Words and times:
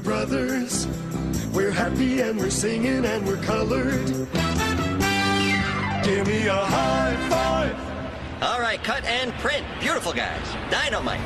we're 0.00 0.04
brothers. 0.04 0.86
We're 1.52 1.70
happy 1.70 2.20
and 2.20 2.38
we're 2.38 2.50
singing 2.50 3.04
and 3.04 3.26
we're 3.26 3.42
colored. 3.42 4.06
Give 6.04 6.26
me 6.26 6.46
a 6.46 6.54
high 6.54 7.16
five. 7.28 8.42
All 8.42 8.60
right, 8.60 8.82
cut 8.82 9.04
and 9.04 9.32
print. 9.34 9.66
Beautiful 9.80 10.12
guys. 10.12 10.46
Dynamite. 10.70 11.20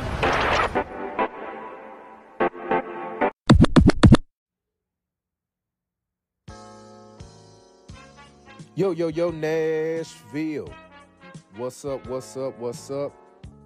Yo, 8.77 8.91
yo, 8.91 9.09
yo, 9.09 9.31
Nashville. 9.31 10.73
What's 11.57 11.85
up? 11.85 12.07
What's 12.09 12.37
up? 12.37 12.59
What's 12.59 12.91
up? 12.91 13.13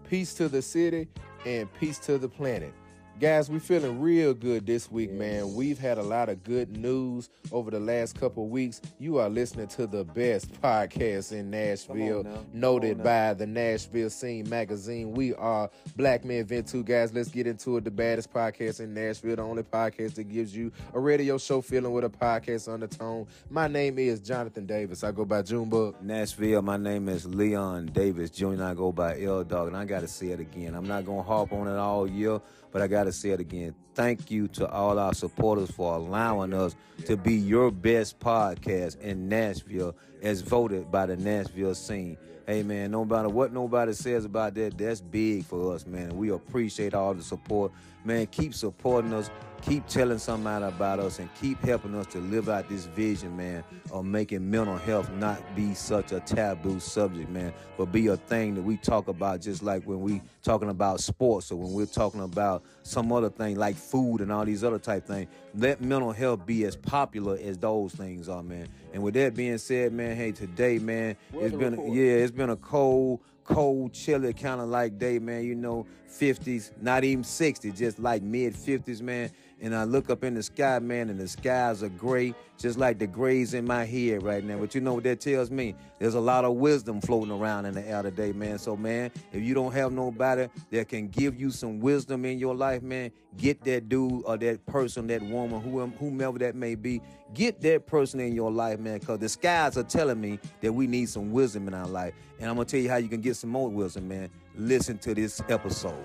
Peace 0.08 0.34
to 0.34 0.48
the 0.48 0.60
city 0.60 1.08
and 1.46 1.72
peace 1.74 1.98
to 2.00 2.18
the 2.18 2.28
planet. 2.28 2.74
Guys, 3.20 3.50
we 3.50 3.58
feeling 3.58 4.00
real 4.00 4.32
good 4.32 4.64
this 4.64 4.92
week, 4.92 5.10
man. 5.10 5.52
We've 5.52 5.78
had 5.78 5.98
a 5.98 6.02
lot 6.02 6.28
of 6.28 6.44
good 6.44 6.76
news 6.76 7.28
over 7.50 7.68
the 7.68 7.80
last 7.80 8.14
couple 8.20 8.46
weeks. 8.48 8.80
You 9.00 9.18
are 9.18 9.28
listening 9.28 9.66
to 9.68 9.88
the 9.88 10.04
best 10.04 10.52
podcast 10.62 11.32
in 11.32 11.50
Nashville, 11.50 12.24
noted 12.52 13.02
by 13.02 13.34
the 13.34 13.44
Nashville 13.44 14.10
Scene 14.10 14.48
magazine. 14.48 15.10
We 15.10 15.34
are 15.34 15.68
Black 15.96 16.24
Men 16.24 16.44
Vent 16.44 16.68
2, 16.68 16.84
guys. 16.84 17.12
Let's 17.12 17.28
get 17.28 17.48
into 17.48 17.76
it. 17.78 17.84
The 17.84 17.90
baddest 17.90 18.32
podcast 18.32 18.78
in 18.78 18.94
Nashville, 18.94 19.34
the 19.34 19.42
only 19.42 19.64
podcast 19.64 20.14
that 20.14 20.28
gives 20.28 20.54
you 20.54 20.70
a 20.94 21.00
radio 21.00 21.38
show 21.38 21.60
feeling 21.60 21.90
with 21.92 22.04
a 22.04 22.10
podcast 22.10 22.72
undertone. 22.72 23.26
My 23.50 23.66
name 23.66 23.98
is 23.98 24.20
Jonathan 24.20 24.64
Davis. 24.64 25.02
I 25.02 25.10
go 25.10 25.24
by 25.24 25.42
Junebug. 25.42 26.00
Nashville, 26.02 26.62
my 26.62 26.76
name 26.76 27.08
is 27.08 27.26
Leon 27.26 27.86
Davis 27.86 28.30
Jr. 28.30 28.62
I 28.62 28.74
go 28.74 28.92
by 28.92 29.20
L 29.20 29.42
Dog, 29.42 29.66
and 29.66 29.76
I 29.76 29.84
got 29.86 30.02
to 30.02 30.08
say 30.08 30.28
it 30.28 30.38
again. 30.38 30.76
I'm 30.76 30.86
not 30.86 31.04
going 31.04 31.18
to 31.24 31.28
harp 31.28 31.52
on 31.52 31.66
it 31.66 31.76
all 31.76 32.08
year, 32.08 32.40
but 32.70 32.82
I 32.82 32.86
got 32.86 33.04
to 33.04 33.12
say 33.12 33.30
it 33.30 33.40
again. 33.40 33.74
Thank 33.94 34.30
you 34.30 34.48
to 34.48 34.68
all 34.70 34.98
our 34.98 35.14
supporters 35.14 35.70
for 35.70 35.94
allowing 35.94 36.54
us 36.54 36.76
to 37.06 37.16
be 37.16 37.34
your 37.34 37.70
best 37.70 38.18
podcast 38.20 39.00
in 39.00 39.28
Nashville 39.28 39.96
as 40.22 40.40
voted 40.40 40.90
by 40.90 41.06
the 41.06 41.16
Nashville 41.16 41.74
scene. 41.74 42.16
Hey 42.46 42.62
man, 42.62 42.90
no 42.90 43.04
matter 43.04 43.28
what 43.28 43.52
nobody 43.52 43.92
says 43.92 44.24
about 44.24 44.54
that, 44.54 44.78
that's 44.78 45.00
big 45.00 45.44
for 45.44 45.74
us, 45.74 45.86
man. 45.86 46.16
We 46.16 46.30
appreciate 46.30 46.94
all 46.94 47.12
the 47.12 47.22
support. 47.22 47.72
Man, 48.04 48.26
keep 48.26 48.54
supporting 48.54 49.12
us, 49.12 49.30
keep 49.62 49.86
telling 49.86 50.18
somebody 50.18 50.64
about 50.64 51.00
us, 51.00 51.18
and 51.18 51.28
keep 51.34 51.60
helping 51.62 51.94
us 51.94 52.06
to 52.06 52.18
live 52.18 52.48
out 52.48 52.68
this 52.68 52.86
vision, 52.86 53.36
man, 53.36 53.64
of 53.90 54.04
making 54.04 54.48
mental 54.50 54.76
health 54.76 55.10
not 55.12 55.40
be 55.54 55.74
such 55.74 56.12
a 56.12 56.20
taboo 56.20 56.80
subject, 56.80 57.28
man, 57.30 57.52
but 57.76 57.86
be 57.86 58.06
a 58.08 58.16
thing 58.16 58.54
that 58.54 58.62
we 58.62 58.76
talk 58.76 59.08
about 59.08 59.40
just 59.40 59.62
like 59.62 59.82
when 59.84 60.00
we 60.00 60.20
talking 60.42 60.70
about 60.70 61.00
sports 61.00 61.50
or 61.50 61.56
when 61.56 61.72
we're 61.72 61.86
talking 61.86 62.22
about 62.22 62.62
some 62.82 63.12
other 63.12 63.30
thing 63.30 63.56
like 63.56 63.76
food 63.76 64.20
and 64.20 64.32
all 64.32 64.44
these 64.44 64.64
other 64.64 64.78
type 64.78 65.06
things. 65.06 65.28
Let 65.54 65.80
mental 65.80 66.12
health 66.12 66.46
be 66.46 66.64
as 66.64 66.76
popular 66.76 67.38
as 67.42 67.58
those 67.58 67.92
things 67.92 68.28
are, 68.28 68.42
man. 68.42 68.68
And 68.92 69.02
with 69.02 69.14
that 69.14 69.34
being 69.34 69.58
said, 69.58 69.92
man, 69.92 70.16
hey, 70.16 70.32
today, 70.32 70.78
man, 70.78 71.16
it's 71.34 71.54
been 71.54 71.92
yeah, 71.92 72.12
it's 72.12 72.32
been 72.32 72.50
a 72.50 72.56
cold, 72.56 73.20
cold, 73.44 73.92
chilly 73.92 74.32
kind 74.32 74.60
of 74.60 74.68
like 74.68 74.98
day, 74.98 75.18
man. 75.18 75.44
You 75.44 75.54
know, 75.54 75.86
50s, 76.08 76.70
not 76.80 77.04
even 77.04 77.24
60, 77.24 77.72
just 77.72 77.98
like 77.98 78.22
mid 78.22 78.54
50s, 78.54 79.00
man. 79.02 79.30
And 79.60 79.74
I 79.74 79.84
look 79.84 80.08
up 80.08 80.22
in 80.22 80.34
the 80.34 80.42
sky, 80.42 80.78
man, 80.78 81.10
and 81.10 81.18
the 81.18 81.26
skies 81.26 81.82
are 81.82 81.88
gray, 81.88 82.32
just 82.58 82.78
like 82.78 82.98
the 82.98 83.08
grays 83.08 83.54
in 83.54 83.66
my 83.66 83.84
head 83.84 84.22
right 84.22 84.44
now. 84.44 84.58
But 84.58 84.74
you 84.74 84.80
know 84.80 84.94
what 84.94 85.04
that 85.04 85.20
tells 85.20 85.50
me? 85.50 85.74
There's 85.98 86.14
a 86.14 86.20
lot 86.20 86.44
of 86.44 86.54
wisdom 86.54 87.00
floating 87.00 87.32
around 87.32 87.66
in 87.66 87.74
the 87.74 87.86
air 87.86 88.02
today, 88.02 88.32
man. 88.32 88.58
So, 88.58 88.76
man, 88.76 89.10
if 89.32 89.42
you 89.42 89.54
don't 89.54 89.72
have 89.72 89.90
nobody 89.90 90.48
that 90.70 90.88
can 90.88 91.08
give 91.08 91.38
you 91.40 91.50
some 91.50 91.80
wisdom 91.80 92.24
in 92.24 92.38
your 92.38 92.54
life, 92.54 92.82
man, 92.82 93.10
get 93.36 93.64
that 93.64 93.88
dude 93.88 94.22
or 94.24 94.36
that 94.36 94.64
person, 94.66 95.08
that 95.08 95.22
woman, 95.22 95.60
whom- 95.60 95.92
whomever 95.98 96.38
that 96.38 96.54
may 96.54 96.76
be, 96.76 97.02
get 97.34 97.60
that 97.62 97.86
person 97.86 98.20
in 98.20 98.34
your 98.34 98.52
life, 98.52 98.78
man, 98.78 98.98
because 98.98 99.18
the 99.18 99.28
skies 99.28 99.76
are 99.76 99.82
telling 99.82 100.20
me 100.20 100.38
that 100.60 100.72
we 100.72 100.86
need 100.86 101.08
some 101.08 101.32
wisdom 101.32 101.66
in 101.66 101.74
our 101.74 101.88
life. 101.88 102.14
And 102.38 102.48
I'm 102.48 102.54
going 102.54 102.66
to 102.66 102.70
tell 102.70 102.80
you 102.80 102.90
how 102.90 102.96
you 102.96 103.08
can 103.08 103.20
get 103.20 103.36
some 103.36 103.50
more 103.50 103.68
wisdom, 103.68 104.06
man. 104.06 104.30
Listen 104.56 104.98
to 104.98 105.14
this 105.14 105.42
episode. 105.48 106.04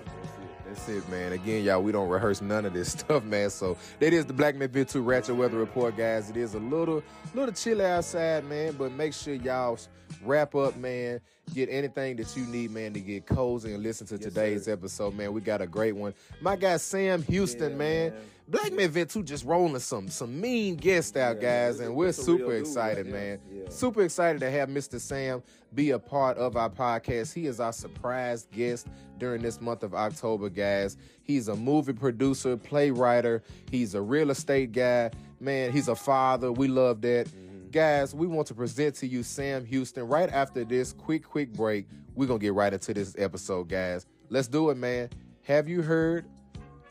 That's 0.74 0.88
it, 0.88 1.08
man. 1.08 1.32
Again, 1.32 1.62
y'all, 1.62 1.80
we 1.80 1.92
don't 1.92 2.08
rehearse 2.08 2.42
none 2.42 2.64
of 2.64 2.72
this 2.72 2.90
stuff, 2.98 3.22
man. 3.22 3.48
So 3.48 3.76
that 4.00 4.12
is 4.12 4.26
the 4.26 4.32
Black 4.32 4.56
Man 4.56 4.68
Bit 4.70 4.88
2 4.88 5.02
Ratchet 5.02 5.36
Weather 5.36 5.56
Report, 5.56 5.96
guys. 5.96 6.30
It 6.30 6.36
is 6.36 6.54
a 6.54 6.58
little, 6.58 7.00
little 7.32 7.54
chilly 7.54 7.84
outside, 7.84 8.44
man, 8.46 8.74
but 8.76 8.90
make 8.90 9.14
sure 9.14 9.34
y'all 9.34 9.78
wrap 10.26 10.54
up, 10.54 10.76
man. 10.76 11.20
Get 11.54 11.68
anything 11.70 12.16
that 12.16 12.34
you 12.36 12.46
need, 12.46 12.70
man, 12.70 12.92
to 12.94 13.00
get 13.00 13.26
cozy 13.26 13.74
and 13.74 13.82
listen 13.82 14.06
to 14.08 14.18
today's 14.18 14.66
episode, 14.66 15.14
man. 15.14 15.32
We 15.32 15.40
got 15.40 15.60
a 15.60 15.66
great 15.66 15.94
one. 15.94 16.14
My 16.40 16.56
guy 16.56 16.78
Sam 16.78 17.22
Houston, 17.24 17.72
Yeah, 17.72 17.76
man. 17.78 18.12
man. 18.12 18.20
Black 18.46 18.72
Man 18.74 18.90
Vent 18.90 19.08
2 19.10 19.22
just 19.22 19.44
rolling 19.46 19.78
some 19.78 20.08
some 20.08 20.38
mean 20.38 20.76
guests 20.76 21.16
out, 21.16 21.36
Yeah, 21.36 21.68
guys, 21.68 21.80
and 21.80 21.94
we're 21.94 22.12
super 22.12 22.54
excited, 22.54 23.06
right 23.06 23.14
man. 23.14 23.40
Yeah. 23.50 23.62
Super 23.70 24.02
excited 24.02 24.40
to 24.40 24.50
have 24.50 24.68
Mr. 24.68 25.00
Sam 25.00 25.42
be 25.74 25.90
a 25.90 25.98
part 25.98 26.36
of 26.36 26.54
our 26.56 26.68
podcast. 26.68 27.32
He 27.32 27.46
is 27.46 27.58
our 27.58 27.72
surprise 27.72 28.46
guest 28.52 28.86
during 29.18 29.40
this 29.40 29.60
month 29.62 29.82
of 29.82 29.94
October, 29.94 30.50
guys. 30.50 30.98
He's 31.22 31.48
a 31.48 31.56
movie 31.56 31.94
producer, 31.94 32.56
playwright, 32.58 33.40
he's 33.70 33.94
a 33.94 34.02
real 34.02 34.30
estate 34.30 34.72
guy. 34.72 35.10
Man, 35.40 35.72
he's 35.72 35.88
a 35.88 35.96
father. 35.96 36.52
We 36.52 36.68
love 36.68 37.00
that. 37.02 37.28
Guys, 37.74 38.14
we 38.14 38.28
want 38.28 38.46
to 38.46 38.54
present 38.54 38.94
to 38.94 39.04
you 39.04 39.24
Sam 39.24 39.64
Houston 39.64 40.06
right 40.06 40.32
after 40.32 40.64
this 40.64 40.92
quick, 40.92 41.24
quick 41.24 41.52
break. 41.52 41.88
We're 42.14 42.28
going 42.28 42.38
to 42.38 42.46
get 42.46 42.54
right 42.54 42.72
into 42.72 42.94
this 42.94 43.16
episode, 43.18 43.68
guys. 43.68 44.06
Let's 44.28 44.46
do 44.46 44.70
it, 44.70 44.76
man. 44.76 45.10
Have 45.42 45.68
you 45.68 45.82
heard 45.82 46.24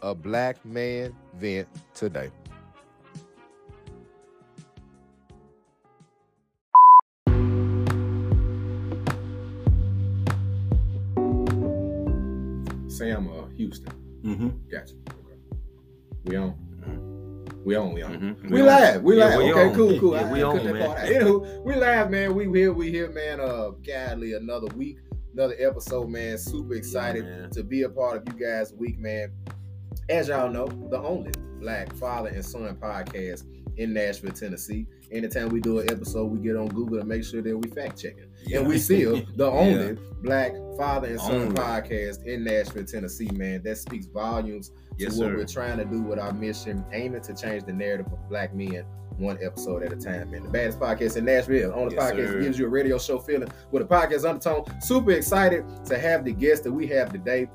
a 0.01 0.13
black 0.13 0.65
man 0.65 1.15
vent 1.35 1.69
today? 1.93 2.31
Sam 12.89 13.29
uh, 13.29 13.47
Houston. 13.55 13.93
Mm-hmm. 14.21 14.49
Gotcha. 14.69 14.95
Okay. 14.95 15.39
We 16.25 16.35
on. 16.35 16.72
We 17.63 17.75
on. 17.75 17.93
We 17.93 18.01
on. 18.03 18.13
Mhm. 18.19 18.43
We 18.43 18.49
We 18.49 18.61
live. 18.63 19.03
We 19.03 19.17
Yeah, 19.17 19.25
live. 19.25 19.37
we 19.37 19.51
okay, 19.53 19.67
on. 19.69 19.75
cool, 19.75 19.99
cool. 19.99 20.13
Yeah, 20.15 20.31
we 20.31 20.39
I 20.43 20.43
on, 20.43 20.63
man. 20.65 20.97
Anywho, 21.07 21.63
we 21.63 21.75
live, 21.75 22.11
man. 22.11 22.35
We 22.35 22.45
here. 22.59 22.73
We 22.73 22.91
here, 22.91 23.09
man. 23.11 23.39
Uh, 23.39 23.71
godly 23.85 24.33
another 24.33 24.67
week, 24.75 24.97
another 25.33 25.55
episode, 25.59 26.09
man. 26.09 26.37
Super 26.37 26.73
excited 26.75 27.23
man. 27.25 27.49
to 27.51 27.63
be 27.63 27.83
a 27.83 27.89
part 27.89 28.17
of 28.17 28.33
you 28.33 28.45
guys' 28.45 28.73
week, 28.73 28.99
man. 28.99 29.31
As 30.09 30.27
y'all 30.27 30.49
know, 30.51 30.67
the 30.89 30.99
only 30.99 31.31
Black 31.61 31.93
Father 31.95 32.29
and 32.29 32.43
Son 32.43 32.75
podcast 32.75 33.43
in 33.77 33.93
Nashville, 33.93 34.31
Tennessee. 34.33 34.85
Anytime 35.11 35.49
we 35.49 35.61
do 35.61 35.79
an 35.79 35.89
episode, 35.91 36.25
we 36.25 36.39
get 36.39 36.55
on 36.57 36.67
Google 36.67 36.99
to 36.99 37.05
make 37.05 37.23
sure 37.23 37.41
that 37.41 37.57
we 37.57 37.69
fact 37.69 38.01
checking. 38.01 38.25
And 38.53 38.67
we 38.67 38.77
still 38.79 39.21
the 39.37 39.45
only 39.45 39.85
Yeah. 39.89 39.93
Black 40.21 40.53
Father 40.77 41.07
and 41.07 41.21
Son 41.21 41.35
Only. 41.35 41.55
podcast 41.55 42.25
in 42.25 42.43
Nashville, 42.43 42.83
Tennessee, 42.85 43.29
man. 43.33 43.61
That 43.63 43.77
speaks 43.77 44.07
volumes 44.07 44.71
Yes, 44.97 45.15
to 45.15 45.19
what 45.21 45.31
sir. 45.31 45.37
we're 45.37 45.45
trying 45.45 45.77
to 45.77 45.85
do 45.85 46.01
with 46.01 46.19
our 46.19 46.33
mission, 46.33 46.83
aiming 46.91 47.21
to 47.21 47.33
change 47.35 47.65
the 47.65 47.73
narrative 47.73 48.07
of 48.11 48.29
black 48.29 48.53
men 48.53 48.83
one 49.17 49.37
episode 49.43 49.83
at 49.83 49.93
a 49.93 49.95
time, 49.95 50.31
man. 50.31 50.41
The 50.43 50.49
baddest 50.49 50.79
podcast 50.79 51.17
in 51.17 51.25
Nashville. 51.25 51.71
On 51.73 51.87
the 51.89 51.95
Yes, 51.95 52.11
podcast 52.11 52.27
sir. 52.29 52.41
gives 52.41 52.57
you 52.59 52.65
a 52.65 52.69
radio 52.69 52.97
show 52.97 53.19
feeling 53.19 53.47
with 53.71 53.83
a 53.83 53.85
podcast 53.85 54.27
undertone. 54.27 54.65
Super 54.81 55.11
excited 55.11 55.63
to 55.85 55.99
have 55.99 56.25
the 56.25 56.31
guest 56.33 56.63
that 56.63 56.71
we 56.71 56.87
have 56.87 57.11
today. 57.11 57.47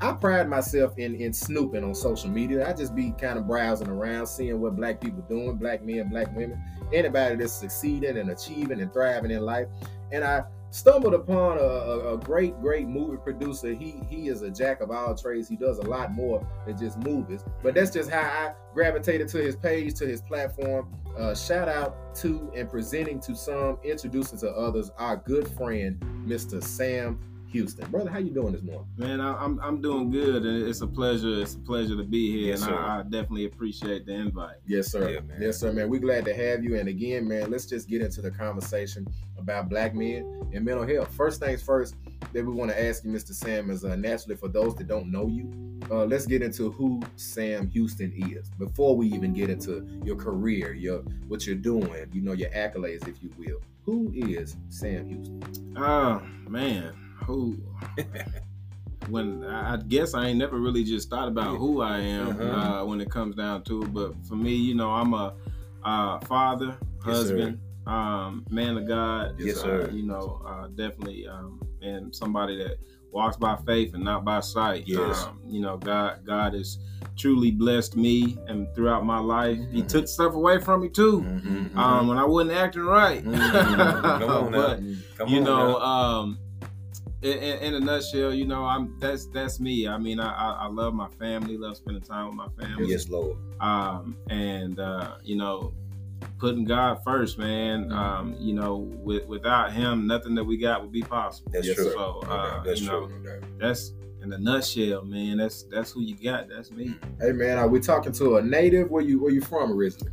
I 0.00 0.12
pride 0.12 0.48
myself 0.48 0.96
in 0.98 1.14
in 1.16 1.32
snooping 1.32 1.82
on 1.82 1.94
social 1.94 2.30
media. 2.30 2.68
I 2.68 2.72
just 2.72 2.94
be 2.94 3.12
kind 3.20 3.36
of 3.38 3.48
browsing 3.48 3.88
around, 3.88 4.26
seeing 4.28 4.60
what 4.60 4.76
black 4.76 5.00
people 5.00 5.24
doing, 5.28 5.56
black 5.56 5.82
men, 5.82 6.08
black 6.08 6.28
women, 6.36 6.62
anybody 6.92 7.34
that's 7.36 7.52
succeeding 7.54 8.16
and 8.18 8.30
achieving 8.30 8.80
and 8.80 8.92
thriving 8.92 9.30
in 9.32 9.40
life. 9.40 9.66
And 10.12 10.22
I 10.22 10.44
stumbled 10.70 11.14
upon 11.14 11.58
a, 11.58 11.62
a, 11.62 12.14
a 12.14 12.18
great, 12.18 12.60
great 12.60 12.86
movie 12.86 13.16
producer. 13.16 13.72
He 13.72 14.02
he 14.08 14.28
is 14.28 14.42
a 14.42 14.50
jack 14.50 14.80
of 14.80 14.90
all 14.90 15.14
trades. 15.14 15.48
He 15.48 15.56
does 15.56 15.78
a 15.78 15.82
lot 15.82 16.12
more 16.12 16.46
than 16.66 16.78
just 16.78 16.98
movies. 16.98 17.44
But 17.62 17.74
that's 17.74 17.90
just 17.90 18.10
how 18.10 18.20
I 18.20 18.52
gravitated 18.74 19.28
to 19.28 19.38
his 19.38 19.56
page, 19.56 19.94
to 19.94 20.06
his 20.06 20.22
platform. 20.22 20.94
Uh, 21.16 21.34
shout 21.34 21.68
out 21.68 22.14
to 22.16 22.52
and 22.54 22.70
presenting 22.70 23.20
to 23.20 23.34
some, 23.34 23.78
introducing 23.82 24.38
to 24.38 24.50
others, 24.50 24.90
our 24.98 25.16
good 25.16 25.48
friend, 25.48 26.00
Mr. 26.26 26.62
Sam 26.62 27.18
Houston. 27.50 27.90
Brother, 27.90 28.10
how 28.10 28.18
you 28.18 28.30
doing 28.30 28.52
this 28.52 28.62
morning? 28.62 28.86
Man, 28.96 29.20
I, 29.20 29.34
I'm 29.34 29.58
I'm 29.60 29.80
doing 29.80 30.10
good, 30.10 30.44
and 30.44 30.66
it's 30.68 30.80
a 30.80 30.86
pleasure. 30.86 31.40
It's 31.40 31.54
a 31.54 31.58
pleasure 31.58 31.96
to 31.96 32.04
be 32.04 32.30
here, 32.30 32.48
Yes, 32.50 32.62
and 32.62 32.70
sir. 32.70 32.76
I, 32.78 33.00
I 33.00 33.02
definitely 33.02 33.46
appreciate 33.46 34.06
the 34.06 34.12
invite. 34.12 34.56
Yes, 34.66 34.90
sir. 34.90 35.08
Yeah, 35.08 35.20
man. 35.20 35.38
Yes, 35.40 35.58
sir, 35.58 35.72
man. 35.72 35.88
We're 35.88 36.00
glad 36.00 36.24
to 36.26 36.34
have 36.34 36.62
you. 36.62 36.76
And 36.76 36.88
again, 36.88 37.26
man, 37.26 37.50
let's 37.50 37.66
just 37.66 37.88
get 37.88 38.02
into 38.02 38.20
the 38.20 38.30
conversation 38.30 39.06
about 39.38 39.68
black 39.68 39.94
men 39.94 40.48
and 40.52 40.64
mental 40.64 40.86
health. 40.86 41.14
First 41.14 41.40
things 41.40 41.62
first 41.62 41.94
that 42.32 42.44
we 42.44 42.52
want 42.52 42.70
to 42.70 42.82
ask 42.82 43.04
you, 43.04 43.10
Mr. 43.10 43.32
Sam, 43.32 43.70
is 43.70 43.84
uh, 43.84 43.96
naturally 43.96 44.36
for 44.36 44.48
those 44.48 44.74
that 44.76 44.86
don't 44.88 45.10
know 45.10 45.28
you, 45.28 45.80
uh, 45.90 46.04
let's 46.04 46.26
get 46.26 46.42
into 46.42 46.70
who 46.72 47.00
Sam 47.16 47.68
Houston 47.70 48.12
is 48.34 48.50
before 48.58 48.96
we 48.96 49.06
even 49.08 49.32
get 49.32 49.48
into 49.48 49.88
your 50.04 50.16
career, 50.16 50.72
your 50.74 50.98
what 51.28 51.46
you're 51.46 51.56
doing, 51.56 52.08
you 52.12 52.20
know, 52.20 52.32
your 52.32 52.50
accolades, 52.50 53.08
if 53.08 53.22
you 53.22 53.30
will. 53.38 53.60
Who 53.84 54.12
is 54.14 54.56
Sam 54.68 55.08
Houston? 55.08 55.74
Oh 55.78 56.20
man, 56.46 56.92
who 57.26 57.56
when 59.08 59.44
I 59.44 59.76
guess 59.76 60.14
I 60.14 60.26
ain't 60.26 60.38
never 60.38 60.58
really 60.58 60.84
just 60.84 61.08
thought 61.08 61.28
about 61.28 61.56
who 61.58 61.80
I 61.80 61.98
am 61.98 62.28
Uh-huh. 62.28 62.42
uh, 62.44 62.84
when 62.84 63.00
it 63.00 63.10
comes 63.10 63.34
down 63.36 63.62
to 63.64 63.82
it. 63.82 63.92
But 63.94 64.14
for 64.26 64.34
me, 64.36 64.54
you 64.54 64.74
know, 64.74 64.90
I'm 64.90 65.14
a 65.14 65.34
uh, 65.84 66.18
father, 66.20 66.76
Yes, 67.06 67.16
husband, 67.16 67.60
um, 67.86 68.44
man 68.50 68.76
of 68.76 68.86
God. 68.88 69.36
Yes, 69.38 69.58
uh, 69.58 69.62
sir. 69.62 69.90
You 69.92 70.02
know, 70.02 70.42
uh, 70.46 70.66
definitely, 70.68 71.26
um, 71.26 71.60
and 71.80 72.14
somebody 72.14 72.56
that 72.58 72.76
walks 73.10 73.36
by 73.38 73.56
faith 73.64 73.94
and 73.94 74.04
not 74.04 74.24
by 74.24 74.40
sight. 74.40 74.84
Yes. 74.86 75.24
Um, 75.24 75.40
you 75.48 75.60
know, 75.60 75.78
God, 75.78 76.20
God 76.26 76.52
has 76.52 76.78
truly 77.16 77.50
blessed 77.50 77.96
me, 77.96 78.36
and 78.48 78.66
throughout 78.74 79.06
my 79.06 79.18
life, 79.20 79.58
He 79.70 79.80
Mhm. 79.82 79.88
took 79.88 80.08
stuff 80.08 80.34
away 80.34 80.58
from 80.58 80.82
me 80.82 80.88
too. 80.90 81.22
Mhm. 81.22 81.76
Um, 81.76 82.08
when 82.08 82.18
I 82.18 82.24
wasn't 82.24 82.56
acting 82.58 82.82
right. 82.82 83.24
Mhm. 83.24 84.18
Come 84.18 84.30
on 84.30 84.50
now. 84.52 84.58
but 84.58 84.80
Come 85.16 85.28
you 85.28 85.38
on 85.38 85.44
know, 85.44 85.78
now. 85.78 85.84
um, 85.84 86.38
in, 87.22 87.38
in, 87.38 87.58
in 87.58 87.74
a 87.74 87.80
nutshell, 87.80 88.32
you 88.32 88.46
know, 88.46 88.64
I'm 88.64 88.96
that's 88.98 89.26
that's 89.26 89.58
me. 89.60 89.88
I 89.88 89.98
mean, 89.98 90.20
I, 90.20 90.32
I, 90.32 90.50
I 90.62 90.66
love 90.68 90.94
my 90.94 91.08
family, 91.08 91.56
love 91.56 91.76
spending 91.76 92.02
time 92.02 92.26
with 92.26 92.36
my 92.36 92.48
family. 92.60 92.88
yes, 92.90 93.08
Lord. 93.08 93.36
Um, 93.60 94.16
and 94.30 94.78
uh, 94.78 95.16
you 95.22 95.36
know, 95.36 95.72
putting 96.38 96.64
God 96.64 97.02
first, 97.04 97.38
man. 97.38 97.84
Mm-hmm. 97.86 97.92
Um, 97.92 98.36
you 98.38 98.54
know, 98.54 98.76
with, 98.76 99.26
without 99.26 99.72
Him, 99.72 100.06
nothing 100.06 100.34
that 100.36 100.44
we 100.44 100.56
got 100.56 100.82
would 100.82 100.92
be 100.92 101.02
possible. 101.02 101.50
That's 101.52 101.66
Yes, 101.66 101.76
true. 101.76 101.90
So, 101.92 102.20
No 102.24 102.28
uh. 102.30 102.62
That's 102.62 102.80
you 102.80 102.86
know, 102.86 103.06
true. 103.08 103.40
that's 103.58 103.92
in 104.22 104.32
a 104.32 104.38
nutshell, 104.38 105.04
man. 105.04 105.38
That's 105.38 105.64
that's 105.64 105.90
who 105.92 106.02
you 106.02 106.14
got. 106.16 106.48
That's 106.48 106.70
me. 106.70 106.94
Hey 107.20 107.32
man, 107.32 107.58
are 107.58 107.68
we 107.68 107.80
talking 107.80 108.12
to 108.12 108.36
a 108.36 108.42
native? 108.42 108.90
Where 108.90 109.02
you 109.02 109.20
where 109.20 109.32
you 109.32 109.40
from 109.40 109.72
originally? 109.72 110.12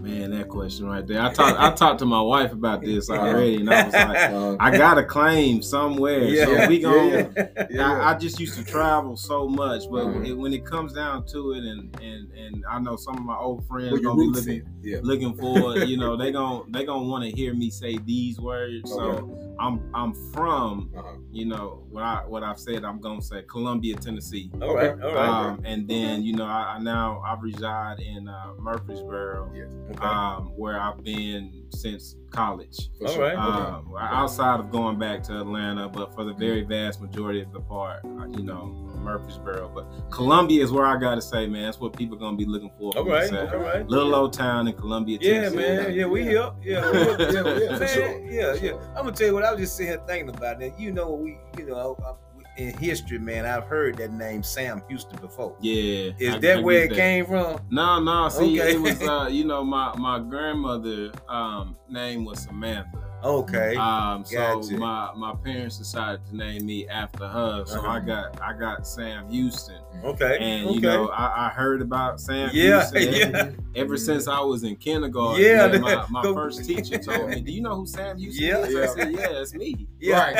Man, 0.00 0.30
that 0.30 0.48
question 0.48 0.86
right 0.86 1.06
there. 1.06 1.20
I 1.20 1.32
talked 1.32 1.58
I 1.58 1.72
talked 1.74 1.98
to 2.00 2.06
my 2.06 2.20
wife 2.20 2.52
about 2.52 2.82
this 2.82 3.10
already, 3.10 3.56
and 3.56 3.70
I 3.70 3.84
was 3.84 3.94
like. 3.94 4.20
Uh, 4.30 4.56
I 4.60 4.76
got 4.76 4.96
a 4.98 5.04
claim 5.04 5.60
somewhere, 5.62 6.22
Yeah. 6.24 6.44
so 6.44 6.68
we 6.68 6.78
going 6.78 7.32
yeah. 7.36 7.66
yeah. 7.70 7.92
I, 7.92 8.10
I 8.10 8.18
just 8.18 8.38
used 8.38 8.56
to 8.58 8.64
travel 8.64 9.16
so 9.16 9.48
much, 9.48 9.82
but 9.90 10.06
Mhm. 10.06 10.28
it, 10.28 10.32
when 10.34 10.52
it 10.52 10.64
comes 10.64 10.92
down 10.92 11.24
to 11.26 11.52
it, 11.52 11.64
and 11.64 11.94
and 12.00 12.30
and 12.32 12.64
I 12.70 12.78
know 12.80 12.96
some 12.96 13.16
of 13.16 13.22
my 13.24 13.36
old 13.36 13.66
friends 13.66 13.90
your 13.90 14.00
gonna 14.00 14.20
be 14.22 14.28
looking? 14.28 14.62
Yeah. 14.82 14.98
looking 15.02 15.34
for, 15.34 15.78
you 15.78 15.96
know, 15.96 16.16
they 16.16 16.30
gon' 16.32 16.70
they 16.70 16.84
gonna 16.84 17.06
want 17.08 17.24
to 17.24 17.30
hear 17.30 17.54
me 17.54 17.70
say 17.70 17.98
these 17.98 18.38
words. 18.40 18.90
So 18.90 19.00
Okay. 19.00 19.49
I'm 19.60 19.90
I'm 19.94 20.14
from, 20.32 20.90
Uh-huh. 20.96 21.16
you 21.30 21.44
know, 21.44 21.84
what 21.90 22.02
I 22.02 22.22
what 22.26 22.42
I've 22.42 22.58
said. 22.58 22.84
I'm 22.84 22.98
gonna 23.00 23.20
say 23.22 23.42
Columbia, 23.42 23.94
Tennessee. 23.96 24.50
All 24.62 24.74
right. 24.74 24.90
All 25.02 25.14
right. 25.14 25.28
Um, 25.28 25.60
and 25.64 25.86
then 25.86 26.22
you 26.22 26.34
know 26.34 26.46
I, 26.46 26.76
I 26.76 26.78
now 26.78 27.22
I 27.26 27.36
reside 27.40 28.00
in 28.00 28.26
uh, 28.28 28.52
Murfreesboro, 28.58 29.52
Yes. 29.54 29.68
okay. 29.90 30.04
um, 30.06 30.52
where 30.56 30.80
I've 30.80 31.04
been 31.04 31.59
since 31.72 32.16
college. 32.30 32.90
For 32.98 33.06
All 33.08 33.14
sure. 33.14 33.22
right. 33.24 33.36
Um, 33.36 33.94
outside 33.98 34.60
of 34.60 34.70
going 34.70 34.98
back 34.98 35.22
to 35.24 35.40
Atlanta, 35.40 35.88
but 35.88 36.14
for 36.14 36.24
the 36.24 36.32
very 36.34 36.62
vast 36.62 37.00
majority 37.00 37.40
of 37.40 37.52
the 37.52 37.60
part, 37.60 38.04
uh, 38.04 38.26
you 38.28 38.42
know, 38.42 38.66
Murfreesboro. 39.00 39.70
But 39.74 40.10
Columbia 40.10 40.62
is 40.62 40.70
where 40.70 40.86
I 40.86 40.98
gotta 40.98 41.22
say, 41.22 41.46
man, 41.46 41.62
that's 41.64 41.80
what 41.80 41.96
people 41.96 42.16
are 42.16 42.20
gonna 42.20 42.36
be 42.36 42.44
looking 42.44 42.70
for. 42.78 42.92
all 42.96 43.04
me 43.04 43.10
to 43.10 43.16
right. 43.16 43.28
say. 43.28 43.46
All 43.48 43.56
right. 43.58 43.86
Little 43.88 44.14
old 44.14 44.32
town 44.32 44.68
in 44.68 44.74
Columbia, 44.74 45.18
Yeah, 45.20 45.32
Tennessee. 45.48 45.56
man. 45.56 45.92
Yeah, 45.94 46.06
we 46.06 46.22
here. 46.22 46.32
Yeah, 46.32 46.50
we 46.62 46.70
Yeah, 46.70 46.92
here. 46.92 47.16
yeah, 47.18 47.58
yeah, 47.58 47.74
for 47.74 47.78
Man, 47.80 47.88
sure. 47.88 48.30
Yeah, 48.30 48.54
For 48.54 48.64
yeah. 48.64 48.70
sure. 48.72 48.80
I'm 48.90 49.04
gonna 49.04 49.12
tell 49.12 49.26
you 49.28 49.34
what 49.34 49.44
I 49.44 49.52
was 49.52 49.60
just 49.60 49.76
sitting 49.76 49.92
here 49.92 50.02
thinking 50.06 50.28
about 50.28 50.60
that. 50.60 50.78
You 50.78 50.92
know, 50.92 51.10
we, 51.12 51.38
you 51.58 51.66
know, 51.66 51.96
I- 52.02 52.10
I- 52.10 52.14
in 52.60 52.76
history, 52.78 53.18
man, 53.18 53.46
I've 53.46 53.64
heard 53.64 53.96
that 53.96 54.12
name 54.12 54.42
Sam 54.42 54.82
Houston 54.88 55.18
before. 55.20 55.56
Yeah. 55.60 56.12
Is 56.18 56.34
I- 56.34 56.38
that 56.38 56.58
I 56.58 56.60
where 56.60 56.84
it 56.84 56.92
came 56.92 57.26
from? 57.26 57.60
No, 57.70 58.00
no. 58.00 58.28
See, 58.28 58.60
Okay. 58.60 58.74
it 58.74 58.80
was, 58.80 59.02
uh, 59.08 59.28
you 59.30 59.44
know, 59.44 59.64
my 59.64 59.94
my 59.96 60.18
grandmother 60.18 61.10
um, 61.28 61.76
name 61.88 62.24
was 62.24 62.40
Samantha. 62.40 62.99
Okay. 63.22 63.76
Um, 63.76 64.24
so 64.24 64.36
Gotcha. 64.36 64.76
my 64.78 65.10
my 65.16 65.34
parents 65.44 65.78
decided 65.78 66.24
to 66.26 66.36
name 66.36 66.64
me 66.66 66.88
after 66.88 67.26
her. 67.28 67.64
So 67.66 67.78
Uh-huh. 67.80 67.88
I 67.88 68.00
got 68.00 68.40
I 68.40 68.52
got 68.52 68.86
Sam 68.86 69.28
Houston. 69.30 69.76
okay. 70.04 70.38
And 70.40 70.66
okay. 70.66 70.74
you 70.74 70.80
know, 70.80 71.08
I, 71.08 71.46
I 71.46 71.48
heard 71.50 71.82
about 71.82 72.20
Sam 72.20 72.50
yeah, 72.52 72.90
Houston 72.94 73.32
yeah. 73.32 73.50
ever 73.74 73.96
since 73.96 74.26
I 74.28 74.40
was 74.40 74.62
in 74.62 74.76
kindergarten. 74.76 75.42
Yeah, 75.44 75.66
man, 75.68 75.80
my, 75.82 76.06
my 76.08 76.22
go- 76.22 76.34
first 76.34 76.64
teacher 76.64 76.98
told 76.98 77.28
me, 77.30 77.40
"Do 77.40 77.52
you 77.52 77.60
know 77.60 77.76
who 77.76 77.86
Sam 77.86 78.16
Houston 78.18 78.44
Yeah. 78.46 78.58
is?" 78.64 78.74
I 78.76 78.86
said, 78.94 79.12
"Yeah, 79.12 79.40
it's 79.40 79.54
me." 79.54 79.86
Yeah. 80.00 80.30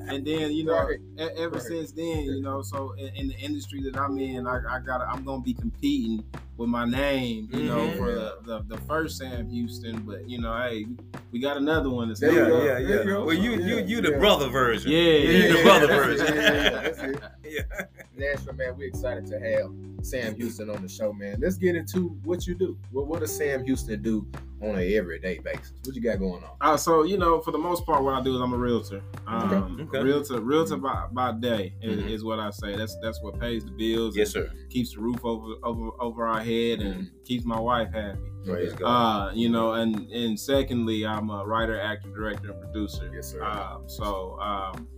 And 0.10 0.26
then 0.26 0.50
you 0.52 0.64
know, 0.64 0.74
Right. 0.74 0.98
e- 1.18 1.22
ever 1.36 1.54
Right. 1.56 1.62
since 1.62 1.92
then, 1.92 2.24
you 2.24 2.40
know, 2.42 2.62
so 2.62 2.92
in, 2.98 3.08
in 3.14 3.28
the 3.28 3.34
industry 3.38 3.80
that 3.82 3.96
I'm 3.96 4.18
in, 4.18 4.46
I, 4.46 4.60
I 4.68 4.80
got 4.80 5.00
I'm 5.02 5.24
gonna 5.24 5.42
be 5.42 5.54
competing 5.54 6.24
with 6.56 6.68
my 6.68 6.84
name, 6.84 7.48
you 7.52 7.62
know, 7.64 7.76
Mhm. 7.88 7.96
for 7.96 8.12
the, 8.12 8.38
the 8.44 8.76
the 8.76 8.78
first 8.82 9.18
Sam 9.18 9.48
Houston. 9.48 10.00
But 10.02 10.28
you 10.28 10.40
know, 10.40 10.52
hey, 10.70 10.86
we 11.32 11.40
got 11.40 11.56
another 11.56 11.90
one 11.90 12.08
that's 12.08 12.20
There 12.20 12.32
yeah, 12.32 12.78
yeah, 12.78 13.02
yeah. 13.04 13.18
Well, 13.18 13.32
you, 13.32 13.52
you, 13.52 13.78
you 13.84 14.00
the 14.00 14.12
yeah. 14.12 14.18
brother 14.18 14.48
version. 14.48 14.90
Yeah, 14.90 14.98
You 14.98 15.52
the 15.52 15.58
yeah, 15.58 15.62
brother 15.62 15.86
yeah, 15.86 16.90
version. 16.90 17.20
Yeah, 17.50 17.60
yeah, 17.60 17.64
yeah, 17.70 17.76
that's 17.78 17.90
it. 17.98 18.06
Yeah. 18.18 18.32
Nashville, 18.32 18.54
man, 18.54 18.76
we're 18.76 18.88
excited 18.88 19.26
to 19.26 19.38
have 19.40 19.70
Sam 20.06 20.34
Houston 20.36 20.70
on 20.70 20.82
the 20.82 20.88
show, 20.88 21.12
man. 21.12 21.38
Let's 21.40 21.56
get 21.56 21.76
into 21.76 22.08
what 22.24 22.46
you 22.46 22.54
do. 22.54 22.78
What, 22.92 23.06
what 23.06 23.20
does 23.20 23.36
Sam 23.36 23.64
Houston 23.64 24.02
do 24.02 24.26
on 24.62 24.76
an 24.76 24.92
everyday 24.92 25.38
basis? 25.38 25.72
What 25.84 25.94
you 25.96 26.02
got 26.02 26.18
going 26.18 26.42
on? 26.44 26.50
Uh, 26.60 26.76
so 26.76 27.02
you 27.04 27.16
know, 27.18 27.40
for 27.40 27.50
the 27.50 27.58
most 27.58 27.84
part, 27.86 28.02
what 28.02 28.14
I 28.14 28.22
do 28.22 28.34
is 28.34 28.40
I'm 28.40 28.52
a 28.52 28.56
realtor. 28.58 29.02
Um, 29.26 29.50
Okay, 29.80 29.82
okay. 29.98 30.02
Realtor, 30.04 30.40
realtor 30.40 30.76
by, 30.76 31.06
by 31.12 31.32
day 31.32 31.74
is, 31.82 31.98
Mhm. 32.02 32.10
is 32.10 32.24
what 32.24 32.38
I 32.38 32.50
say. 32.50 32.76
That's 32.76 32.96
that's 33.02 33.22
what 33.22 33.38
pays 33.40 33.64
the 33.64 33.70
bills. 33.72 34.16
Yes, 34.16 34.30
sir. 34.30 34.50
Keeps 34.70 34.94
the 34.94 35.00
roof 35.00 35.24
over 35.24 35.54
over 35.62 35.90
over 36.00 36.26
our 36.26 36.40
head 36.40 36.80
and 36.80 37.10
keeps 37.24 37.44
my 37.44 37.58
wife 37.58 37.92
happy. 37.92 38.18
Praise 38.44 38.72
God. 38.72 38.86
Uh, 39.28 39.32
you 39.34 39.48
know, 39.48 39.72
and 39.72 40.10
and 40.10 40.38
secondly, 40.38 41.04
I'm 41.06 41.30
a 41.30 41.44
writer, 41.46 41.78
actor, 41.80 42.08
director, 42.10 42.52
and 42.52 42.60
producer. 42.60 43.10
Yes, 43.14 43.32
sir. 43.32 43.42
Um, 43.42 43.84
so, 43.86 44.38
um, 44.40 44.88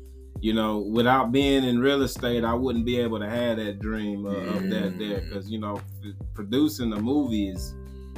you 0.42 0.52
know, 0.52 0.78
without 0.78 1.30
being 1.30 1.62
in 1.62 1.78
real 1.78 2.02
estate, 2.02 2.42
I 2.42 2.52
wouldn't 2.52 2.84
be 2.84 2.98
able 2.98 3.20
to 3.20 3.30
have 3.30 3.58
that 3.58 3.78
dream 3.78 4.26
of, 4.26 4.56
of 4.56 4.70
that 4.70 4.98
there 4.98 5.20
because 5.20 5.48
you 5.48 5.60
know, 5.60 5.76
f- 5.76 6.14
producing 6.34 6.92
a 6.92 7.00
movie 7.00 7.48
is 7.48 7.74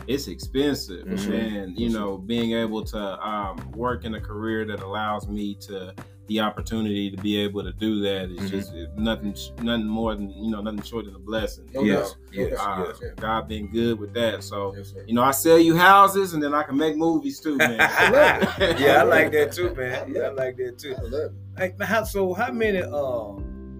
it's 0.07 0.27
expensive, 0.27 1.07
sure. 1.21 1.35
and 1.35 1.79
you 1.79 1.91
know, 1.91 2.17
being 2.17 2.53
able 2.53 2.83
to 2.83 2.99
um, 2.99 3.71
work 3.73 4.07
in 4.07 4.15
a 4.15 4.21
career 4.21 4.65
that 4.65 4.81
allows 4.81 5.29
me 5.29 5.55
to 5.67 5.95
the 6.27 6.41
opportunity 6.41 7.11
to 7.11 7.17
be 7.19 7.37
able 7.39 7.63
to 7.63 7.73
do 7.73 8.01
that 8.01 8.31
is 8.31 8.39
Mhm. 8.41 8.51
just 8.51 8.73
nothing, 8.97 9.35
nothing 9.63 9.87
more 9.87 10.15
than 10.15 10.31
you 10.31 10.51
know, 10.51 10.61
nothing 10.63 10.83
short 10.83 11.05
than 11.05 11.15
a 11.15 11.19
blessing. 11.19 11.69
No 11.75 11.83
you 11.83 11.93
Yes, 11.93 12.15
yes, 12.33 12.59
uh, 12.59 12.85
yes. 12.89 12.99
Yeah. 13.03 13.09
God 13.17 13.49
been 13.49 13.71
good 13.71 13.99
with 13.99 14.15
that. 14.15 14.43
So, 14.43 14.75
Yes, 14.77 14.95
you 15.07 15.15
know, 15.15 15.23
I 15.23 15.33
sell 15.33 15.59
you 15.59 15.77
houses 15.77 16.33
and 16.33 16.43
then 16.43 16.55
I 16.55 16.63
can 16.63 16.77
make 16.77 16.97
movies 16.97 17.41
too, 17.41 17.57
man. 17.57 17.77
I 17.81 18.11
love 18.11 18.55
it. 18.61 18.79
Yeah, 18.85 19.01
I 19.01 19.03
like 19.03 19.33
that 19.33 19.53
too, 19.53 19.75
man. 19.75 20.13
Yeah, 20.15 20.23
I 20.23 20.29
like 20.31 20.57
that 20.57 20.79
too. 20.79 20.95
I 20.97 21.03
love 21.03 21.33
it. 21.33 21.77
Hey, 21.79 21.85
how, 21.85 22.05
so 22.05 22.33
how 22.35 22.51
many 22.51 22.81
uh, 22.83 23.33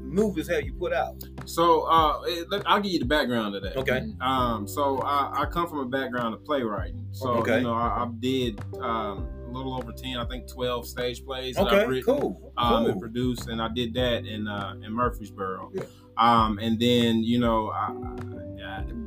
movies 0.03 0.47
have 0.49 0.63
you 0.65 0.75
put 0.75 0.93
out? 0.93 1.15
So, 1.47 1.83
uh, 1.83 2.21
it- 2.27 2.49
look, 2.51 2.63
I'll 2.67 2.81
give 2.81 2.93
you 2.93 2.99
the 3.01 3.05
background 3.07 3.55
of 3.57 3.63
that. 3.63 3.77
Okay. 3.79 4.07
Um, 4.21 4.69
so 4.69 4.99
I, 4.99 5.43
I 5.43 5.47
come 5.47 5.67
from 5.69 5.79
a 5.81 5.87
background 5.87 6.35
of 6.35 6.45
playwriting. 6.45 7.07
So, 7.13 7.31
Okay. 7.39 7.57
you 7.59 7.63
know, 7.65 7.73
I, 7.73 8.05
I 8.05 8.09
did 8.21 8.61
um, 8.81 9.27
a 9.34 9.34
little 9.55 9.75
over 9.75 9.93
10, 9.93 10.17
I 10.17 10.25
think 10.27 10.49
12 10.49 10.87
stage 10.87 11.25
plays 11.25 11.57
that 11.57 11.67
I've 11.67 11.89
written. 11.89 12.05
cool. 12.05 12.53
um, 12.57 12.87
and 12.87 13.01
produced, 13.01 13.49
and 13.49 13.63
I 13.63 13.69
did 13.69 13.95
that 13.95 14.27
in 14.27 14.49
uh, 14.49 14.75
in 14.83 14.93
Murfreesboro. 14.93 15.71
Yeah. 15.75 15.85
Um, 16.17 16.59
and 16.61 16.79
then 16.79 17.23
you 17.23 17.39
know, 17.39 17.71
I, 17.71 17.93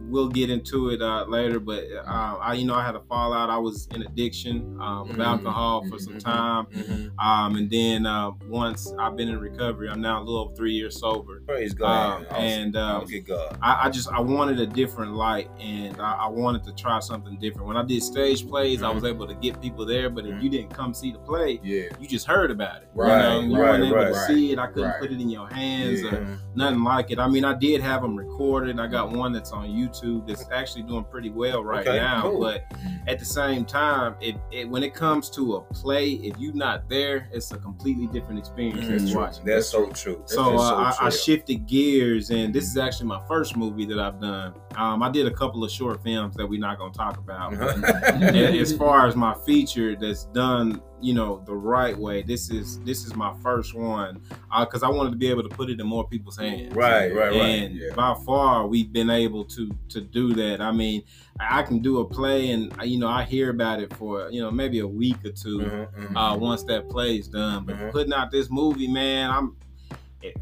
we'll 0.07 0.29
get 0.29 0.49
into 0.49 0.89
it 0.89 1.01
uh, 1.01 1.25
later, 1.27 1.59
but 1.59 1.83
uh, 2.05 2.37
I, 2.41 2.53
you 2.53 2.65
know, 2.65 2.75
I 2.75 2.85
had 2.85 2.95
a 2.95 3.01
fallout. 3.01 3.49
I 3.49 3.57
was 3.57 3.87
in 3.93 4.01
addiction 4.03 4.77
um, 4.79 5.07
with 5.09 5.17
Mhm. 5.17 5.25
alcohol 5.25 5.85
for 5.89 5.99
some 5.99 6.13
Mhm. 6.15 6.19
time, 6.23 6.65
Mhm. 6.67 7.11
um, 7.23 7.55
and 7.55 7.69
then 7.69 8.05
uh, 8.05 8.31
once 8.47 8.93
I've 8.99 9.15
been 9.15 9.29
in 9.29 9.39
recovery, 9.39 9.89
I'm 9.89 10.01
now 10.01 10.19
a 10.19 10.23
little 10.23 10.39
over 10.39 10.55
three 10.55 10.73
years 10.73 10.99
sober. 10.99 11.41
Praise 11.45 11.73
God. 11.73 12.21
Um, 12.29 12.35
and 12.35 12.75
um, 12.77 13.05
God. 13.25 13.57
I, 13.61 13.85
I 13.85 13.89
just 13.89 14.09
I 14.11 14.19
wanted 14.21 14.59
a 14.59 14.65
different 14.67 15.13
light, 15.15 15.49
and 15.59 15.99
I, 15.99 16.13
I 16.23 16.27
wanted 16.27 16.63
to 16.65 16.73
try 16.73 16.99
something 16.99 17.37
different. 17.39 17.67
When 17.67 17.77
I 17.77 17.83
did 17.83 18.01
stage 18.03 18.47
plays, 18.47 18.83
I 18.83 18.89
was 18.91 19.03
able 19.03 19.27
to 19.27 19.33
get 19.35 19.61
people 19.61 19.85
there, 19.85 20.09
but 20.09 20.25
if 20.25 20.35
Mhm. 20.35 20.41
you 20.43 20.49
didn't 20.49 20.69
come 20.73 20.93
see 20.93 21.11
the 21.11 21.19
play, 21.19 21.59
Yeah. 21.63 21.89
you 21.99 22.07
just 22.07 22.25
heard 22.27 22.51
about 22.51 22.81
it. 22.83 22.89
Right, 22.95 23.07
you 23.09 23.17
know, 23.17 23.39
you 23.41 23.53
right, 23.61 23.71
weren't 23.71 23.83
able 23.85 23.95
right, 23.97 24.13
to 24.13 24.19
see 24.27 24.51
it. 24.51 24.59
I 24.59 24.67
couldn't 24.67 24.89
right. 24.89 24.99
put 25.01 25.11
it 25.11 25.19
in 25.19 25.29
your 25.29 25.47
hands 25.47 26.01
Yeah. 26.01 26.15
or 26.15 26.37
nothing 26.55 26.83
like 26.83 27.11
it. 27.11 27.19
I 27.19 27.27
mean, 27.27 27.43
I 27.45 27.53
did 27.53 27.81
have 27.81 28.01
them 28.01 28.15
recorded. 28.15 28.79
I 28.79 28.87
got 28.87 29.11
one 29.11 29.31
that's 29.33 29.51
on 29.51 29.67
YouTube 29.67 29.96
that's 30.27 30.45
actually 30.51 30.83
doing 30.83 31.03
pretty 31.05 31.29
well 31.29 31.63
right 31.63 31.87
Okay, 31.87 31.97
now. 31.97 32.21
cool. 32.23 32.39
But 32.41 32.65
at 33.07 33.19
the 33.19 33.25
same 33.25 33.65
time, 33.65 34.15
it, 34.21 34.35
it 34.51 34.69
when 34.69 34.83
it 34.83 34.93
comes 34.93 35.29
to 35.31 35.55
a 35.55 35.61
play, 35.61 36.11
if 36.13 36.37
you're 36.37 36.53
not 36.53 36.87
there, 36.89 37.29
it's 37.31 37.51
a 37.51 37.57
completely 37.57 38.07
different 38.07 38.39
experience 38.39 38.85
Mhm. 38.85 39.07
than 39.07 39.15
watching. 39.15 39.45
That's 39.45 39.67
so 39.69 39.87
true. 39.91 40.21
So, 40.25 40.51
That's 40.51 40.61
uh, 40.61 40.75
I, 41.03 41.07
I 41.07 41.09
shifted 41.09 41.67
gears, 41.67 42.29
and 42.29 42.53
this 42.53 42.65
is 42.65 42.77
actually 42.77 43.07
my 43.07 43.21
first 43.27 43.55
movie 43.57 43.85
that 43.85 43.99
I've 43.99 44.19
done. 44.19 44.53
Um, 44.75 45.01
I 45.01 45.09
did 45.09 45.25
a 45.27 45.31
couple 45.31 45.63
of 45.63 45.71
short 45.71 46.03
films 46.03 46.35
that 46.35 46.45
we're 46.47 46.59
not 46.59 46.77
going 46.77 46.91
to 46.91 46.97
talk 46.97 47.17
about. 47.17 47.57
But 47.57 47.83
as 48.35 48.75
far 48.75 49.07
as 49.07 49.15
my 49.15 49.33
feature 49.45 49.95
that's 49.95 50.25
done 50.25 50.81
you 50.99 51.13
know 51.13 51.43
the 51.45 51.55
right 51.55 51.97
way. 51.97 52.23
This 52.23 52.49
is 52.49 52.79
this 52.83 53.05
is 53.05 53.13
my 53.15 53.33
first 53.41 53.75
one 53.75 54.17
because 54.59 54.83
I 54.83 54.89
wanted 54.89 55.11
to 55.11 55.17
be 55.17 55.27
able 55.29 55.43
to 55.43 55.49
put 55.49 55.69
it 55.69 55.79
in 55.79 55.87
more 55.87 56.07
people's 56.07 56.37
hands. 56.37 56.73
Right, 56.73 57.13
right, 57.13 57.29
right. 57.29 57.33
And 57.33 57.75
Yeah. 57.75 57.93
by 57.95 58.15
far, 58.25 58.67
we've 58.67 58.91
been 58.91 59.09
able 59.09 59.45
to 59.45 59.75
to 59.89 60.01
do 60.01 60.33
that. 60.35 60.61
I 60.61 60.71
mean, 60.71 61.03
I 61.39 61.63
can 61.63 61.79
do 61.81 61.99
a 61.99 62.05
play, 62.09 62.51
and 62.51 62.73
you 62.83 62.97
know, 62.99 63.07
I 63.07 63.23
hear 63.23 63.49
about 63.49 63.81
it 63.81 63.91
for 63.93 64.29
you 64.31 64.41
know 64.41 64.51
maybe 64.51 64.79
a 64.79 64.87
week 64.87 65.25
or 65.25 65.31
2 65.31 65.59
Mhm, 65.59 65.87
mhm. 66.11 66.15
uh, 66.17 66.37
once 66.37 66.63
that 66.65 66.89
play's 66.89 67.27
done. 67.27 67.65
But 67.65 67.75
Mhm. 67.77 67.91
putting 67.91 68.13
out 68.13 68.31
this 68.31 68.49
movie, 68.49 68.87
man, 68.87 69.29
I'm 69.29 69.56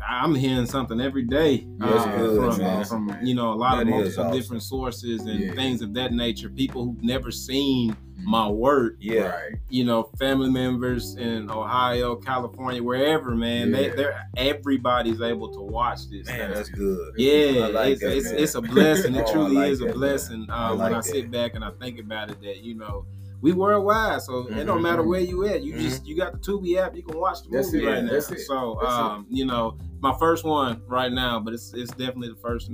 I'm 0.07 0.33
hearing 0.35 0.65
something 0.65 1.01
every 1.01 1.23
day 1.23 1.67
that's 1.77 2.05
uh, 2.05 2.35
from, 2.51 2.57
man. 2.57 2.85
from 2.85 3.17
you 3.23 3.35
know 3.35 3.51
a 3.51 3.55
lot 3.55 3.75
That 3.75 3.81
of 3.83 3.87
multiple 3.89 4.23
awesome. 4.25 4.37
different 4.39 4.63
sources 4.63 5.21
and 5.21 5.39
Yeah. 5.39 5.53
things 5.53 5.81
of 5.81 5.93
that 5.95 6.13
nature. 6.13 6.49
People 6.49 6.85
who've 6.85 7.03
never 7.03 7.29
seen 7.31 7.95
my 8.23 8.47
work, 8.47 8.95
yeah. 8.99 9.23
Right. 9.27 9.51
you 9.69 9.83
know, 9.83 10.09
family 10.17 10.49
members 10.49 11.15
in 11.15 11.51
Ohio, 11.51 12.15
California, 12.15 12.81
wherever, 12.81 13.35
man. 13.35 13.69
Yeah. 13.69 13.75
They, 13.75 13.89
they're 13.89 14.29
everybody's 14.37 15.21
able 15.21 15.51
to 15.53 15.59
watch 15.59 16.09
this. 16.09 16.25
Man, 16.27 16.51
that's 16.51 16.69
good. 16.69 17.13
Yeah, 17.17 17.67
like 17.67 17.93
it's, 17.93 18.01
that, 18.01 18.17
it's, 18.17 18.29
it's 18.31 18.55
a 18.55 18.61
blessing. 18.61 19.15
It 19.15 19.25
Oh, 19.27 19.31
truly 19.33 19.55
like 19.55 19.71
is 19.71 19.81
a 19.81 19.85
that, 19.85 19.89
man. 19.89 19.97
blessing. 19.99 20.45
I 20.49 20.67
Uh, 20.67 20.69
when 20.71 20.79
like 20.79 20.93
I 20.93 21.01
sit 21.01 21.29
back 21.29 21.55
and 21.55 21.63
I 21.63 21.71
think 21.71 21.99
about 21.99 22.31
it, 22.31 22.41
that 22.41 22.57
you 22.63 22.75
know, 22.75 23.05
we 23.41 23.51
worldwide, 23.51 24.21
so 24.21 24.47
it 24.47 24.63
don't 24.65 24.81
matter 24.81 25.03
where 25.03 25.19
you 25.21 25.45
at. 25.45 25.63
You 25.63 25.73
Mhm. 25.73 25.79
just 25.81 26.05
you 26.05 26.15
got 26.17 26.31
the 26.33 26.37
Tubi 26.39 26.77
app, 26.77 26.95
you 26.95 27.03
can 27.03 27.17
watch 27.19 27.43
the 27.43 27.49
That's 27.51 27.71
movie 27.71 27.85
it, 27.85 27.89
right 27.89 28.03
now. 28.03 28.11
that's 28.11 28.31
it, 28.31 28.39
So, 28.39 28.77
that's 28.81 28.93
it. 28.93 28.99
um, 28.99 29.25
you 29.29 29.45
know, 29.45 29.77
my 30.01 30.13
first 30.19 30.43
one 30.45 30.81
right 30.87 31.11
now, 31.11 31.39
but 31.39 31.53
it's 31.53 31.73
it's 31.73 31.91
definitely 31.91 32.29
the 32.29 32.35
first. 32.41 32.71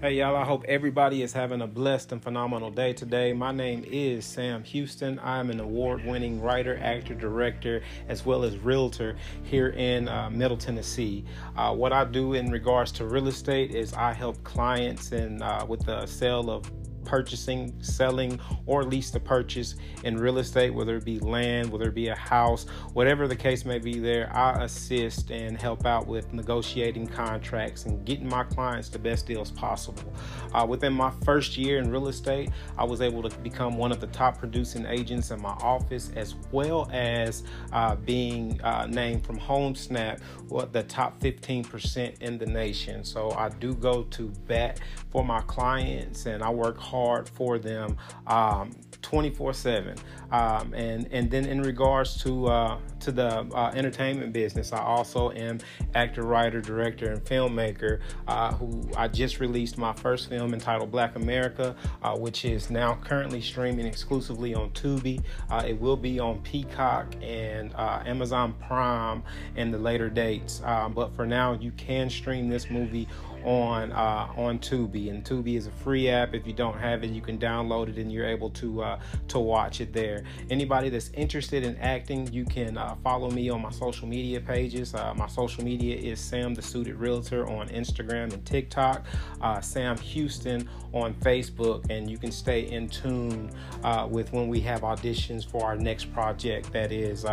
Hey 0.00 0.18
y'all, 0.18 0.36
I 0.36 0.44
hope 0.44 0.64
everybody 0.68 1.22
is 1.22 1.32
having 1.32 1.62
a 1.62 1.66
blessed 1.66 2.12
and 2.12 2.22
phenomenal 2.22 2.70
day 2.70 2.92
today. 2.92 3.32
My 3.32 3.52
name 3.52 3.84
is 3.86 4.26
Sam 4.26 4.62
Houston. 4.64 5.18
I'm 5.24 5.48
an 5.48 5.60
award 5.60 6.04
winning 6.04 6.42
writer, 6.42 6.78
actor, 6.82 7.14
director, 7.14 7.80
as 8.08 8.26
well 8.26 8.44
as 8.44 8.58
realtor 8.58 9.16
here 9.44 9.68
in 9.68 10.08
uh, 10.08 10.28
Middle 10.28 10.58
Tennessee. 10.58 11.24
Uh, 11.56 11.72
what 11.74 11.94
I 11.94 12.04
do 12.04 12.34
in 12.34 12.50
regards 12.50 12.92
to 12.92 13.06
real 13.06 13.28
estate 13.28 13.74
is 13.74 13.94
I 13.94 14.12
help 14.12 14.42
clients 14.44 15.12
in, 15.12 15.40
uh, 15.40 15.64
with 15.66 15.86
the 15.86 16.04
sale 16.04 16.50
of 16.50 16.70
purchasing, 17.04 17.74
selling, 17.80 18.40
or 18.66 18.84
lease 18.84 19.10
to 19.12 19.20
purchase 19.20 19.76
in 20.04 20.16
real 20.16 20.38
estate, 20.38 20.70
whether 20.70 20.96
it 20.96 21.04
be 21.04 21.18
land, 21.20 21.70
whether 21.70 21.88
it 21.88 21.94
be 21.94 22.08
a 22.08 22.14
house, 22.14 22.66
whatever 22.92 23.28
the 23.28 23.36
case 23.36 23.64
may 23.64 23.78
be 23.78 23.98
there, 23.98 24.30
I 24.34 24.64
assist 24.64 25.30
and 25.30 25.60
help 25.60 25.86
out 25.86 26.06
with 26.06 26.32
negotiating 26.32 27.06
contracts 27.06 27.84
and 27.84 28.04
getting 28.04 28.28
my 28.28 28.44
clients 28.44 28.88
the 28.88 28.98
best 28.98 29.26
deals 29.26 29.50
possible. 29.50 30.12
Uh, 30.52 30.66
within 30.68 30.92
my 30.92 31.10
first 31.24 31.56
year 31.56 31.78
in 31.78 31.90
real 31.90 32.08
estate, 32.08 32.50
I 32.78 32.84
was 32.84 33.00
able 33.00 33.22
to 33.28 33.36
become 33.38 33.76
one 33.76 33.92
of 33.92 34.00
the 34.00 34.06
top 34.08 34.38
producing 34.38 34.86
agents 34.86 35.30
in 35.30 35.40
my 35.40 35.54
office, 35.60 36.10
as 36.16 36.34
well 36.52 36.88
as 36.92 37.42
uh, 37.72 37.96
being 37.96 38.60
uh, 38.62 38.86
named 38.86 39.24
from 39.24 39.38
HomeSnap 39.38 40.20
what 40.48 40.72
the 40.72 40.82
top 40.84 41.20
15% 41.20 42.20
in 42.20 42.38
the 42.38 42.46
nation. 42.46 43.04
So 43.04 43.30
I 43.32 43.48
do 43.48 43.74
go 43.74 44.04
to 44.04 44.28
bat 44.46 44.80
for 45.10 45.24
my 45.24 45.40
clients 45.42 46.26
and 46.26 46.42
I 46.42 46.50
work 46.50 46.78
hard 46.78 46.93
for 47.34 47.58
them 47.58 47.96
um, 48.26 48.72
24/7. 49.02 49.98
Um, 50.30 50.74
and 50.74 51.06
and 51.12 51.30
then 51.30 51.44
in 51.44 51.62
regards 51.62 52.16
to 52.24 52.46
uh, 52.46 52.78
to 53.00 53.12
the 53.12 53.28
uh, 53.54 53.70
entertainment 53.74 54.32
business, 54.32 54.72
I 54.72 54.80
also 54.80 55.30
am 55.32 55.58
actor, 55.94 56.22
writer, 56.22 56.60
director, 56.60 57.12
and 57.12 57.24
filmmaker. 57.24 58.00
Uh, 58.26 58.52
who 58.54 58.82
I 58.96 59.08
just 59.08 59.40
released 59.40 59.78
my 59.78 59.92
first 59.92 60.28
film 60.28 60.54
entitled 60.54 60.90
Black 60.90 61.16
America, 61.16 61.76
uh, 62.02 62.16
which 62.16 62.44
is 62.44 62.70
now 62.70 62.98
currently 63.04 63.40
streaming 63.40 63.86
exclusively 63.86 64.54
on 64.54 64.70
Tubi. 64.70 65.22
Uh, 65.50 65.62
it 65.66 65.80
will 65.80 65.96
be 65.96 66.18
on 66.18 66.40
Peacock 66.40 67.14
and 67.22 67.72
uh, 67.74 68.02
Amazon 68.06 68.54
Prime 68.66 69.22
in 69.56 69.70
the 69.70 69.78
later 69.78 70.08
dates. 70.08 70.62
Um, 70.64 70.94
but 70.94 71.14
for 71.14 71.26
now, 71.26 71.52
you 71.52 71.70
can 71.72 72.08
stream 72.10 72.48
this 72.48 72.70
movie 72.70 73.06
on 73.44 73.92
uh, 73.92 74.28
on 74.36 74.58
Tubi, 74.58 75.10
and 75.10 75.24
Tubi 75.24 75.56
is 75.56 75.66
a 75.66 75.70
free 75.70 76.08
app. 76.08 76.34
If 76.34 76.46
you 76.46 76.52
don't 76.52 76.78
have 76.78 77.04
it, 77.04 77.10
you 77.10 77.20
can 77.20 77.38
download 77.38 77.88
it, 77.88 77.98
and 77.98 78.10
you're 78.10 78.26
able 78.26 78.50
to 78.50 78.82
uh, 78.82 79.00
to 79.28 79.38
watch 79.38 79.80
it 79.80 79.92
there. 79.92 80.24
Anybody 80.50 80.88
that's 80.88 81.10
interested 81.10 81.62
in 81.62 81.76
acting, 81.76 82.32
you 82.32 82.44
can 82.44 82.78
uh, 82.78 82.96
follow 83.04 83.30
me 83.30 83.50
on 83.50 83.60
my 83.60 83.70
social 83.70 84.08
media 84.08 84.40
pages. 84.40 84.94
Uh, 84.94 85.12
my 85.14 85.28
social 85.28 85.62
media 85.62 85.96
is 85.96 86.18
Sam 86.18 86.54
the 86.54 86.62
Suited 86.62 86.96
Realtor 86.96 87.46
on 87.46 87.68
Instagram 87.68 88.32
and 88.32 88.44
TikTok, 88.44 89.04
uh, 89.40 89.60
Sam 89.60 89.98
Houston 89.98 90.68
on 90.92 91.12
Facebook, 91.14 91.84
and 91.90 92.08
you 92.10 92.16
can 92.16 92.32
stay 92.32 92.70
in 92.70 92.88
tune 92.88 93.50
uh, 93.82 94.08
with 94.10 94.32
when 94.32 94.48
we 94.48 94.60
have 94.60 94.80
auditions 94.82 95.44
for 95.44 95.64
our 95.64 95.76
next 95.76 96.12
project 96.12 96.72
that 96.72 96.92
is 96.92 97.26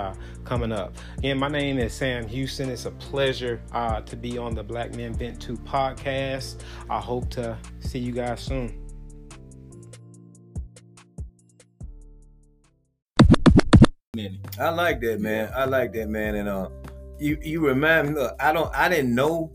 coming 0.43 0.71
up. 0.71 0.93
Again, 1.19 1.37
my 1.37 1.47
name 1.47 1.77
is 1.77 1.93
Sam 1.93 2.27
Houston. 2.27 2.69
It's 2.69 2.85
a 2.85 2.91
pleasure 2.91 3.61
to 3.71 4.15
be 4.15 4.37
on 4.37 4.55
the 4.55 4.63
Black 4.63 4.95
Men 4.95 5.13
Vent 5.13 5.39
2 5.39 5.57
podcast. 5.57 6.00
I 6.89 6.99
hope 6.99 7.29
to 7.31 7.57
see 7.79 7.99
you 7.99 8.11
guys 8.11 8.41
soon. 8.41 8.81
I 14.59 14.69
like 14.69 14.99
that, 15.01 15.21
man. 15.21 15.51
I 15.55 15.65
like 15.65 15.93
that, 15.93 16.09
man. 16.09 16.35
And 16.35 16.49
uh, 16.49 16.69
you 17.17 17.37
you 17.41 17.65
remind 17.65 18.09
me. 18.09 18.15
Look, 18.15 18.35
I 18.39 18.51
don't. 18.51 18.73
I 18.75 18.89
didn't 18.89 19.15
know 19.15 19.51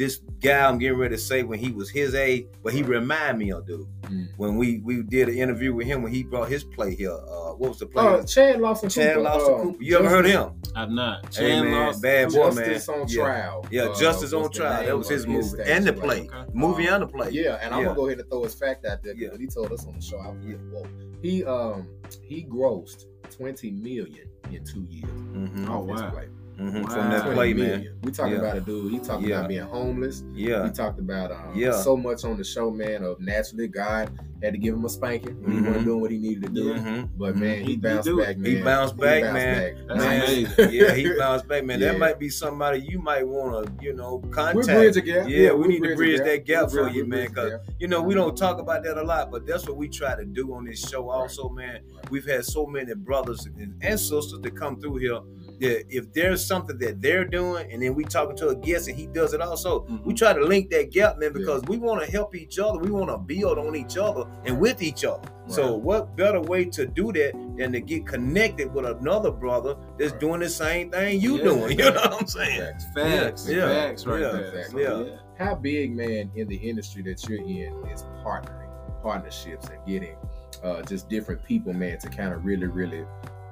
this 0.00 0.20
guy. 0.40 0.66
I'm 0.66 0.78
getting 0.78 0.96
ready 0.98 1.14
to 1.14 1.20
say 1.20 1.42
when 1.42 1.58
he 1.58 1.70
was 1.72 1.90
his 1.90 2.14
age, 2.14 2.46
but 2.62 2.72
he 2.72 2.82
remind 2.82 3.38
me 3.38 3.52
of 3.52 3.66
dude. 3.66 3.86
Mm. 4.04 4.28
When 4.38 4.56
we 4.56 4.78
we 4.78 5.02
did 5.02 5.28
an 5.28 5.36
interview 5.36 5.74
with 5.74 5.86
him 5.86 6.02
when 6.02 6.10
he 6.12 6.22
brought 6.24 6.48
his 6.48 6.64
play 6.64 6.94
here. 6.94 7.12
Uh, 7.12 7.52
what 7.60 7.68
was 7.70 7.78
the 7.78 7.86
play? 7.86 8.02
Oh, 8.02 8.22
Chad 8.24 8.58
Lawson 8.60 8.88
Chad 8.88 9.16
Cooper. 9.16 9.20
Lawson 9.28 9.54
uh, 9.54 9.62
Cooper. 9.62 9.82
You 9.82 9.98
ever 9.98 10.08
heard 10.08 10.24
him? 10.26 10.52
I've 10.74 10.90
not. 10.90 11.26
Hey, 11.34 11.48
Chan 11.50 11.64
man, 11.64 11.86
Lost- 11.86 12.02
bad 12.02 12.28
boy, 12.32 12.50
man. 12.50 12.54
Justice 12.56 12.88
on 12.88 13.06
Yeah. 13.08 13.22
Trial. 13.24 13.66
Yeah, 13.70 13.82
uh, 13.82 14.00
Justice 14.00 14.32
on 14.32 14.50
Trial. 14.50 14.86
That 14.86 14.96
was 14.98 15.08
his 15.08 15.26
movie 15.26 15.42
stage 15.46 15.66
and 15.68 15.84
the 15.86 15.92
play. 15.92 16.26
play, 16.26 16.40
Okay. 16.40 16.50
movie 16.54 16.88
Um, 16.88 16.94
and 16.94 17.02
the 17.02 17.06
play. 17.06 17.30
Yeah, 17.32 17.58
and 17.62 17.74
I'm 17.74 17.80
Yeah. 17.80 17.84
gonna 17.86 17.96
go 17.96 18.06
ahead 18.06 18.18
and 18.20 18.30
throw 18.30 18.42
his 18.44 18.54
fact 18.54 18.86
out 18.86 19.02
there 19.02 19.14
Yeah. 19.14 19.28
because 19.28 19.40
he 19.40 19.46
told 19.48 19.70
us 19.72 19.86
on 19.86 19.94
the 19.94 20.00
show. 20.02 20.18
I 20.18 20.30
was 20.30 20.44
like, 20.46 20.58
whoa. 20.72 20.86
He 21.22 21.44
um 21.44 21.86
he 22.22 22.44
grossed 22.50 23.04
20 23.30 23.70
million 23.72 24.26
in 24.50 24.64
two 24.64 24.86
years. 24.88 25.10
Mhm. 25.10 25.68
Oh, 25.68 25.80
wow. 25.80 26.10
play. 26.10 26.26
Mhm. 26.58 26.82
Wow. 26.84 26.88
From 26.90 27.10
that 27.10 27.20
20 27.22 27.34
play, 27.34 27.54
million. 27.54 27.80
man. 27.84 27.92
We 28.02 28.12
talking 28.12 28.32
Yeah. 28.34 28.38
about 28.40 28.56
a 28.56 28.60
dude. 28.60 28.92
He 28.92 28.98
talking 28.98 29.28
Yeah. 29.28 29.36
about 29.38 29.48
being 29.48 29.62
homeless. 29.62 30.24
Yeah. 30.34 30.64
We 30.64 30.70
talked 30.70 30.98
about 30.98 31.30
um, 31.32 31.52
Yeah. 31.54 31.72
so 31.72 31.96
much 31.96 32.24
on 32.24 32.36
the 32.36 32.44
show, 32.44 32.70
man. 32.70 33.02
Of 33.04 33.20
naturally, 33.20 33.68
God 33.68 34.10
had 34.42 34.54
to 34.54 34.58
give 34.58 34.74
him 34.74 34.84
a 34.86 34.88
spanking 34.88 35.42
when 35.42 35.52
he 35.52 35.60
wasn't 35.60 35.84
doing 35.84 36.00
what 36.00 36.10
he 36.10 36.16
needed 36.18 36.44
to 36.44 36.48
do. 36.48 36.72
Mhm. 36.74 37.08
But 37.18 37.36
man, 37.36 37.58
he, 37.58 37.64
He- 37.64 37.70
he 37.72 37.76
bounced 37.76 38.04
do 38.08 38.18
back, 38.18 38.38
man. 38.38 38.56
He 38.56 38.62
bounced 38.62 38.96
back, 38.96 39.22
man. 39.34 39.76
That's 39.86 40.58
Man, 40.58 40.70
yeah, 40.72 40.94
he 40.94 41.12
bounced 41.18 41.46
back, 41.46 41.64
man. 41.64 41.78
Yeah. 41.80 41.92
That 41.92 41.98
might 41.98 42.18
be 42.18 42.28
somebody 42.30 42.80
you 42.80 42.98
might 43.00 43.26
want 43.26 43.66
to, 43.66 43.84
you 43.84 43.92
know, 43.94 44.16
We 44.24 44.30
contact. 44.30 44.66
bridge 44.66 44.96
a 44.96 45.00
gap. 45.02 45.28
Yeah, 45.28 45.52
we 45.52 45.60
we 45.62 45.68
need 45.68 45.82
to 45.88 45.94
bridge 45.94 46.20
a 46.20 46.24
that 46.24 46.46
gap 46.46 46.68
We 46.68 46.72
for 46.76 46.82
bridge- 46.84 46.94
you, 46.96 47.06
man, 47.06 47.28
Because. 47.28 47.52
You 47.78 47.88
know, 47.88 48.02
we 48.02 48.14
don't 48.14 48.36
talk 48.36 48.58
about 48.58 48.82
that 48.84 48.96
a 48.98 49.02
lot, 49.02 49.30
but 49.30 49.46
that's 49.46 49.66
what 49.66 49.76
we 49.76 49.88
try 49.88 50.14
to 50.16 50.24
do 50.24 50.54
on 50.54 50.64
this 50.64 50.78
show. 50.88 51.08
Also, 51.10 51.48
man, 51.50 51.80
we've 52.10 52.26
had 52.26 52.44
so 52.44 52.66
many 52.66 52.94
brothers 52.94 53.46
and, 53.58 53.74
and 53.82 53.98
sisters 54.00 54.38
that 54.42 54.54
come 54.56 54.80
through 54.80 54.96
here. 54.96 55.18
That 55.60 55.84
if 55.90 56.12
there's 56.12 56.44
something 56.44 56.78
that 56.78 57.00
they're 57.02 57.24
doing, 57.24 57.70
and 57.70 57.82
then 57.82 57.94
we 57.94 58.04
talking 58.04 58.36
to 58.38 58.48
a 58.48 58.56
guest 58.56 58.88
and 58.88 58.96
he 58.96 59.06
does 59.06 59.34
it 59.34 59.40
also, 59.40 59.80
Mhm. 59.84 60.04
we 60.04 60.14
try 60.14 60.32
to 60.32 60.40
link 60.40 60.70
that 60.70 60.90
gap, 60.90 61.18
man, 61.18 61.32
because 61.32 61.62
we 61.68 61.76
want 61.76 62.02
to 62.02 62.10
help 62.10 62.34
each 62.34 62.58
other. 62.58 62.78
We 62.78 62.90
want 62.90 63.10
to 63.10 63.18
build 63.18 63.58
on 63.58 63.76
each 63.76 63.96
other 63.98 64.24
and 64.46 64.58
with 64.58 64.82
each 64.82 65.04
other. 65.04 65.28
So, 65.48 65.74
what 65.76 66.16
better 66.16 66.40
way 66.40 66.64
to 66.66 66.86
do 66.86 67.12
that 67.12 67.32
than 67.58 67.72
to 67.72 67.80
get 67.80 68.06
connected 68.06 68.72
with 68.72 68.86
another 68.86 69.30
brother 69.30 69.76
that's 69.98 70.12
Right. 70.12 70.20
doing 70.20 70.40
the 70.40 70.48
same 70.48 70.90
thing 70.90 71.20
you 71.20 71.36
Yeah. 71.38 71.44
doing? 71.44 71.78
You 71.78 71.90
know 71.90 71.92
what 71.92 72.20
I'm 72.22 72.26
saying? 72.26 72.60
Facts. 72.60 72.84
Facts, 72.94 73.48
Yeah. 73.48 73.68
facts, 73.68 74.06
right 74.06 74.20
Yeah. 74.20 74.32
there. 74.32 74.44
Exactly. 74.54 74.84
So, 74.84 75.04
Yeah. 75.06 75.16
How 75.44 75.54
big, 75.54 75.96
man, 75.96 76.30
in 76.36 76.48
the 76.48 76.56
industry 76.56 77.02
that 77.02 77.28
you're 77.28 77.38
in 77.40 77.72
is 77.92 78.04
partnering, 78.24 78.68
partnerships, 79.02 79.68
and 79.68 79.78
getting 79.86 80.16
uh, 80.62 80.82
just 80.82 81.08
different 81.08 81.42
people, 81.44 81.72
man, 81.72 81.98
to 81.98 82.08
kind 82.10 82.34
of 82.34 82.44
really, 82.44 82.66
really 82.66 83.02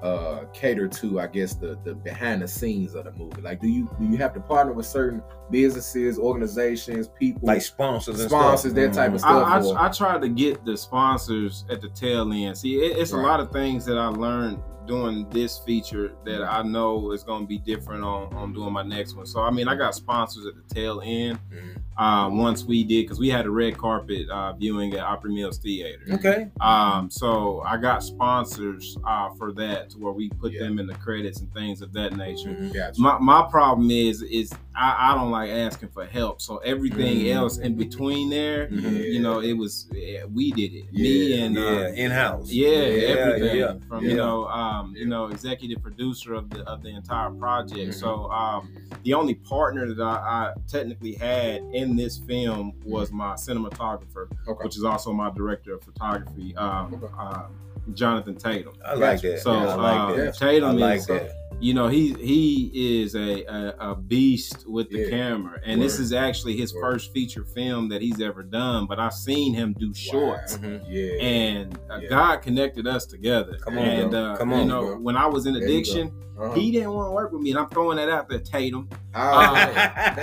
uh, 0.02 0.44
cater 0.52 0.86
to, 0.88 1.20
I 1.20 1.26
guess, 1.26 1.54
the 1.54 1.78
the 1.84 1.94
behind 1.94 2.42
the 2.42 2.48
scenes 2.48 2.94
of 2.94 3.04
the 3.04 3.12
movie. 3.12 3.42
Like, 3.42 3.60
do 3.60 3.68
you 3.68 3.90
do 3.98 4.06
you 4.06 4.16
have 4.18 4.32
to 4.34 4.40
partner 4.40 4.72
with 4.72 4.86
certain 4.86 5.22
businesses, 5.50 6.18
organizations, 6.18 7.08
people, 7.08 7.40
Like 7.42 7.62
sponsors 7.62 8.20
and 8.20 8.28
Sponsors, 8.30 8.72
stuff. 8.72 8.74
that 8.74 8.92
type 8.94 9.08
of 9.14 9.20
Mhm. 9.20 9.64
stuff. 9.64 9.76
I, 9.78 9.82
I, 9.82 9.86
I 9.86 9.90
try 9.90 10.18
to 10.18 10.28
get 10.28 10.64
the 10.64 10.76
sponsors 10.76 11.64
at 11.70 11.80
the 11.80 11.88
tail 11.90 12.32
end. 12.32 12.56
See, 12.56 12.76
it, 12.76 12.96
it's 12.98 13.12
Right. 13.12 13.24
a 13.24 13.26
lot 13.26 13.40
of 13.40 13.50
things 13.50 13.84
that 13.86 13.98
I 13.98 14.06
learned 14.08 14.58
doing 14.88 15.28
this 15.30 15.58
feature 15.58 16.12
that 16.24 16.42
I 16.42 16.62
know 16.62 17.12
is 17.12 17.22
going 17.22 17.42
to 17.42 17.46
be 17.46 17.58
different 17.58 18.02
on, 18.02 18.34
on 18.34 18.52
doing 18.52 18.72
my 18.72 18.82
next 18.82 19.14
one. 19.14 19.26
So, 19.26 19.40
I 19.42 19.50
mean, 19.50 19.68
I 19.68 19.76
got 19.76 19.94
sponsors 19.94 20.46
at 20.46 20.54
the 20.56 20.74
tail 20.74 21.00
end 21.04 21.38
Mhm. 21.52 21.76
uh, 21.98 22.30
once 22.30 22.64
we 22.64 22.82
did, 22.84 23.04
because 23.04 23.18
we 23.20 23.28
had 23.28 23.44
a 23.46 23.50
red 23.50 23.76
carpet 23.76 24.28
uh, 24.30 24.54
viewing 24.54 24.94
at 24.94 25.00
Opry 25.00 25.32
Mills 25.34 25.58
Theater. 25.58 26.00
Okay. 26.12 26.48
Um, 26.60 27.10
so 27.10 27.60
I 27.64 27.76
got 27.76 28.02
sponsors 28.02 28.96
uh, 29.06 29.28
for 29.34 29.52
that 29.52 29.90
to 29.90 29.98
where 29.98 30.12
we 30.12 30.30
put 30.30 30.52
Yeah. 30.52 30.60
them 30.64 30.78
in 30.78 30.86
the 30.86 30.94
credits 30.94 31.40
and 31.40 31.52
things 31.52 31.82
of 31.82 31.92
that 31.92 32.16
nature. 32.16 32.48
Mhm. 32.50 32.72
Gotcha. 32.74 33.00
My, 33.00 33.18
my 33.18 33.46
problem 33.50 33.90
is 33.90 34.22
is 34.22 34.50
I, 34.78 35.10
I 35.12 35.14
don't 35.16 35.32
like 35.32 35.50
asking 35.50 35.88
for 35.88 36.04
help. 36.06 36.40
So 36.40 36.58
everything 36.58 37.18
Mhm. 37.18 37.34
else 37.34 37.58
in 37.58 37.74
between 37.74 38.30
there, 38.30 38.68
you 38.70 39.20
know, 39.20 39.40
it 39.40 39.54
was 39.54 39.88
yeah, 39.92 40.24
we 40.32 40.52
did 40.52 40.72
it. 40.72 40.92
Me 40.92 41.40
and 41.40 41.56
Yeah, 41.56 41.62
uh, 41.62 41.88
in 42.04 42.10
house. 42.12 42.50
yeah, 42.52 42.68
Yeah, 42.68 43.08
everything 43.14 43.56
yeah, 43.58 43.72
from 43.88 44.04
yeah. 44.04 44.10
you 44.10 44.16
know 44.16 44.44
uh, 44.46 44.68
um, 44.68 44.94
you 44.96 45.06
know, 45.06 45.26
executive 45.26 45.82
producer 45.82 46.34
of 46.34 46.50
the 46.50 46.60
of 46.64 46.82
the 46.82 46.90
entire 46.90 47.30
project. 47.30 47.94
So 47.94 48.30
um, 48.30 48.70
the 49.02 49.14
only 49.14 49.34
partner 49.34 49.92
that 49.92 50.02
I, 50.02 50.52
I 50.52 50.54
technically 50.68 51.14
had 51.14 51.62
in 51.72 51.96
this 51.96 52.18
film 52.18 52.72
was 52.84 53.10
my 53.10 53.32
cinematographer, 53.34 54.28
Okay. 54.46 54.64
which 54.64 54.76
is 54.76 54.84
also 54.84 55.12
my 55.12 55.30
director 55.30 55.74
of 55.74 55.82
photography, 55.82 56.54
um, 56.56 56.94
Okay. 56.94 57.12
uh, 57.18 57.42
Jonathan 57.94 58.36
Tatum. 58.36 58.74
I 58.84 58.94
like 58.94 59.22
that. 59.22 59.40
So 59.40 59.52
Yeah, 59.54 59.66
I 59.66 59.74
like 59.74 60.00
uh, 60.00 60.16
that. 60.24 60.34
Tatum 60.36 60.68
I 60.70 60.72
like 60.72 60.98
is, 60.98 61.06
that. 61.06 61.32
You 61.60 61.74
know, 61.74 61.88
he 61.88 62.12
he 62.14 62.70
is 63.02 63.14
a 63.16 63.44
a, 63.44 63.90
a 63.90 63.94
beast 63.96 64.64
with 64.68 64.90
the 64.90 64.98
Yeah. 65.00 65.10
camera, 65.10 65.60
and 65.64 65.82
this 65.82 65.98
is 65.98 66.12
actually 66.12 66.56
his 66.56 66.72
Word. 66.74 66.82
first 66.82 67.12
feature 67.12 67.44
film 67.44 67.88
that 67.88 68.00
he's 68.00 68.20
ever 68.20 68.42
done. 68.42 68.86
But 68.86 68.98
I've 69.00 69.12
seen 69.14 69.54
him 69.54 69.74
do 69.78 69.92
shorts. 69.92 70.56
Mhm. 70.58 70.84
Yeah. 70.88 71.22
And 71.22 71.78
uh, 71.90 71.98
Yeah. 72.02 72.08
God 72.08 72.36
connected 72.42 72.86
us 72.86 73.06
together. 73.06 73.58
Come 73.60 73.76
on, 73.78 73.84
and 73.84 74.14
uh, 74.14 74.36
Come 74.36 74.52
you 74.52 74.64
know, 74.64 74.82
bro. 74.82 74.98
when 75.00 75.16
I 75.16 75.26
was 75.26 75.46
in 75.46 75.54
There 75.54 75.62
you 75.62 75.68
go. 75.68 75.74
addiction, 75.74 76.12
Uh-huh. 76.38 76.54
he 76.54 76.70
didn't 76.70 76.92
want 76.92 77.08
to 77.08 77.12
work 77.12 77.32
with 77.32 77.42
me, 77.42 77.50
and 77.50 77.58
I'm 77.58 77.68
throwing 77.68 77.96
that 77.96 78.08
out 78.08 78.28
there, 78.28 78.38
Tatum. 78.38 78.88
Ah, 79.14 79.56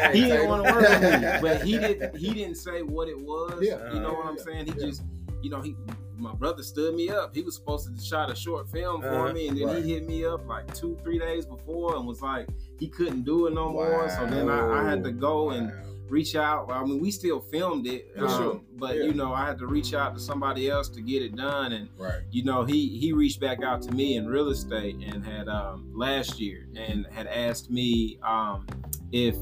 uh, 0.07 0.11
He 0.15 0.21
didn't 0.21 0.47
want 0.47 0.65
to 0.65 0.71
work 0.73 0.89
with 0.89 1.21
me, 1.21 1.27
but 1.41 1.61
he 1.63 1.77
didn't. 1.77 2.15
He 2.23 2.33
didn't 2.33 2.55
say 2.55 2.81
what 2.81 3.09
it 3.09 3.19
was. 3.19 3.59
Yeah. 3.61 3.93
you 3.93 3.99
know 3.99 4.13
what 4.13 4.25
I'm 4.27 4.37
saying? 4.37 4.67
He 4.67 4.73
Yeah. 4.79 4.85
just, 4.87 5.03
you 5.41 5.49
know, 5.49 5.59
he. 5.61 5.75
My 6.17 6.33
brother 6.33 6.63
stood 6.63 6.95
me 6.95 7.09
up. 7.09 7.33
He 7.35 7.41
was 7.41 7.55
supposed 7.55 7.95
to 7.95 8.03
shot 8.03 8.31
a 8.31 8.35
short 8.35 8.69
film 8.69 9.01
for 9.01 9.07
Uh-huh. 9.25 9.33
me, 9.33 9.47
and 9.47 9.57
then 9.57 9.67
Right. 9.67 9.83
he 9.83 9.93
hit 9.93 10.07
me 10.07 10.25
up 10.25 10.47
like 10.47 10.73
two, 10.73 10.97
three 11.03 11.19
days 11.19 11.45
before, 11.45 11.95
and 11.95 12.05
was 12.07 12.21
like, 12.21 12.47
he 12.79 12.87
couldn't 12.87 13.23
do 13.23 13.47
it 13.47 13.53
no 13.53 13.69
more. 13.71 14.09
So 14.09 14.25
then 14.25 14.49
I, 14.49 14.81
I 14.81 14.89
had 14.89 15.03
to 15.03 15.11
go 15.11 15.51
and 15.51 15.71
reach 16.09 16.35
out. 16.35 16.69
I 16.71 16.83
mean, 16.85 16.99
we 17.01 17.09
still 17.09 17.39
filmed 17.39 17.87
it, 17.87 18.11
For 18.15 18.25
um, 18.25 18.37
sure. 18.37 18.61
but 18.77 18.95
Yeah. 18.95 19.03
you 19.05 19.13
know, 19.13 19.33
I 19.33 19.47
had 19.47 19.57
to 19.59 19.65
reach 19.67 19.93
out 19.95 20.13
to 20.13 20.19
somebody 20.19 20.69
else 20.69 20.87
to 20.89 21.01
get 21.01 21.23
it 21.23 21.35
done, 21.35 21.71
and 21.73 21.89
Right. 21.97 22.21
you 22.31 22.43
know, 22.43 22.63
he 22.63 22.89
he 22.99 23.11
reached 23.11 23.39
back 23.39 23.63
out 23.63 23.81
to 23.83 23.91
me 23.91 24.15
in 24.15 24.27
real 24.27 24.49
estate 24.49 24.97
and 25.03 25.25
had 25.25 25.47
um, 25.47 25.89
last 25.95 26.39
year 26.39 26.67
and 26.75 27.07
had 27.09 27.25
asked 27.27 27.71
me 27.71 28.19
um, 28.21 28.67
if 29.11 29.35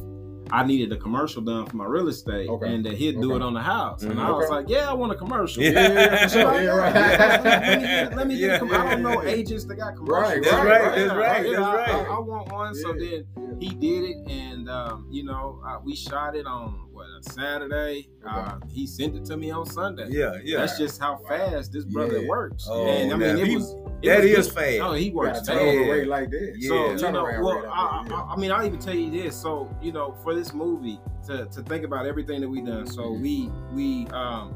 I 0.54 0.64
needed 0.64 0.92
a 0.94 0.98
commercial 0.98 1.42
done 1.42 1.66
for 1.66 1.76
my 1.78 1.86
real 1.86 2.08
estate 2.10 2.48
Okay. 2.48 2.74
and 2.74 2.86
that 2.86 2.94
he'd 2.94 3.20
do 3.20 3.32
Okay. 3.34 3.38
it 3.38 3.42
on 3.42 3.54
the 3.56 3.60
house. 3.62 4.04
And 4.04 4.14
Mhm. 4.14 4.24
I 4.24 4.32
was 4.32 4.46
Okay. 4.46 4.54
like, 4.56 4.70
yeah, 4.70 4.90
I 4.90 4.94
want 4.94 5.12
a 5.12 5.16
commercial. 5.16 5.64
Yeah. 5.64 5.72
Yeah, 5.74 6.30
yeah. 6.32 6.62
Yeah, 6.62 6.70
right. 6.76 6.94
let 6.94 7.78
me 7.82 7.88
get, 7.88 8.16
let 8.16 8.28
me 8.28 8.38
get 8.38 8.62
a 8.62 8.66
Yeah, 8.66 8.82
I 8.84 8.90
don't 8.92 9.02
know 9.02 9.10
yeah, 9.24 9.30
yeah. 9.30 9.36
agents 9.36 9.66
that 9.66 9.76
got 9.76 9.96
commercials. 9.96 10.22
Right, 10.36 10.44
That's 10.44 10.54
right, 10.56 10.66
right, 10.66 10.96
that's 10.96 10.98
Yeah, 11.12 11.18
right, 11.18 11.44
that's 11.44 11.58
I- 11.60 11.76
right. 11.76 11.90
I, 11.90 12.16
I 12.16 12.20
want 12.20 12.52
one. 12.52 12.76
So 12.76 12.94
then 12.94 13.26
he 13.60 13.70
did 13.70 14.04
it, 14.12 14.18
and 14.30 14.70
um, 14.70 15.08
you 15.10 15.24
know, 15.24 15.60
uh, 15.68 15.80
we 15.84 15.96
shot 15.96 16.36
it 16.36 16.46
on 16.46 16.76
what 16.92 17.08
a 17.20 17.24
Saturday. 17.32 18.10
Uh, 18.28 18.58
he 18.70 18.86
sent 18.86 19.16
it 19.16 19.26
to 19.26 19.38
me 19.38 19.50
on 19.52 19.66
Sunday. 19.66 20.06
Yeah, 20.10 20.34
yeah. 20.44 20.60
That's 20.60 20.78
just 20.78 21.02
how 21.02 21.14
Wow. 21.14 21.30
fast 21.30 21.72
this 21.74 21.86
brother 21.86 22.20
Yeah. 22.22 22.28
works. 22.30 22.68
Oh, 22.70 22.86
and 22.86 23.12
I 23.12 23.16
mean, 23.18 23.38
it 23.38 23.54
was 23.56 23.76
that 24.04 24.22
was 24.24 24.32
is 24.48 24.48
good. 24.52 24.56
fast. 24.56 24.80
Oh, 24.82 24.94
he 24.94 25.06
You 25.10 25.14
works 25.16 25.40
fast. 25.40 25.50
Yeah. 25.50 26.04
like 26.08 26.30
that. 26.32 26.54
Yeah. 26.58 26.68
So 26.70 27.08
you 27.08 27.12
know, 27.14 27.24
well, 27.24 27.56
rate 27.56 27.64
like 27.66 27.66
I. 27.72 28.06
I, 28.12 28.34
I 28.34 28.36
mean, 28.38 28.52
I'll 28.52 28.66
even 28.66 28.80
tell 28.80 28.96
you 28.96 29.10
this. 29.12 29.36
So 29.36 29.74
you 29.82 29.92
know, 29.92 30.16
for 30.24 30.34
this 30.36 30.54
movie, 30.54 31.00
to, 31.28 31.46
to 31.46 31.62
think 31.64 31.86
about 31.86 32.06
everything 32.06 32.42
that 32.42 32.50
we 32.50 32.62
done. 32.62 32.86
So 32.88 33.04
Mhm. 33.04 33.22
we 33.22 33.50
we 33.74 34.08
um 34.12 34.56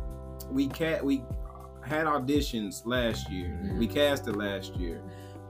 we 0.52 0.68
cat 0.68 1.04
we 1.04 1.24
had 1.84 2.06
auditions 2.08 2.86
last 2.86 3.30
year. 3.32 3.58
Mhm. 3.64 3.78
We 3.80 3.88
casted 3.88 4.36
last 4.36 4.76
year. 4.76 5.02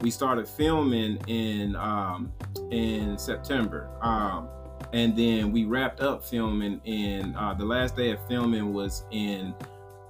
We 0.02 0.12
started 0.12 0.48
filming 0.48 1.18
in 1.28 1.76
um 1.76 2.32
in 2.72 3.18
September. 3.18 3.90
Um 4.02 4.48
and 4.94 5.18
then 5.18 5.52
we 5.52 5.66
wrapped 5.66 6.00
up 6.02 6.24
filming 6.24 6.80
in 6.86 7.36
uh 7.36 7.54
the 7.56 7.66
last 7.66 7.96
day 7.96 8.12
of 8.12 8.20
filming 8.28 8.74
was 8.74 9.06
in 9.12 9.56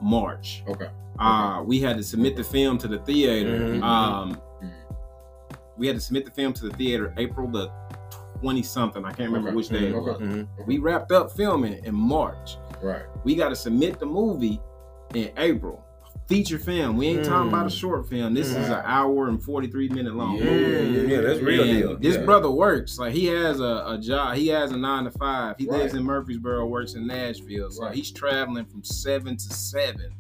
March. 0.02 0.64
Okay. 0.68 0.90
Uh 1.20 1.64
we 1.66 1.80
had 1.80 1.98
to 1.98 2.04
submit 2.04 2.36
the 2.36 2.44
film 2.44 2.78
to 2.80 2.88
the 2.88 3.00
theater. 3.00 3.58
Mhm. 3.58 3.84
Um 3.84 4.42
Mhm. 4.62 4.72
we 5.78 5.88
had 5.88 5.96
to 5.96 6.02
submit 6.02 6.26
the 6.26 6.32
film 6.32 6.54
to 6.54 6.70
the 6.70 6.76
theater 6.76 7.14
April 7.18 7.48
the 7.48 7.70
20 8.42 8.62
something. 8.62 9.04
I 9.04 9.10
can't 9.12 9.30
remember 9.30 9.50
Okay. 9.50 9.56
which 9.56 9.70
day 9.70 9.88
it 9.88 9.96
Okay. 9.96 10.12
was. 10.12 10.20
Mhm. 10.20 10.48
We 10.68 10.78
wrapped 10.78 11.12
up 11.12 11.32
filming 11.32 11.84
in 11.86 11.96
March. 11.96 12.58
Right. 12.84 13.02
We 13.24 13.34
got 13.36 13.50
to 13.50 13.56
submit 13.56 14.00
the 14.00 14.06
movie 14.06 14.62
in 15.16 15.32
April. 15.38 15.84
Feature 16.28 16.60
film. 16.60 16.98
We 16.98 17.08
ain't 17.08 17.24
talking 17.24 17.48
about 17.48 17.68
a 17.68 17.70
Mm. 17.70 17.80
short 17.80 18.10
film. 18.10 18.34
This 18.34 18.50
is 18.50 18.56
Mm. 18.68 18.80
an 18.80 18.84
hour 18.86 19.30
and 19.30 19.42
43 19.42 19.88
minute 19.88 20.14
long 20.14 20.36
Yeah, 20.36 20.44
movie. 20.44 21.12
Yeah, 21.14 21.22
that's 21.22 21.40
real 21.40 21.64
And 21.64 21.72
deal. 21.72 21.98
This 21.98 22.16
Yeah. 22.18 22.26
brother 22.26 22.52
works. 22.52 23.00
Like 23.00 23.14
he 23.14 23.28
has 23.28 23.62
a, 23.62 23.84
a 23.88 23.98
job. 23.98 24.36
He 24.36 24.48
has 24.50 24.72
a 24.72 24.78
nine 24.78 25.06
to 25.06 25.12
five. 25.12 25.56
He 25.58 25.70
lives 25.70 25.94
in 25.94 26.04
Murfreesboro, 26.04 26.66
works 26.66 26.96
in 26.96 27.08
Nashville. 27.08 27.72
So 27.72 27.84
Right. 27.84 27.96
he's 27.96 28.12
traveling 28.12 28.66
from 28.66 28.84
seven 28.84 29.38
to 29.38 29.54
seven 29.54 30.12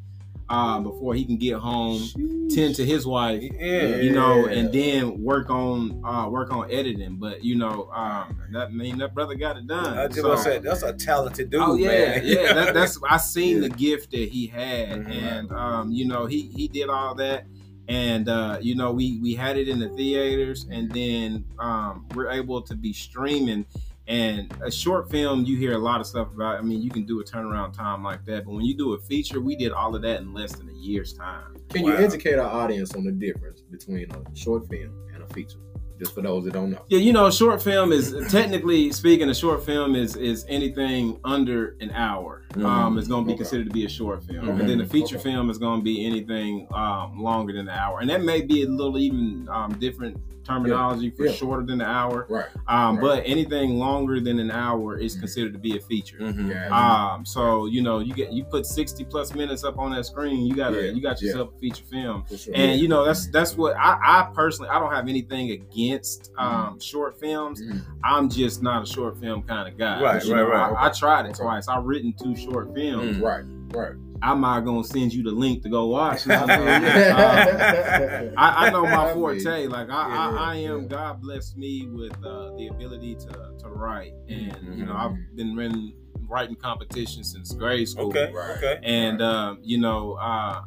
uh, 0.49 0.79
before 0.79 1.13
he 1.13 1.25
can 1.25 1.37
get 1.37 1.55
home, 1.57 2.01
tend 2.49 2.73
to 2.75 2.85
his 2.85 3.05
wife, 3.05 3.43
Yeah. 3.59 3.97
you 3.97 4.11
know, 4.11 4.45
and 4.45 4.71
then 4.71 5.21
work 5.21 5.49
on 5.49 6.01
uh 6.05 6.29
work 6.29 6.51
on 6.53 6.71
editing. 6.71 7.17
But 7.17 7.43
you 7.43 7.55
know, 7.55 7.89
um 7.93 8.37
that 8.53 8.67
I 8.67 8.71
mean 8.71 8.97
that 8.99 9.13
brother 9.13 9.35
got 9.35 9.57
it 9.57 9.67
done. 9.67 9.97
I 9.97 10.07
just 10.07 10.21
So- 10.21 10.35
say 10.37 10.59
that's 10.59 10.83
a 10.83 10.93
talented 10.93 11.49
dude, 11.49 11.61
oh 11.61 11.75
yeah, 11.75 11.87
man. 11.87 12.21
yeah. 12.25 12.53
That, 12.53 12.73
that's 12.75 12.97
I 13.09 13.17
seen 13.17 13.55
Yeah. 13.61 13.67
the 13.67 13.69
gift 13.75 14.11
that 14.11 14.29
he 14.29 14.47
had, 14.47 14.89
Mhm. 15.05 15.11
and 15.11 15.51
um, 15.51 15.91
you 15.91 16.05
know, 16.07 16.25
he 16.25 16.43
he 16.55 16.67
did 16.67 16.89
all 16.89 17.13
that. 17.15 17.45
And 17.89 18.27
uh, 18.27 18.57
you 18.61 18.75
know, 18.75 18.91
we 18.91 19.17
we 19.21 19.33
had 19.33 19.57
it 19.57 19.69
in 19.69 19.79
the 19.79 19.87
theaters, 19.89 20.65
and 20.69 20.91
then 20.91 21.45
um, 21.57 22.05
we're 22.15 22.29
able 22.29 22.61
to 22.63 22.75
be 22.75 22.91
streaming. 22.91 23.65
And 24.07 24.53
a 24.63 24.71
short 24.71 25.11
film, 25.11 25.43
you 25.43 25.57
hear 25.57 25.73
a 25.73 25.77
lot 25.77 25.99
of 25.99 26.07
stuff 26.07 26.29
about. 26.33 26.57
I 26.57 26.61
mean, 26.61 26.81
you 26.81 26.89
can 26.89 27.05
do 27.05 27.19
a 27.19 27.23
turnaround 27.23 27.73
time 27.73 28.03
like 28.03 28.23
that, 28.25 28.45
but 28.45 28.51
when 28.53 28.63
you 28.63 28.75
do 28.75 28.93
a 28.93 28.99
feature, 28.99 29.41
we 29.41 29.55
did 29.55 29.73
all 29.73 29.93
of 29.95 30.01
that 30.03 30.21
in 30.21 30.33
less 30.33 30.53
than 30.53 30.69
a 30.69 30.73
year's 30.73 31.13
time. 31.13 31.57
Can 31.69 31.83
you 31.83 31.95
educate 31.95 32.39
our 32.39 32.49
audience 32.49 32.95
on 32.95 33.03
the 33.03 33.11
difference 33.11 33.61
between 33.61 34.09
a 34.11 34.35
short 34.35 34.69
film 34.69 34.93
and 35.13 35.23
a 35.23 35.33
feature? 35.33 35.59
Just 35.99 36.13
for 36.13 36.21
those 36.21 36.45
that 36.45 36.53
don't 36.53 36.69
know. 36.69 36.85
Yeah, 36.89 36.99
you 36.99 37.11
know, 37.11 37.29
short 37.31 37.61
film 37.61 37.91
is 37.91 38.15
technically 38.29 38.91
speaking, 38.91 39.29
a 39.29 39.35
short 39.35 39.65
film 39.65 39.95
is 39.95 40.15
is 40.15 40.45
anything 40.47 41.19
under 41.25 41.75
an 41.81 41.91
hour. 41.91 42.46
Um, 42.55 42.97
is 42.97 43.07
going 43.07 43.23
to 43.23 43.27
be 43.27 43.33
Okay. 43.33 43.37
considered 43.39 43.65
to 43.67 43.73
be 43.73 43.85
a 43.85 43.89
short 43.89 44.23
film, 44.23 44.49
Okay. 44.49 44.59
and 44.61 44.69
then 44.69 44.81
a 44.81 44.85
feature 44.85 45.17
Okay. 45.17 45.31
film 45.31 45.49
is 45.49 45.57
going 45.57 45.79
to 45.81 45.83
be 45.83 46.05
anything 46.05 46.67
um, 46.73 47.19
longer 47.21 47.51
than 47.53 47.67
an 47.67 47.75
hour, 47.75 47.99
and 47.99 48.09
that 48.09 48.23
may 48.23 48.41
be 48.41 48.63
a 48.63 48.67
little 48.67 48.97
even 48.97 49.47
um, 49.51 49.73
different 49.79 50.17
terminology 50.45 51.09
for 51.09 51.25
Yeah. 51.25 51.31
shorter 51.33 51.61
than 51.65 51.81
an 51.81 51.87
hour. 51.87 52.25
Right. 52.29 52.45
Um, 52.69 52.95
Right. 52.95 53.01
But 53.01 53.23
anything 53.25 53.79
longer 53.79 54.21
than 54.21 54.39
an 54.39 54.49
hour 54.49 54.97
is 54.97 55.17
Mhm. 55.17 55.19
considered 55.19 55.51
to 55.51 55.59
be 55.59 55.75
a 55.75 55.81
feature. 55.81 56.19
Mhm. 56.19 56.49
Yeah. 56.49 56.69
Um, 57.15 57.25
so 57.25 57.65
you 57.65 57.81
know, 57.81 57.99
you 57.99 58.13
get 58.13 58.31
you 58.31 58.45
put 58.45 58.65
sixty 58.65 59.03
plus 59.03 59.35
minutes 59.35 59.65
up 59.65 59.77
on 59.77 59.91
that 59.91 60.05
screen, 60.05 60.45
you 60.45 60.55
got 60.55 60.71
Yeah, 60.73 60.83
you 60.91 61.01
got 61.01 61.21
yeah. 61.21 61.27
yourself 61.31 61.49
a 61.53 61.59
feature 61.59 61.83
film. 61.83 62.23
sure. 62.33 62.53
And 62.55 62.79
you 62.79 62.87
know 62.87 63.03
that's 63.03 63.27
that's 63.27 63.57
what 63.57 63.75
I, 63.75 63.97
I 64.01 64.27
personally 64.33 64.69
I 64.69 64.79
don't 64.79 64.93
have 64.93 65.09
anything 65.09 65.51
against 65.51 66.31
um, 66.37 66.79
short 66.79 67.19
films. 67.19 67.61
Mhm. 67.61 67.81
I'm 68.05 68.29
just 68.29 68.63
not 68.63 68.83
a 68.83 68.85
short 68.85 69.17
film 69.19 69.41
kind 69.43 69.67
of 69.67 69.77
guy. 69.77 70.01
Right, 70.01 70.23
right, 70.23 70.25
know, 70.27 70.47
right. 70.47 70.71
I, 70.77 70.85
I 70.85 70.89
tried 70.91 71.25
it 71.25 71.31
Okay. 71.31 71.43
twice. 71.43 71.67
I've 71.67 71.83
written 71.83 72.13
two 72.13 72.35
short 72.37 72.73
films. 72.75 73.17
Mm. 73.17 73.21
Right. 73.21 73.43
Right. 73.77 73.93
I'm 74.21 74.41
not 74.41 74.61
gonna 74.61 74.83
send 74.83 75.13
you 75.13 75.21
the 75.23 75.29
link 75.31 75.61
to 75.63 75.69
go 75.69 75.87
watch 75.87 76.25
it. 76.25 76.31
I 76.31 76.47
feel 76.47 76.65
you. 76.65 78.27
Um, 78.27 78.33
I, 78.37 78.67
I 78.67 78.69
know 78.71 78.81
my 78.83 78.89
I 79.09 79.13
feel 79.13 79.33
you. 79.33 79.41
forte. 79.43 79.67
Like 79.67 79.89
I, 79.89 80.07
Yeah, 80.09 80.29
I, 80.39 80.51
I 80.51 80.55
am. 80.55 80.81
yeah. 80.81 80.87
God 80.87 81.21
bless 81.21 81.55
me 81.55 81.85
with 81.87 82.13
uh, 82.25 82.55
the 82.55 82.67
ability 82.67 83.15
to 83.15 83.27
to 83.59 83.69
write, 83.69 84.13
and 84.27 84.57
you 84.77 84.85
know. 84.85 84.93
I've 84.93 85.35
been 85.35 85.55
running 85.55 85.93
writing 86.27 86.55
competitions 86.55 87.31
since 87.31 87.53
grade 87.53 87.87
school. 87.87 88.07
Okay. 88.07 88.31
Right. 88.33 88.57
Okay. 88.57 88.79
And 88.83 89.21
um, 89.21 89.59
you 89.61 89.77
know, 89.77 90.13
uh, 90.13 90.61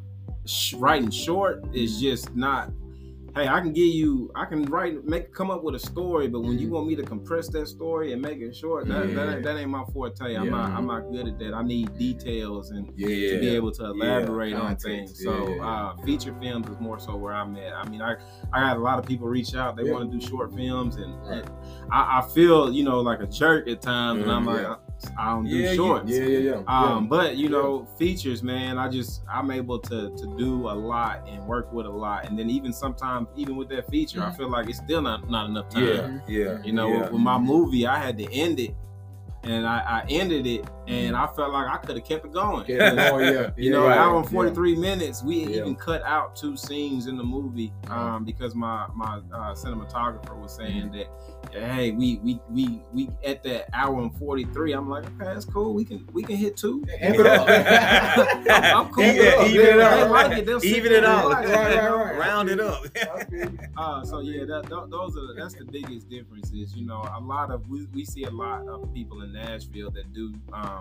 sh- 0.47 0.75
writing 0.75 1.11
short 1.11 1.65
is 1.75 2.01
just 2.01 2.35
not. 2.37 2.71
Hey, 3.37 3.47
I 3.47 3.61
can 3.61 3.73
give 3.73 3.87
you, 3.87 4.31
I 4.35 4.45
can 4.45 4.65
write, 4.65 5.05
make, 5.05 5.33
come 5.33 5.53
up 5.53 5.63
with 5.63 5.77
a 5.77 5.79
story, 5.79 6.27
but 6.27 6.41
when 6.41 6.59
you 6.59 6.67
Mhm. 6.67 6.71
want 6.73 6.89
me 6.89 6.97
to 6.97 7.03
compress 7.05 7.49
that 7.51 7.69
story 7.69 8.13
and 8.13 8.21
make 8.21 8.41
it 8.41 8.57
short, 8.57 8.89
that, 8.89 9.15
that, 9.15 9.27
Yeah. 9.27 9.35
ain't, 9.35 9.43
that 9.45 9.57
ain't 9.57 9.71
my 9.71 9.85
forte. 9.93 10.35
I'm 10.35 10.51
not, 10.51 10.73
I'm 10.73 10.87
not 10.87 11.13
good 11.13 11.29
at 11.29 11.39
that. 11.39 11.55
I 11.55 11.63
need 11.63 11.97
details 11.97 12.73
and 12.73 12.91
Yeah. 12.97 13.07
to 13.35 13.39
be 13.41 13.49
able 13.51 13.71
to 13.73 13.85
elaborate 13.85 14.55
on 14.55 14.75
things. 14.77 15.23
So 15.23 15.49
yeah, 15.49 15.55
yeah. 15.57 15.63
uh, 15.63 15.97
feature 16.05 16.35
films 16.41 16.69
is 16.69 16.81
more 16.81 16.99
so 16.99 17.17
where 17.17 17.33
I'm 17.33 17.57
at. 17.57 17.73
I 17.73 17.89
mean, 17.89 18.03
I 18.03 18.17
I 18.53 18.61
got 18.61 18.77
a 18.77 18.81
lot 18.81 18.99
of 18.99 19.07
people 19.07 19.29
reach 19.29 19.55
out. 19.55 19.77
They 19.77 19.85
Yeah. 19.85 19.93
want 19.93 20.11
to 20.11 20.19
do 20.19 20.27
short 20.27 20.53
films, 20.55 20.97
and, 20.97 21.15
Right. 21.25 21.45
and 21.45 21.51
I, 21.93 22.19
I 22.19 22.29
feel 22.35 22.73
you 22.73 22.83
know 22.83 23.01
like 23.01 23.21
a 23.21 23.27
jerk 23.29 23.69
at 23.69 23.81
times, 23.81 24.23
and 24.23 24.31
I'm 24.31 24.43
Mhm. 24.43 24.47
like, 24.47 24.63
Yeah. 24.63 24.75
I 25.19 25.31
don't 25.31 25.45
do 25.45 25.51
Yeah, 25.51 25.71
you- 25.71 25.77
shorts. 25.77 26.11
Yeah. 26.11 26.25
Yeah. 26.25 26.39
Yeah. 26.39 26.63
Um, 26.67 27.09
but 27.09 27.37
you 27.37 27.45
Yeah. 27.45 27.51
know, 27.59 27.87
features, 27.99 28.43
man, 28.43 28.79
I 28.79 28.89
just 28.89 29.23
I'm 29.33 29.51
able 29.51 29.79
to 29.81 30.11
to 30.11 30.35
do 30.39 30.69
a 30.69 30.75
lot 30.75 31.27
and 31.29 31.45
work 31.47 31.73
with 31.73 31.87
a 31.87 31.91
lot, 31.91 32.25
and 32.27 32.39
then 32.39 32.51
even 32.51 32.73
sometimes, 32.73 33.29
even 33.37 33.57
with 33.57 33.69
that 33.71 33.89
feature, 33.91 34.23
I 34.23 34.31
Mhm. 34.31 34.37
feel 34.37 34.49
like 34.51 34.69
it's 34.69 34.79
still 34.79 35.03
not 35.03 35.29
not 35.31 35.49
enough 35.49 35.69
time. 35.71 36.23
Yeah. 36.29 36.39
Yeah. 36.39 36.59
You 36.65 36.73
know, 36.73 36.89
Yeah. 36.89 37.01
with, 37.03 37.13
with 37.13 37.21
my 37.23 37.39
movie, 37.39 37.87
I 37.87 37.99
had 37.99 38.19
to 38.19 38.33
end 38.33 38.61
it 38.61 38.75
and 39.43 39.67
I, 39.67 39.79
I 40.03 40.07
ended 40.11 40.47
it, 40.47 40.65
and 40.91 41.17
I 41.17 41.27
felt 41.29 41.53
like 41.53 41.69
I 41.69 41.77
could 41.79 41.97
have 41.97 42.05
kept 42.05 42.25
it 42.27 42.33
going. 42.33 42.65
Yeah, 42.69 43.11
oh, 43.13 43.19
yeah. 43.21 43.51
You 43.57 43.71
know, 43.71 43.87
right. 43.87 43.97
hour 43.97 44.19
and 44.19 44.29
43 44.29 44.77
minutes. 44.77 45.23
We 45.23 45.45
Yeah. 45.45 45.61
even 45.61 45.77
cut 45.77 46.03
out 46.03 46.35
two 46.37 46.57
scenes 46.57 47.07
in 47.07 47.17
the 47.17 47.23
movie 47.25 47.73
Uh-huh. 47.89 47.95
um, 48.17 48.25
because 48.25 48.55
my 48.55 48.87
my 48.95 49.21
uh, 49.33 49.55
cinematographer 49.55 50.37
was 50.41 50.53
saying 50.55 50.91
that, 50.93 51.07
hey, 51.53 51.93
we 51.93 52.19
we 52.25 52.41
we 52.51 52.83
we 52.93 53.09
at 53.25 53.43
that 53.45 53.69
hour 53.73 54.01
and 54.01 54.13
43. 54.19 54.73
I'm 54.73 54.89
like, 54.89 55.05
okay, 55.05 55.33
that's 55.33 55.45
cool. 55.45 55.75
We 55.75 55.85
can 55.85 56.07
we 56.13 56.23
can 56.23 56.37
hit 56.37 56.57
two. 56.57 56.83
Yeah. 56.89 57.13
It 57.13 57.27
up. 57.27 57.49
I'm, 58.51 58.77
I'm 58.87 58.93
cool. 58.93 59.05
Even- 59.05 59.17
with 59.17 59.27
it. 59.27 59.51
even 59.51 59.67
it 59.67 59.77
They 59.77 60.09
like 60.09 60.39
it. 60.39 60.47
They'll 60.47 60.61
sit 60.61 60.77
Even 60.77 60.93
it 60.93 60.97
and 60.99 61.07
out. 61.07 61.45
it. 61.45 61.49
Right, 61.49 61.77
right, 61.77 61.91
right. 62.05 62.19
Round 62.19 62.49
it 62.49 62.61
up. 62.61 62.83
Uh, 63.77 64.05
so 64.05 64.21
yeah, 64.21 64.45
that, 64.45 64.67
tho- 64.69 64.87
those 64.91 65.17
are 65.17 65.27
the, 65.29 65.35
that's 65.37 65.55
the 65.55 65.65
biggest 65.65 66.09
differences. 66.09 66.75
You 66.75 66.87
know, 66.87 67.03
a 67.17 67.21
lot 67.21 67.51
of 67.51 67.69
we, 67.69 67.87
we 67.95 68.05
see 68.05 68.25
a 68.25 68.31
lot 68.31 68.67
of 68.69 68.93
people 68.95 69.23
in 69.23 69.33
Nashville 69.33 69.91
that 69.93 70.13
do 70.13 70.33
um 70.53 70.80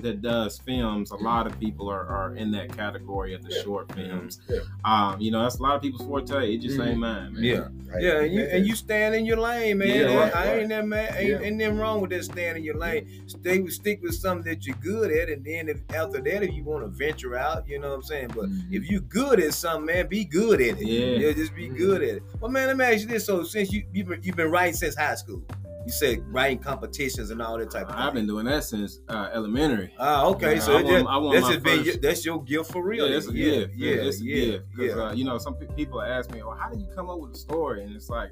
that 0.00 0.20
does 0.20 0.58
films. 0.58 1.10
A 1.10 1.16
lot 1.16 1.46
of 1.46 1.58
people 1.58 1.88
are, 1.88 2.06
are 2.06 2.36
in 2.36 2.50
that 2.50 2.76
category 2.76 3.32
of 3.32 3.42
the 3.42 3.50
Yeah. 3.54 3.62
short 3.62 3.90
films. 3.94 4.40
Yeah. 4.46 4.58
Um, 4.84 5.18
you 5.18 5.30
know, 5.30 5.42
that's 5.42 5.58
a 5.58 5.62
lot 5.62 5.74
of 5.74 5.80
people's 5.80 6.02
forte. 6.06 6.52
It 6.54 6.58
just 6.58 6.78
ain't 6.78 6.98
mine, 6.98 7.32
man. 7.32 7.42
Yeah. 7.42 7.68
Right. 7.88 8.02
Yeah, 8.02 8.20
and 8.20 8.34
you 8.34 8.42
and 8.42 8.66
you 8.66 8.74
stand 8.74 9.14
in 9.14 9.24
your 9.24 9.38
lane, 9.38 9.78
man. 9.78 9.88
Yeah, 9.88 10.14
right, 10.14 10.34
I 10.36 10.48
right. 10.48 10.58
ain't 10.60 10.68
that 10.68 10.86
man. 10.86 11.14
Ain't, 11.16 11.28
Yeah. 11.30 11.40
ain't 11.46 11.56
nothing 11.56 11.78
wrong 11.78 12.00
with 12.02 12.10
that. 12.10 12.24
Stand 12.24 12.58
in 12.58 12.64
your 12.64 12.76
lane. 12.76 13.08
Stay 13.26 13.58
with 13.60 13.72
stick 13.72 14.02
with 14.02 14.14
something 14.14 14.44
that 14.52 14.66
you're 14.66 14.76
good 14.82 15.10
at, 15.10 15.30
and 15.30 15.42
then 15.42 15.68
if 15.70 15.78
after 15.94 16.20
that, 16.20 16.42
if 16.42 16.52
you 16.52 16.62
want 16.62 16.84
to 16.84 16.88
venture 16.90 17.34
out, 17.34 17.66
you 17.66 17.78
know 17.78 17.88
what 17.88 17.94
I'm 17.94 18.02
saying. 18.02 18.32
But 18.34 18.50
Mhm. 18.50 18.72
if 18.72 18.90
you're 18.90 19.00
good 19.00 19.40
at 19.40 19.54
something, 19.54 19.86
man, 19.86 20.08
be 20.08 20.24
good 20.26 20.60
at 20.60 20.78
it. 20.78 20.86
Yeah. 20.86 21.32
just 21.32 21.54
be 21.54 21.70
Mhm. 21.70 21.78
good 21.78 22.02
at 22.02 22.16
it. 22.16 22.22
Well, 22.38 22.50
man, 22.50 22.66
let 22.66 22.76
me 22.76 22.84
ask 22.84 23.00
you 23.00 23.06
this: 23.06 23.24
so 23.24 23.44
since 23.44 23.72
you 23.72 23.84
you've 23.94 24.08
been, 24.08 24.20
you've 24.22 24.36
been 24.36 24.50
writing 24.50 24.74
since 24.74 24.94
high 24.94 25.14
school, 25.14 25.42
you 25.86 25.92
said 25.92 26.18
writing 26.34 26.58
competitions 26.58 27.30
and 27.30 27.40
all 27.40 27.56
that 27.56 27.70
type 27.70 27.88
of. 27.88 27.94
I've 27.94 28.12
been 28.12 28.26
doing 28.26 28.44
that 28.46 28.64
since 28.64 28.98
uh, 29.08 29.30
elementary. 29.32 29.94
Ah, 30.00 30.26
okay. 30.26 30.54
Yeah, 30.54 30.60
so 30.60 30.76
I 30.76 30.80
it 30.80 30.84
want- 30.84 30.88
just- 30.96 31.04
want 31.04 31.34
that's 31.34 31.48
just 31.48 31.62
been 31.62 31.84
your, 31.84 31.96
that's 31.98 32.24
your 32.26 32.42
gift 32.42 32.72
for 32.72 32.82
real. 32.84 33.06
Yeah, 33.08 33.20
yeah, 33.30 33.50
gift. 33.60 33.74
Yeah, 33.76 33.90
it's 33.92 34.20
a 34.20 34.24
yeah, 34.24 34.34
gift. 34.46 34.64
'Cause, 34.76 34.86
yeah. 34.86 35.02
uh, 35.04 35.12
you 35.12 35.24
know, 35.24 35.38
some 35.38 35.54
people 35.54 36.02
ask 36.02 36.30
me, 36.32 36.42
"Well, 36.42 36.56
how 36.56 36.70
do 36.70 36.78
you 36.80 36.88
come 36.94 37.08
up 37.08 37.20
with 37.20 37.34
a 37.34 37.38
story?" 37.38 37.84
And 37.84 37.94
it's 37.94 38.10
like, 38.10 38.30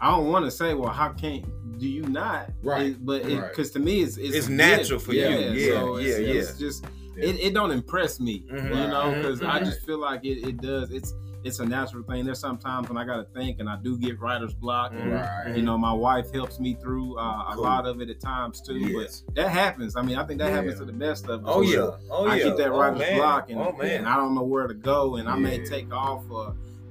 I 0.00 0.10
don't 0.10 0.28
want 0.28 0.46
to 0.46 0.50
say, 0.50 0.72
"Well, 0.72 0.88
how 0.90 1.10
can 1.10 1.44
do 1.78 1.86
you 1.86 2.02
not?" 2.08 2.48
Right, 2.62 2.92
It- 2.92 3.04
but 3.04 3.24
right. 3.24 3.48
because 3.50 3.70
to 3.72 3.78
me, 3.78 4.00
it's 4.00 4.16
it's, 4.16 4.34
It's 4.34 4.48
natural 4.48 4.98
gift. 4.98 5.04
for 5.04 5.12
you. 5.12 5.20
Yeah, 5.28 5.74
so 5.80 5.96
it's, 5.96 6.18
yeah, 6.18 6.32
It's 6.32 6.58
just 6.58 6.84
Yeah. 7.14 7.24
it, 7.26 7.40
it 7.40 7.52
don't 7.54 7.72
impress 7.72 8.18
me, 8.20 8.46
Mhm. 8.50 8.68
you 8.70 8.88
know, 8.88 9.12
because 9.16 9.42
I 9.42 9.60
Mhm. 9.60 9.64
just 9.66 9.80
feel 9.84 9.98
like 10.00 10.24
it, 10.24 10.48
it 10.48 10.62
does. 10.62 10.90
It's 10.92 11.12
it's 11.44 11.58
a 11.58 11.64
natural 11.64 12.02
thing. 12.02 12.24
There's 12.24 12.38
sometimes 12.38 12.88
when 12.88 12.98
I 12.98 13.04
got 13.04 13.16
to 13.16 13.24
think, 13.38 13.60
and 13.60 13.68
I 13.68 13.76
do 13.82 13.98
get 13.98 14.20
writer's 14.20 14.54
block, 14.54 14.92
and 14.94 15.12
Right. 15.12 15.56
you 15.56 15.62
know, 15.62 15.78
my 15.78 15.92
wife 15.92 16.32
helps 16.32 16.60
me 16.60 16.74
through 16.74 17.18
uh, 17.18 17.22
a 17.50 17.52
Cool. 17.54 17.62
lot 17.62 17.86
of 17.86 18.00
it 18.00 18.10
at 18.10 18.20
times 18.20 18.60
too. 18.60 18.78
Yes. 18.78 19.22
But 19.26 19.34
that 19.36 19.48
happens. 19.48 19.96
I 19.96 20.02
mean, 20.02 20.16
I 20.16 20.24
think 20.24 20.38
that 20.40 20.48
Yeah. 20.50 20.56
happens 20.56 20.78
to 20.80 20.84
the 20.84 20.92
best 20.92 21.28
of 21.28 21.44
us. 21.46 21.50
Oh 21.54 21.62
yeah. 21.62 21.90
Oh 22.10 22.26
yeah. 22.26 22.32
I 22.32 22.40
keep 22.42 22.56
that 22.56 22.68
oh, 22.70 22.78
writer's 22.78 22.98
man. 23.00 23.16
block, 23.18 23.50
and, 23.50 23.60
oh 23.60 23.74
and 23.80 24.06
I 24.08 24.16
don't 24.16 24.34
know 24.34 24.42
where 24.44 24.66
to 24.66 24.74
go, 24.74 25.16
and 25.16 25.28
I 25.28 25.36
may 25.36 25.64
take 25.64 25.92
off 25.92 26.22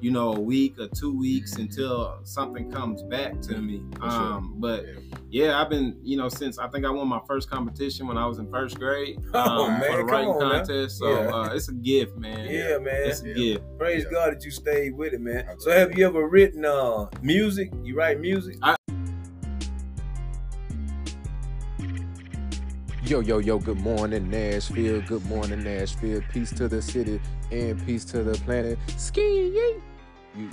you 0.01 0.11
know 0.11 0.33
a 0.33 0.39
week 0.39 0.79
or 0.79 0.87
two 0.87 1.17
weeks 1.17 1.55
Mhm. 1.55 1.61
until 1.63 2.19
something 2.23 2.71
comes 2.71 3.03
back 3.03 3.41
to 3.41 3.57
me. 3.61 3.83
Sure. 3.99 4.09
Um, 4.09 4.55
but 4.57 4.85
Yeah. 4.85 4.93
yeah, 5.29 5.61
I've 5.61 5.69
been 5.69 5.97
you 6.03 6.15
know 6.17 6.29
since 6.29 6.57
I 6.57 6.67
think 6.69 6.85
I 6.85 6.89
won 6.89 7.07
my 7.07 7.19
first 7.27 7.49
competition 7.49 8.07
when 8.07 8.17
I 8.17 8.25
was 8.25 8.39
in 8.39 8.49
first 8.49 8.79
grade 8.79 9.19
Oh, 9.33 9.65
um, 9.65 9.79
man, 9.79 9.91
for 9.91 9.97
the 9.97 10.03
writing 10.05 10.29
on 10.29 10.39
now. 10.39 10.51
contest. 10.59 10.97
So 10.99 11.07
Yeah. 11.09 11.35
uh, 11.35 11.53
it's 11.53 11.67
a 11.69 11.73
gift, 11.73 12.17
man. 12.17 12.47
yeah, 12.49 12.77
man. 12.77 13.09
It's 13.09 13.21
a 13.23 13.27
Yeah. 13.27 13.33
gift. 13.33 13.63
Praise 13.77 14.03
Yeah. 14.05 14.11
God 14.11 14.33
that 14.35 14.45
you 14.45 14.51
stayed 14.51 14.95
with 14.95 15.13
it, 15.13 15.21
man. 15.21 15.45
So 15.59 15.71
have 15.71 15.97
you 15.97 16.05
ever 16.07 16.27
written 16.27 16.63
uh 16.65 17.07
music? 17.21 17.71
You 17.83 17.95
write 17.97 18.19
music? 18.21 18.57
Yo, 23.03 23.21
yo, 23.21 23.39
yo, 23.39 23.57
good 23.57 23.79
morning, 23.79 24.29
Nashville. 24.29 25.01
Good 25.01 25.25
morning, 25.25 25.63
Nashville. 25.63 26.21
Peace 26.31 26.51
to 26.53 26.67
the 26.67 26.79
city 26.81 27.19
and 27.51 27.83
peace 27.85 28.05
to 28.05 28.23
the 28.23 28.33
planet. 28.45 28.77
Ski 28.97 29.51
You, 30.39 30.47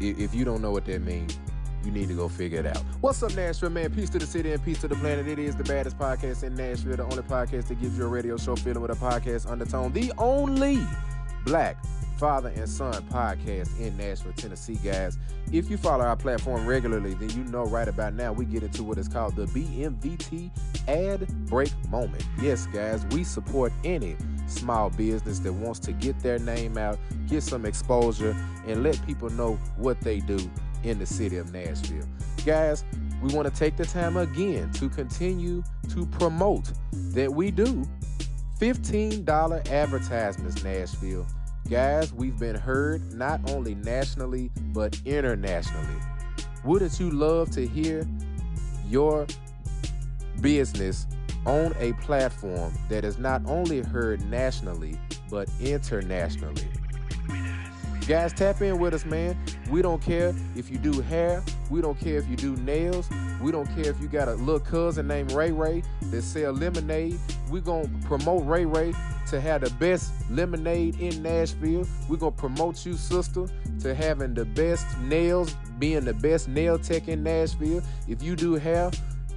you, 0.00 0.16
if 0.18 0.34
you 0.34 0.44
don't 0.44 0.60
know 0.60 0.72
what 0.72 0.84
that 0.86 1.02
means, 1.02 1.38
you 1.84 1.92
need 1.92 2.08
to 2.08 2.14
go 2.14 2.28
figure 2.28 2.58
it 2.58 2.66
out. 2.66 2.82
What's 3.00 3.22
up, 3.22 3.32
Nashville, 3.36 3.70
man? 3.70 3.94
Peace 3.94 4.10
to 4.10 4.18
the 4.18 4.26
city 4.26 4.50
and 4.50 4.64
peace 4.64 4.80
to 4.80 4.88
the 4.88 4.96
planet. 4.96 5.28
It 5.28 5.38
is 5.38 5.54
the 5.54 5.62
baddest 5.62 5.96
podcast 5.96 6.42
in 6.42 6.56
Nashville, 6.56 6.96
the 6.96 7.04
only 7.04 7.22
podcast 7.22 7.68
that 7.68 7.80
gives 7.80 7.96
you 7.96 8.04
a 8.04 8.08
radio 8.08 8.36
show 8.36 8.56
feeling 8.56 8.82
with 8.82 8.90
a 8.90 8.96
podcast 8.96 9.48
undertone. 9.48 9.92
The 9.92 10.12
only 10.18 10.80
black 11.44 11.76
father 12.18 12.48
and 12.56 12.68
son 12.68 12.92
podcast 13.04 13.78
in 13.78 13.96
Nashville, 13.96 14.32
Tennessee, 14.32 14.78
guys. 14.82 15.16
If 15.52 15.70
you 15.70 15.76
follow 15.76 16.04
our 16.04 16.16
platform 16.16 16.66
regularly, 16.66 17.14
then 17.14 17.30
you 17.30 17.44
know 17.44 17.64
right 17.64 17.86
about 17.86 18.14
now 18.14 18.32
we 18.32 18.44
get 18.44 18.62
into 18.64 18.82
what 18.82 18.98
is 18.98 19.08
called 19.08 19.36
the 19.36 19.46
BMVT 19.46 20.50
ad 20.88 21.26
break 21.46 21.70
moment. 21.88 22.24
Yes, 22.42 22.66
guys, 22.66 23.06
we 23.06 23.22
support 23.22 23.72
any 23.84 24.16
small 24.46 24.90
business 24.90 25.38
that 25.40 25.52
wants 25.52 25.78
to 25.80 25.92
get 25.92 26.18
their 26.20 26.38
name 26.40 26.76
out, 26.76 26.98
get 27.28 27.42
some 27.42 27.64
exposure, 27.64 28.36
and 28.66 28.82
let 28.82 29.04
people 29.06 29.30
know 29.30 29.54
what 29.76 30.00
they 30.00 30.20
do 30.20 30.38
in 30.82 30.98
the 30.98 31.06
city 31.06 31.36
of 31.36 31.52
Nashville. 31.52 32.06
Guys, 32.44 32.84
we 33.22 33.32
want 33.34 33.52
to 33.52 33.54
take 33.54 33.76
the 33.76 33.84
time 33.84 34.16
again 34.16 34.70
to 34.72 34.88
continue 34.88 35.62
to 35.90 36.06
promote 36.06 36.70
that 36.92 37.32
we 37.32 37.50
do 37.50 37.86
$15 38.60 39.70
advertisements, 39.70 40.64
Nashville. 40.64 41.26
Guys, 41.70 42.14
we've 42.14 42.38
been 42.38 42.56
heard 42.56 43.12
not 43.12 43.40
only 43.50 43.74
nationally, 43.74 44.50
but 44.72 44.98
internationally. 45.04 46.00
Wouldn't 46.64 46.98
you 46.98 47.10
love 47.10 47.50
to 47.50 47.66
hear 47.66 48.08
your 48.88 49.26
business 50.40 51.06
on 51.44 51.74
a 51.78 51.92
platform 52.04 52.72
that 52.88 53.04
is 53.04 53.18
not 53.18 53.42
only 53.44 53.82
heard 53.82 54.24
nationally, 54.30 54.98
but 55.28 55.50
internationally? 55.60 56.68
Guys, 58.06 58.32
tap 58.32 58.62
in 58.62 58.78
with 58.78 58.94
us, 58.94 59.04
man. 59.04 59.38
We 59.68 59.82
don't 59.82 60.00
care 60.00 60.34
if 60.56 60.70
you 60.70 60.78
do 60.78 61.02
hair. 61.02 61.44
We 61.70 61.82
don't 61.82 61.98
care 61.98 62.16
if 62.16 62.28
you 62.28 62.36
do 62.36 62.56
nails. 62.56 63.08
We 63.42 63.52
don't 63.52 63.66
care 63.74 63.90
if 63.90 64.00
you 64.00 64.08
got 64.08 64.28
a 64.28 64.34
little 64.34 64.60
cousin 64.60 65.06
named 65.06 65.32
Ray 65.32 65.52
Ray 65.52 65.82
that 66.10 66.22
sell 66.22 66.52
lemonade. 66.52 67.18
We're 67.50 67.60
going 67.60 67.88
to 67.88 68.06
promote 68.06 68.46
Ray 68.46 68.64
Ray 68.64 68.94
to 69.28 69.40
have 69.40 69.60
the 69.60 69.70
best 69.70 70.12
lemonade 70.30 70.98
in 70.98 71.22
Nashville. 71.22 71.86
We're 72.08 72.16
going 72.16 72.32
to 72.32 72.38
promote 72.38 72.86
you, 72.86 72.94
sister, 72.94 73.46
to 73.80 73.94
having 73.94 74.34
the 74.34 74.46
best 74.46 74.98
nails, 75.00 75.54
being 75.78 76.04
the 76.04 76.14
best 76.14 76.48
nail 76.48 76.78
tech 76.78 77.08
in 77.08 77.22
Nashville. 77.22 77.82
If 78.08 78.22
you 78.22 78.34
do 78.34 78.54
hair, 78.54 78.90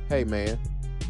hey, 0.08 0.24
man, 0.24 0.58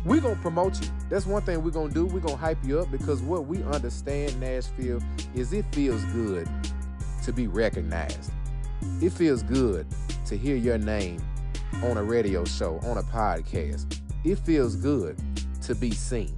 we're 0.03 0.21
going 0.21 0.35
to 0.35 0.41
promote 0.41 0.81
you. 0.81 0.87
That's 1.09 1.27
one 1.27 1.43
thing 1.43 1.63
we're 1.63 1.69
going 1.69 1.89
to 1.89 1.93
do. 1.93 2.05
We're 2.05 2.21
going 2.21 2.35
to 2.35 2.41
hype 2.41 2.63
you 2.65 2.79
up 2.79 2.89
because 2.89 3.21
what 3.21 3.45
we 3.45 3.61
understand, 3.63 4.39
Nashville, 4.39 4.99
is 5.35 5.53
it 5.53 5.65
feels 5.71 6.03
good 6.05 6.49
to 7.23 7.31
be 7.31 7.45
recognized. 7.47 8.31
It 8.99 9.11
feels 9.11 9.43
good 9.43 9.85
to 10.31 10.37
hear 10.37 10.55
your 10.55 10.77
name 10.77 11.21
on 11.83 11.97
a 11.97 12.03
radio 12.03 12.45
show, 12.45 12.79
on 12.83 12.97
a 12.97 13.03
podcast. 13.03 13.99
It 14.23 14.37
feels 14.39 14.77
good 14.77 15.21
to 15.63 15.75
be 15.75 15.91
seen. 15.91 16.33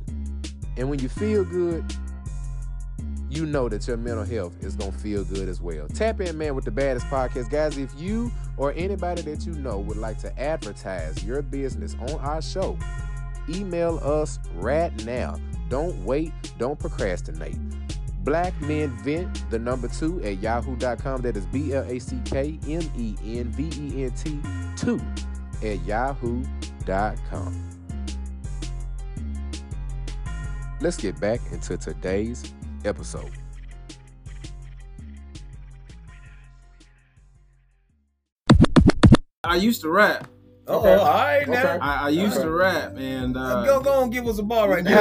And 0.78 0.90
when 0.90 0.98
you 0.98 1.08
feel 1.08 1.46
good, 1.46 1.86
you 3.30 3.46
know 3.46 3.70
that 3.70 3.88
your 3.88 3.98
mental 3.98 4.26
health 4.26 4.56
is 4.64 4.76
going 4.76 4.94
to 4.94 4.98
feel 4.98 5.24
good 5.24 5.48
as 5.48 5.62
well. 5.62 5.88
Tap 5.90 6.22
in, 6.22 6.36
man, 6.40 6.56
with 6.56 6.66
the 6.66 6.72
baddest 6.72 7.06
podcast. 7.06 7.52
Guys, 7.52 7.78
if 7.78 7.94
you 7.96 8.32
or 8.58 8.74
anybody 8.76 9.22
that 9.22 9.46
you 9.46 9.54
know 9.54 9.78
would 9.78 9.98
like 9.98 10.18
to 10.22 10.40
advertise 10.40 11.24
your 11.24 11.44
business 11.44 11.96
on 12.02 12.14
our 12.14 12.42
show, 12.42 12.76
email 13.48 14.00
us 14.00 14.40
right 14.56 15.06
now. 15.06 15.36
Don't 15.70 16.04
wait, 16.04 16.32
don't 16.58 16.80
procrastinate. 16.80 17.58
Black 18.24 18.60
Men 18.62 18.90
Vent, 19.04 19.50
the 19.50 19.60
number 19.60 19.90
two 19.90 20.22
at 20.24 20.42
yahoo.com. 20.42 21.22
That 21.22 21.36
is 21.36 21.46
B 21.48 21.74
L 21.74 21.84
A 21.84 22.00
C 22.00 22.20
K 22.26 22.58
M 22.68 22.82
E 22.98 23.16
N 23.24 23.50
V 23.52 23.70
E 23.98 24.04
N 24.06 24.12
T 24.12 24.40
2 24.78 25.02
at 25.64 25.86
yahoo.com. 25.86 27.70
Let's 30.80 30.98
get 30.98 31.20
back 31.20 31.40
into 31.52 31.78
today's 31.78 32.54
episode. 32.86 33.32
I 39.46 39.58
used 39.58 39.82
to 39.82 39.90
rap. 39.90 40.28
Oh, 40.66 40.80
Okay. 40.80 40.94
all 40.96 41.06
right 41.06 41.48
now. 41.48 41.60
Okay. 41.60 41.78
I, 41.82 42.06
I 42.06 42.10
used 42.10 42.38
Okay. 42.38 42.46
to 42.46 42.52
rap, 42.52 42.94
and 42.98 43.36
uh, 43.36 43.66
go 43.66 43.82
go 43.82 44.02
and 44.04 44.12
give 44.14 44.28
us 44.28 44.40
a 44.40 44.44
bar 44.44 44.70
right 44.70 44.84
now. 44.84 44.98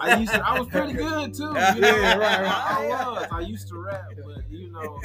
I 0.00 0.16
used 0.18 0.32
to, 0.32 0.44
I 0.46 0.58
was 0.58 0.68
pretty 0.68 0.92
good 0.92 1.32
too. 1.32 1.44
You 1.44 1.50
know, 1.52 1.72
Yeah, 1.80 2.16
right, 2.16 2.40
right. 2.42 2.46
I, 2.46 2.88
I 2.90 3.08
was. 3.10 3.28
I 3.30 3.40
used 3.40 3.68
to 3.68 3.78
rap, 3.78 4.02
but 4.16 4.50
you 4.50 4.70
know, 4.72 5.00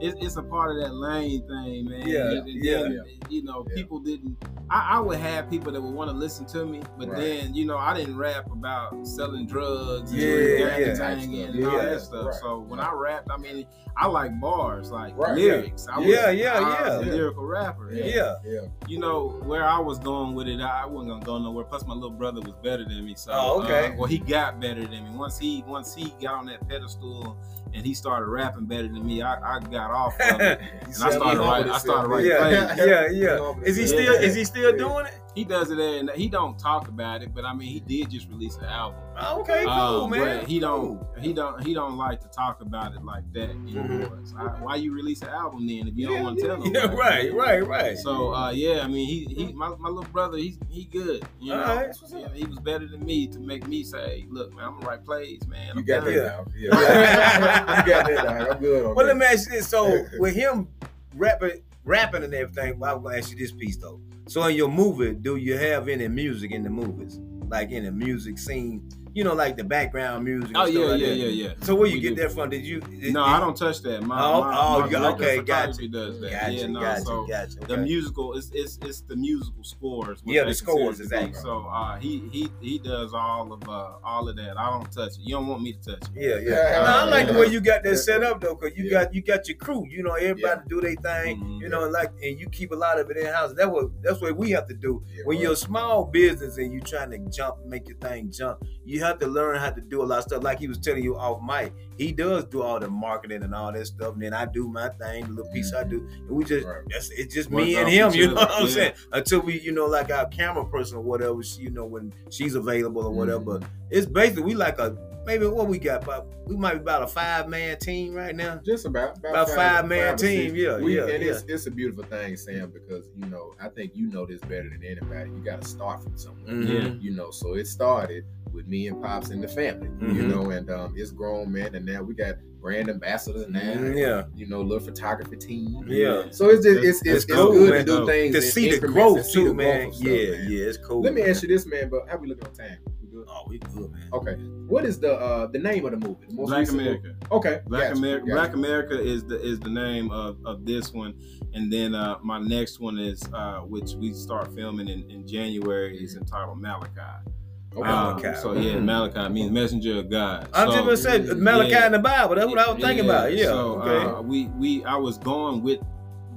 it's, 0.00 0.14
it's 0.22 0.36
a 0.36 0.42
part 0.42 0.70
of 0.70 0.76
that 0.82 0.94
lane 0.94 1.40
thing, 1.48 1.86
man. 1.88 2.06
Yeah, 2.06 2.30
And- 2.30 2.48
and 2.48 2.64
yeah. 2.64 2.78
then, 2.82 3.04
You 3.30 3.42
know, 3.42 3.64
Yeah. 3.70 3.74
people 3.74 4.00
didn't. 4.00 4.36
I, 4.70 4.96
I 4.96 5.00
would 5.00 5.18
have 5.18 5.50
people 5.50 5.72
that 5.72 5.80
would 5.80 5.92
want 5.94 6.10
to 6.10 6.16
listen 6.16 6.46
to 6.46 6.64
me, 6.66 6.82
but 6.98 7.08
Right. 7.08 7.20
then 7.20 7.54
you 7.54 7.64
know, 7.64 7.78
I 7.78 7.94
didn't 7.94 8.16
rap 8.16 8.50
about 8.52 9.06
selling 9.06 9.46
drugs, 9.46 10.12
and 10.12 10.20
Yeah, 10.20 10.28
gang 10.28 10.58
yeah. 10.80 10.86
and 10.88 10.96
stuff. 10.96 11.72
all 11.72 11.78
Yeah, 11.78 11.84
that 11.86 12.00
stuff. 12.02 12.26
right. 12.26 12.34
So 12.34 12.58
when 12.60 12.80
I 12.80 12.92
rapped, 12.92 13.30
I 13.30 13.36
mean, 13.38 13.66
I 13.96 14.06
like 14.06 14.38
bars, 14.40 14.90
like 14.90 15.16
Right, 15.16 15.34
lyrics. 15.36 15.86
I 15.90 15.98
was, 15.98 16.06
Yeah, 16.08 16.30
yeah, 16.30 16.54
I 16.58 16.60
was 16.98 17.06
yeah. 17.06 17.12
a 17.12 17.14
lyrical 17.14 17.44
rapper. 17.46 17.92
Yeah. 17.96 18.34
yeah. 18.44 18.60
you 18.88 18.98
know 18.98 19.40
where 19.44 19.64
I 19.64 19.78
was 19.78 19.98
going 19.98 20.34
with 20.34 20.48
it, 20.48 20.60
I 20.60 20.86
wasn't 20.86 21.10
gonna 21.10 21.24
go 21.24 21.38
nowhere. 21.38 21.64
Plus, 21.64 21.86
my 21.86 21.94
little 21.94 22.10
brother 22.10 22.40
was 22.40 22.54
better 22.62 22.84
than 22.84 23.04
me, 23.04 23.14
so 23.16 23.32
Oh, 23.32 23.62
okay. 23.62 23.88
uh, 23.88 23.96
well, 23.96 24.06
he 24.08 24.18
got 24.18 24.60
better 24.60 24.82
than 24.86 25.04
me. 25.04 25.10
Once 25.16 25.38
he 25.38 25.62
once 25.66 25.94
he 25.94 26.12
got 26.20 26.34
on 26.34 26.46
that 26.46 26.66
pedestal 26.68 27.36
and 27.72 27.84
he 27.84 27.94
started 27.94 28.26
rapping 28.26 28.66
better 28.66 28.88
than 28.88 29.04
me, 29.06 29.22
I, 29.22 29.56
I 29.56 29.60
got 29.60 29.90
off 29.90 30.14
of 30.20 30.40
it. 30.40 30.60
You 30.84 30.88
I 30.88 30.92
see 31.10 31.16
started 31.16 31.38
writing- 31.40 31.72
I 31.72 31.78
started 31.78 32.08
writing 32.08 32.30
Yeah, 32.30 32.76
yeah, 32.76 33.08
yeah. 33.10 33.52
Is 33.64 33.76
he 33.76 33.82
himself. 33.82 34.00
still 34.02 34.14
is 34.14 34.34
he 34.34 34.44
still 34.44 34.76
doing 34.76 35.06
it? 35.06 35.14
He 35.34 35.42
does 35.44 35.70
it, 35.70 35.78
and 35.80 36.10
he 36.10 36.28
don't 36.28 36.56
talk 36.58 36.86
about 36.86 37.22
it, 37.22 37.34
but 37.34 37.44
I 37.44 37.52
mean, 37.52 37.68
he 37.68 37.80
did 37.80 38.08
just 38.10 38.28
release 38.28 38.56
an 38.58 38.66
album. 38.66 39.00
Oh, 39.18 39.40
Okay, 39.40 39.64
cool, 39.64 39.70
Um, 40.04 40.10
man. 40.10 40.38
But 40.40 40.48
he 40.48 40.60
don't, 40.60 40.98
Cool. 40.98 41.08
he 41.20 41.32
don't, 41.32 41.62
he 41.66 41.74
don't 41.74 41.96
like 41.96 42.20
to 42.20 42.28
talk 42.28 42.60
about 42.60 42.94
it 42.94 43.02
like 43.04 43.24
that 43.32 43.50
anymore. 43.50 44.18
So 44.24 44.36
I- 44.38 44.60
why 44.62 44.76
you 44.76 44.94
release 44.94 45.22
an 45.22 45.28
album 45.30 45.66
then 45.66 45.88
if 45.88 45.96
you 45.96 46.06
don't 46.06 46.22
want 46.22 46.38
to 46.38 46.46
tell 46.46 46.56
Mm-hmm. 46.58 46.74
Yeah, 46.74 46.80
nobody? 46.86 47.30
right, 47.30 47.34
right, 47.34 47.66
right. 47.66 47.98
So 47.98 48.32
uh, 48.32 48.50
yeah, 48.52 48.80
I 48.84 48.86
mean, 48.86 49.08
he, 49.08 49.24
he 49.34 49.52
my, 49.52 49.70
my 49.76 49.88
little 49.88 50.10
brother, 50.12 50.36
he's 50.38 50.56
he 50.68 50.84
good. 50.84 51.24
You 51.40 51.52
know, 51.54 51.62
All 51.62 51.76
right, 51.76 51.86
that's 51.86 52.00
what's 52.00 52.14
Yeah, 52.14 52.26
up. 52.26 52.34
he 52.34 52.44
was 52.44 52.58
better 52.60 52.86
than 52.86 53.04
me 53.04 53.26
to 53.28 53.40
make 53.40 53.66
me 53.66 53.82
say, 53.82 54.26
look, 54.30 54.54
man, 54.54 54.66
I'm 54.66 54.74
gonna 54.74 54.86
write 54.86 55.04
plays, 55.04 55.46
man. 55.48 55.74
You 55.74 55.80
I'm 55.80 55.84
got 55.84 56.04
done." 56.04 56.14
that 56.14 56.26
down. 56.36 56.52
Yeah. 56.56 56.70
you 57.84 57.90
got 57.92 58.06
that 58.06 58.22
down. 58.24 58.50
I'm 58.52 58.60
good 58.60 58.86
on 58.86 58.94
Well, 58.94 59.06
let 59.06 59.14
that. 59.14 59.18
me 59.18 59.26
ask 59.26 59.48
you 59.50 59.56
this. 59.56 59.68
So 59.68 60.04
with 60.18 60.34
him 60.34 60.68
rapping, 61.14 61.62
rapping 61.84 62.22
and 62.24 62.34
everything, 62.34 62.78
well, 62.78 62.96
I'm 62.96 63.02
gonna 63.02 63.18
ask 63.18 63.30
you 63.30 63.36
this 63.36 63.52
piece 63.52 63.76
though. 63.76 64.00
So 64.26 64.42
in 64.44 64.56
your 64.56 64.68
movie, 64.68 65.14
do 65.14 65.36
you 65.36 65.56
have 65.58 65.88
any 65.88 66.08
music 66.08 66.52
in 66.52 66.62
the 66.62 66.70
movies, 66.70 67.20
like 67.48 67.70
in 67.70 67.96
music 67.96 68.38
scene? 68.38 68.88
You 69.14 69.22
know, 69.24 69.32
like 69.34 69.56
the 69.56 69.62
background 69.64 70.24
music. 70.24 70.48
and 70.48 70.56
Oh 70.56 70.64
stuff 70.66 70.74
yeah, 70.74 70.84
like 70.86 71.00
yeah, 71.00 71.06
that? 71.08 71.14
yeah, 71.16 71.26
yeah. 71.48 71.52
So 71.62 71.74
where 71.76 71.86
you 71.86 71.94
We 71.94 72.00
get 72.00 72.16
that 72.16 72.32
from? 72.32 72.50
Did 72.50 72.64
you? 72.66 72.80
Did, 72.80 73.12
No, 73.14 73.24
did- 73.24 73.32
I 73.34 73.38
don't 73.40 73.56
touch 73.56 73.80
that. 73.82 74.02
My, 74.02 74.20
Oh, 74.20 74.40
my, 74.40 74.56
oh, 74.58 74.80
my 74.80 74.86
you 74.86 74.92
got- 74.92 75.00
director 75.18 75.24
okay, 75.24 75.38
of 75.38 75.46
gotcha. 75.46 75.62
photography 75.72 75.88
does 75.88 76.20
that. 76.20 76.30
Gotcha, 76.32 76.52
yeah, 76.52 76.66
no, 76.66 76.80
gotcha, 76.80 77.00
so 77.02 77.26
gotcha. 77.26 77.56
the 77.68 77.76
musical 77.76 78.36
it's, 78.36 78.50
it's 78.52 78.78
it's 78.82 79.00
the 79.02 79.14
musical 79.16 79.62
scores 79.62 80.20
Yeah, 80.26 80.44
the 80.44 80.52
scores, 80.54 80.98
consider 80.98 81.04
to 81.04 81.08
be. 81.24 81.30
exactly. 81.30 81.42
so 81.42 81.66
uh 81.72 81.96
he 81.98 82.22
he 82.32 82.48
he 82.60 82.78
does 82.78 83.14
all 83.14 83.52
of 83.52 83.62
uh 83.68 83.92
all 84.02 84.28
of 84.28 84.36
that 84.36 84.58
i 84.58 84.70
don't 84.70 84.90
touch 84.90 85.12
it 85.12 85.18
you 85.20 85.34
don't 85.34 85.46
want 85.46 85.62
me 85.62 85.72
to 85.74 85.90
touch 85.92 86.02
it 86.02 86.10
Yeah, 86.16 86.36
yeah. 86.36 86.70
Yeah, 86.70 86.80
No, 86.80 86.86
I 86.86 87.04
like 87.04 87.26
the 87.28 87.34
way 87.34 87.46
you 87.46 87.60
got 87.60 87.82
that 87.84 87.96
set 87.98 88.22
up 88.24 88.40
though, 88.40 88.56
cause 88.56 88.72
you 88.74 88.84
Yeah. 88.84 89.04
got 89.04 89.14
you 89.14 89.22
got 89.22 89.46
your 89.48 89.56
crew. 89.58 89.86
You 89.88 90.02
know, 90.02 90.14
everybody 90.14 90.60
do 90.68 90.80
their 90.80 90.94
thing. 90.96 91.40
Mhm. 91.40 91.60
You 91.60 91.68
know, 91.68 91.88
like 91.88 92.10
and 92.22 92.38
you 92.40 92.48
keep 92.48 92.72
a 92.72 92.76
lot 92.76 92.98
of 92.98 93.08
it 93.10 93.16
in 93.16 93.26
house. 93.26 93.52
That 93.54 93.70
what 93.70 93.90
that's 94.02 94.20
what 94.20 94.36
we 94.36 94.50
have 94.50 94.66
to 94.68 94.74
do. 94.74 95.02
When 95.24 95.36
right. 95.36 95.42
you're 95.42 95.52
a 95.52 95.56
small 95.56 96.04
business 96.04 96.56
and 96.58 96.72
you 96.72 96.80
trying 96.80 97.10
to 97.12 97.18
jump, 97.30 97.64
make 97.66 97.88
your 97.88 97.98
thing 97.98 98.30
jump, 98.30 98.64
you 98.84 99.00
have 99.04 99.18
to 99.20 99.26
learn 99.26 99.56
how 99.58 99.70
to 99.70 99.80
do 99.80 100.02
a 100.02 100.04
lot 100.04 100.18
of 100.18 100.24
stuff. 100.24 100.42
Like 100.42 100.58
he 100.58 100.68
was 100.68 100.78
telling 100.78 101.02
you 101.04 101.16
off 101.16 101.40
mic, 101.42 101.72
he 101.96 102.12
does 102.12 102.44
do 102.46 102.62
all 102.62 102.80
the 102.80 102.88
marketing 102.88 103.42
and 103.42 103.54
all 103.54 103.72
that 103.72 103.86
stuff. 103.86 104.14
And 104.14 104.22
then 104.22 104.34
I 104.34 104.46
do 104.46 104.68
my 104.68 104.88
thing, 104.90 105.24
the 105.26 105.30
little 105.32 105.52
piece 105.52 105.72
I 105.72 105.84
do, 105.84 106.06
and 106.10 106.30
we 106.30 106.44
just 106.44 106.66
Right. 106.66 106.82
that's 106.90 107.10
it's 107.10 107.34
just 107.34 107.50
me 107.50 107.76
and 107.76 107.88
him. 107.88 108.12
You 108.12 108.28
know 108.28 108.34
what 108.34 108.50
I'm 108.50 108.66
yeah. 108.66 108.72
saying? 108.72 108.92
Until 109.12 109.40
we, 109.40 109.60
you 109.60 109.72
know, 109.72 109.86
like 109.86 110.10
our 110.10 110.26
camera 110.28 110.64
person 110.66 110.98
or 110.98 111.02
whatever, 111.02 111.42
she, 111.42 111.62
you 111.62 111.70
know, 111.70 111.84
when 111.86 112.12
she's 112.30 112.54
available 112.54 113.04
or 113.06 113.12
whatever. 113.12 113.38
Mm-hmm. 113.40 113.60
But 113.60 113.70
it's 113.90 114.06
basically 114.06 114.42
we 114.42 114.54
like 114.54 114.78
a 114.78 114.96
maybe 115.26 115.46
what 115.46 115.66
we 115.68 115.78
got 115.78 116.02
about 116.04 116.26
we 116.46 116.54
might 116.56 116.74
be 116.74 116.80
about 116.80 117.02
a 117.02 117.06
five 117.06 117.48
man 117.48 117.78
team 117.78 118.12
right 118.12 118.36
now. 118.36 118.56
Just 118.62 118.84
about 118.84 119.16
About 119.18 119.48
five-man 119.48 120.12
or 120.12 120.16
team, 120.18 120.54
yeah, 120.54 120.76
We- 120.76 120.96
yeah, 120.96 121.06
and 121.06 121.22
yeah. 121.24 121.30
it's 121.32 121.44
it's 121.48 121.66
a 121.66 121.70
beautiful 121.70 122.04
thing, 122.04 122.36
Sam, 122.36 122.70
because 122.70 123.06
you 123.16 123.24
know 123.26 123.54
I 123.58 123.68
think 123.70 123.92
you 123.94 124.08
know 124.08 124.26
this 124.26 124.40
better 124.42 124.68
than 124.68 124.84
anybody. 124.84 125.30
You 125.30 125.42
got 125.42 125.62
to 125.62 125.68
start 125.68 126.02
from 126.02 126.16
somewhere, 126.18 126.52
Mhm. 126.52 127.00
you 127.02 127.12
know. 127.12 127.30
So 127.30 127.54
it 127.54 127.66
started 127.66 128.26
with 128.54 128.66
me 128.66 128.86
and 128.86 129.02
pops 129.02 129.30
and 129.30 129.42
the 129.42 129.48
family, 129.48 129.88
you 130.00 130.22
Mhm. 130.22 130.28
know, 130.30 130.50
and 130.50 130.70
um, 130.70 130.94
it's 130.96 131.10
grown, 131.10 131.52
man, 131.52 131.74
and 131.74 131.84
now 131.84 132.02
we 132.02 132.14
got 132.14 132.36
brand 132.60 132.88
ambassadors 132.88 133.46
now. 133.48 133.60
Mhm, 133.60 133.98
yeah. 133.98 134.24
you 134.34 134.46
know, 134.46 134.62
little 134.62 134.80
photography 134.84 135.36
team. 135.36 135.84
Yeah. 135.86 136.30
So 136.30 136.48
it's 136.48 136.64
just 136.64 136.78
it's 136.78 136.98
it's, 137.00 137.06
It's 137.06 137.24
it's, 137.24 137.32
cool, 137.34 137.52
good 137.52 137.70
man. 137.70 137.84
to 137.86 137.92
do 138.00 138.06
things 138.06 138.34
To 138.36 138.40
see 138.42 138.70
the 138.78 138.86
growth 138.88 139.26
see 139.26 139.32
too, 139.34 139.48
the 139.48 139.54
man. 139.54 139.80
growth 139.82 139.88
of 139.88 139.94
stuff, 139.96 140.06
yeah, 140.08 140.30
man. 140.30 140.50
yeah, 140.50 140.64
it's 140.64 140.78
cool. 140.78 141.02
Let 141.02 141.14
me 141.14 141.20
man. 141.22 141.30
ask 141.30 141.42
you 141.42 141.48
this, 141.48 141.66
man. 141.66 141.88
But 141.90 142.08
how 142.08 142.16
we 142.16 142.28
looking 142.28 142.46
on 142.46 142.54
time? 142.54 142.78
We 143.02 143.08
good? 143.08 143.26
Oh, 143.28 143.42
we 143.48 143.58
good, 143.58 143.92
man. 143.92 144.08
Okay. 144.14 144.34
What 144.66 144.86
is 144.86 144.98
the 144.98 145.12
uh 145.12 145.46
the 145.48 145.58
name 145.58 145.84
of 145.84 145.90
the 145.90 145.98
movie? 146.08 146.24
The 146.26 146.34
most 146.34 146.48
black 146.48 146.68
america 146.70 147.02
movie? 147.08 147.16
Okay. 147.32 147.60
Black 147.66 147.88
gotcha, 147.88 147.98
America, 147.98 148.26
gotcha. 148.26 148.34
Black 148.34 148.54
America 148.54 148.98
is 148.98 149.24
the 149.24 149.38
is 149.46 149.60
the 149.60 149.68
name 149.70 150.10
of, 150.10 150.38
of 150.46 150.64
this 150.64 150.90
one, 150.92 151.12
and 151.52 151.70
then 151.70 151.94
uh, 151.94 152.16
my 152.22 152.38
next 152.38 152.80
one 152.80 152.98
is 152.98 153.22
uh, 153.34 153.58
which 153.60 153.92
we 154.00 154.14
start 154.14 154.54
filming 154.54 154.88
in, 154.88 155.08
in 155.10 155.26
January 155.26 155.98
is 156.02 156.16
entitled 156.16 156.58
Malachi. 156.62 157.28
Okay. 157.76 158.28
Um, 158.28 158.36
so 158.36 158.52
yeah, 158.52 158.74
Mhm. 158.74 158.84
Malachi 158.84 159.28
means 159.32 159.50
messenger 159.50 159.98
of 159.98 160.10
God. 160.10 160.48
I'm 160.52 160.68
so, 160.70 160.74
just 160.74 161.06
gonna 161.06 161.26
say 161.26 161.34
Malachi 161.34 161.70
yeah. 161.70 161.86
in 161.86 161.92
the 161.92 161.98
Bible. 161.98 162.36
That's 162.36 162.46
what 162.46 162.58
I 162.58 162.72
was 162.72 162.82
thinking 162.82 163.04
about. 163.04 163.32
Yeah. 163.32 163.46
So 163.46 163.82
okay. 163.82 164.10
uh, 164.10 164.22
we 164.22 164.46
we 164.58 164.84
I 164.84 164.96
was 164.96 165.18
going 165.18 165.62
with 165.62 165.80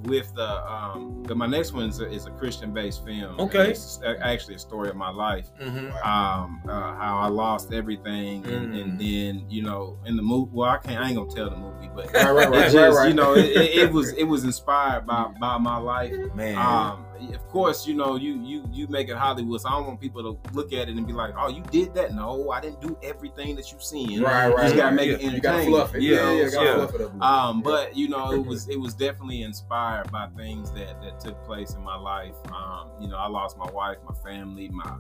with 0.04 0.34
the 0.36 0.72
um 0.72 1.17
the, 1.28 1.36
my 1.36 1.46
next 1.48 1.74
one 1.74 1.90
is 1.90 2.00
a, 2.00 2.10
is 2.10 2.26
a 2.26 2.32
Christian 2.32 2.74
based 2.74 3.06
film. 3.06 3.40
Okay. 3.40 3.72
It's 3.72 4.00
actually 4.22 4.56
a 4.56 4.60
story 4.60 4.90
of 4.90 4.96
my 4.96 5.10
life. 5.10 5.48
Mhm. 5.62 5.92
Um, 6.06 6.62
uh, 6.68 6.72
how 6.96 7.18
I 7.20 7.28
lost 7.28 7.72
everything, 7.74 8.46
and, 8.46 8.74
Mm. 8.74 8.82
and 8.82 9.00
then 9.00 9.46
you 9.50 9.64
know 9.64 9.98
in 10.06 10.16
the 10.16 10.24
movie. 10.24 10.52
Well, 10.54 10.70
I 10.70 10.78
can't. 10.78 11.00
I 11.02 11.08
ain't 11.10 11.18
gonna 11.18 11.32
tell 11.32 11.50
the 11.50 11.58
movie, 11.58 11.90
but 11.96 12.12
Right, 12.14 12.32
right, 12.32 12.48
it 12.48 12.52
right, 12.52 12.72
just 12.72 12.76
right, 12.76 12.90
right. 12.94 13.08
you 13.10 13.14
know 13.14 13.34
it, 13.36 13.46
it, 13.46 13.76
it 13.84 13.92
was 13.92 14.14
it 14.14 14.24
was 14.24 14.44
inspired 14.44 15.06
by 15.06 15.28
by 15.40 15.58
my 15.58 15.78
life. 15.78 16.14
Man. 16.36 16.58
Um, 16.58 17.04
of 17.34 17.48
course, 17.48 17.88
you 17.88 17.96
know 17.96 18.16
you 18.16 18.40
you 18.44 18.64
you 18.72 18.88
make 18.90 19.10
it 19.10 19.16
Hollywood, 19.18 19.60
so 19.62 19.70
I 19.70 19.72
don't 19.72 19.88
want 19.88 20.00
people 20.00 20.22
to 20.22 20.54
look 20.54 20.72
at 20.72 20.88
it 20.88 20.96
and 20.98 21.08
be 21.08 21.14
like, 21.14 21.34
"Oh, 21.36 21.48
you 21.50 21.64
did 21.72 21.96
that." 21.96 22.14
No, 22.14 22.52
I 22.52 22.62
didn't 22.62 22.80
do 22.80 22.96
everything 23.02 23.56
that 23.56 23.72
you've 23.72 23.82
seen. 23.84 24.22
Right, 24.22 24.48
You 24.50 24.56
right. 24.56 24.64
just 24.66 24.76
gotta 24.76 24.84
right. 24.90 24.94
make 24.96 25.10
it 25.10 25.22
Yeah, 25.22 25.32
You 25.32 25.40
gotta 25.42 25.58
entertaining. 25.58 25.74
fluff 25.80 25.96
it. 25.96 26.02
Yeah, 26.04 26.12
Yeah, 26.12 26.32
yeah, 26.32 26.32
you 26.46 26.52
yeah. 26.62 26.76
fluff 26.76 26.94
it 26.94 27.02
up. 27.02 27.22
Um, 27.22 27.58
bit. 27.62 27.64
but 27.66 27.98
you 27.98 28.08
know, 28.10 28.32
it 28.34 28.46
was 28.46 28.70
it 28.70 28.80
was 28.80 28.94
definitely 28.94 29.42
inspired 29.42 30.12
by 30.12 30.28
things 30.38 30.70
that 30.74 31.02
that 31.02 31.17
took 31.20 31.44
place 31.46 31.74
in 31.74 31.82
my 31.84 31.96
life. 31.98 32.36
Um, 32.52 32.90
you 33.00 33.08
know, 33.08 33.18
I 33.18 33.28
lost 33.28 33.58
my 33.58 33.70
wife, 33.72 33.98
my 34.08 34.16
family, 34.24 34.70
my 34.70 34.98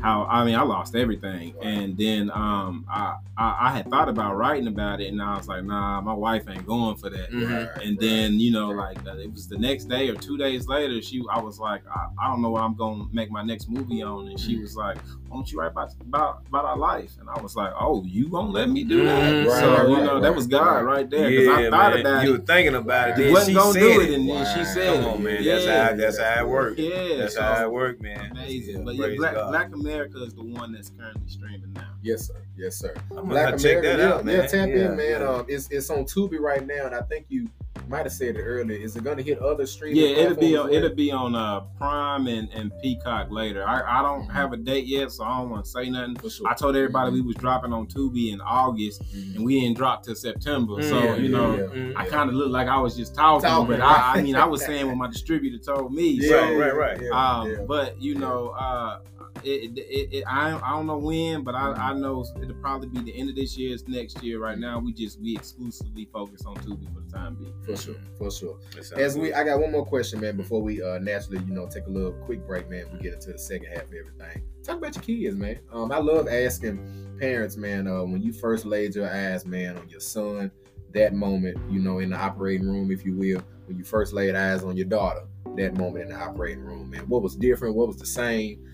how 0.00 0.26
I 0.30 0.44
mean, 0.44 0.54
I 0.54 0.62
lost 0.62 0.94
everything, 0.94 1.54
and 1.60 1.96
then 1.98 2.30
um, 2.30 2.86
I, 2.88 3.16
I 3.36 3.56
I 3.62 3.70
had 3.72 3.90
thought 3.90 4.08
about 4.08 4.36
writing 4.36 4.68
about 4.68 5.00
it, 5.00 5.08
and 5.08 5.20
I 5.20 5.36
was 5.36 5.48
like, 5.48 5.64
nah, 5.64 6.00
my 6.00 6.12
wife 6.12 6.44
ain't 6.48 6.64
going 6.64 6.94
for 6.96 7.10
that. 7.10 7.32
Mhm. 7.32 7.84
And 7.84 7.98
then 7.98 8.38
you 8.38 8.52
know, 8.52 8.68
like 8.68 9.04
uh, 9.04 9.16
it 9.16 9.32
was 9.32 9.48
the 9.48 9.58
next 9.58 9.86
day 9.86 10.08
or 10.08 10.14
two 10.14 10.38
days 10.38 10.68
later, 10.68 11.02
she 11.02 11.24
I 11.32 11.40
was 11.40 11.58
like, 11.58 11.82
I, 11.88 12.06
I 12.16 12.28
don't 12.28 12.42
know 12.42 12.50
what 12.50 12.62
I'm 12.62 12.76
gonna 12.76 13.06
make 13.12 13.28
my 13.32 13.42
next 13.42 13.68
movie 13.68 14.00
on, 14.02 14.28
and 14.28 14.38
Mm. 14.38 14.46
she 14.46 14.60
was 14.60 14.76
like, 14.76 14.98
Why 15.28 15.36
don't 15.36 15.52
you 15.52 15.58
write 15.60 15.72
about 15.72 15.92
about 16.00 16.42
about 16.48 16.64
our 16.64 16.76
life? 16.78 17.12
And 17.20 17.28
I 17.28 17.40
was 17.42 17.54
like, 17.54 17.72
Oh, 17.78 18.02
you 18.04 18.28
gonna 18.28 18.48
let 18.50 18.70
me 18.70 18.82
do 18.84 19.04
that? 19.04 19.22
Mhm. 19.22 19.46
Right, 19.46 19.60
so 19.60 19.70
right, 19.74 19.88
you 19.88 19.94
right, 19.96 20.04
know, 20.04 20.20
that 20.20 20.34
was 20.34 20.46
God 20.46 20.60
right. 20.76 20.82
right 20.82 21.10
there 21.10 21.28
because 21.28 21.48
I 21.48 21.60
Yeah, 21.64 21.70
thought 21.70 21.92
man. 21.92 22.00
about 22.00 22.24
You 22.24 22.34
it. 22.34 22.38
were 22.40 22.46
thinking 22.46 22.74
about 22.74 23.08
it. 23.10 23.16
He 23.18 23.22
Then 23.24 23.32
wasn't 23.32 23.48
she 23.50 23.54
gonna 23.54 23.72
said 23.74 23.80
do 23.80 24.00
it. 24.00 24.10
it, 24.10 24.14
and 24.14 24.28
then 24.28 24.56
she 24.58 24.64
said 24.64 25.02
Come 25.02 25.12
on, 25.12 25.22
man. 25.22 25.42
Yeah. 25.42 25.54
That's 25.54 25.66
how 25.66 25.96
that's 25.96 26.18
how 26.18 26.44
it 26.44 26.48
works. 26.48 26.78
Yeah, 26.80 27.16
That's 27.18 27.34
so- 27.34 27.42
how 27.42 27.64
it 27.64 27.72
works, 27.72 28.00
man. 28.00 28.30
Amazing, 28.32 28.78
Yeah, 28.78 28.82
but 28.84 28.94
yeah, 28.96 29.16
Black, 29.16 29.34
Black 29.34 29.74
America 29.74 30.22
is 30.24 30.34
the 30.34 30.42
one 30.44 30.72
that's 30.72 30.90
currently 30.90 31.28
streaming 31.28 31.72
now. 31.74 31.82
Yes, 32.02 32.26
sir. 32.28 32.34
Yes, 32.56 32.76
sir. 32.76 32.94
I'm 33.10 33.16
gonna 33.16 33.28
Black 33.28 33.50
have 33.50 33.60
check 33.60 33.78
America, 33.78 33.96
that 33.96 33.98
yeah, 34.08 34.14
out, 34.14 34.24
man. 34.24 34.34
Yeah, 34.36 34.46
tap 34.46 34.68
Yeah, 34.68 34.74
in, 34.90 34.96
man. 34.96 35.20
yeah. 35.20 35.28
Um, 35.28 35.44
it's 35.48 35.68
it's 35.70 35.90
on 35.90 36.04
Tubi 36.04 36.38
right 36.40 36.66
now, 36.66 36.86
and 36.86 36.94
I 36.94 37.02
think 37.02 37.26
you 37.28 37.48
might 37.88 38.04
have 38.04 38.12
said 38.12 38.36
it 38.36 38.42
earlier. 38.42 38.78
Is 38.78 38.96
it 38.96 39.04
going 39.04 39.16
to 39.16 39.22
hit 39.22 39.38
other 39.38 39.66
streaming? 39.66 40.02
Yeah, 40.02 40.08
it'll 40.08 40.36
be 40.36 40.56
on, 40.56 40.72
it'll 40.72 40.94
be 40.94 41.10
on 41.10 41.34
uh, 41.34 41.60
Prime 41.78 42.26
and, 42.26 42.48
and 42.52 42.72
Peacock 42.82 43.30
later. 43.30 43.66
I, 43.66 44.00
I 44.00 44.02
don't 44.02 44.28
have 44.28 44.52
a 44.52 44.56
date 44.56 44.86
yet, 44.86 45.12
so 45.12 45.24
I 45.24 45.38
don't 45.38 45.50
want 45.50 45.64
to 45.64 45.70
say 45.70 45.88
nothing. 45.90 46.16
for 46.16 46.30
sure. 46.30 46.48
I 46.48 46.54
told 46.54 46.76
everybody 46.76 47.10
we 47.12 47.20
was 47.20 47.36
dropping 47.36 47.72
on 47.72 47.86
Tubi 47.86 48.32
in 48.32 48.40
August, 48.40 49.02
Mhm. 49.14 49.36
and 49.36 49.44
we 49.44 49.60
didn't 49.60 49.76
drop 49.76 50.02
till 50.02 50.14
September. 50.14 50.82
So 50.82 50.98
Yeah, 50.98 51.16
you 51.16 51.22
yeah, 51.30 51.36
know, 51.38 51.54
yeah. 51.56 51.62
Mhm. 51.64 51.92
I 51.96 52.06
kind 52.08 52.28
of 52.28 52.34
looked 52.36 52.50
like 52.52 52.68
I 52.68 52.78
was 52.80 52.96
just 52.96 53.14
talking, 53.14 53.48
Talking, 53.48 53.66
but 53.68 53.80
right. 53.80 54.14
I, 54.16 54.18
I 54.18 54.22
mean, 54.22 54.36
I 54.36 54.44
was 54.44 54.62
saying 54.66 54.86
what 54.86 54.96
my 54.96 55.08
distributor 55.08 55.58
told 55.58 55.92
me. 55.92 56.18
Yeah, 56.20 56.28
so, 56.28 56.54
right, 56.56 56.74
right. 56.76 57.00
Yeah, 57.02 57.10
um, 57.10 57.50
yeah. 57.50 57.56
but 57.66 58.00
you 58.00 58.14
know, 58.14 58.48
uh, 58.50 59.00
it, 59.44 59.78
it, 59.78 59.78
it, 59.78 60.08
it, 60.12 60.24
I, 60.26 60.56
I 60.56 60.70
don't 60.70 60.86
know 60.86 60.98
when, 60.98 61.42
but 61.42 61.54
I, 61.54 61.72
I 61.72 61.92
know 61.94 62.24
it'll 62.40 62.54
probably 62.56 62.88
be 62.88 63.00
the 63.00 63.18
end 63.18 63.30
of 63.30 63.36
this 63.36 63.56
year, 63.56 63.74
it's 63.74 63.86
next 63.88 64.22
year. 64.22 64.38
Right 64.40 64.58
now, 64.58 64.78
we 64.78 64.92
just 64.92 65.20
we 65.20 65.36
exclusively 65.36 66.08
focus 66.12 66.44
on 66.46 66.56
Tubi 66.56 66.92
for 66.92 67.00
the 67.00 67.12
time 67.12 67.34
being. 67.36 67.54
for 67.64 67.76
sure, 67.76 67.96
for 68.16 68.30
sure. 68.30 68.58
As 68.96 69.16
we. 69.16 69.32
I 69.32 69.44
got 69.44 69.60
one 69.60 69.72
more 69.72 69.84
question, 69.86 70.20
man. 70.20 70.36
Before 70.36 70.62
we 70.62 70.82
uh 70.82 70.98
naturally, 70.98 71.44
you 71.44 71.54
know, 71.54 71.66
take 71.66 71.86
a 71.86 71.90
little 71.90 72.12
quick 72.12 72.46
break, 72.46 72.68
man. 72.68 72.86
We 72.92 72.98
get 73.00 73.14
into 73.14 73.32
the 73.32 73.38
second 73.38 73.68
half 73.68 73.84
of 73.84 73.94
everything. 73.94 74.42
Talk 74.64 74.78
about 74.78 74.94
your 74.94 75.04
kids, 75.04 75.36
man. 75.36 75.60
Um, 75.72 75.92
I 75.92 75.98
love 75.98 76.28
asking 76.28 77.16
parents, 77.18 77.56
man. 77.56 77.86
Uh, 77.86 78.04
when 78.04 78.22
you 78.22 78.32
first 78.32 78.64
laid 78.64 78.94
your 78.94 79.08
eyes, 79.08 79.46
man, 79.46 79.76
on 79.76 79.88
your 79.88 80.00
son, 80.00 80.50
that 80.92 81.14
moment, 81.14 81.58
you 81.70 81.80
know, 81.80 81.98
in 82.00 82.10
the 82.10 82.16
operating 82.16 82.66
room, 82.66 82.90
if 82.90 83.04
you 83.04 83.14
will, 83.16 83.42
when 83.66 83.78
you 83.78 83.84
first 83.84 84.12
laid 84.12 84.34
eyes 84.34 84.64
on 84.64 84.76
your 84.76 84.86
daughter, 84.86 85.22
that 85.56 85.76
moment 85.76 86.10
in 86.10 86.16
the 86.16 86.22
operating 86.22 86.62
room, 86.62 86.90
man. 86.90 87.02
What 87.08 87.22
was 87.22 87.36
different? 87.36 87.74
What 87.74 87.88
was 87.88 87.96
the 87.96 88.06
same? 88.06 88.64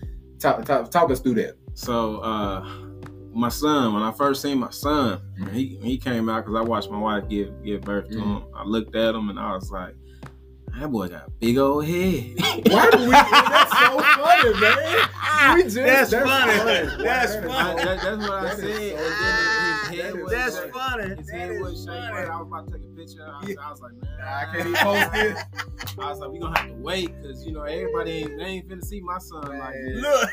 Talk, 0.45 0.63
talk, 0.63 0.91
talk 0.91 1.09
us 1.09 1.19
through 1.21 1.33
that. 1.35 1.55
So 1.73 2.17
uh 2.19 2.63
my 3.33 3.49
son, 3.49 3.93
when 3.95 4.03
I 4.03 4.11
first 4.11 4.43
seen 4.43 4.59
my 4.59 4.69
son, 4.69 5.19
he 5.51 5.77
he 5.81 5.97
came 5.97 6.29
out 6.29 6.45
because 6.45 6.55
I 6.55 6.61
watched 6.61 6.91
my 6.91 6.99
wife 6.99 7.27
give 7.27 7.51
give 7.63 7.81
birth 7.81 8.09
to 8.09 8.15
Mhm. 8.15 8.41
him. 8.41 8.43
I 8.55 8.63
looked 8.63 8.95
at 8.95 9.15
him 9.15 9.29
and 9.29 9.39
I 9.39 9.53
was 9.55 9.71
like, 9.71 9.95
that 10.79 10.91
boy 10.91 11.07
got 11.09 11.27
a 11.27 11.31
big 11.39 11.57
old 11.57 11.83
head. 11.85 12.35
Why 12.69 12.89
do 12.91 12.99
we? 12.99 13.09
That's 13.11 13.71
so 13.71 13.99
funny, 13.99 14.59
man. 14.61 15.09
We 15.55 15.63
just, 15.63 15.75
That's 15.75 16.11
funny. 16.13 17.03
That's 17.03 17.33
I, 17.35 17.41
funny. 17.41 17.83
that, 17.83 18.01
that's 18.01 18.17
what 18.17 18.31
I 18.31 18.43
That 18.43 18.59
is 18.59 18.59
said. 18.59 18.97
So 19.85 19.91
and 19.91 19.99
then 19.99 20.15
his 20.17 20.31
His 20.31 20.31
head 20.31 20.39
That's 20.39 20.55
shaking. 20.57 20.71
funny. 20.73 21.03
His 21.15 21.27
That 21.27 21.35
head 21.39 21.51
is 21.51 21.59
was 21.61 21.79
shaking. 21.85 21.93
I 22.31 22.37
was 22.41 22.47
about 22.47 22.67
to 22.67 22.73
take 22.73 22.81
a 22.81 22.95
picture. 22.95 23.23
I 23.25 23.45
was, 23.45 23.57
I 23.57 23.69
was 23.71 23.81
like, 23.81 23.91
man, 23.93 24.17
Nah, 24.19 24.35
I 24.37 24.45
can't 24.45 24.67
even 24.67 24.73
post 24.75 25.11
this. 25.13 25.43
I 25.97 26.09
was 26.09 26.19
like, 26.19 26.31
we 26.31 26.39
gonna 26.39 26.57
have 26.59 26.67
to 26.67 26.73
wait 26.75 27.21
because 27.21 27.45
you 27.45 27.53
know 27.53 27.63
everybody 27.63 28.11
ain't 28.11 28.37
they 28.37 28.43
ain't 28.45 28.67
finna 28.69 28.83
see 28.83 28.99
my 29.01 29.17
son 29.19 29.57
like 29.59 29.73
this. 29.85 30.01
Look, 30.01 30.29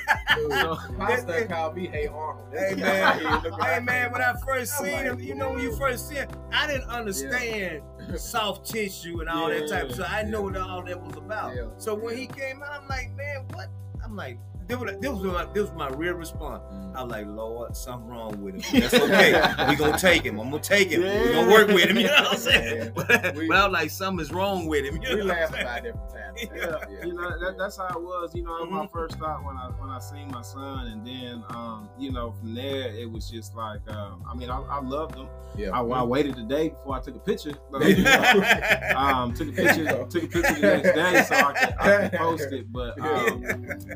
So, 0.61 0.79
Pastor 0.99 1.47
called 1.47 1.77
me 1.77 1.87
Hey 1.87 2.07
Arnold. 2.09 2.49
hey 2.53 2.75
man, 2.75 3.19
hey 3.61 3.81
man. 3.81 4.13
When 4.13 4.23
I 4.23 4.35
first 4.47 4.77
seen 4.79 4.89
him, 5.05 5.21
you 5.21 5.35
know, 5.35 5.51
when 5.53 5.63
you 5.63 5.77
first 5.77 6.09
see 6.09 6.17
him, 6.17 6.29
I 6.53 6.67
didn't 6.67 6.89
understand 6.89 7.83
soft 8.17 8.67
tissue 8.71 9.21
and 9.21 9.29
all 9.29 9.49
that 9.49 9.69
type 9.69 9.85
of 9.85 9.95
stuff. 9.95 10.09
I 10.11 10.19
didn't 10.19 10.33
know 10.33 10.43
what 10.43 10.57
all 10.57 10.83
that 10.85 11.01
was 11.01 11.17
about. 11.17 11.55
Yeah. 11.55 11.67
So 11.79 11.95
when 11.95 12.17
he 12.17 12.27
came 12.27 12.63
out, 12.63 12.81
I'm 12.83 12.89
like, 12.89 13.15
man, 13.17 13.45
what? 13.53 13.69
I'm 14.05 14.17
like, 14.17 14.39
this 14.69 14.79
was, 14.79 14.93
this 15.01 15.11
was 15.11 15.23
my 15.25 15.45
this 15.47 15.69
was 15.69 15.73
my 15.77 15.89
real 15.89 16.15
response. 16.15 16.63
Mm. 16.73 16.97
I 16.97 17.03
was 17.03 17.11
like, 17.11 17.27
Lord, 17.27 17.77
something 17.77 18.09
wrong 18.09 18.41
with 18.43 18.63
him. 18.63 18.81
That's 18.81 18.95
okay. 18.95 19.33
we 19.69 19.77
gonna 19.77 19.99
take 19.99 20.23
him. 20.25 20.39
I'm 20.41 20.51
gonna 20.51 20.63
take 20.63 20.91
him. 20.91 21.03
we 21.03 21.33
gonna 21.33 21.51
work 21.51 21.69
with 21.69 21.89
him. 21.91 21.97
You 21.99 22.07
know 22.09 22.13
what 22.23 22.33
I'm 22.33 22.39
saying? 22.39 22.77
Yeah. 22.77 22.91
But, 22.95 23.35
We- 23.37 23.49
but 23.49 23.57
I 23.57 23.67
was 23.67 23.73
like, 23.73 23.91
something's 23.91 24.33
wrong 24.33 24.67
with 24.67 24.85
him. 24.85 24.95
You 24.97 25.01
We 25.01 25.09
know 25.09 25.15
what 25.15 25.21
I'm 25.23 25.29
laugh 25.29 25.51
saying? 25.53 25.63
about 25.63 25.83
different 25.83 26.11
times. 26.11 26.23
yeah, 26.55 27.05
you 27.07 27.13
know 27.15 27.39
that, 27.41 27.57
that's 27.59 27.77
how 27.77 27.89
it 27.89 28.01
was. 28.03 28.35
You 28.35 28.43
know, 28.45 28.59
that 28.59 28.71
was 28.71 28.71
my 28.71 28.87
first 28.87 29.19
thought 29.19 29.45
when 29.45 29.57
I 29.57 29.67
when 29.79 29.91
I 29.91 29.99
seen 29.99 30.31
my 30.31 30.43
son, 30.43 30.87
and 30.89 31.07
then 31.07 31.43
um, 31.51 31.89
you 31.99 32.11
know 32.13 32.33
from 32.33 32.55
there 32.55 32.89
it 32.95 33.11
was 33.11 33.29
just 33.31 33.55
like 33.55 33.81
um, 33.89 34.25
I 34.31 34.35
mean 34.35 34.51
I, 34.51 34.59
I 34.61 34.81
loved 34.81 35.15
him. 35.17 35.29
Yeah. 35.57 35.69
I, 35.71 35.83
I 35.83 36.03
waited 36.03 36.39
a 36.39 36.45
day 36.45 36.71
before 36.71 36.97
I 36.97 37.01
took 37.01 37.17
a 37.17 37.19
picture. 37.19 37.53
You 37.83 38.03
know, 38.05 38.93
um, 38.97 39.35
took 39.35 39.49
a 39.49 39.53
picture, 39.53 39.85
took 40.09 40.23
a 40.25 40.27
picture 40.29 40.53
the 40.55 40.61
next 40.83 40.93
day 40.95 41.25
so 41.29 41.35
I 41.35 41.53
could, 41.53 41.75
I 41.79 42.09
could 42.09 42.19
post 42.19 42.53
it. 42.53 42.73
But 42.73 42.99
um, 43.01 43.45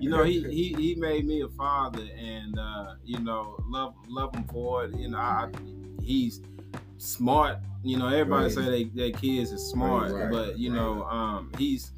you 0.00 0.10
know, 0.10 0.22
he, 0.24 0.42
he 0.50 0.55
he 0.56 0.72
he 0.74 0.94
made 0.94 1.26
me 1.26 1.42
a 1.42 1.48
father, 1.48 2.02
and 2.18 2.58
uh, 2.58 2.94
you 3.04 3.18
know, 3.20 3.56
love 3.68 3.94
love 4.08 4.34
him 4.34 4.44
for 4.44 4.84
it. 4.86 4.94
You 4.96 5.08
know, 5.10 5.18
I, 5.18 5.50
he's 6.02 6.40
smart. 6.96 7.58
You 7.82 7.98
know, 7.98 8.08
everybody 8.08 8.44
Right. 8.44 8.52
say 8.52 8.62
they 8.64 8.84
their 8.84 9.10
kids 9.10 9.52
is 9.52 9.62
smart, 9.62 10.10
Right, 10.12 10.22
right, 10.22 10.30
but 10.32 10.58
you 10.58 10.70
know, 10.70 11.04
um, 11.04 11.52
he's 11.58 11.92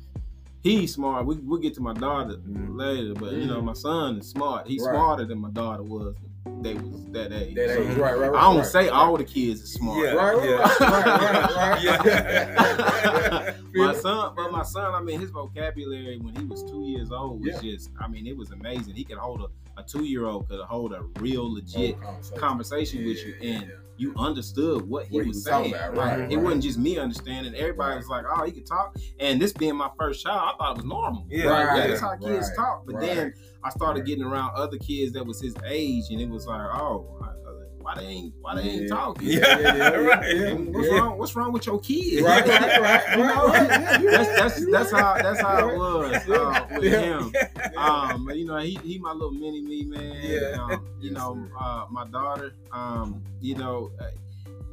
he's 0.62 0.92
smart. 0.94 1.25
We 1.25 1.37
we'll 1.37 1.61
get 1.61 1.75
to 1.75 1.81
my 1.81 1.94
daughter 1.94 2.40
later, 2.47 3.14
but 3.14 3.33
you 3.35 3.47
know, 3.47 3.62
my 3.62 3.75
son 3.75 4.18
is 4.18 4.29
smart. 4.29 4.66
He's 4.66 4.83
smarter 4.83 5.25
than 5.25 5.38
my 5.38 5.51
daughter 5.51 5.85
was. 5.85 6.16
When 6.44 6.62
They 6.62 6.74
was 6.74 7.05
that 7.12 7.33
age. 7.33 7.55
That 7.55 7.70
So, 7.70 7.83
right, 7.83 8.18
right, 8.18 8.31
right. 8.31 8.38
I 8.38 8.42
don't 8.42 8.57
right, 8.59 8.66
say 8.66 8.81
right. 8.85 8.90
all 8.92 9.16
the 9.16 9.24
kids 9.24 9.62
are 9.62 9.66
smart. 9.66 9.98
Yeah. 10.05 10.12
Right, 10.12 10.37
right, 10.37 10.81
right, 10.81 10.81
right, 10.81 11.85
right, 11.85 11.85
Yeah. 11.85 13.55
my 13.74 13.94
son, 13.94 14.33
but 14.37 14.51
my 14.53 14.62
son, 14.62 14.94
I 14.94 15.01
mean, 15.03 15.20
his 15.20 15.31
vocabulary 15.31 16.18
when 16.18 16.35
he 16.37 16.44
was 16.44 16.62
two 16.64 16.83
years 16.85 17.11
old 17.12 17.40
was 17.44 17.62
Yeah. 17.62 17.72
just, 17.74 17.90
I 18.01 18.09
mean, 18.09 18.27
it 18.27 18.37
was 18.37 18.51
amazing. 18.51 18.94
He 18.94 19.05
could 19.05 19.18
hold 19.18 19.40
a, 19.42 19.81
a 19.81 19.85
two 19.85 20.05
year 20.05 20.27
old 20.27 20.48
could 20.48 20.61
hold 20.61 20.92
a 20.92 21.03
real 21.20 21.53
legit 21.53 21.96
Oh, 22.03 22.05
conversation. 22.07 22.38
conversation 22.38 23.05
with 23.05 23.18
you, 23.24 23.35
and 23.42 23.62
yeah. 23.62 23.68
you 23.96 24.14
understood 24.16 24.88
what 24.88 25.07
he 25.07 25.16
What 25.16 25.22
he 25.24 25.29
was 25.29 25.37
was 25.38 25.44
saying. 25.44 25.74
about, 25.74 25.94
Like, 25.94 26.18
right, 26.18 26.33
it 26.33 26.37
wasn't 26.37 26.64
just 26.64 26.79
me 26.79 26.98
understanding. 26.98 27.55
Everybody 27.55 27.90
Right. 27.90 27.96
was 27.98 28.09
like, 28.09 28.24
"Oh, 28.29 28.44
he 28.44 28.51
could 28.53 28.66
talk." 28.66 28.96
And 29.20 29.40
this 29.40 29.53
being 29.53 29.77
my 29.77 29.90
first 29.98 30.24
child, 30.24 30.55
I 30.55 30.59
thought 30.59 30.70
it 30.72 30.77
was 30.79 30.85
normal. 30.87 31.27
Yeah, 31.31 31.51
Like, 31.51 31.68
right, 31.68 31.88
that's 31.88 32.01
how 32.01 32.16
kids 32.16 32.48
right, 32.48 32.57
talk. 32.57 32.87
But 32.87 32.94
right. 32.96 33.07
then 33.07 33.35
I 33.64 33.71
started 33.71 34.05
getting 34.07 34.25
around 34.25 34.53
other 34.55 34.79
kids 34.79 35.12
that 35.12 35.25
was 35.27 35.40
his 35.40 35.55
age, 35.66 36.05
and 36.11 36.21
it 36.21 36.29
was 36.29 36.47
like, 36.47 36.68
"Oh, 36.75 37.07
why 37.81 37.94
they 37.97 38.07
ain't 38.07 38.35
why 38.40 38.55
they 38.55 38.62
ain't 38.62 38.83
Yeah. 38.83 38.94
talking?" 38.94 39.29
Yeah, 39.29 39.40
right. 39.97 40.57
What's 40.73 40.88
Yeah. 40.88 40.94
wrong? 40.94 41.18
What's 41.18 41.37
wrong 41.37 41.53
with 41.53 41.66
your 41.66 41.81
kids? 41.81 42.23
Right, 42.23 42.47
right, 42.49 42.79
right, 42.79 43.05
You 43.16 43.25
know. 43.25 44.11
That's 44.11 44.37
that's 44.37 44.71
that's 44.73 44.90
how 44.92 45.21
that's 45.23 45.40
how 45.40 45.68
it 45.68 45.77
was 45.77 46.29
uh, 46.29 46.66
with 46.75 46.85
Yeah. 46.85 46.99
him. 47.01 47.35
Um, 47.77 48.25
but, 48.27 48.37
you 48.37 48.44
know, 48.44 48.57
he 48.57 48.77
he 48.83 48.99
my 48.99 49.12
little 49.12 49.31
mini 49.31 49.61
me 49.62 49.85
man. 49.85 50.21
Yeah. 50.21 50.57
Um, 50.59 50.88
you 51.01 51.12
know, 51.12 51.47
uh, 51.61 51.85
my 51.90 52.07
daughter. 52.07 52.55
Um, 52.73 53.23
you 53.40 53.55
know, 53.57 53.92
uh, 54.01 54.07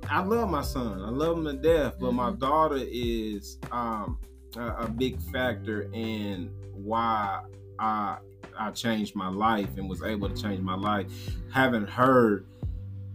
I 0.10 0.24
love 0.24 0.50
my 0.50 0.64
son. 0.64 1.04
I 1.04 1.10
love 1.10 1.38
him 1.38 1.46
to 1.46 1.54
death. 1.54 1.96
But 2.00 2.14
my 2.14 2.32
Mhm. 2.32 2.40
daughter 2.40 2.80
is 2.82 3.60
um 3.72 4.18
a, 4.58 4.86
a 4.86 4.88
big 4.88 5.20
factor 5.22 5.88
in 5.94 6.50
why 6.74 7.42
I 7.78 8.18
I 8.58 8.72
changed 8.72 9.16
my 9.16 9.30
life 9.30 9.70
and 9.78 9.90
was 9.90 10.02
able 10.04 10.30
to 10.30 10.42
change 10.42 10.62
my 10.62 10.76
life. 10.76 11.08
Having 11.54 11.88
her. 11.88 12.46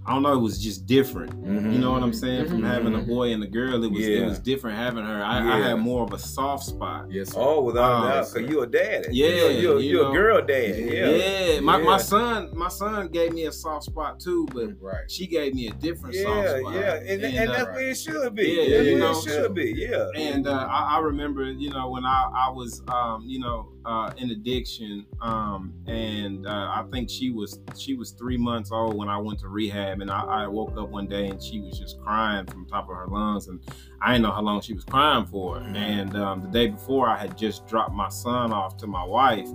I 0.06 0.14
don't 0.14 0.22
know. 0.22 0.32
It 0.32 0.38
was 0.40 0.58
just 0.58 0.86
different. 0.86 1.30
You 1.44 1.78
know 1.78 1.92
what 1.92 2.02
I'm 2.02 2.14
saying? 2.14 2.48
From 2.48 2.62
Mhm. 2.62 2.66
having 2.66 2.94
a 2.94 3.00
boy 3.02 3.32
and 3.34 3.44
a 3.44 3.46
girl, 3.46 3.84
it 3.84 3.92
was 3.92 4.04
it 4.04 4.24
was 4.24 4.38
different 4.38 4.78
having 4.78 5.04
her. 5.04 5.22
I, 5.22 5.58
I 5.58 5.60
had 5.60 5.74
more 5.74 6.02
of 6.02 6.14
a 6.14 6.18
soft 6.18 6.64
spot. 6.64 7.12
Yes, 7.12 7.32
sir. 7.34 7.38
Oh, 7.38 7.60
without 7.62 8.04
a 8.04 8.08
doubt, 8.08 8.32
because 8.32 8.50
you're 8.50 8.64
a 8.64 8.66
daddy. 8.66 9.08
Yeah, 9.10 9.26
you're, 9.28 9.50
you're, 9.50 9.80
you 9.80 9.90
you're 9.90 10.04
know. 10.04 10.10
a 10.10 10.14
girl 10.14 10.40
dad. 10.46 10.74
Yeah, 10.78 11.06
Yeah, 11.10 11.60
My, 11.60 11.76
my 11.76 11.98
son, 11.98 12.48
my 12.56 12.68
son 12.68 13.08
gave 13.08 13.34
me 13.34 13.44
a 13.44 13.52
soft 13.52 13.84
spot 13.84 14.18
too, 14.18 14.46
but 14.54 14.70
Right. 14.80 15.08
she 15.08 15.26
gave 15.26 15.54
me 15.54 15.68
a 15.68 15.72
different 15.74 16.16
soft 16.16 16.48
spot. 16.48 16.74
yeah, 16.74 16.94
and, 16.94 17.22
and, 17.22 17.50
uh, 17.50 17.52
that's 17.52 17.68
where 17.68 17.90
it 17.90 17.96
should 17.98 18.34
be. 18.34 18.46
yeah, 18.48 18.76
that's 18.78 18.86
you 18.88 18.92
where 18.94 19.00
know, 19.00 19.10
it 19.18 19.22
should 19.22 19.54
be. 19.54 19.74
Yeah, 19.76 20.08
and 20.16 20.46
uh, 20.48 20.66
I, 20.68 20.96
I 20.96 20.98
remember, 21.00 21.44
you 21.44 21.68
know, 21.70 21.90
when 21.90 22.06
I, 22.06 22.24
I 22.34 22.50
was, 22.50 22.82
um, 22.88 23.24
you 23.26 23.38
know, 23.38 23.68
uh, 23.84 24.12
in 24.16 24.30
addiction, 24.30 25.06
um, 25.20 25.72
and 25.86 26.46
uh, 26.46 26.50
I 26.74 26.84
think 26.92 27.08
she 27.08 27.30
was 27.30 27.60
she 27.76 27.94
was 27.94 28.12
three 28.12 28.36
months 28.36 28.70
old 28.72 28.96
when 28.96 29.08
I 29.08 29.16
went 29.18 29.38
to 29.40 29.48
rehab, 29.48 30.00
and 30.00 30.10
I, 30.10 30.20
I 30.20 30.46
woke 30.46 30.76
up 30.76 30.88
one 30.90 31.06
day 31.06 31.28
and 31.28 31.42
she 31.42 31.60
was 31.60 31.78
just 31.78 32.00
crying 32.00 32.46
from 32.46 32.64
the 32.64 32.70
top 32.70 32.88
of 32.90 32.96
her 32.96 33.06
lungs, 33.06 33.48
and 33.48 33.60
I 34.02 34.12
didn't 34.12 34.22
know 34.22 34.32
how 34.32 34.42
long 34.42 34.60
she 34.60 34.74
was 34.74 34.84
crying 34.84 35.26
for. 35.26 35.56
Mhm. 35.56 35.76
And 35.76 36.16
um, 36.16 36.40
the 36.42 36.48
day 36.48 36.68
before, 36.68 37.08
I 37.08 37.16
had 37.16 37.36
just 37.38 37.66
dropped 37.66 37.92
my 37.94 38.08
son 38.08 38.52
off 38.52 38.76
to 38.78 38.86
my 38.86 39.04
wife, 39.04 39.48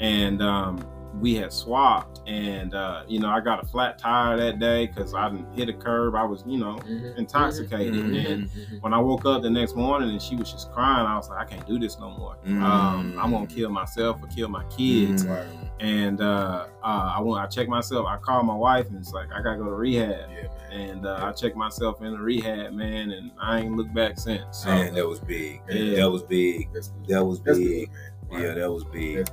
and 0.00 0.42
um, 0.42 0.84
we 1.18 1.34
had 1.34 1.52
swapped, 1.52 2.20
and 2.26 2.74
uh, 2.74 3.02
you 3.08 3.18
know, 3.18 3.28
I 3.28 3.40
got 3.40 3.62
a 3.62 3.66
flat 3.66 3.98
tire 3.98 4.36
that 4.36 4.58
day 4.60 4.86
because 4.86 5.12
I 5.14 5.28
didn't 5.30 5.52
hit 5.54 5.68
a 5.68 5.72
curb. 5.72 6.14
I 6.14 6.22
was, 6.24 6.44
you 6.46 6.58
know, 6.58 6.76
Mhm. 6.88 7.16
intoxicated, 7.18 7.94
Mhm. 7.94 8.26
and 8.32 8.48
Mhm. 8.50 8.82
when 8.82 8.94
I 8.94 8.98
woke 8.98 9.26
up 9.26 9.42
the 9.42 9.50
next 9.50 9.74
morning 9.74 10.10
and 10.10 10.22
she 10.22 10.36
was 10.36 10.52
just 10.52 10.70
crying, 10.72 11.06
I 11.06 11.16
was 11.16 11.28
like, 11.28 11.40
I 11.40 11.44
can't 11.44 11.66
do 11.66 11.78
this 11.78 11.98
no 11.98 12.10
more. 12.10 12.36
Mm. 12.46 12.62
Um, 12.62 13.18
I'm 13.20 13.30
gonna 13.32 13.46
kill 13.46 13.70
myself 13.70 14.22
or 14.22 14.28
kill 14.28 14.48
my 14.48 14.62
kids. 14.64 15.26
Right. 15.26 15.44
And 15.80 16.20
uh, 16.20 16.66
uh, 16.84 17.12
I 17.16 17.20
went, 17.22 17.42
I 17.42 17.46
checked 17.46 17.70
myself. 17.70 18.06
I 18.06 18.16
called 18.18 18.46
my 18.46 18.54
wife 18.54 18.86
and 18.88 18.96
it's 18.98 19.12
like 19.12 19.28
I 19.32 19.40
gotta 19.42 19.56
go 19.58 19.64
to 19.64 19.70
rehab. 19.74 20.28
Yeah. 20.30 20.48
And 20.70 21.06
uh, 21.06 21.18
I 21.22 21.32
checked 21.32 21.56
myself 21.56 22.00
in 22.02 22.12
the 22.12 22.18
rehab, 22.18 22.72
man, 22.74 23.10
and 23.10 23.30
I 23.40 23.60
ain't 23.60 23.76
looked 23.76 23.92
back 23.94 24.18
since. 24.20 24.58
So, 24.58 24.68
man, 24.70 24.94
that 24.94 25.08
was 25.08 25.18
big. 25.18 25.62
Yeah. 25.68 25.96
That 26.02 26.10
was 26.10 26.22
big. 26.22 26.68
That 27.08 27.24
was 27.24 27.40
That's 27.40 27.58
big. 27.58 27.90
good, 27.90 27.90
man. 27.90 28.00
Right. 28.30 28.42
Yeah, 28.48 28.54
that 28.54 28.70
was 28.72 28.84
big. 28.84 29.26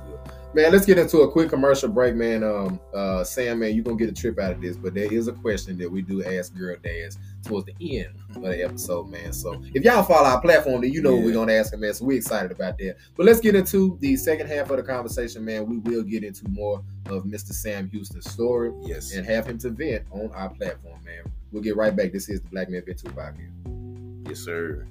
Man, 0.54 0.72
let's 0.72 0.86
get 0.86 0.98
into 0.98 1.18
a 1.20 1.30
quick 1.30 1.50
commercial 1.50 1.90
break, 1.90 2.14
man. 2.14 2.42
Um, 2.42 2.80
uh, 2.94 3.22
Sam, 3.22 3.58
man, 3.60 3.74
you're 3.74 3.84
gonna 3.84 3.98
get 3.98 4.08
a 4.08 4.12
trip 4.14 4.38
out 4.38 4.50
of 4.52 4.60
this, 4.62 4.76
but 4.78 4.94
there 4.94 5.12
is 5.12 5.28
a 5.28 5.32
question 5.32 5.76
that 5.78 5.90
we 5.90 6.00
do 6.00 6.24
ask 6.24 6.56
girl 6.56 6.74
dads 6.82 7.18
towards 7.44 7.66
the 7.66 7.98
end 8.00 8.14
of 8.34 8.42
the 8.42 8.64
episode, 8.64 9.10
man. 9.10 9.32
So 9.34 9.62
if 9.74 9.84
y'all 9.84 10.02
follow 10.02 10.26
our 10.26 10.40
platform, 10.40 10.80
then 10.80 10.92
you 10.92 11.02
know 11.02 11.14
what 11.14 11.24
we're 11.24 11.34
gonna 11.34 11.52
ask 11.52 11.72
him, 11.74 11.80
man. 11.80 11.92
So 11.92 12.06
we're 12.06 12.16
excited 12.16 12.50
about 12.50 12.78
that. 12.78 12.96
But 13.14 13.26
let's 13.26 13.40
get 13.40 13.54
into 13.54 13.98
the 14.00 14.16
second 14.16 14.46
half 14.48 14.70
of 14.70 14.78
the 14.78 14.82
conversation, 14.82 15.44
man. 15.44 15.66
We 15.66 15.78
will 15.78 16.02
get 16.02 16.24
into 16.24 16.48
more 16.48 16.82
of 17.06 17.24
Mr. 17.24 17.52
Sam 17.52 17.88
Houston's 17.90 18.28
story 18.30 18.72
Yes. 18.82 19.14
and 19.14 19.26
have 19.26 19.46
him 19.46 19.58
to 19.58 19.68
vent 19.70 20.06
on 20.10 20.30
our 20.32 20.48
platform, 20.48 20.98
man. 21.04 21.30
We'll 21.52 21.62
get 21.62 21.76
right 21.76 21.94
back. 21.94 22.12
This 22.12 22.28
is 22.30 22.40
the 22.40 22.48
Black 22.48 22.70
Man 22.70 22.82
Vent 22.86 22.98
2 22.98 23.08
podcast. 23.10 24.26
Yes, 24.28 24.38
sir. 24.40 24.86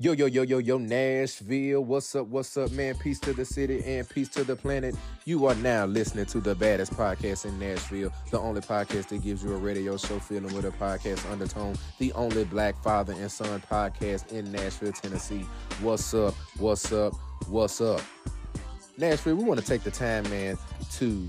Yo, 0.00 0.12
yo, 0.12 0.26
yo, 0.26 0.42
yo, 0.42 0.58
yo, 0.58 0.78
Nashville. 0.78 1.84
What's 1.84 2.14
up? 2.14 2.28
What's 2.28 2.56
up, 2.56 2.70
man? 2.70 2.94
Peace 2.98 3.18
to 3.18 3.32
the 3.32 3.44
city 3.44 3.82
and 3.84 4.08
peace 4.08 4.28
to 4.28 4.44
the 4.44 4.54
planet. 4.54 4.94
You 5.24 5.46
are 5.46 5.56
now 5.56 5.86
listening 5.86 6.26
to 6.26 6.38
the 6.38 6.54
baddest 6.54 6.92
podcast 6.92 7.46
in 7.46 7.58
Nashville, 7.58 8.12
the 8.30 8.38
only 8.38 8.60
podcast 8.60 9.08
that 9.08 9.24
gives 9.24 9.42
you 9.42 9.52
a 9.52 9.56
radio 9.56 9.96
show 9.96 10.20
feeling 10.20 10.54
with 10.54 10.66
a 10.66 10.70
podcast 10.70 11.28
undertone, 11.32 11.74
the 11.98 12.12
only 12.12 12.44
black 12.44 12.80
father 12.80 13.12
and 13.12 13.28
son 13.28 13.60
podcast 13.68 14.30
in 14.30 14.52
Nashville, 14.52 14.92
Tennessee. 14.92 15.44
What's 15.82 16.14
up? 16.14 16.34
What's 16.58 16.92
up? 16.92 17.12
What's 17.48 17.80
up? 17.80 18.00
Nashville, 18.98 19.34
we 19.34 19.42
want 19.42 19.58
to 19.58 19.66
take 19.66 19.82
the 19.82 19.90
time, 19.90 20.22
man, 20.30 20.56
to 20.92 21.28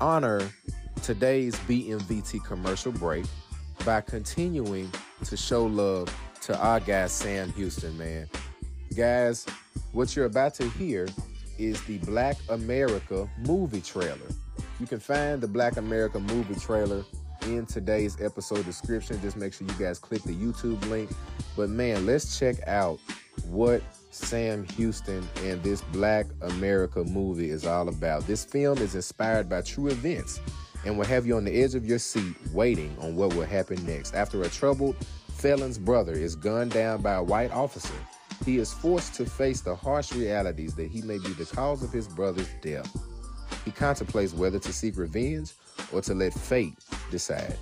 honor 0.00 0.40
today's 1.04 1.54
BMVT 1.54 2.44
commercial 2.44 2.90
break 2.90 3.26
by 3.84 4.00
continuing 4.00 4.90
to 5.24 5.36
show 5.36 5.66
love 5.66 6.12
to 6.46 6.56
our 6.60 6.78
guy 6.78 7.08
Sam 7.08 7.52
Houston, 7.54 7.98
man. 7.98 8.28
Guys, 8.96 9.46
what 9.90 10.14
you're 10.14 10.26
about 10.26 10.54
to 10.54 10.68
hear 10.70 11.08
is 11.58 11.82
the 11.86 11.98
Black 11.98 12.36
America 12.50 13.28
movie 13.44 13.80
trailer. 13.80 14.28
You 14.78 14.86
can 14.86 15.00
find 15.00 15.40
the 15.40 15.48
Black 15.48 15.76
America 15.76 16.20
movie 16.20 16.54
trailer 16.54 17.04
in 17.42 17.66
today's 17.66 18.20
episode 18.20 18.64
description. 18.64 19.20
Just 19.20 19.36
make 19.36 19.54
sure 19.54 19.66
you 19.66 19.74
guys 19.74 19.98
click 19.98 20.22
the 20.22 20.34
YouTube 20.34 20.88
link. 20.88 21.10
But 21.56 21.68
man, 21.68 22.06
let's 22.06 22.38
check 22.38 22.56
out 22.68 23.00
what 23.48 23.82
Sam 24.12 24.64
Houston 24.76 25.28
and 25.42 25.60
this 25.64 25.80
Black 25.80 26.26
America 26.42 27.02
movie 27.02 27.50
is 27.50 27.66
all 27.66 27.88
about. 27.88 28.24
This 28.28 28.44
film 28.44 28.78
is 28.78 28.94
inspired 28.94 29.48
by 29.48 29.62
true 29.62 29.88
events 29.88 30.38
and 30.84 30.96
will 30.96 31.06
have 31.06 31.26
you 31.26 31.36
on 31.36 31.44
the 31.44 31.60
edge 31.60 31.74
of 31.74 31.84
your 31.84 31.98
seat 31.98 32.36
waiting 32.52 32.96
on 33.00 33.16
what 33.16 33.34
will 33.34 33.44
happen 33.44 33.84
next. 33.84 34.14
After 34.14 34.42
a 34.42 34.48
troubled 34.48 34.94
felon's 35.36 35.78
brother 35.78 36.12
is 36.12 36.34
gunned 36.34 36.72
down 36.72 37.02
by 37.02 37.14
a 37.14 37.22
white 37.22 37.52
officer, 37.52 37.94
he 38.44 38.58
is 38.58 38.72
forced 38.72 39.14
to 39.14 39.26
face 39.26 39.60
the 39.60 39.74
harsh 39.74 40.12
realities 40.12 40.74
that 40.74 40.90
he 40.90 41.02
may 41.02 41.18
be 41.18 41.32
the 41.34 41.44
cause 41.44 41.82
of 41.82 41.92
his 41.92 42.08
brother's 42.08 42.48
death. 42.62 42.90
He 43.64 43.70
contemplates 43.70 44.32
whether 44.32 44.58
to 44.58 44.72
seek 44.72 44.96
revenge 44.96 45.52
or 45.92 46.00
to 46.02 46.14
let 46.14 46.32
fate 46.32 46.78
decide. 47.10 47.56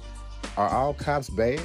Are 0.57 0.69
all 0.69 0.95
cops 0.95 1.29
bad? 1.31 1.61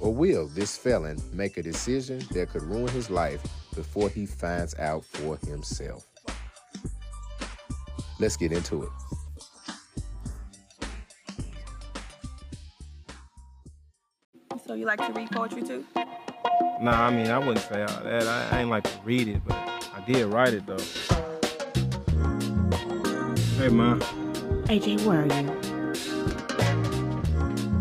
Or 0.00 0.12
will 0.12 0.48
this 0.48 0.76
felon 0.76 1.20
make 1.32 1.56
a 1.56 1.62
decision 1.62 2.20
that 2.32 2.50
could 2.50 2.62
ruin 2.62 2.88
his 2.88 3.08
life 3.08 3.42
before 3.74 4.10
he 4.10 4.26
finds 4.26 4.74
out 4.78 5.04
for 5.04 5.38
himself? 5.46 6.06
Let's 8.18 8.36
get 8.36 8.52
into 8.52 8.82
it. 8.82 8.88
So 14.74 14.78
you 14.78 14.86
like 14.86 14.98
to 15.06 15.12
read 15.12 15.30
poetry 15.30 15.62
too? 15.62 15.84
Nah, 16.80 17.06
I 17.06 17.10
mean, 17.10 17.30
I 17.30 17.38
wouldn't 17.38 17.60
say 17.60 17.82
all 17.82 18.02
that. 18.02 18.26
I, 18.26 18.56
I 18.56 18.60
ain't 18.62 18.70
like 18.70 18.82
to 18.82 18.90
read 19.04 19.28
it, 19.28 19.40
but 19.46 19.54
I 19.56 20.02
did 20.04 20.26
write 20.26 20.52
it 20.52 20.66
though. 20.66 20.78
Hey, 23.56 23.68
Ma. 23.68 23.94
AJ, 24.66 25.04
where 25.06 25.20
are 25.20 25.26
you? 25.26 25.42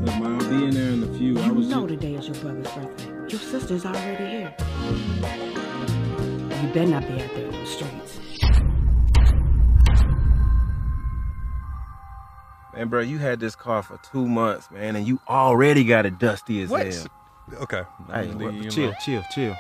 Look, 0.06 0.16
Ma, 0.20 0.38
I'll 0.38 0.50
be 0.52 0.66
in 0.66 0.70
there 0.76 0.92
in 0.92 1.02
a 1.04 1.18
few. 1.18 1.40
I 1.40 1.46
You 1.48 1.54
was 1.56 1.68
know 1.68 1.88
just- 1.88 2.00
today 2.00 2.14
is 2.14 2.28
your 2.28 2.36
brother's 2.36 2.72
birthday. 2.72 3.10
Your 3.28 3.40
sister's 3.40 3.86
already 3.88 4.26
here. 4.26 4.54
You 6.62 6.68
better 6.76 6.86
not 6.92 7.08
be 7.08 7.14
out 7.24 7.34
there 7.34 7.48
on 7.48 7.54
the 7.60 7.66
streets. 7.66 8.03
Man, 12.76 12.88
bro, 12.88 13.02
you 13.02 13.20
had 13.20 13.40
this 13.40 13.56
car 13.56 13.84
for 13.84 14.00
two 14.12 14.28
months, 14.28 14.70
man, 14.72 14.96
and 14.96 15.08
you 15.08 15.20
already 15.30 15.84
got 15.84 16.06
it 16.06 16.18
dusty 16.18 16.62
as 16.64 16.70
What? 16.70 16.88
hell. 16.88 17.06
Okay. 17.62 17.84
Hey, 18.08 18.30
I'm 18.30 18.40
what- 18.40 18.72
chill, 18.72 18.86
alone. 18.86 18.96
chill, 19.04 19.24
chill. 19.32 19.56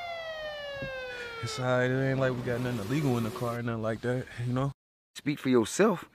It's 1.43 1.59
alright. 1.59 1.91
It 1.91 2.09
ain't 2.09 2.19
like 2.19 2.31
we 2.33 2.39
got 2.41 2.61
nothing 2.61 2.79
illegal 2.79 3.17
in 3.17 3.25
the 3.25 3.29
car 3.31 3.59
or 3.59 3.61
nothing 3.61 3.81
like 3.83 4.01
that. 4.01 4.25
You 4.47 4.53
know. 4.53 4.71
Speak 5.15 5.37
for 5.39 5.49
yourself. 5.49 6.05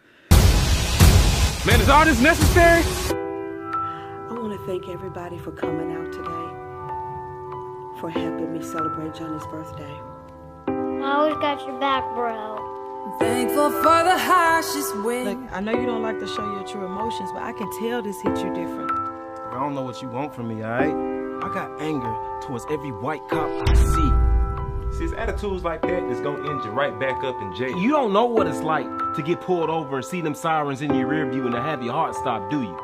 Man, 1.67 1.81
is 1.81 1.89
all 1.89 2.05
this 2.05 2.21
necessary? 2.21 2.83
I 3.13 4.33
want 4.33 4.53
to 4.59 4.67
thank 4.67 4.89
everybody 4.89 5.39
for 5.39 5.53
coming 5.53 5.93
out 5.93 6.11
today, 6.13 6.49
for 8.01 8.11
helping 8.11 8.53
me 8.55 8.63
celebrate 8.63 9.15
Johnny's 9.15 9.47
birthday. 9.47 9.95
I 11.05 11.13
always 11.17 11.37
got 11.37 11.61
your 11.67 11.79
back, 11.79 12.03
bro. 12.15 12.58
Thankful 13.19 13.71
for 13.71 14.05
the 14.05 14.19
harshest 14.19 14.97
wind. 15.03 15.25
Look, 15.43 15.53
I 15.53 15.61
know 15.61 15.73
you 15.73 15.87
don't 15.87 16.03
like 16.03 16.19
to 16.21 16.27
show 16.27 16.45
your 16.53 16.67
true 16.67 16.85
emotions, 16.85 17.31
but 17.33 17.43
I 17.43 17.53
can 17.53 17.71
tell 17.81 18.03
this 18.03 18.21
hit 18.21 18.37
you 18.39 18.53
different. 18.55 18.91
I 18.91 19.59
don't 19.59 19.75
know 19.75 19.83
what 19.83 20.03
you 20.03 20.09
want 20.09 20.35
from 20.35 20.49
me, 20.49 20.63
alright? 20.63 20.93
I 21.43 21.55
got 21.55 21.81
anger 21.81 22.15
towards 22.43 22.67
every 22.71 22.93
white 22.93 23.27
cop 23.29 23.49
I 23.69 23.75
see. 23.75 24.99
See, 24.99 25.05
it's 25.05 25.15
attitudes 25.15 25.65
like 25.65 25.83
that 25.83 26.09
that's 26.09 26.21
gonna 26.21 26.51
end 26.51 26.65
you 26.65 26.71
right 26.71 26.99
back 27.01 27.23
up 27.25 27.41
in 27.41 27.55
jail. 27.55 27.79
You 27.79 27.91
don't 27.91 28.13
know 28.13 28.27
what 28.27 28.47
it's 28.47 28.61
like 28.61 28.87
to 29.15 29.23
get 29.23 29.41
pulled 29.41 29.71
over 29.71 29.97
and 29.97 30.05
see 30.05 30.21
them 30.21 30.35
sirens 30.35 30.83
in 30.83 30.95
your 30.95 31.07
rear 31.07 31.31
view 31.31 31.45
and 31.45 31.55
to 31.55 31.63
have 31.63 31.83
your 31.83 31.93
heart 31.93 32.15
stop, 32.15 32.51
do 32.51 32.63
you? 32.63 32.79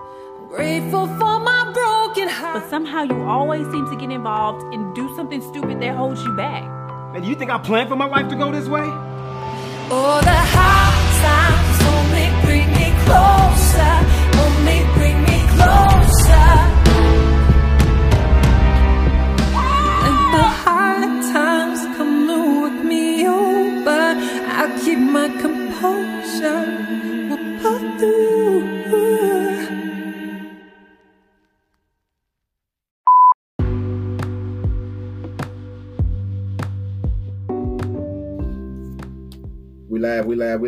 Grateful 0.48 1.06
for 1.06 1.40
my 1.40 1.70
broken 1.72 2.28
heart. 2.28 2.62
But 2.62 2.70
somehow 2.70 3.02
you 3.02 3.22
always 3.24 3.66
seem 3.70 3.90
to 3.90 3.96
get 3.96 4.10
involved 4.10 4.62
and 4.72 4.94
do 4.94 5.14
something 5.16 5.42
stupid 5.42 5.80
that 5.80 5.96
holds 5.96 6.22
you 6.22 6.32
back. 6.36 6.62
Man, 7.12 7.22
do 7.22 7.28
you 7.28 7.34
think 7.34 7.50
I 7.50 7.58
planned 7.58 7.88
for 7.88 7.96
my 7.96 8.06
life 8.06 8.28
to 8.28 8.36
go 8.36 8.52
this 8.52 8.68
way? 8.68 8.88
Oh, 9.90 10.18
the 10.22 10.40
hard 10.54 10.96
times 11.20 11.78
only 11.92 12.26
bring 12.46 12.68
me 12.72 12.88
closer. 13.04 13.93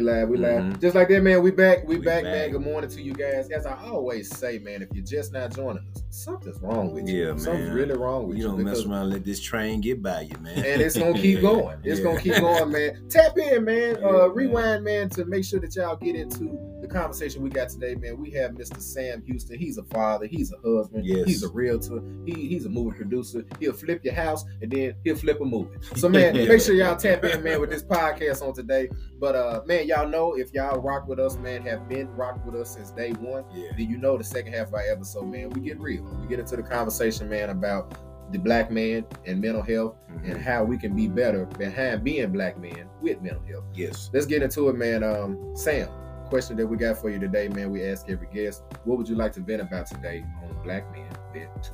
Live, 0.07 0.29
we 0.29 0.37
live, 0.39 0.43
we 0.43 0.47
live, 0.47 0.57
we 0.57 0.69
live. 0.69 0.77
Mhm. 0.77 0.81
Just 0.81 0.95
like 0.95 1.09
that, 1.09 1.23
man. 1.23 1.43
We 1.43 1.51
back, 1.51 1.87
we, 1.87 1.97
We 1.99 2.05
back, 2.05 2.23
back. 2.25 2.33
man. 2.33 2.51
Good 2.53 2.63
morning 2.63 2.91
to 2.91 3.03
you 3.03 3.13
guys. 3.13 3.51
As 3.51 3.67
I 3.67 3.77
always 3.85 4.35
say, 4.37 4.59
man, 4.59 4.83
if 4.83 4.89
you're 4.93 5.05
just 5.05 5.33
not 5.33 5.55
joining 5.55 5.79
us, 5.95 6.03
something's 6.11 6.61
wrong 6.61 6.93
with 6.93 7.09
you. 7.09 7.21
Yeah, 7.23 7.27
man. 7.31 7.39
Something's 7.39 7.71
really 7.71 7.95
wrong 7.97 8.29
with 8.29 8.39
You 8.39 8.45
you. 8.45 8.49
don't 8.51 8.65
mess 8.65 8.85
around 8.85 9.03
and 9.03 9.11
let 9.11 9.25
this 9.25 9.41
train 9.41 9.81
get 9.81 10.03
by 10.03 10.23
you, 10.23 10.37
man. 10.41 10.59
and 10.65 10.81
it's 10.83 10.97
gonna 10.97 11.15
keep 11.19 11.41
going. 11.43 11.79
It's 11.85 12.01
gonna 12.01 12.21
keep 12.21 12.37
going, 12.37 12.71
man. 12.73 13.09
Tap 13.09 13.37
in, 13.39 13.65
man. 13.65 13.97
Yeah, 14.01 14.07
Uh, 14.07 14.27
rewind, 14.29 14.85
man, 14.85 15.09
to 15.11 15.25
make 15.25 15.45
sure 15.45 15.61
that 15.61 15.75
y'all 15.77 15.97
get 15.97 16.17
into 16.17 16.59
the 16.81 16.89
conversation 16.89 17.43
we 17.43 17.51
got 17.51 17.69
today, 17.69 17.95
man. 17.95 18.19
We 18.21 18.31
have 18.33 18.53
Mr. 18.53 18.81
Sam 18.81 19.23
Houston. 19.27 19.59
He's 19.59 19.79
a 19.79 19.83
father. 19.85 20.27
He's 20.27 20.53
a 20.53 20.57
husband. 20.69 21.05
Yes. 21.07 21.27
He's 21.27 21.43
a 21.43 21.49
realtor. 21.49 22.01
He, 22.25 22.33
he's 22.49 22.65
a 22.67 22.69
movie 22.69 22.97
producer. 22.97 23.45
He'll 23.61 23.73
flip 23.73 24.05
your 24.05 24.15
house 24.15 24.45
and 24.61 24.71
then 24.71 24.95
he'll 25.05 25.17
flip 25.17 25.41
a 25.41 25.45
movie. 25.45 25.77
So, 25.97 26.09
man, 26.09 26.35
make 26.49 26.61
sure 26.61 26.75
y'all 26.75 26.97
tap 26.97 27.25
in, 27.25 27.43
man, 27.43 27.61
with 27.61 27.71
this 27.71 27.83
podcast 27.83 28.47
on 28.47 28.55
today. 28.55 28.89
But, 29.19 29.35
uh, 29.35 29.63
man, 29.67 29.87
y'all 29.89 29.96
know 30.05 30.35
if 30.37 30.53
y'all 30.53 30.79
rock 30.81 31.09
with 31.09 31.19
us, 31.19 31.37
man, 31.39 31.63
have 31.63 31.89
been 31.89 32.09
rocked 32.15 32.45
with 32.45 32.55
us 32.55 32.75
since 32.75 32.91
day 32.91 33.13
one, 33.13 33.45
Yeah. 33.55 33.71
then 33.77 33.89
you 33.89 33.97
know 33.97 34.19
the 34.19 34.25
second 34.25 34.53
half 34.53 34.69
of 34.69 34.75
our 34.75 34.81
episode, 34.91 35.25
man, 35.27 35.51
we 35.51 35.63
get 35.63 35.81
real. 35.81 36.05
We 36.21 36.27
get 36.29 36.39
into 36.39 36.57
the 36.57 36.63
conversation, 36.63 37.29
man, 37.29 37.51
about 37.51 37.95
the 38.33 38.39
black 38.39 38.71
man 38.71 39.07
and 39.25 39.41
mental 39.41 39.63
health 39.63 39.95
Mhm. 40.11 40.33
and 40.33 40.43
how 40.43 40.65
we 40.65 40.77
can 40.77 40.95
be 40.95 41.09
better 41.09 41.47
behind 41.47 42.05
being 42.05 42.31
black 42.33 42.59
men 42.59 42.89
with 43.01 43.23
mental 43.23 43.43
health. 43.49 43.65
Yes. 43.73 44.11
Let's 44.13 44.27
get 44.27 44.43
into 44.43 44.69
it, 44.69 44.77
man. 44.77 45.03
Um, 45.03 45.55
Sam, 45.55 45.89
question 46.29 46.57
that 46.57 46.67
we 46.67 46.77
got 46.77 46.99
for 46.99 47.09
you 47.09 47.19
today, 47.21 47.49
man. 47.49 47.71
We 47.71 47.85
ask 47.89 48.11
every 48.11 48.27
guest, 48.35 48.65
what 48.85 48.99
would 48.99 49.09
you 49.09 49.15
like 49.15 49.33
to 49.35 49.41
vent 49.41 49.63
about 49.63 49.87
today 49.87 50.25
on 50.43 50.63
Black 50.65 50.91
Men 50.93 51.07
Vent? 51.33 51.71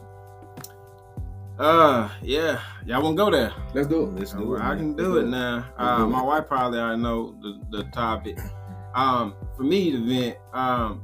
Uh, 1.63 2.09
yeah, 2.23 2.61
y'all 2.85 3.01
want 3.03 3.17
to 3.17 3.25
go 3.25 3.31
there? 3.31 3.53
Let's 3.73 3.87
do 3.87 4.03
it. 4.03 4.15
Let's 4.17 4.35
Uh, 4.35 4.39
do 4.39 4.55
it. 4.57 4.61
I 4.63 4.75
can 4.75 4.95
do 4.97 5.19
it 5.19 5.29
now. 5.29 5.65
Uh, 5.79 6.07
my 6.09 6.21
wife 6.21 6.49
probably 6.49 6.81
I 6.81 6.97
know 6.97 7.37
the, 7.41 7.61
the 7.71 7.85
topic. 7.93 8.37
Um, 8.97 9.35
for 9.57 9.63
me 9.63 9.93
to 9.93 10.05
vent, 10.05 10.39
um, 10.53 11.01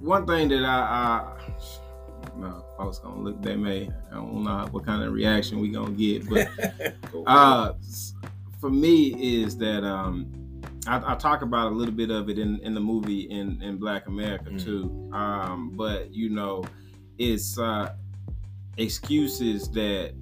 one 0.00 0.26
thing 0.26 0.48
that 0.48 0.64
I, 0.64 0.78
I 0.80 1.36
no, 2.38 2.64
folks 2.78 2.98
gonna 2.98 3.20
look. 3.20 3.42
They 3.42 3.56
may. 3.56 3.90
I 4.10 4.14
don't 4.14 4.42
know 4.42 4.66
what 4.70 4.86
kind 4.86 5.02
of 5.02 5.12
reaction 5.12 5.60
we 5.60 5.68
gonna 5.68 5.90
get, 5.90 6.26
but 6.26 6.48
uh, 7.26 7.74
for 8.58 8.70
me 8.70 9.42
is 9.42 9.54
that 9.58 9.84
um, 9.84 10.62
I, 10.86 11.12
I 11.12 11.14
talk 11.16 11.42
about 11.42 11.72
a 11.72 11.74
little 11.74 11.94
bit 11.94 12.10
of 12.10 12.30
it 12.30 12.38
in, 12.38 12.58
in 12.60 12.72
the 12.72 12.80
movie 12.80 13.22
in, 13.30 13.60
in 13.62 13.76
Black 13.76 14.06
America 14.06 14.48
Mm. 14.48 14.64
too. 14.64 15.10
Um, 15.12 15.72
but 15.76 16.10
you 16.10 16.30
know, 16.30 16.64
it's 17.18 17.58
uh, 17.58 17.92
excuses 18.78 19.68
that 19.70 20.14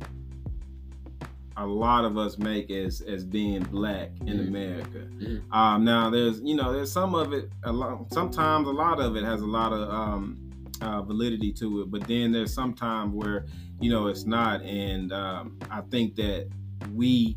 a 1.59 1.67
lot 1.67 2.05
of 2.05 2.19
us 2.19 2.37
make 2.37 2.71
as 2.71 3.01
as 3.03 3.25
being 3.25 3.63
black 3.65 4.11
in 4.27 4.39
Mhm. 4.39 4.49
America. 4.49 4.99
Mhm. 5.19 5.41
Um, 5.53 5.85
now 5.85 6.11
there's 6.11 6.41
you 6.43 6.55
know 6.55 6.73
there's 6.73 6.93
some 6.93 7.15
of 7.15 7.33
it 7.33 7.51
a 7.65 7.73
lot 7.73 8.13
sometimes 8.13 8.67
a 8.69 8.71
lot 8.73 9.01
of 9.01 9.17
it 9.17 9.25
has 9.25 9.41
a 9.41 9.47
lot 9.47 9.73
of 9.73 9.89
um, 9.89 10.39
uh, 10.83 11.01
validity 11.03 11.53
to 11.53 11.83
it, 11.83 11.91
but 11.91 12.07
then 12.07 12.33
there's 12.33 12.53
some 12.53 12.75
time 12.75 13.13
where 13.15 13.47
you 13.81 13.89
know 13.91 14.09
it's 14.09 14.27
not, 14.27 14.61
and 14.63 15.13
um, 15.13 15.57
I 15.71 15.81
think 15.83 16.15
that 16.17 16.49
we 16.95 17.37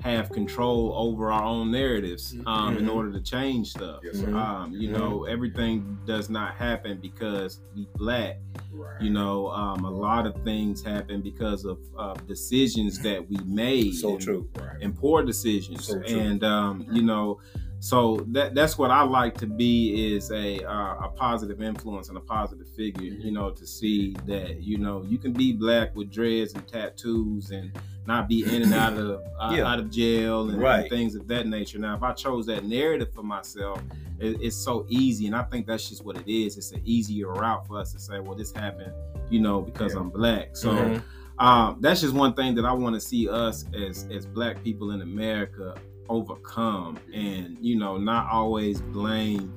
have 0.00 0.30
control 0.30 0.92
over 0.96 1.30
our 1.30 1.44
own 1.44 1.70
narratives 1.70 2.34
um, 2.46 2.76
in 2.78 2.86
Mhm. 2.86 2.94
order 2.94 3.12
to 3.12 3.20
change 3.20 3.70
stuff. 3.70 4.00
Yes. 4.02 4.22
Um, 4.24 4.72
you 4.72 4.90
know, 4.90 5.24
everything 5.24 5.98
does 6.06 6.30
not 6.30 6.54
happen 6.54 6.98
because 7.00 7.60
we 7.74 7.86
black. 7.96 8.40
Right. 8.72 9.00
You 9.02 9.10
know, 9.10 9.48
um, 9.48 9.84
a 9.84 9.90
lot 9.90 10.26
of 10.26 10.34
things 10.42 10.82
happen 10.82 11.20
because 11.20 11.64
of 11.66 11.78
uh, 11.98 12.14
decisions 12.26 12.98
that 13.02 13.28
we 13.28 13.36
made. 13.44 13.94
So 13.94 14.12
and- 14.12 14.20
true. 14.20 14.48
and 14.80 14.96
poor 14.96 15.22
decisions. 15.22 15.84
So 15.86 16.00
true. 16.00 16.18
and 16.18 16.42
um, 16.44 16.86
you 16.90 17.02
know, 17.02 17.38
so 17.82 18.24
that 18.28 18.54
that's 18.54 18.76
what 18.76 18.90
I 18.90 19.02
like 19.02 19.36
to 19.38 19.46
be 19.46 20.14
is 20.14 20.30
a 20.30 20.62
uh, 20.64 21.06
a 21.06 21.08
positive 21.16 21.62
influence 21.62 22.08
and 22.10 22.16
a 22.18 22.20
positive 22.20 22.68
figure. 22.76 23.10
Mm-hmm. 23.10 23.22
You 23.26 23.32
know, 23.32 23.50
to 23.50 23.66
see 23.66 24.14
that 24.26 24.62
you 24.62 24.76
know 24.78 25.02
you 25.02 25.16
can 25.18 25.32
be 25.32 25.52
black 25.52 25.96
with 25.96 26.10
dreads 26.12 26.52
and 26.54 26.66
tattoos 26.68 27.50
and 27.50 27.72
not 28.06 28.28
be 28.28 28.44
in 28.54 28.62
and 28.62 28.74
out 28.74 28.94
of 28.94 29.20
uh, 29.40 29.54
Yeah. 29.56 29.66
out 29.66 29.78
of 29.78 29.90
jail 29.90 30.42
and, 30.42 30.52
and 30.54 30.62
Right. 30.62 30.90
things 30.90 31.14
of 31.14 31.26
that 31.28 31.46
nature. 31.46 31.78
Now, 31.78 31.94
if 31.96 32.02
I 32.02 32.12
chose 32.12 32.46
that 32.46 32.64
narrative 32.64 33.12
for 33.14 33.22
myself, 33.22 33.80
it, 34.18 34.36
it's 34.40 34.56
so 34.56 34.84
easy, 34.88 35.26
and 35.26 35.34
I 35.34 35.42
think 35.44 35.66
that's 35.66 35.88
just 35.88 36.04
what 36.04 36.16
it 36.16 36.28
is. 36.30 36.58
It's 36.58 36.72
an 36.72 36.82
easier 36.84 37.28
route 37.28 37.66
for 37.66 37.78
us 37.78 37.92
to 37.94 37.98
say, 37.98 38.20
well, 38.20 38.34
this 38.34 38.52
happened, 38.52 38.92
you 39.30 39.40
know, 39.40 39.60
because 39.62 39.94
Yeah. 39.94 40.00
I'm 40.00 40.10
black. 40.10 40.54
So 40.56 40.70
Mhm. 40.72 41.02
um, 41.38 41.78
that's 41.80 42.02
just 42.02 42.12
one 42.14 42.34
thing 42.34 42.54
that 42.56 42.66
I 42.66 42.72
want 42.72 42.94
to 42.94 43.00
see 43.00 43.26
us 43.28 43.64
as 43.72 44.06
as 44.12 44.26
black 44.26 44.62
people 44.62 44.90
in 44.90 45.00
America 45.00 45.74
overcome, 46.10 46.98
and 47.14 47.56
you 47.60 47.76
know, 47.78 47.96
not 47.96 48.28
always 48.30 48.80
blame 48.82 49.52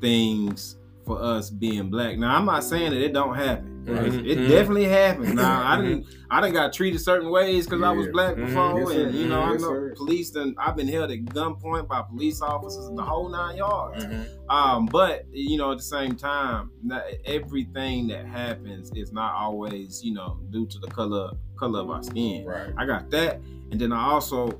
things 0.00 0.76
for 1.06 1.20
us 1.20 1.50
being 1.50 1.90
black. 1.90 2.16
Now, 2.16 2.36
I'm 2.36 2.44
not 2.44 2.62
saying 2.62 2.92
that 2.92 3.00
it 3.02 3.12
don't 3.12 3.34
happen. 3.34 3.84
Right. 3.84 4.06
It, 4.14 4.24
it 4.38 4.48
definitely 4.48 4.84
happens. 4.84 5.34
Now 5.34 5.60
I 5.66 5.80
didn't 5.82 6.06
I 6.30 6.40
didn't 6.40 6.54
got 6.54 6.72
treated 6.72 7.00
certain 7.00 7.30
ways 7.30 7.66
because 7.66 7.82
I 7.82 7.90
was 7.90 8.06
Yeah. 8.06 8.12
black 8.12 8.36
Mhm. 8.36 8.46
before, 8.46 8.92
Yes, 8.92 9.06
and 9.06 9.14
you 9.16 9.26
know 9.26 9.40
I 9.40 9.52
Yes, 9.52 9.60
know 9.62 9.68
sir. 9.68 9.94
police. 9.96 10.30
Then 10.30 10.54
I've 10.58 10.76
been 10.76 10.86
held 10.86 11.10
at 11.10 11.18
gunpoint 11.24 11.88
by 11.88 12.02
police 12.02 12.40
officers, 12.40 12.88
the 12.94 13.02
whole 13.02 13.28
nine 13.28 13.56
yards. 13.56 14.04
Mm-hmm. 14.04 14.50
Um, 14.50 14.86
but 14.86 15.26
you 15.32 15.58
know, 15.58 15.72
at 15.72 15.78
the 15.78 15.82
same 15.82 16.14
time, 16.14 16.70
not 16.84 17.02
everything 17.24 18.06
that 18.08 18.24
happens 18.26 18.92
is 18.94 19.10
not 19.12 19.34
always, 19.34 20.04
you 20.04 20.14
know, 20.14 20.38
due 20.50 20.66
to 20.66 20.78
the 20.78 20.86
color 20.86 21.32
color 21.58 21.80
of 21.80 21.90
our 21.90 22.04
skin. 22.04 22.44
Right. 22.46 22.72
I 22.76 22.86
got 22.86 23.10
that, 23.10 23.40
and 23.72 23.80
then 23.80 23.92
I 23.92 24.04
also, 24.04 24.52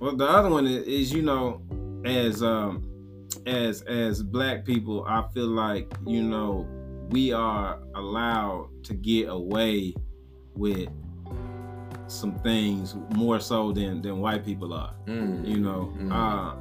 well, 0.00 0.16
the 0.16 0.26
other 0.26 0.50
one 0.50 0.66
is, 0.66 0.86
is 0.86 1.12
you 1.12 1.22
know, 1.22 1.62
as 2.04 2.42
um, 2.42 2.86
as 3.46 3.82
as 3.82 4.22
black 4.22 4.64
people, 4.64 5.04
I 5.06 5.24
feel 5.32 5.48
like 5.48 5.92
you 6.06 6.22
know 6.22 6.66
we 7.10 7.32
are 7.32 7.78
allowed 7.94 8.68
to 8.84 8.94
get 8.94 9.28
away 9.28 9.94
with 10.54 10.88
some 12.08 12.38
things 12.40 12.94
more 13.14 13.40
so 13.40 13.72
than 13.72 14.02
than 14.02 14.20
white 14.20 14.44
people 14.44 14.72
are. 14.72 14.94
Mm. 15.06 15.46
You 15.46 15.58
know, 15.58 15.92
uh, 16.10 16.54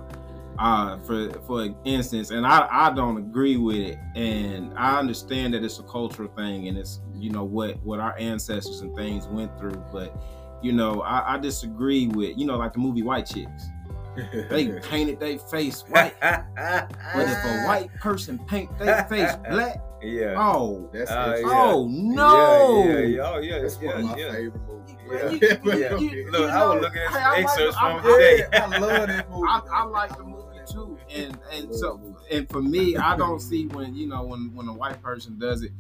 uh, 0.60 1.00
for 1.00 1.32
for 1.42 1.76
instance, 1.86 2.32
and 2.32 2.46
I 2.46 2.68
I 2.70 2.94
don't 2.94 3.18
agree 3.18 3.58
with 3.58 3.78
it, 3.78 3.98
and 4.16 4.74
I 4.78 5.00
understand 5.00 5.54
that 5.54 5.64
it's 5.64 5.80
a 5.80 5.84
cultural 5.84 6.30
thing, 6.30 6.68
and 6.68 6.78
it's 6.78 7.02
you 7.14 7.30
know 7.30 7.44
what 7.44 7.82
what 7.84 8.00
our 8.00 8.18
ancestors 8.18 8.82
and 8.82 8.96
things 8.96 9.28
went 9.28 9.58
through, 9.58 9.84
but 9.92 10.16
you 10.62 10.72
know 10.72 11.02
I, 11.02 11.36
I 11.36 11.38
disagree 11.38 12.08
with 12.08 12.38
you 12.38 12.46
know 12.46 12.58
like 12.58 12.74
the 12.74 12.80
movie 12.80 13.04
White 13.04 13.26
Chicks. 13.26 13.70
They 14.50 14.70
painted 14.84 15.20
their 15.20 15.38
face 15.38 15.82
white, 15.90 16.16
but 16.22 16.48
if 16.58 17.46
a 17.46 17.64
white 17.68 17.90
person 18.00 18.40
paint 18.48 18.78
their 18.80 19.04
face 19.06 19.36
black, 19.50 19.82
Yeah. 20.02 20.36
oh, 20.38 20.90
That's 20.94 21.12
Uh, 21.12 21.34
interesting. 21.38 21.50
oh 21.52 21.88
no, 21.92 22.84
Yeah, 22.86 22.94
yeah, 22.94 23.00
yeah. 23.08 23.22
Oh, 23.34 23.40
yeah, 23.40 23.60
That's 23.62 23.76
one 23.76 23.84
yeah, 23.86 23.92
of 23.92 24.04
my 24.06 24.18
yeah. 24.18 24.32
favorite 24.32 24.62
movies. 24.68 24.96
Yeah. 25.06 25.50
Yeah. 25.66 25.76
Yeah. 25.76 25.88
Okay. 25.96 26.26
Look, 26.30 26.50
I 26.50 26.66
was 26.66 26.82
looking 26.82 27.02
at 27.02 27.08
Hey, 27.08 27.14
some 27.14 27.22
I 27.24 27.30
like 27.30 27.44
excerpts 27.44 27.76
the- 27.76 27.80
from 27.82 27.98
I- 27.98 28.02
today. 28.02 28.44
I 28.54 28.78
love 28.80 29.08
that 29.08 29.30
movie. 29.30 29.48
I, 29.50 29.62
I 29.74 29.84
like 29.84 30.18
the 30.18 30.24
movie 30.24 30.42
too, 30.72 30.98
and 31.14 31.38
and 31.54 31.76
so 31.76 32.00
and 32.32 32.50
for 32.50 32.62
me, 32.62 32.96
I 32.96 33.18
don't 33.18 33.42
see 33.42 33.68
when 33.68 33.94
you 33.96 34.08
know 34.08 34.24
when 34.24 34.52
when 34.56 34.68
a 34.70 34.74
white 34.74 35.02
person 35.04 35.38
does 35.38 35.62
it, 35.62 35.72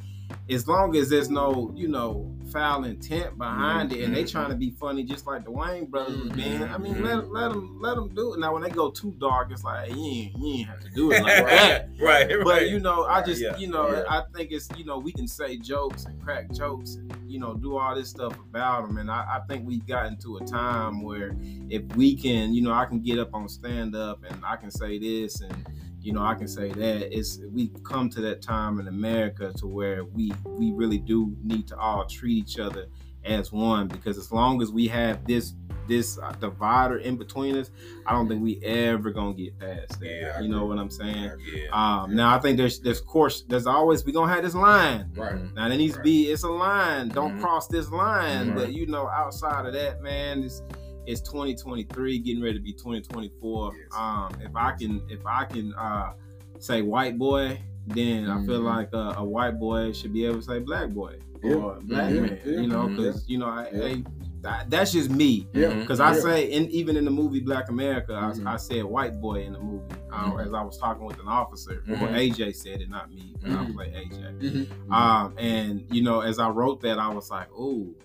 as 0.50 0.68
long 0.68 0.96
as 0.96 1.10
there's 1.10 1.30
no 1.30 1.72
you 1.76 1.88
know 1.88 2.32
foul 2.52 2.84
intent 2.84 3.38
behind 3.38 3.92
it, 3.92 4.04
and 4.04 4.16
they 4.16 4.24
mm-hmm. 4.24 4.32
trying 4.32 4.50
to 4.50 4.56
be 4.56 4.72
funny 4.72 5.04
just 5.04 5.26
like 5.26 5.44
the 5.44 5.52
Wayans 5.52 5.90
brothers 5.90 6.18
was 6.18 6.32
being. 6.32 6.64
I 6.64 6.78
mean, 6.78 7.04
let 7.04 7.18
mm-hmm. 7.18 7.34
let 7.34 7.50
them 7.50 7.80
let 7.82 7.96
them 7.96 8.14
do 8.14 8.34
it. 8.34 8.40
Now 8.40 8.54
when 8.54 8.64
they 8.64 8.70
go 8.70 8.92
too 8.92 9.14
dark, 9.20 9.52
it's 9.52 9.64
like 9.64 9.90
you 9.90 10.06
ain't 10.06 10.38
you 10.38 10.54
ain't 10.54 10.70
have 10.70 10.80
to 10.82 10.90
do 10.90 11.12
it 11.12 11.22
like 11.24 11.46
that. 11.46 11.90
Right, 12.00 12.30
But 12.44 12.70
you 12.70 12.80
know, 12.80 13.06
I 13.06 13.24
just 13.24 13.42
Yeah, 13.42 13.58
you 13.58 13.68
know, 13.68 13.90
yeah. 13.90 14.04
I 14.10 14.24
think 14.36 14.52
it's 14.52 14.70
you 14.78 14.86
know 14.86 15.00
we 15.00 15.12
can 15.12 15.28
say 15.28 15.58
jokes 15.58 16.06
and 16.06 16.22
crack 16.22 16.52
jokes 16.52 16.96
and 16.96 17.14
you 17.28 17.40
know 17.40 17.56
do 17.56 17.78
all 17.78 17.96
this 17.96 18.10
stuff 18.10 18.38
about 18.38 18.88
them, 18.88 18.98
and 18.98 19.10
I, 19.10 19.38
I 19.38 19.40
think 19.48 19.66
we've 19.66 19.86
gotten 19.86 20.18
to 20.20 20.38
a 20.38 20.46
time 20.46 21.02
where 21.02 21.36
if 21.70 21.84
we 21.96 22.16
can, 22.16 22.54
you 22.54 22.62
know, 22.62 22.74
I 22.74 22.86
can 22.86 23.02
get 23.02 23.20
up 23.20 23.34
on 23.34 23.50
stand 23.50 23.96
up 23.96 24.24
and 24.30 24.44
I 24.46 24.56
can 24.56 24.72
say 24.72 25.00
this 25.00 25.42
and 25.42 25.68
you 26.06 26.14
know 26.14 26.22
I 26.24 26.36
can 26.36 26.48
say 26.48 26.70
that. 26.72 27.18
It's 27.18 27.40
we 27.52 27.70
come 27.84 28.10
to 28.12 28.22
that 28.22 28.42
time 28.42 28.80
in 28.80 28.88
America 28.88 29.52
to 29.58 29.68
where 29.68 30.04
we 30.06 30.32
we 30.46 30.72
really 30.72 31.00
do 31.00 31.36
need 31.44 31.68
to 31.70 31.78
all 31.78 32.06
treat 32.06 32.38
each 32.38 32.60
other 32.60 32.88
as 33.24 33.52
one 33.52 33.88
because 33.88 34.18
as 34.20 34.32
long 34.32 34.62
as 34.62 34.72
we 34.72 34.88
have 34.88 35.26
this 35.26 35.56
this 35.88 36.18
uh, 36.18 36.32
divider 36.40 36.98
in 36.98 37.16
between 37.16 37.56
us, 37.58 37.70
I 38.08 38.12
don't 38.14 38.28
think 38.28 38.42
we 38.42 38.60
ever 38.64 39.12
gonna 39.12 39.34
get 39.34 39.58
past 39.60 40.00
that. 40.00 40.06
Yeah, 40.08 40.40
you 40.42 40.48
know 40.48 40.58
agree. 40.58 40.70
what 40.70 40.80
I'm 40.80 40.90
saying? 40.90 41.32
Yeah. 41.54 41.70
Um, 42.04 42.16
now 42.16 42.36
I 42.36 42.40
think 42.40 42.58
there's 42.58 42.80
there's 42.80 43.02
course 43.02 43.44
there's 43.48 43.66
always 43.68 44.06
we 44.06 44.12
gonna 44.12 44.32
have 44.34 44.44
this 44.44 44.56
line. 44.56 45.12
Right. 45.16 45.36
Now 45.56 45.70
there 45.70 45.78
needs 45.78 45.96
to 45.96 46.02
be 46.02 46.26
it's 46.32 46.44
a 46.44 46.50
line. 46.50 47.10
Don't 47.10 47.38
Mhm. 47.38 47.42
cross 47.42 47.68
this 47.68 47.90
line. 47.92 48.54
But 48.56 48.74
you 48.74 48.86
know, 48.88 49.08
outside 49.08 49.66
of 49.66 49.74
that, 49.74 50.02
man, 50.02 50.44
it's 50.44 50.62
it's 51.08 51.22
2023, 51.22 52.20
getting 52.20 52.42
ready 52.44 52.56
to 52.58 52.64
be 52.64 52.74
2024. 52.74 53.74
Yes. 53.76 53.88
Um, 53.98 54.36
if 54.42 54.56
I 54.56 54.72
can 54.74 55.02
if 55.10 55.26
I 55.26 55.46
can 55.46 55.74
uh 55.76 56.14
say 56.60 56.82
white 56.82 57.18
boy, 57.18 57.60
then 57.88 58.30
I 58.30 58.44
feel 58.46 58.62
Mhm. 58.62 58.66
like 58.66 58.90
uh, 58.94 59.14
a 59.18 59.24
white 59.24 59.60
boy 59.60 59.92
should 59.92 60.14
be 60.14 60.26
able 60.26 60.38
to 60.38 60.42
say 60.42 60.60
black 60.60 60.90
boy 60.90 61.18
Yeah. 61.44 61.54
or 61.56 61.80
black 61.82 62.14
Yeah. 62.14 62.22
man. 62.22 62.40
Yeah. 62.46 62.62
You 62.62 62.68
know, 62.68 62.88
because 62.88 63.28
you 63.28 63.38
know, 63.38 63.48
I, 63.48 63.70
Yeah. 63.72 63.84
I- 63.86 64.04
that- 64.42 64.70
that's 64.70 64.92
just 64.92 65.10
me. 65.10 65.48
Yeah. 65.54 65.74
Because 65.80 66.00
I 66.00 66.14
Yeah. 66.14 66.22
say, 66.22 66.54
and 66.54 66.70
even 66.70 66.98
in 66.98 67.04
the 67.06 67.10
movie 67.12 67.40
Black 67.40 67.70
America, 67.70 68.12
Mhm. 68.12 68.46
I, 68.46 68.54
I 68.54 68.58
said 68.58 68.84
white 68.86 69.20
boy 69.20 69.42
in 69.44 69.54
the 69.54 69.60
movie 69.60 69.84
uh, 70.14 70.32
Mhm. 70.32 70.46
as 70.46 70.54
I 70.54 70.62
was 70.62 70.78
talking 70.78 71.04
with 71.04 71.20
an 71.20 71.28
officer. 71.28 71.84
Well, 71.88 71.98
Mhm. 71.98 72.14
AJ 72.16 72.52
said 72.56 72.80
it, 72.82 72.90
not 72.90 73.12
me. 73.12 73.34
but 73.42 73.52
I 73.52 73.72
play 73.72 73.92
AJ. 73.96 74.68
Um, 74.92 75.34
and 75.38 75.84
you 75.92 76.04
know, 76.04 76.22
as 76.22 76.38
I 76.40 76.50
wrote 76.50 76.80
that, 76.82 77.00
I 77.00 77.10
was 77.14 77.30
like, 77.32 77.52
"Ooh, 77.54 77.96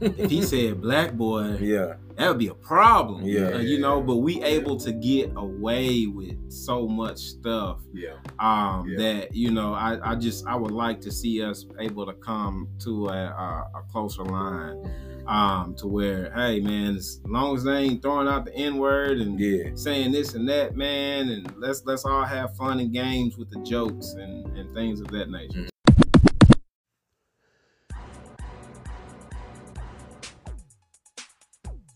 if 0.00 0.30
he 0.30 0.42
said 0.42 0.80
black 0.80 1.12
boy, 1.12 1.56
Yeah. 1.60 1.94
that 2.16 2.28
would 2.28 2.38
be 2.38 2.48
a 2.48 2.54
problem." 2.54 3.22
Yeah. 3.24 3.48
Uh, 3.54 3.58
you 3.58 3.78
know. 3.80 4.00
But 4.00 4.16
we 4.18 4.42
able 4.42 4.76
to 4.78 4.92
get 4.92 5.32
away 5.36 6.06
with 6.06 6.50
so 6.50 6.86
much 6.88 7.18
stuff 7.18 7.78
Yeah. 7.92 8.14
um, 8.38 8.88
Yeah. 8.88 8.98
that 8.98 9.34
you 9.34 9.50
know. 9.50 9.74
I, 9.74 10.12
I 10.12 10.14
just 10.16 10.46
I 10.46 10.56
would 10.56 10.72
like 10.72 11.00
to 11.02 11.10
see 11.12 11.42
us 11.42 11.66
able 11.78 12.06
to 12.06 12.14
come 12.14 12.68
to 12.80 13.08
a, 13.08 13.12
a, 13.12 13.70
a 13.78 13.82
closer 13.90 14.24
line. 14.24 14.90
Um, 15.26 15.76
to 15.76 15.86
where, 15.86 16.32
hey 16.34 16.58
man, 16.60 16.96
as 16.96 17.20
long 17.24 17.54
as 17.54 17.62
they 17.62 17.76
ain't 17.76 18.02
throwing 18.02 18.26
out 18.26 18.46
the 18.46 18.54
N 18.56 18.78
word 18.78 19.18
and 19.18 19.38
Yeah. 19.38 19.70
saying 19.74 20.10
this 20.10 20.34
and 20.34 20.48
that, 20.48 20.74
man, 20.76 21.28
and 21.28 21.54
let's 21.56 21.84
let's 21.84 22.04
all 22.04 22.24
have 22.24 22.56
fun 22.56 22.80
and 22.80 22.92
games 22.92 23.36
with 23.36 23.48
the 23.50 23.60
jokes 23.60 24.14
and, 24.14 24.46
and 24.56 24.74
things 24.74 25.00
of 25.00 25.08
that 25.08 25.30
nature. 25.30 25.68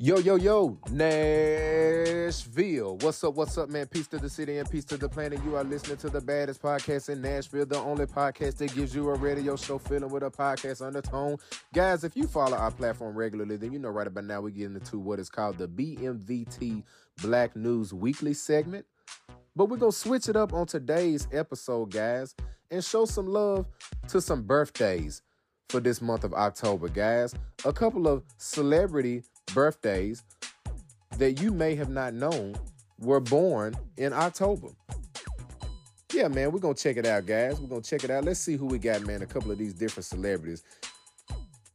Yo, 0.04 0.18
yo, 0.18 0.36
yo, 0.36 0.78
Nashville. 0.90 2.28
What's 2.98 3.24
up, 3.24 3.36
what's 3.36 3.56
up, 3.56 3.70
man? 3.70 3.86
Peace 3.86 4.06
to 4.08 4.18
the 4.18 4.28
city 4.28 4.58
and 4.58 4.68
peace 4.68 4.84
to 4.84 4.98
the 4.98 5.08
planet. 5.08 5.40
You 5.42 5.56
are 5.56 5.64
listening 5.64 5.96
to 5.96 6.10
the 6.10 6.20
baddest 6.20 6.60
podcast 6.60 7.08
in 7.08 7.22
Nashville, 7.22 7.64
the 7.64 7.78
only 7.78 8.04
podcast 8.04 8.58
that 8.58 8.74
gives 8.74 8.94
you 8.94 9.08
a 9.08 9.14
radio 9.14 9.56
show 9.56 9.78
feeling 9.78 10.10
with 10.10 10.22
a 10.22 10.30
podcast 10.30 10.86
undertone. 10.86 11.38
Guys, 11.72 12.04
if 12.04 12.18
you 12.18 12.26
follow 12.26 12.54
our 12.54 12.70
platform 12.70 13.16
regularly, 13.16 13.56
then 13.56 13.72
you 13.72 13.78
know 13.78 13.88
right 13.88 14.06
about 14.06 14.24
now 14.24 14.42
we're 14.42 14.50
getting 14.50 14.74
into 14.74 14.98
what 14.98 15.18
is 15.18 15.30
called 15.30 15.56
the 15.56 15.68
BMVT 15.68 16.82
Black 17.22 17.56
News 17.56 17.94
Weekly 17.94 18.34
segment. 18.34 18.84
But 19.56 19.70
we're 19.70 19.78
going 19.78 19.92
to 19.92 19.98
switch 19.98 20.28
it 20.28 20.36
up 20.36 20.52
on 20.52 20.66
today's 20.66 21.26
episode, 21.32 21.92
guys, 21.92 22.34
and 22.70 22.84
show 22.84 23.06
some 23.06 23.28
love 23.28 23.64
to 24.08 24.20
some 24.20 24.42
birthdays 24.42 25.22
for 25.70 25.80
this 25.80 26.02
month 26.02 26.24
of 26.24 26.34
October, 26.34 26.88
guys. 26.88 27.34
A 27.64 27.72
couple 27.72 28.06
of 28.06 28.22
celebrity 28.36 29.22
birthdays 29.52 30.22
that 31.18 31.40
you 31.40 31.50
may 31.50 31.74
have 31.74 31.88
not 31.88 32.14
known 32.14 32.54
were 32.98 33.20
born 33.20 33.74
in 33.96 34.12
October. 34.12 34.68
Yeah, 36.12 36.28
man, 36.28 36.52
we're 36.52 36.60
gonna 36.60 36.74
check 36.74 36.96
it 36.96 37.06
out, 37.06 37.26
guys. 37.26 37.60
We're 37.60 37.68
gonna 37.68 37.82
check 37.82 38.04
it 38.04 38.10
out. 38.10 38.24
Let's 38.24 38.40
see 38.40 38.56
who 38.56 38.66
we 38.66 38.78
got, 38.78 39.02
man. 39.02 39.22
A 39.22 39.26
couple 39.26 39.50
of 39.50 39.58
these 39.58 39.74
different 39.74 40.06
celebrities, 40.06 40.62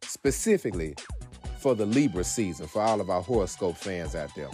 specifically 0.01 0.95
for 1.59 1.75
the 1.75 1.85
Libra 1.85 2.23
season, 2.23 2.67
for 2.67 2.81
all 2.81 3.01
of 3.01 3.09
our 3.09 3.21
horoscope 3.21 3.75
fans 3.75 4.15
out 4.15 4.33
there. 4.35 4.49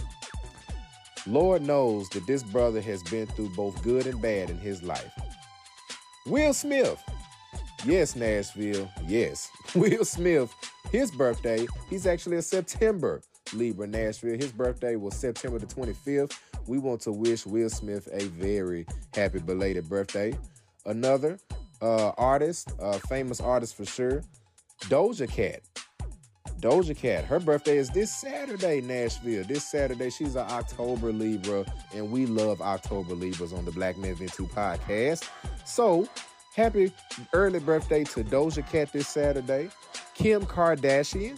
Lord 1.28 1.62
knows 1.62 2.10
that 2.10 2.26
this 2.28 2.44
brother 2.44 2.82
has 2.82 3.02
been 3.04 3.28
through 3.28 3.50
both 3.50 3.82
good 3.84 4.08
and 4.08 4.22
bad 4.22 4.50
in 4.50 4.58
his 4.58 4.84
life. 4.84 5.12
Will 6.26 6.54
Smith. 6.54 7.02
Yes, 7.86 8.16
Nashville. 8.16 8.90
Yes. 9.08 9.50
Will 9.76 10.06
Smith, 10.06 10.52
his 10.92 11.12
birthday, 11.12 11.68
he's 11.90 12.06
actually 12.06 12.38
a 12.38 12.42
September 12.42 13.22
Libra, 13.54 13.88
Nashville. 13.88 14.38
His 14.38 14.52
birthday 14.52 14.96
was 14.96 15.16
September 15.16 15.60
the 15.60 15.68
25th. 15.68 16.34
We 16.68 16.80
want 16.80 17.02
to 17.02 17.12
wish 17.12 17.46
Will 17.46 17.70
Smith 17.70 18.08
a 18.12 18.26
very 18.26 18.86
happy 19.14 19.40
belated 19.40 19.88
birthday. 19.88 20.38
Another 20.86 21.40
uh, 21.82 22.10
artist, 22.18 22.72
uh, 22.80 22.98
famous 23.10 23.40
artist 23.40 23.76
for 23.76 23.86
sure, 23.86 24.24
Doja 24.86 25.30
Cat. 25.30 25.62
Doja 26.60 26.98
Cat, 26.98 27.26
her 27.26 27.40
birthday 27.40 27.78
is 27.78 27.90
this 27.90 28.16
Saturday, 28.16 28.82
Nashville. 28.82 29.44
This 29.44 29.70
Saturday, 29.70 30.10
she's 30.10 30.36
an 30.36 30.48
October 30.50 31.12
Libra, 31.12 31.66
and 31.94 32.12
we 32.12 32.26
love 32.26 32.62
October 32.62 33.14
Libras 33.14 33.54
on 33.54 33.66
the 33.66 33.72
Black 33.72 33.98
Men 33.98 34.16
Vent 34.16 34.34
2 34.34 34.48
podcast. 34.48 35.30
So, 35.66 36.08
happy 36.56 36.90
early 37.34 37.60
birthday 37.60 38.06
to 38.06 38.24
Doja 38.24 38.68
Cat 38.70 38.92
this 38.94 39.10
Saturday. 39.10 39.70
Kim 40.14 40.46
Kardashian, 40.46 41.38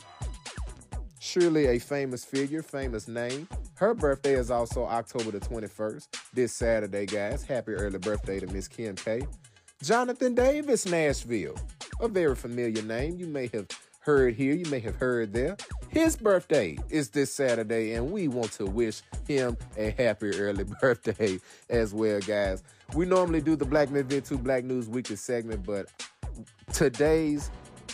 surely 1.20 1.65
a 1.65 1.80
famous 1.80 2.24
figure, 2.24 2.61
famous 2.61 3.07
name. 3.07 3.47
Her 3.74 3.95
birthday 3.95 4.34
is 4.34 4.51
also 4.51 4.86
October 4.86 5.32
the 5.32 5.39
21st, 5.39 6.07
this 6.34 6.53
Saturday, 6.53 7.07
guys. 7.07 7.43
Happy 7.43 7.74
early 7.74 7.97
birthday 7.97 8.39
to 8.39 8.47
Miss 8.47 8.68
Kim 8.68 8.95
K. 8.95 9.22
Jonathan 9.82 10.36
Davis, 10.36 10.86
Nashville, 10.86 11.55
a 11.99 12.07
very 12.07 12.36
familiar 12.36 12.84
name. 12.84 13.18
You 13.18 13.28
may 13.28 13.47
have 13.53 13.68
heard 14.01 14.36
here, 14.36 14.53
you 14.53 14.65
may 14.70 14.80
have 14.80 14.95
heard 14.95 15.34
there. 15.34 15.57
His 15.89 16.15
birthday 16.15 16.78
is 16.89 17.09
this 17.09 17.34
Saturday, 17.34 17.93
and 17.93 18.11
we 18.11 18.28
want 18.28 18.51
to 18.53 18.65
wish 18.65 19.01
him 19.28 19.57
a 19.78 19.89
happy 19.91 20.30
early 20.39 20.63
birthday 20.82 21.39
as 21.70 21.93
well, 21.93 22.20
guys. 22.20 22.63
We 22.93 23.05
normally 23.05 23.41
do 23.41 23.55
the 23.55 23.65
Black 23.65 23.91
Men 23.91 24.05
Vent 24.05 24.25
2 24.25 24.38
Black 24.38 24.63
News 24.63 24.88
Weekly 24.88 25.17
segment, 25.17 25.65
but 25.65 25.91
today's 26.73 27.51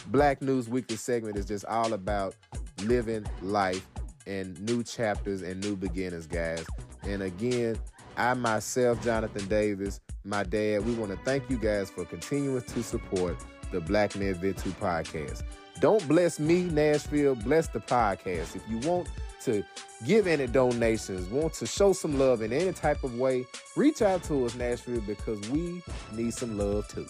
Black 0.07 0.41
News 0.41 0.69
Weekly 0.69 0.97
segment 0.97 1.37
is 1.37 1.45
just 1.45 1.65
all 1.65 1.93
about 1.93 2.35
living 2.83 3.25
life 3.41 3.85
and 4.27 4.59
new 4.61 4.83
chapters 4.83 5.41
and 5.41 5.61
new 5.63 5.75
beginnings, 5.75 6.27
guys. 6.27 6.65
And 7.03 7.23
again, 7.23 7.77
I 8.17 8.33
myself, 8.35 9.03
Jonathan 9.03 9.47
Davis, 9.47 9.99
my 10.23 10.43
dad, 10.43 10.85
we 10.85 10.93
want 10.93 11.11
to 11.11 11.17
thank 11.25 11.49
you 11.49 11.57
guys 11.57 11.89
for 11.89 12.05
continuing 12.05 12.61
to 12.61 12.83
support 12.83 13.37
the 13.71 13.81
Black 13.81 14.15
Men 14.15 14.35
Vent 14.35 14.57
2 14.59 14.69
podcast. 14.71 15.43
Don't 15.79 16.07
bless 16.07 16.39
me, 16.39 16.63
Nashville, 16.63 17.35
bless 17.35 17.67
the 17.67 17.79
podcast. 17.79 18.55
If 18.55 18.61
you 18.69 18.77
want 18.87 19.09
to 19.45 19.63
give 20.05 20.27
any 20.27 20.47
donations, 20.47 21.27
want 21.29 21.53
to 21.55 21.65
show 21.65 21.93
some 21.93 22.17
love 22.17 22.41
in 22.41 22.51
any 22.53 22.73
type 22.73 23.03
of 23.03 23.17
way, 23.17 23.45
reach 23.75 24.01
out 24.01 24.23
to 24.23 24.45
us, 24.45 24.55
Nashville, 24.55 25.01
because 25.01 25.39
we 25.49 25.81
need 26.11 26.33
some 26.33 26.57
love 26.57 26.87
too. 26.87 27.07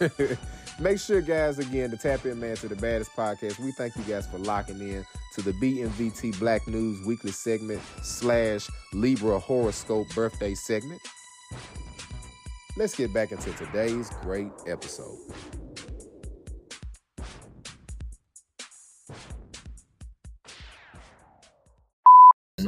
Make 0.80 0.98
sure, 0.98 1.20
guys, 1.20 1.60
again, 1.60 1.90
to 1.90 1.96
tap 1.96 2.26
in, 2.26 2.40
man, 2.40 2.56
to 2.56 2.68
the 2.68 2.76
baddest 2.76 3.12
podcast. 3.12 3.60
We 3.60 3.70
thank 3.72 3.94
you 3.96 4.02
guys 4.02 4.26
for 4.26 4.38
locking 4.38 4.80
in 4.80 5.06
to 5.34 5.42
the 5.42 5.52
BMVT 5.52 6.38
Black 6.40 6.66
News 6.66 7.06
Weekly 7.06 7.30
segment 7.30 7.80
slash 8.02 8.68
Libra 8.92 9.38
horoscope 9.38 10.08
birthday 10.14 10.54
segment. 10.54 11.00
Let's 12.76 12.96
get 12.96 13.14
back 13.14 13.30
into 13.30 13.52
today's 13.52 14.10
great 14.22 14.50
episode. 14.66 15.18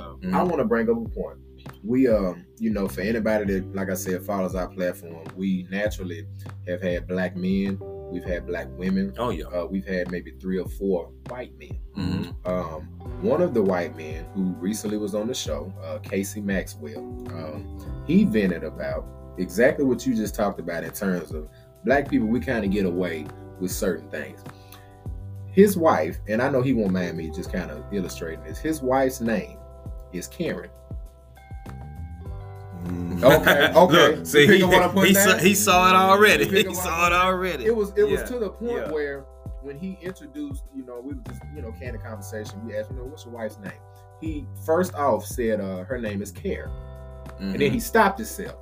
I 0.01 0.43
want 0.43 0.59
to 0.59 0.65
bring 0.65 0.89
up 0.91 0.97
a 0.97 1.09
point. 1.09 1.39
We, 1.83 2.09
um, 2.09 2.45
you 2.59 2.71
know, 2.71 2.89
for 2.89 3.01
anybody 3.01 3.61
that, 3.61 3.75
like 3.75 3.91
I 3.91 3.95
said, 3.95 4.23
follows 4.25 4.55
our 4.55 4.69
platform, 4.69 5.25
we 5.37 5.67
naturally 5.71 6.27
have 6.67 6.81
had 6.81 7.07
black 7.07 7.37
men. 7.37 7.79
We've 8.11 8.25
had 8.25 8.47
black 8.47 8.69
women. 8.77 9.15
Oh 9.19 9.31
yeah. 9.31 9.47
Uh, 9.47 9.67
we've 9.67 9.87
had 9.87 10.11
maybe 10.11 10.33
three 10.41 10.59
or 10.59 10.69
four 10.69 11.11
white 11.29 11.53
men. 11.59 11.79
Mm-hmm. 11.97 12.49
Um, 12.49 12.83
one 13.23 13.43
of 13.43 13.53
the 13.53 13.63
white 13.63 13.97
men 13.97 14.27
who 14.35 14.55
recently 14.59 14.97
was 14.97 15.15
on 15.15 15.27
the 15.27 15.35
show, 15.35 15.73
uh, 15.83 15.99
Casey 15.99 16.41
Maxwell, 16.41 16.99
um, 16.99 18.05
he 18.07 18.25
vented 18.25 18.63
about 18.63 19.05
exactly 19.39 19.85
what 19.85 20.07
you 20.07 20.15
just 20.15 20.35
talked 20.35 20.61
about 20.61 20.85
in 20.85 20.93
terms 20.93 21.33
of 21.33 21.49
black 21.85 22.09
people. 22.09 22.29
We 22.29 22.41
kind 22.41 22.65
of 22.65 22.71
get 22.71 22.87
away 22.87 23.27
with 23.61 23.73
certain 23.73 24.09
things. 24.11 24.45
His 25.51 25.77
wife, 25.77 26.19
and 26.29 26.43
I 26.43 26.51
know 26.51 26.61
he 26.61 26.75
won't 26.75 26.93
mind 26.93 27.17
me 27.17 27.31
just 27.31 27.51
kind 27.51 27.71
of 27.71 27.83
illustrating 27.93 28.45
this. 28.45 28.59
His 28.59 28.83
wife's 28.83 29.21
name 29.21 29.59
is 30.19 30.27
Karen. 30.29 30.71
Okay, 33.23 33.73
okay. 33.75 34.17
Look, 34.17 34.27
see, 34.27 34.43
he, 34.43 34.47
picking 34.47 34.69
what 34.69 34.83
I'm 34.83 34.91
putting 34.91 35.09
he, 35.09 35.15
saw, 35.15 35.37
he 35.39 35.55
saw 35.55 35.89
it 35.91 35.97
already. 35.97 36.45
He 36.49 36.75
saw 36.75 37.07
it 37.07 37.13
already. 37.13 37.65
It 37.65 37.75
was 37.75 37.93
it 37.97 38.05
was 38.05 38.21
Yeah, 38.21 38.27
to 38.27 38.39
the 38.39 38.51
point 38.51 38.73
yeah. 38.87 38.91
where 38.93 39.25
when 39.63 39.79
he 39.79 39.99
introduced, 40.03 40.65
you 40.77 40.85
know, 40.85 41.01
we 41.01 41.15
were 41.15 41.23
just, 41.27 41.41
you 41.55 41.63
know, 41.63 41.73
candid 41.73 42.03
conversation. 42.03 42.65
We 42.65 42.77
asked, 42.77 42.91
you 42.91 42.97
know, 42.97 43.05
what's 43.05 43.25
your 43.25 43.35
wife's 43.35 43.59
name? 43.59 43.73
He 44.21 44.47
first 44.65 44.95
off 44.95 45.25
said 45.27 45.61
uh, 45.61 45.85
her 45.85 45.99
name 45.99 46.23
is 46.23 46.31
Karen, 46.31 46.71
and 47.41 47.53
then 47.55 47.61
Mm-hmm. 47.61 47.75
he 47.75 47.81
stopped 47.81 48.19
himself. 48.19 48.57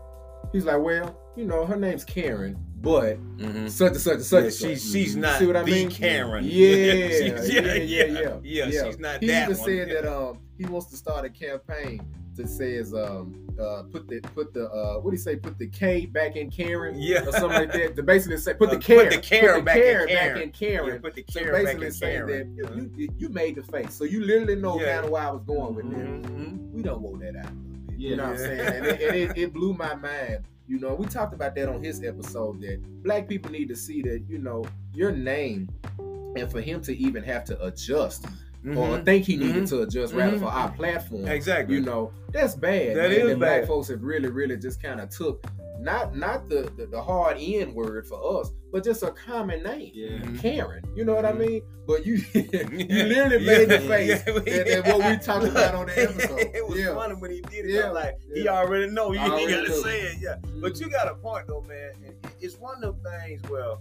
He's 0.53 0.65
like, 0.65 0.81
well, 0.81 1.17
you 1.37 1.45
know, 1.47 1.67
her 1.67 1.77
name's 1.77 2.05
Karen, 2.05 2.57
but 2.81 3.19
such 3.39 3.93
and 3.93 4.01
such 4.01 4.15
and 4.15 4.23
such. 4.25 4.45
Yeah, 4.45 4.51
such. 4.51 4.59
she's- 4.61 4.93
she's 4.93 5.17
not 5.17 5.39
See 5.39 5.47
what 5.47 5.57
I 5.57 5.63
the 5.65 5.71
mean? 5.71 5.91
Karen. 5.91 6.45
Yeah, 6.45 6.67
Yeah, 6.69 6.93
yeah, 6.93 7.07
yeah, 7.07 7.43
yeah, 7.43 7.75
yeah, 7.75 8.05
yeah. 8.05 8.21
yeah. 8.43 8.71
Yeah, 8.71 8.85
she's 8.87 8.99
not 8.99 9.21
He 9.21 9.27
that 9.29 9.51
even 9.51 9.59
one. 9.59 9.69
said 9.69 9.89
that 9.91 10.07
um 10.07 10.39
he 10.59 10.65
wants 10.67 10.87
to 10.89 10.97
start 10.97 11.25
a 11.25 11.31
campaign 11.31 12.01
that 12.37 12.49
says 12.49 12.93
um 12.95 13.47
uh 13.61 13.83
put 13.93 14.09
the 14.09 14.21
put 14.35 14.53
the 14.53 14.69
uh 14.71 14.95
what 15.01 15.11
do 15.11 15.17
you 15.17 15.23
say 15.23 15.37
put 15.37 15.57
the 15.59 15.67
K 15.69 16.07
back 16.07 16.35
in 16.37 16.51
Karen 16.51 16.95
Yeah. 16.99 17.21
or 17.21 17.33
something 17.33 17.51
like 17.61 17.73
that 17.73 17.95
to 17.97 18.03
basically 18.03 18.39
say 18.39 18.55
put 18.55 18.71
the 18.71 18.77
Uh, 18.77 18.81
care 18.81 19.05
put 19.05 19.11
the 19.13 19.19
care 19.21 19.63
back 19.63 19.77
in 19.77 19.83
Karen. 19.83 20.09
back 20.09 20.43
in 20.43 20.51
Karen 20.51 20.87
Yeah, 20.95 20.99
put 20.99 21.15
the 21.15 21.25
So 21.31 21.41
care 21.41 21.53
back 21.53 21.65
basically 21.65 21.87
in 21.87 21.93
saying 21.93 22.27
Karen. 22.27 22.57
that 22.57 22.77
you, 22.77 22.91
you 22.97 23.09
you 23.19 23.29
made 23.29 23.55
the 23.55 23.63
face 23.63 23.95
so 23.95 24.05
you 24.05 24.25
literally 24.25 24.57
know 24.57 24.81
Yeah. 24.81 24.95
kind 24.95 25.05
of 25.07 25.11
where 25.13 25.23
I 25.23 25.31
was 25.31 25.43
going 25.43 25.75
with 25.77 25.85
Mhm. 25.87 26.23
this 26.23 26.75
we 26.75 26.83
don't 26.83 27.03
want 27.03 27.21
that 27.21 27.37
out 27.37 27.53
bit. 27.87 27.99
you 27.99 28.17
know 28.17 28.25
what 28.25 28.33
I'm 28.33 28.39
saying 28.39 28.61
and, 28.61 28.87
it, 28.87 29.01
and 29.03 29.17
it, 29.17 29.39
it 29.39 29.53
blew 29.53 29.73
my 29.75 29.95
mind 29.95 30.41
you 30.67 30.81
know 30.81 30.95
we 30.95 31.07
talked 31.07 31.35
about 31.35 31.55
that 31.55 31.69
on 31.69 31.85
his 31.85 32.03
episode 32.03 32.61
that 32.63 32.83
black 33.05 33.29
people 33.29 33.53
need 33.53 33.69
to 33.69 33.77
see 33.77 34.03
that 34.03 34.25
you 34.29 34.39
know 34.39 34.65
your 34.93 35.13
name 35.13 35.69
and 36.37 36.51
for 36.51 36.61
him 36.61 36.81
to 36.83 36.97
even 36.97 37.23
have 37.23 37.45
to 37.45 37.63
adjust 37.65 38.27
or 38.67 38.71
Mhm. 38.99 39.05
think 39.05 39.25
he 39.27 39.37
needed 39.37 39.65
Mhm. 39.65 39.69
to 39.71 39.83
adjust 39.83 40.15
rather 40.15 40.39
for 40.39 40.47
our 40.47 40.71
platform. 40.73 41.27
Exactly. 41.29 41.75
You 41.77 41.83
know, 41.83 42.13
that's 42.33 42.55
bad. 42.55 42.97
That 42.97 43.11
man, 43.11 43.21
is 43.21 43.29
that 43.29 43.39
black 43.39 43.67
folks 43.67 43.89
have 43.89 44.03
really, 44.03 44.31
really 44.31 44.57
just 44.57 44.83
kind 44.83 45.01
of 45.01 45.11
took 45.11 45.45
not 45.81 46.17
not 46.17 46.49
the, 46.49 46.71
the 46.77 46.87
the 46.87 47.03
hard 47.03 47.37
N 47.39 47.75
word 47.75 48.07
for 48.07 48.41
us, 48.41 48.51
but 48.73 48.85
just 48.85 49.03
a 49.03 49.11
common 49.11 49.63
name. 49.65 49.91
Yeah. 49.93 50.19
Karen. 50.41 50.83
You 50.95 51.05
know 51.05 51.15
what 51.15 51.25
I 51.27 51.33
Mhm. 51.33 51.39
mean? 51.47 51.63
But 51.87 52.07
you 52.07 52.15
you 52.33 52.43
literally 52.89 53.45
made 53.45 53.69
the 53.69 53.81
face 53.89 54.23
Yeah, 54.27 54.33
that, 54.33 54.45
that 54.85 54.87
what 54.99 55.11
we 55.11 55.17
talked 55.19 55.45
about 55.47 55.75
on 55.75 55.87
the 55.87 56.03
episode. 56.03 56.41
it 56.55 56.67
was 56.67 56.79
yeah. 56.79 56.95
funny 56.95 57.15
when 57.17 57.33
he 57.33 57.41
did 57.43 57.67
it. 57.67 57.71
Yeah. 57.73 57.81
Yeah. 57.81 57.91
Like 57.91 58.15
he 58.33 58.49
already 58.49 58.91
know. 58.91 59.13
You 59.13 59.19
already 59.21 59.53
gotta 59.53 59.69
know. 59.69 59.83
say 59.83 60.01
it. 60.03 60.17
Yeah. 60.21 60.37
But 60.63 60.81
you 60.81 60.89
got 60.89 61.09
a 61.11 61.17
point 61.17 61.49
though, 61.49 61.61
man. 61.63 61.93
It's 62.41 62.57
one 62.59 62.83
of 62.83 63.03
the 63.03 63.11
things 63.11 63.43
where 63.51 63.75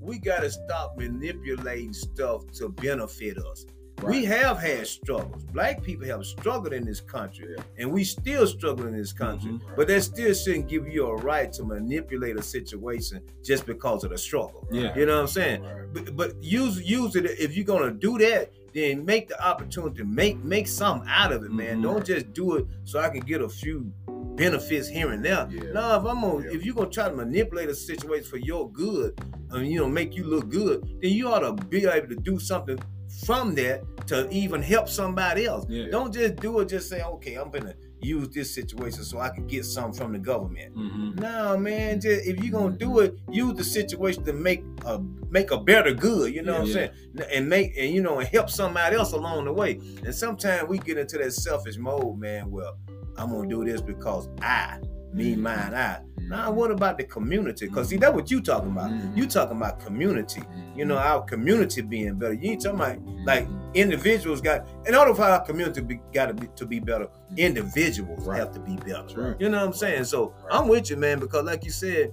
we 0.00 0.18
gotta 0.18 0.50
stop 0.50 0.96
manipulating 0.96 1.92
stuff 1.92 2.46
to 2.52 2.68
benefit 2.68 3.36
us. 3.38 3.66
We 4.02 4.24
have 4.26 4.58
had 4.58 4.86
struggles. 4.86 5.44
Black 5.52 5.82
people 5.82 6.06
have 6.06 6.24
struggled 6.24 6.72
in 6.72 6.84
this 6.84 7.00
country, 7.00 7.56
and 7.78 7.90
we 7.92 8.04
still 8.04 8.46
struggle 8.46 8.86
in 8.86 8.96
this 8.96 9.12
country. 9.12 9.52
Mm-hmm. 9.52 9.74
But 9.76 9.88
that 9.88 10.02
still 10.02 10.32
shouldn't 10.34 10.68
give 10.68 10.88
you 10.88 11.06
a 11.06 11.16
right 11.16 11.52
to 11.54 11.64
manipulate 11.64 12.36
a 12.36 12.42
situation 12.42 13.22
just 13.44 13.66
because 13.66 14.04
of 14.04 14.10
the 14.10 14.18
struggle. 14.18 14.66
Yeah. 14.70 14.96
You 14.96 15.06
know 15.06 15.14
what 15.14 15.22
I'm 15.22 15.26
saying? 15.28 15.64
But, 15.92 16.16
but 16.16 16.42
use 16.42 16.80
use 16.82 17.16
it 17.16 17.24
if 17.26 17.56
you're 17.56 17.64
gonna 17.66 17.90
do 17.90 18.18
that. 18.18 18.52
Then 18.74 19.04
make 19.04 19.28
the 19.28 19.42
opportunity, 19.44 20.02
make 20.04 20.38
make 20.44 20.68
something 20.68 21.08
out 21.08 21.32
of 21.32 21.42
it, 21.42 21.50
man. 21.50 21.78
Mhm. 21.78 21.82
Don't 21.82 22.04
just 22.06 22.32
do 22.34 22.56
it 22.56 22.66
so 22.84 23.00
I 23.00 23.08
can 23.08 23.20
get 23.20 23.40
a 23.40 23.48
few 23.48 23.90
benefits 24.36 24.86
here 24.86 25.10
and 25.10 25.24
there. 25.24 25.48
Yeah. 25.50 25.72
No, 25.72 25.98
if 25.98 26.04
I'm 26.04 26.20
gonna, 26.20 26.44
Yeah. 26.44 26.54
if 26.54 26.64
you're 26.64 26.74
gonna 26.74 26.90
try 26.90 27.08
to 27.08 27.16
manipulate 27.16 27.70
a 27.70 27.74
situation 27.74 28.26
for 28.28 28.36
your 28.36 28.70
good, 28.70 29.18
and 29.50 29.66
you 29.66 29.78
know, 29.80 29.88
make 29.88 30.14
you 30.14 30.24
look 30.24 30.50
good, 30.50 30.82
then 31.00 31.12
you 31.12 31.28
ought 31.28 31.40
to 31.40 31.52
be 31.66 31.86
able 31.86 32.08
to 32.08 32.14
do 32.16 32.38
something 32.38 32.78
from 33.24 33.54
that 33.56 33.82
to 34.08 34.28
even 34.30 34.62
help 34.62 34.88
somebody 34.88 35.46
else. 35.46 35.66
Yeah. 35.68 35.86
Don't 35.90 36.12
just 36.12 36.36
do 36.36 36.60
it, 36.60 36.68
just 36.68 36.88
say, 36.88 37.02
okay, 37.02 37.34
I'm 37.34 37.50
gonna 37.50 37.74
use 38.00 38.28
this 38.30 38.54
situation 38.54 39.02
so 39.02 39.18
I 39.18 39.28
can 39.30 39.46
get 39.46 39.64
something 39.64 39.92
from 40.00 40.12
the 40.12 40.18
government. 40.18 40.74
Mm-hmm. 40.76 41.20
No, 41.20 41.58
man, 41.58 42.00
just 42.00 42.26
if 42.26 42.42
you're 42.42 42.52
gonna 42.52 42.76
do 42.76 43.00
it, 43.00 43.18
use 43.30 43.54
the 43.54 43.64
situation 43.64 44.24
to 44.24 44.32
make 44.32 44.62
a 44.84 45.00
make 45.30 45.50
a 45.50 45.58
better 45.58 45.92
good, 45.92 46.32
you 46.34 46.42
know 46.42 46.52
what 46.52 46.60
I'm 46.62 46.66
Yeah. 46.68 46.72
saying? 46.74 46.90
And 47.32 47.48
make 47.48 47.76
and 47.76 47.92
you 47.92 48.00
know 48.02 48.18
and 48.18 48.28
help 48.28 48.50
somebody 48.50 48.96
else 48.96 49.12
along 49.12 49.44
the 49.46 49.52
way. 49.52 49.80
And 50.04 50.14
sometimes 50.14 50.68
we 50.68 50.78
get 50.78 50.96
into 50.96 51.18
that 51.18 51.32
selfish 51.32 51.76
mode, 51.76 52.18
man. 52.18 52.50
Well, 52.50 52.78
I'm 53.16 53.30
gonna 53.30 53.48
do 53.48 53.64
this 53.64 53.80
because 53.80 54.28
I, 54.40 54.78
me, 55.12 55.32
mm-hmm. 55.32 55.42
mine, 55.42 55.74
I. 55.74 56.00
Now, 56.20 56.50
what 56.50 56.70
about 56.70 56.98
the 56.98 57.04
community? 57.04 57.68
Because 57.68 57.88
see, 57.88 57.96
that's 57.96 58.14
what 58.14 58.30
you 58.30 58.42
talking 58.42 58.70
about. 58.70 58.90
Mm-hmm. 58.90 59.16
You 59.16 59.26
talking 59.26 59.56
about 59.56 59.80
community. 59.80 60.42
You 60.76 60.84
know, 60.84 60.98
our 60.98 61.22
community 61.22 61.80
being 61.80 62.16
better. 62.16 62.34
You 62.34 62.52
ain't 62.52 62.62
talking 62.62 62.78
about 62.78 62.96
mm-hmm. 62.98 63.24
like 63.24 63.48
individuals 63.74 64.40
got. 64.40 64.68
In 64.86 64.94
order 64.94 65.14
for 65.14 65.22
our 65.22 65.40
community 65.44 65.80
be, 65.80 66.00
got 66.12 66.26
to 66.26 66.34
be 66.34 66.48
to 66.56 66.66
be 66.66 66.80
better, 66.80 67.08
individuals 67.36 68.26
have 68.26 68.52
to 68.52 68.60
be 68.60 68.76
better. 68.76 69.36
You 69.38 69.48
know 69.48 69.58
what 69.58 69.66
I'm 69.68 69.72
saying? 69.72 70.04
So 70.04 70.34
I'm 70.50 70.68
with 70.68 70.90
you, 70.90 70.96
man. 70.96 71.18
Because 71.18 71.44
like 71.44 71.64
you 71.64 71.70
said, 71.70 72.12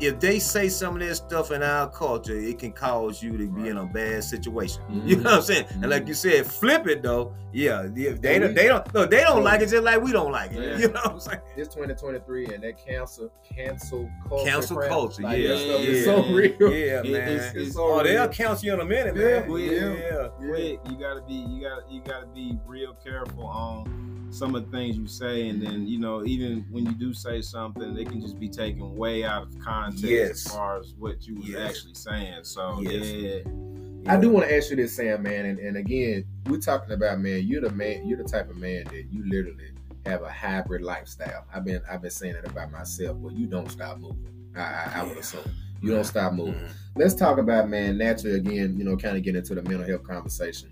if 0.00 0.20
they 0.20 0.38
say 0.38 0.68
some 0.68 0.94
of 0.94 1.00
this 1.00 1.18
stuff 1.18 1.50
in 1.50 1.62
our 1.62 1.88
culture, 1.88 2.36
it 2.38 2.58
can 2.58 2.72
cause 2.72 3.22
you 3.22 3.36
to 3.38 3.46
be 3.46 3.68
in 3.68 3.78
a 3.78 3.86
bad 3.86 4.24
situation. 4.24 4.82
You 5.06 5.16
know 5.16 5.22
what 5.22 5.32
I'm 5.32 5.38
mm-hmm. 5.40 5.46
saying? 5.46 5.66
And 5.70 5.90
like 5.90 6.02
mm-hmm. 6.02 6.08
you 6.08 6.14
said, 6.14 6.46
flip 6.46 6.86
it 6.86 7.02
though. 7.02 7.32
Yeah, 7.52 7.86
they, 7.88 8.12
they, 8.12 8.38
don't- 8.38 8.54
they 8.54 8.66
don't. 8.66 8.92
No, 8.92 9.06
they 9.06 9.22
don't 9.22 9.44
like 9.44 9.60
it 9.60 9.68
just 9.68 9.84
like 9.84 10.02
we 10.02 10.12
don't 10.12 10.32
like 10.32 10.52
it. 10.52 10.62
Yeah. 10.62 10.78
You 10.86 10.88
know 10.88 11.00
what 11.00 11.12
I'm 11.12 11.20
saying? 11.20 11.40
It's 11.56 11.74
2023 11.74 12.46
and 12.54 12.64
that 12.64 12.84
cancel 12.84 13.32
cancel 13.42 14.10
culture. 14.28 14.50
Cancel 14.50 14.76
crap, 14.76 14.90
culture, 14.90 15.22
like, 15.22 15.38
yeah, 15.38 15.48
that 15.48 15.58
stuff 15.58 15.80
yeah, 15.80 15.88
is 15.88 16.04
so 16.04 16.22
real. 16.26 16.52
yeah, 16.60 17.00
It- 17.00 17.12
man. 17.12 17.28
it's- 17.28 17.54
it's 17.54 17.76
oh, 17.76 17.98
so 17.98 18.04
they'll 18.04 18.28
cancel 18.28 18.66
you 18.66 18.74
in 18.74 18.80
a 18.80 18.84
minute, 18.84 19.16
Yeah, 19.16 19.40
man. 19.40 19.48
Quick, 19.48 19.70
yeah. 19.70 20.28
quick. 20.36 20.80
You 20.90 20.96
gotta 20.98 21.22
be 21.22 21.34
you 21.34 21.62
gotta 21.62 21.82
you 21.88 22.00
gotta 22.02 22.26
be 22.26 22.58
real 22.66 22.94
careful 22.94 23.46
on 23.46 24.25
some 24.36 24.54
of 24.54 24.70
the 24.70 24.76
things 24.76 24.96
you 24.96 25.06
say, 25.06 25.48
and 25.48 25.60
then 25.62 25.86
you 25.86 25.98
know 25.98 26.24
even 26.24 26.64
when 26.70 26.84
you 26.86 26.92
do 26.92 27.12
say 27.14 27.40
something, 27.40 27.94
they 27.94 28.04
can 28.04 28.20
just 28.20 28.38
be 28.38 28.48
taken 28.48 28.94
way 28.94 29.24
out 29.24 29.42
of 29.44 29.58
context 29.58 30.04
Yes. 30.04 30.30
as 30.46 30.52
far 30.52 30.78
as 30.78 30.94
what 30.98 31.26
you 31.26 31.36
were 31.36 31.42
Yes. 31.46 31.70
actually 31.70 31.94
saying. 31.94 32.40
So 32.44 32.80
Yes. 32.82 33.06
yeah, 33.46 34.12
I 34.12 34.20
do 34.20 34.30
want 34.30 34.46
to 34.48 34.54
ask 34.56 34.70
you 34.70 34.76
this, 34.76 34.94
Sam, 34.94 35.22
man, 35.22 35.46
and, 35.46 35.58
and 35.58 35.76
again, 35.76 36.24
we're 36.46 36.58
talking 36.60 36.92
about 36.92 37.20
man. 37.20 37.46
You're 37.46 37.62
the 37.62 37.70
man. 37.70 38.06
You're 38.06 38.18
the 38.22 38.28
type 38.28 38.50
of 38.50 38.56
man 38.56 38.84
that 38.84 39.06
you 39.10 39.28
literally 39.28 39.70
have 40.04 40.22
a 40.22 40.30
hybrid 40.30 40.82
lifestyle. 40.82 41.44
I've 41.52 41.64
been 41.64 41.80
I've 41.90 42.02
been 42.02 42.10
saying 42.10 42.36
it 42.36 42.46
about 42.46 42.70
myself, 42.70 43.16
but 43.20 43.32
you 43.32 43.46
don't 43.46 43.70
stop 43.70 43.98
moving. 43.98 44.32
I, 44.54 44.60
I, 44.60 44.92
I 44.96 45.02
would 45.02 45.16
assume 45.18 45.40
you 45.82 45.90
don't 45.92 46.04
stop 46.04 46.32
moving. 46.34 46.54
Mhm. 46.54 46.70
Let's 46.96 47.14
talk 47.14 47.38
about 47.38 47.68
man. 47.68 47.98
Naturally, 47.98 48.36
again, 48.36 48.76
you 48.78 48.84
know, 48.84 48.96
kind 48.96 49.16
of 49.16 49.22
get 49.22 49.34
into 49.36 49.54
the 49.54 49.62
mental 49.62 49.86
health 49.86 50.04
conversation. 50.04 50.70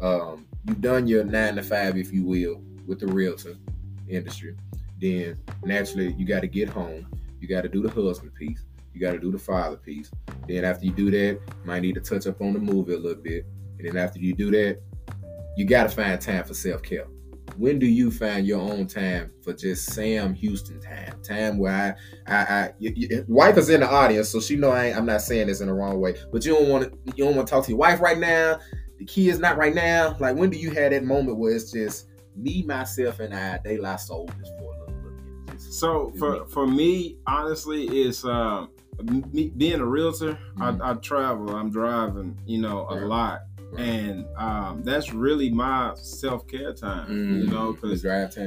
Um, 0.00 0.46
you've 0.66 0.80
done 0.80 1.06
your 1.08 1.24
nine 1.24 1.56
to 1.56 1.62
five, 1.62 1.96
if 1.96 2.12
you 2.12 2.24
will, 2.24 2.62
with 2.88 2.98
the 2.98 3.06
realtor 3.06 3.54
industry. 4.08 4.56
Then 5.00 5.38
naturally, 5.62 6.14
you 6.14 6.26
got 6.26 6.40
to 6.40 6.48
get 6.48 6.68
home. 6.68 7.06
You 7.40 7.46
got 7.46 7.62
to 7.62 7.68
do 7.68 7.82
the 7.82 7.90
husband 7.90 8.34
piece. 8.34 8.64
You 8.92 9.00
You 9.00 9.00
got 9.00 9.12
to 9.12 9.20
do 9.20 9.30
the 9.30 9.38
father 9.38 9.76
piece. 9.76 10.10
Then 10.48 10.64
after 10.64 10.86
you 10.86 10.92
do 10.92 11.10
that, 11.10 11.18
you 11.18 11.64
might 11.64 11.82
need 11.82 11.94
to 11.94 12.00
touch 12.00 12.26
up 12.26 12.40
on 12.40 12.54
the 12.54 12.58
movie 12.58 12.94
a 12.94 12.98
little 12.98 13.22
bit. 13.22 13.46
And 13.78 13.86
then 13.86 13.96
after 13.96 14.18
you 14.18 14.34
do 14.34 14.50
that, 14.50 14.80
you 15.56 15.64
got 15.66 15.84
to 15.84 15.88
find 15.90 16.20
time 16.20 16.42
for 16.44 16.54
self 16.54 16.82
care. 16.82 17.06
When 17.56 17.78
do 17.78 17.86
you 17.86 18.10
find 18.10 18.46
your 18.46 18.60
own 18.60 18.86
time 18.86 19.32
for 19.42 19.52
just 19.52 19.92
Sam 19.92 20.34
Houston 20.34 20.80
time? 20.80 21.20
Time 21.22 21.58
where 21.58 21.96
I, 22.26 22.32
I, 22.32 22.42
I 22.42 22.72
y- 22.80 22.94
y- 22.96 23.24
wife 23.26 23.56
is 23.56 23.68
in 23.68 23.80
the 23.80 23.88
audience, 23.88 24.28
so 24.28 24.40
she 24.40 24.54
know 24.56 24.70
I 24.70 24.86
I'm 24.86 25.06
not 25.06 25.22
saying 25.22 25.48
this 25.48 25.60
in 25.60 25.66
the 25.66 25.74
wrong 25.74 26.00
way. 26.00 26.14
But 26.32 26.44
you 26.44 26.54
don't 26.54 26.68
want 26.68 26.84
to, 26.84 26.98
you 27.16 27.24
don't 27.24 27.34
want 27.34 27.48
to 27.48 27.52
talk 27.52 27.64
to 27.64 27.70
your 27.70 27.78
wife 27.78 28.00
right 28.00 28.18
now. 28.18 28.60
The 28.98 29.04
kids 29.04 29.38
not 29.38 29.56
right 29.56 29.74
now. 29.74 30.16
Like 30.20 30.36
when 30.36 30.50
do 30.50 30.58
you 30.58 30.70
have 30.72 30.90
that 30.90 31.04
moment 31.04 31.38
where 31.38 31.52
it's 31.54 31.72
just 31.72 32.06
me, 32.38 32.62
myself, 32.62 33.20
and 33.20 33.34
I? 33.34 33.58
They 33.64 33.78
souls 33.96 34.30
just 34.38 34.52
for 34.58 34.74
a 34.74 34.78
little. 34.80 35.52
Just- 35.52 35.72
So 35.74 36.10
for 36.18 36.46
for 36.46 36.66
me, 36.66 37.18
honestly, 37.26 37.86
it's 37.86 38.24
um 38.24 38.70
me, 39.32 39.52
being 39.56 39.80
a 39.80 39.86
realtor. 39.86 40.38
I, 40.60 40.76
I 40.82 40.94
travel. 40.94 41.54
I'm 41.54 41.70
driving. 41.70 42.38
You 42.46 42.60
know, 42.60 42.86
a 42.88 42.96
Right. 42.96 43.06
lot, 43.06 43.40
and 43.76 44.26
um, 44.36 44.82
that's 44.82 45.12
really 45.12 45.50
my 45.50 45.92
self 45.94 46.46
care 46.48 46.72
time. 46.72 47.06
You 47.10 47.46
know, 47.46 47.72
because. 47.74 48.04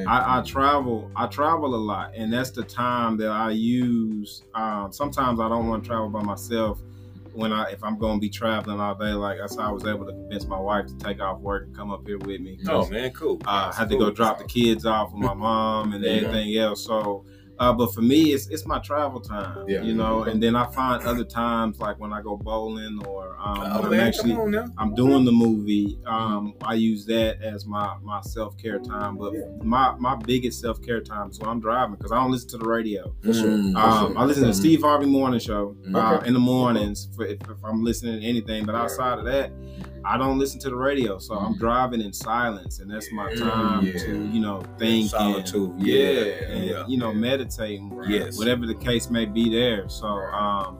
I, 0.07 0.39
I 0.39 0.41
travel. 0.41 1.09
I 1.15 1.27
travel 1.27 1.73
a 1.75 1.77
lot, 1.77 2.11
and 2.15 2.33
that's 2.33 2.51
the 2.51 2.63
time 2.63 3.15
that 3.17 3.29
I 3.29 3.51
use. 3.51 4.43
Um, 4.53 4.91
sometimes 4.91 5.39
I 5.39 5.47
don't 5.47 5.67
want 5.67 5.83
to 5.83 5.87
travel 5.87 6.09
by 6.09 6.21
myself. 6.23 6.81
When 7.34 7.53
I 7.53 7.71
if 7.71 7.84
I'm 7.84 7.97
going 7.97 8.17
to 8.17 8.21
be 8.21 8.29
traveling 8.29 8.79
all 8.79 8.95
day, 8.95 9.13
like 9.13 9.38
that's 9.39 9.55
how 9.57 9.69
I 9.69 9.71
was 9.71 9.86
able 9.86 10.05
to 10.05 10.11
convince 10.11 10.45
my 10.45 10.59
wife 10.59 10.88
to 10.88 10.95
take 10.97 11.21
off 11.21 11.39
work 11.39 11.63
and 11.67 11.75
come 11.75 11.91
up 11.91 12.05
here 12.05 12.17
with 12.17 12.41
me. 12.41 12.59
Oh 12.67 12.88
man, 12.89 13.11
cool. 13.11 13.41
Uh, 13.45 13.71
I 13.73 13.75
had 13.75 13.89
to 13.89 13.97
go 13.97 14.11
drop 14.11 14.38
the 14.38 14.43
kids 14.45 14.86
off 14.86 15.13
with 15.13 15.21
my 15.23 15.34
mom 15.34 15.93
and 15.93 16.03
Yeah. 16.03 16.11
everything 16.11 16.55
else. 16.57 16.86
So, 16.86 17.25
uh, 17.62 17.72
but 17.72 17.93
for 17.93 18.01
me, 18.01 18.34
it's 18.34 18.47
it's 18.47 18.66
my 18.66 18.80
travel 18.80 19.22
time, 19.22 19.66
Yeah. 19.70 19.84
you 19.84 19.93
know. 19.93 20.24
And 20.24 20.41
then 20.43 20.55
I 20.55 20.66
find 20.72 21.03
other 21.03 21.24
times, 21.24 21.80
like 21.80 21.99
when 21.99 22.12
I 22.12 22.22
go 22.22 22.36
bowling 22.36 22.99
or 23.07 23.38
um, 23.39 23.57
Oh, 23.59 23.76
when 23.76 23.86
I'm 23.86 23.89
man, 23.91 23.99
actually 24.07 24.32
come 24.32 24.41
on 24.41 24.51
now. 24.51 24.66
I'm 24.78 24.93
doing 24.95 25.26
the 25.26 25.32
movie. 25.32 25.99
Um, 26.05 26.55
I 26.64 26.74
use 26.74 27.05
that 27.05 27.41
as 27.41 27.66
my 27.66 27.95
my 28.01 28.20
self 28.22 28.57
care 28.57 28.80
time. 28.80 29.18
But 29.18 29.34
my 29.64 29.95
my 29.99 30.16
biggest 30.16 30.59
self 30.59 30.82
care 30.82 31.01
time 31.01 31.30
is 31.30 31.39
when 31.39 31.49
I'm 31.49 31.59
driving 31.59 31.95
because 31.95 32.12
I 32.12 32.16
don't 32.22 32.32
listen 32.32 32.49
to 32.49 32.57
the 32.57 32.68
radio. 32.68 33.14
For 33.24 33.34
sure. 33.34 33.49
Mm. 33.49 33.74
For 33.74 33.80
Um, 33.80 34.07
sure. 34.14 34.18
I 34.20 34.26
listen 34.26 34.43
to 34.47 34.53
Steve 34.53 34.82
Harvey 34.82 35.05
Morning 35.05 35.39
Show 35.39 35.76
uh, 35.93 36.16
Okay. 36.16 36.28
in 36.28 36.34
the 36.34 36.39
mornings 36.39 37.09
for 37.16 37.26
if, 37.26 37.39
if 37.43 37.64
I'm 37.64 37.84
listening 37.84 38.20
to 38.20 38.26
anything. 38.26 38.66
But 38.66 38.74
outside 38.76 39.20
of 39.20 39.26
that, 39.26 39.51
I 40.03 40.18
don't 40.18 40.39
listen 40.39 40.59
to 40.62 40.70
the 40.70 40.76
radio. 40.76 41.20
So 41.20 41.36
I'm 41.36 41.55
driving 41.59 42.01
in 42.01 42.12
silence, 42.12 42.80
and 42.80 42.89
that's 42.89 43.12
my 43.12 43.32
time 43.36 43.86
Yeah. 43.86 43.93
to 44.05 44.26
you 44.34 44.39
know 44.41 44.64
think 44.80 45.12
Solitude. 45.12 45.70
and, 45.78 45.88
Yeah. 45.88 46.05
and 46.53 46.66
Yeah. 46.66 46.88
you 46.88 46.97
know 46.97 47.14
meditating. 47.60 48.04
Yes. 48.08 48.38
whatever 48.38 48.66
the 48.66 48.76
case 48.76 49.10
may 49.10 49.26
be 49.26 49.49
there. 49.49 49.88
So 49.89 50.08
um, 50.08 50.80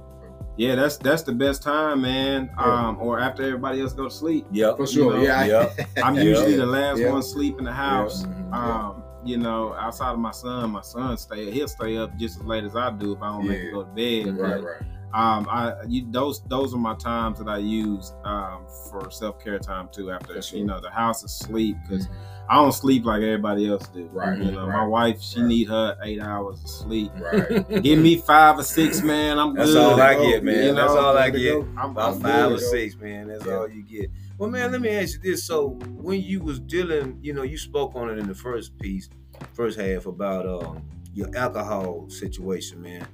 yeah, 0.58 0.76
that's 0.76 0.98
that's 0.98 1.24
the 1.24 1.32
best 1.32 1.64
time, 1.64 2.02
man. 2.02 2.50
Um, 2.58 2.98
or 3.00 3.20
after 3.20 3.44
everybody 3.44 3.82
else 3.82 3.94
go 3.94 4.06
to 4.06 4.12
sleep. 4.12 4.46
Yep. 4.52 4.78
For 4.78 4.88
sure. 4.88 5.14
You 5.14 5.18
know, 5.20 5.24
yeah. 5.24 5.46
Yep. 5.46 5.80
I'm 6.04 6.16
Yeah. 6.16 6.24
usually 6.24 6.56
the 6.56 6.66
last 6.66 7.00
Yeah. 7.00 7.12
one 7.12 7.24
sleep 7.24 7.58
in 7.58 7.66
the 7.66 7.74
house. 7.74 8.24
Mhm. 8.24 8.54
Um, 8.54 9.04
you 9.24 9.38
know, 9.38 9.74
outside 9.76 10.12
of 10.14 10.20
my 10.20 10.32
son, 10.32 10.72
my 10.72 10.82
son 10.82 11.16
stay 11.18 11.52
he'll 11.52 11.68
stay 11.68 11.98
up 11.98 12.16
just 12.18 12.40
as 12.40 12.44
late 12.46 12.64
as 12.64 12.76
I 12.76 12.90
do 12.92 13.14
if 13.14 13.22
I 13.22 13.28
don't 13.30 13.48
make 13.48 13.62
Yeah. 13.62 13.68
it 13.70 13.74
go 13.74 13.84
to 13.84 13.90
bed. 13.90 14.38
Right, 14.40 14.62
But, 14.62 14.64
right. 14.64 14.82
Um, 15.14 15.46
I 15.50 15.74
you 15.88 16.08
those 16.10 16.42
those 16.44 16.74
are 16.74 16.78
my 16.78 16.96
times 16.96 17.40
that 17.40 17.50
I 17.50 17.58
use 17.58 18.14
um 18.24 18.66
for 18.90 19.12
self 19.12 19.40
care 19.44 19.60
time 19.60 19.90
too. 19.92 20.10
After 20.10 20.42
sure. 20.42 20.58
you 20.60 20.66
know 20.66 20.80
the 20.80 20.90
house 20.90 21.22
is 21.24 21.32
sleep 21.32 21.76
because 21.84 22.08
I 22.52 22.56
don't 22.56 22.74
sleep 22.74 23.06
like 23.06 23.22
everybody 23.22 23.70
else 23.70 23.88
do. 23.88 24.10
Right, 24.12 24.38
You 24.38 24.52
know, 24.52 24.68
my 24.68 24.86
wife 24.86 25.22
she 25.22 25.40
right. 25.40 25.48
need 25.48 25.68
her 25.70 25.98
eight 26.04 26.20
hours 26.20 26.62
of 26.62 26.70
sleep. 26.70 27.10
Right. 27.18 27.82
Give 27.82 27.98
me 27.98 28.18
five 28.18 28.60
or 28.60 28.64
six, 28.64 29.02
man. 29.02 29.40
I'm 29.40 29.56
That's 29.56 29.72
good. 29.72 29.78
all 29.82 30.02
I 30.02 30.16
get, 30.16 30.44
man. 30.44 30.66
You 30.66 30.76
That's 30.76 30.92
all 30.92 31.18
I 31.18 31.30
get. 31.30 31.56
I'm, 31.78 31.92
About 31.92 32.16
I'm 32.16 32.20
five 32.22 32.50
good. 32.50 32.58
or 32.58 32.62
six, 32.62 32.98
man. 32.98 33.30
That's 33.30 33.46
Yeah. 33.46 33.54
all 33.56 33.70
you 33.70 33.84
get. 33.84 34.12
Well, 34.38 34.50
man, 34.50 34.70
let 34.74 34.82
me 34.82 34.90
ask 34.90 35.14
you 35.24 35.32
this. 35.32 35.46
So, 35.46 35.80
when 35.92 36.22
you 36.22 36.42
was 36.42 36.60
dealing, 36.60 37.20
you 37.22 37.32
know, 37.34 37.44
you 37.44 37.58
spoke 37.58 37.96
on 37.96 38.10
it 38.10 38.18
in 38.18 38.28
the 38.28 38.36
first 38.36 38.78
piece, 38.80 39.08
first 39.54 39.80
half 39.80 40.06
about 40.06 40.46
um 40.46 40.84
your 41.14 41.34
alcohol 41.38 42.10
situation, 42.10 42.82
man. 42.82 43.08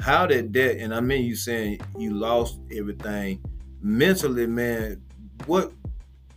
How 0.00 0.26
did 0.26 0.52
that? 0.54 0.78
And 0.82 0.92
I 0.92 0.98
mean, 1.00 1.24
you 1.24 1.36
saying 1.36 1.80
you 1.96 2.12
lost 2.14 2.58
everything 2.74 3.40
mentally, 3.80 4.48
man. 4.48 5.00
What 5.46 5.72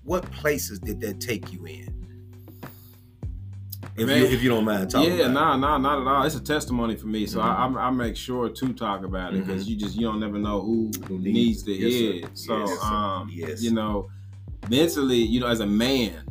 what 0.04 0.30
places 0.32 0.78
did 0.78 1.02
that 1.02 1.20
take 1.20 1.52
you 1.52 1.66
in? 1.66 2.03
If 3.96 4.08
Man. 4.08 4.18
you 4.22 4.26
if 4.26 4.42
you 4.42 4.50
don't 4.50 4.66
mind 4.66 4.90
talking, 4.90 5.18
yeah, 5.18 5.28
nah, 5.28 5.56
nah, 5.56 5.78
not 5.78 6.02
at 6.02 6.08
all. 6.08 6.24
It's 6.24 6.36
a 6.36 6.42
testimony 6.44 6.96
for 6.96 7.06
me, 7.08 7.28
so 7.28 7.40
I, 7.42 7.68
I, 7.68 7.88
I 7.88 7.90
make 7.92 8.16
sure 8.16 8.50
to 8.50 8.74
talk 8.74 9.04
about 9.04 9.36
it 9.36 9.46
because 9.46 9.70
you 9.70 9.76
just 9.76 9.96
you 9.96 10.02
don't 10.02 10.20
never 10.20 10.40
know 10.40 10.62
who, 10.62 10.92
Who 11.08 11.20
needs, 11.20 11.24
needs 11.24 11.64
to 11.64 11.72
it. 11.74 11.80
Yes, 11.80 11.94
hear 11.94 12.14
it. 12.26 12.38
So, 12.38 12.58
Yes, 12.60 12.80
um, 12.84 13.30
Yes. 13.32 13.62
you 13.62 13.72
know, 13.72 14.10
mentally, 14.68 15.18
you 15.18 15.40
know, 15.40 15.48
as 15.48 15.60
a 15.60 15.68
man, 15.68 16.26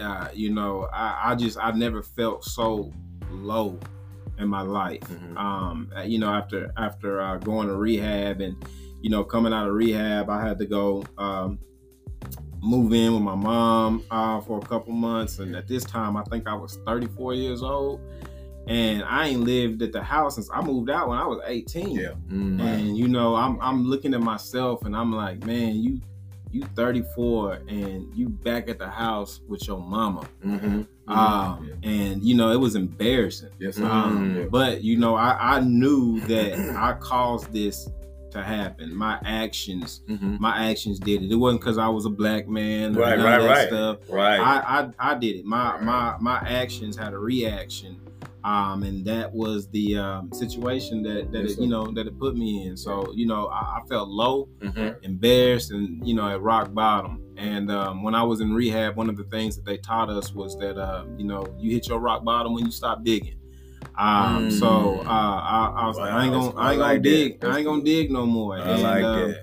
uh, 0.00 0.28
you 0.32 0.50
know, 0.50 0.88
I, 0.92 1.32
I 1.32 1.34
just 1.34 1.58
I 1.58 1.72
never 1.72 2.02
felt 2.02 2.44
so 2.44 2.90
low 3.30 3.78
in 4.38 4.48
my 4.48 4.62
life. 4.62 5.02
Mhm. 5.02 5.36
Um, 5.36 5.90
uh, 5.94 6.02
you 6.02 6.18
know, 6.18 6.30
after 6.32 6.72
after 6.78 7.20
uh, 7.20 7.36
going 7.36 7.68
to 7.68 7.76
rehab 7.76 8.40
and 8.40 8.56
you 9.02 9.10
know 9.10 9.22
coming 9.22 9.52
out 9.52 9.68
of 9.68 9.74
rehab, 9.74 10.30
I 10.30 10.40
had 10.40 10.58
to 10.60 10.66
go 10.66 11.04
um, 11.18 11.58
move 12.62 12.92
in 12.92 13.12
with 13.12 13.22
my 13.22 13.34
mom 13.34 14.04
uh, 14.10 14.40
for 14.40 14.58
a 14.58 14.62
couple 14.62 14.92
months, 14.92 15.38
and 15.40 15.54
at 15.56 15.66
this 15.68 15.84
time, 15.84 16.16
I 16.16 16.22
think 16.24 16.46
I 16.48 16.54
was 16.54 16.78
34 16.86 17.34
years 17.34 17.62
old. 17.62 18.00
And 18.68 19.02
I 19.02 19.26
ain't 19.26 19.40
lived 19.40 19.82
at 19.82 19.90
the 19.90 20.00
house 20.04 20.36
since 20.36 20.48
I 20.54 20.60
moved 20.62 20.88
out 20.88 21.08
when 21.08 21.18
I 21.18 21.26
was 21.26 21.40
18. 21.44 21.90
Yeah. 21.90 22.10
Mm. 22.30 22.60
And 22.62 22.96
you 22.96 23.08
know, 23.08 23.34
I'm 23.34 23.60
I'm 23.60 23.84
looking 23.84 24.14
at 24.14 24.20
myself 24.20 24.84
and 24.84 24.94
I'm 24.96 25.12
like, 25.12 25.44
man, 25.44 25.74
you 25.82 26.00
you 26.52 26.62
34 26.76 27.54
and 27.66 28.14
you 28.14 28.28
back 28.28 28.68
at 28.68 28.78
the 28.78 28.88
house 28.88 29.40
with 29.48 29.66
your 29.66 29.80
mama. 29.80 30.22
Mhm. 30.44 30.86
Um, 31.08 31.72
and 31.82 32.22
you 32.22 32.36
know, 32.36 32.52
it 32.52 32.60
was 32.60 32.76
embarrassing. 32.76 33.50
Yes, 33.58 33.76
sir. 33.78 33.84
Um, 33.84 34.36
Yeah. 34.36 34.44
but 34.48 34.84
you 34.84 34.96
know, 34.96 35.16
I, 35.16 35.56
I 35.56 35.60
knew 35.60 36.20
that 36.28 36.56
I 36.76 36.92
caused 37.00 37.52
this 37.52 37.88
to 38.32 38.42
happen. 38.42 38.94
My 38.94 39.18
actions, 39.24 40.02
Mhm. 40.08 40.38
my 40.40 40.70
actions 40.70 40.98
did 40.98 41.22
it. 41.22 41.30
It 41.32 41.36
wasn't 41.36 41.60
because 41.60 41.78
I 41.78 41.88
was 41.88 42.04
a 42.06 42.10
black 42.10 42.48
man 42.48 42.96
or 42.96 43.00
Right, 43.00 43.18
right, 43.18 43.42
right. 43.44 43.68
stuff. 43.68 43.98
Right. 44.10 44.38
I, 44.40 44.80
I 44.98 45.12
I 45.12 45.14
did 45.14 45.36
it. 45.36 45.44
My 45.44 45.74
Right. 45.74 45.82
my 45.82 46.16
my 46.20 46.38
actions 46.48 46.96
had 46.96 47.12
a 47.14 47.18
reaction. 47.18 47.96
Um, 48.44 48.82
and 48.82 49.04
that 49.04 49.32
was 49.32 49.68
the 49.68 49.96
um, 49.98 50.32
situation 50.32 51.04
that 51.04 51.30
that 51.30 51.42
Yes, 51.42 51.52
it, 51.52 51.60
you 51.60 51.68
know 51.68 51.92
that 51.92 52.08
it 52.08 52.18
put 52.18 52.34
me 52.36 52.66
in. 52.66 52.76
So 52.76 53.12
you 53.14 53.24
know, 53.24 53.46
I, 53.46 53.78
I 53.78 53.80
felt 53.88 54.08
low, 54.08 54.48
Mhm. 54.60 54.96
embarrassed, 55.02 55.70
and 55.70 56.04
you 56.06 56.14
know 56.14 56.28
at 56.28 56.42
rock 56.42 56.74
bottom. 56.74 57.20
And 57.36 57.70
um, 57.70 58.02
when 58.02 58.16
I 58.16 58.22
was 58.24 58.40
in 58.40 58.52
rehab, 58.52 58.96
one 58.96 59.08
of 59.08 59.16
the 59.16 59.22
things 59.24 59.54
that 59.56 59.64
they 59.64 59.76
taught 59.76 60.10
us 60.10 60.34
was 60.34 60.56
that 60.58 60.76
uh, 60.76 61.04
you 61.16 61.24
know 61.24 61.46
you 61.56 61.70
hit 61.70 61.86
your 61.88 62.00
rock 62.00 62.24
bottom 62.24 62.52
when 62.52 62.64
you 62.64 62.72
stop 62.72 63.04
digging. 63.04 63.36
Um, 63.96 64.48
Mm. 64.48 64.58
so 64.58 65.00
uh, 65.00 65.04
I, 65.04 65.74
I 65.76 65.86
was 65.86 65.96
like, 65.98 66.10
I 66.12 66.24
ain't 66.24 66.32
gonna, 66.32 66.56
I 66.56 66.72
ain't 66.72 66.78
gonna 66.80 66.92
like 66.94 67.02
that. 67.02 67.08
dig, 67.08 67.44
I 67.44 67.56
ain't 67.58 67.66
gonna 67.66 67.82
dig 67.84 68.10
no 68.10 68.26
more. 68.26 68.56
I 68.56 68.60
And, 68.60 68.82
like 68.82 69.02
that. 69.02 69.40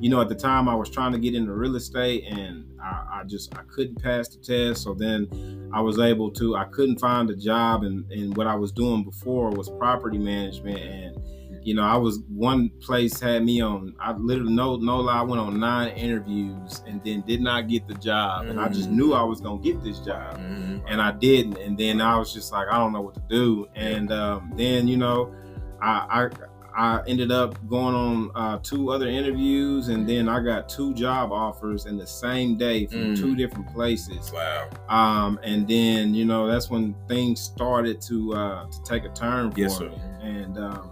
you 0.00 0.08
know, 0.10 0.20
at 0.20 0.28
the 0.28 0.34
time 0.34 0.68
I 0.68 0.74
was 0.74 0.90
trying 0.90 1.12
to 1.12 1.18
get 1.18 1.34
into 1.34 1.52
real 1.52 1.76
estate 1.76 2.24
and 2.28 2.64
I, 2.82 3.20
I 3.20 3.24
just 3.26 3.54
I 3.56 3.62
couldn't 3.68 4.02
pass 4.02 4.28
the 4.28 4.38
test. 4.42 4.82
So 4.82 4.94
then 4.94 5.70
I 5.72 5.80
was 5.80 5.98
able 5.98 6.30
to 6.32 6.56
I 6.56 6.64
couldn't 6.64 6.98
find 6.98 7.30
a 7.30 7.36
job 7.36 7.82
and, 7.84 8.10
and 8.10 8.36
what 8.36 8.46
I 8.46 8.54
was 8.54 8.72
doing 8.72 9.04
before 9.04 9.50
was 9.50 9.68
property 9.70 10.18
management 10.18 10.78
and 10.78 11.16
you 11.64 11.74
know, 11.74 11.82
I 11.82 11.96
was 11.96 12.20
one 12.28 12.70
place 12.80 13.20
had 13.20 13.44
me 13.44 13.60
on 13.60 13.94
I 14.00 14.12
literally 14.12 14.52
no 14.52 14.76
no 14.76 14.98
lie, 15.00 15.18
I 15.20 15.22
went 15.22 15.40
on 15.40 15.58
nine 15.60 15.90
interviews 15.96 16.82
and 16.86 17.02
then 17.04 17.22
did 17.26 17.40
not 17.40 17.68
get 17.68 17.86
the 17.88 17.94
job. 17.94 18.46
And 18.46 18.58
I 18.60 18.68
just 18.68 18.90
Mm. 18.90 18.94
knew 18.96 19.12
I 19.14 19.22
was 19.22 19.40
gonna 19.40 19.62
get 19.62 19.82
this 19.82 19.98
job 20.00 20.38
Mhm. 20.38 20.82
and 20.88 21.00
I 21.00 21.12
didn't. 21.12 21.58
And 21.58 21.76
then 21.78 22.00
I 22.00 22.18
was 22.18 22.32
just 22.32 22.52
like, 22.52 22.68
I 22.70 22.78
don't 22.78 22.92
know 22.92 23.02
what 23.02 23.14
to 23.14 23.22
do. 23.28 23.66
And 23.74 24.10
um, 24.12 24.52
then 24.56 24.88
you 24.88 24.96
know, 24.96 25.32
I, 25.80 26.28
I 26.28 26.28
I 26.74 27.02
ended 27.06 27.30
up 27.30 27.54
going 27.68 27.94
on 27.94 28.30
uh, 28.34 28.58
two 28.62 28.90
other 28.92 29.06
interviews, 29.06 29.88
and 29.88 30.08
then 30.08 30.26
I 30.26 30.40
got 30.40 30.70
two 30.70 30.94
job 30.94 31.30
offers 31.30 31.84
in 31.84 31.98
the 31.98 32.06
same 32.06 32.56
day 32.56 32.86
from 32.86 33.12
Mm. 33.12 33.20
two 33.20 33.36
different 33.36 33.70
places. 33.74 34.32
Wow. 34.32 34.68
Um, 34.88 35.38
and 35.42 35.68
then 35.68 36.14
you 36.14 36.24
know 36.24 36.46
that's 36.46 36.70
when 36.70 36.94
things 37.08 37.40
started 37.42 38.00
to 38.08 38.32
uh, 38.32 38.64
to 38.70 38.82
take 38.84 39.04
a 39.04 39.10
turn 39.10 39.50
for 39.52 39.60
Yes, 39.60 39.76
sir. 39.76 39.90
me. 39.90 39.98
And 40.22 40.56
um, 40.56 40.88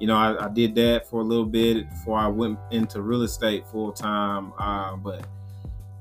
you 0.00 0.06
know, 0.06 0.16
I, 0.16 0.46
I 0.46 0.48
did 0.48 0.74
that 0.76 1.06
for 1.08 1.20
a 1.20 1.24
little 1.24 1.44
bit 1.46 1.88
before 1.90 2.18
I 2.18 2.26
went 2.26 2.58
into 2.70 3.02
real 3.02 3.22
estate 3.22 3.66
full 3.66 3.92
time. 3.92 4.52
Uh, 4.58 4.96
but 4.96 5.26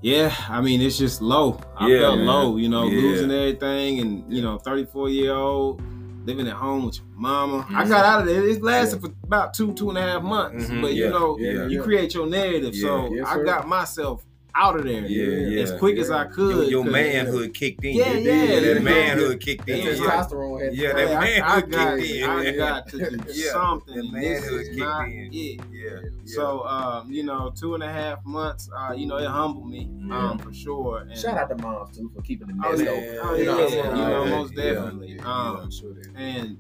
yeah, 0.02 0.34
I 0.48 0.62
mean, 0.62 0.82
it's 0.82 0.98
just 0.98 1.22
low. 1.22 1.60
I 1.78 1.88
Yeah, 1.90 2.00
felt 2.00 2.18
man. 2.20 2.28
low, 2.28 2.56
you 2.58 2.70
know, 2.70 2.86
Yeah. 2.88 3.02
losing 3.02 3.32
everything, 3.32 4.00
and 4.00 4.24
you 4.34 4.42
know, 4.42 4.58
34 4.58 5.10
year 5.10 5.34
old 5.34 5.82
living 6.26 6.48
at 6.48 6.54
home 6.54 6.86
with 6.86 6.98
your 6.98 7.06
mama. 7.16 7.66
I 7.70 7.84
Mhm. 7.84 7.90
got 7.90 8.06
out 8.06 8.22
of 8.22 8.28
there. 8.28 8.48
It 8.48 8.62
lasted 8.62 9.02
for 9.02 9.10
about 9.24 9.54
two, 9.54 9.74
two 9.74 9.90
and 9.90 9.98
a 9.98 10.02
half 10.02 10.22
months. 10.24 10.66
Mhm. 10.70 10.82
But 10.82 10.94
you 10.94 11.10
know, 11.10 11.38
Yeah, 11.40 11.68
you 11.68 11.82
create 11.82 12.14
your 12.14 12.28
narrative. 12.28 12.76
Yeah. 12.76 12.82
So 12.88 13.16
I 13.26 13.44
got 13.44 13.68
myself 13.68 14.24
out 14.56 14.76
of 14.80 14.84
there 14.86 15.06
Yeah, 15.06 15.48
yeah. 15.48 15.62
as 15.62 15.72
yeah, 15.72 15.78
quick 15.78 15.98
as 15.98 16.10
I 16.12 16.26
could. 16.26 16.56
Your, 16.56 16.64
your 16.66 16.84
'cause- 16.84 16.92
manhood 16.92 17.54
kicked 17.54 17.84
in. 17.86 17.96
Yeah, 17.96 18.14
yeah, 18.14 18.60
that 18.74 18.84
manhood 18.84 19.40
kicked 19.40 19.70
in. 19.70 19.86
That 19.86 19.98
testosterone 19.98 20.64
had- 20.64 20.76
Yeah, 20.76 20.94
that 20.94 21.08
I- 21.18 21.20
manhood 21.20 21.72
got, 21.72 21.98
kicked 22.00 22.12
in. 22.12 22.30
I 22.30 22.52
got 22.56 22.88
to 22.90 22.98
do 22.98 23.20
Yeah, 23.34 23.52
something. 23.52 23.96
that 23.96 24.04
and 24.04 24.14
this 24.16 24.42
manhood 24.42 24.62
is 24.62 24.68
kicked 24.70 24.80
not 24.80 25.08
in. 25.08 25.30
it. 25.32 25.62
Yeah, 25.72 26.00
So, 26.26 26.64
um, 26.66 27.12
you 27.12 27.24
know, 27.24 27.52
two 27.56 27.74
and 27.76 27.84
a 27.84 27.92
half 27.92 28.26
months, 28.26 28.70
uh, 28.76 28.94
you 28.94 29.06
know, 29.08 29.18
it 29.18 29.28
humbled 29.28 29.70
me, 29.70 29.90
um, 30.12 30.38
for 30.40 30.54
sure. 30.54 31.00
And, 31.00 31.18
Shout 31.18 31.38
out 31.38 31.50
to 31.50 31.56
moms 31.64 31.96
too 31.98 32.12
for 32.16 32.22
keeping 32.22 32.48
the 32.48 32.54
Oh, 32.66 32.72
nest 32.72 32.82
open. 32.88 33.20
Oh, 33.24 33.36
You 33.36 33.46
know 33.46 33.52
yeah, 33.52 33.56
what 33.56 33.64
I'm 33.64 33.70
saying? 33.70 33.86
you 33.86 33.92
know, 34.04 34.24
Yeah, 34.26 34.30
most 34.38 34.54
yeah, 34.56 34.64
definitely. 34.74 35.08
yeah, 35.16 35.22
Um, 35.24 35.56
yeah, 35.58 35.62
I'm 35.64 35.72
sure. 35.72 35.96
And 36.16 36.58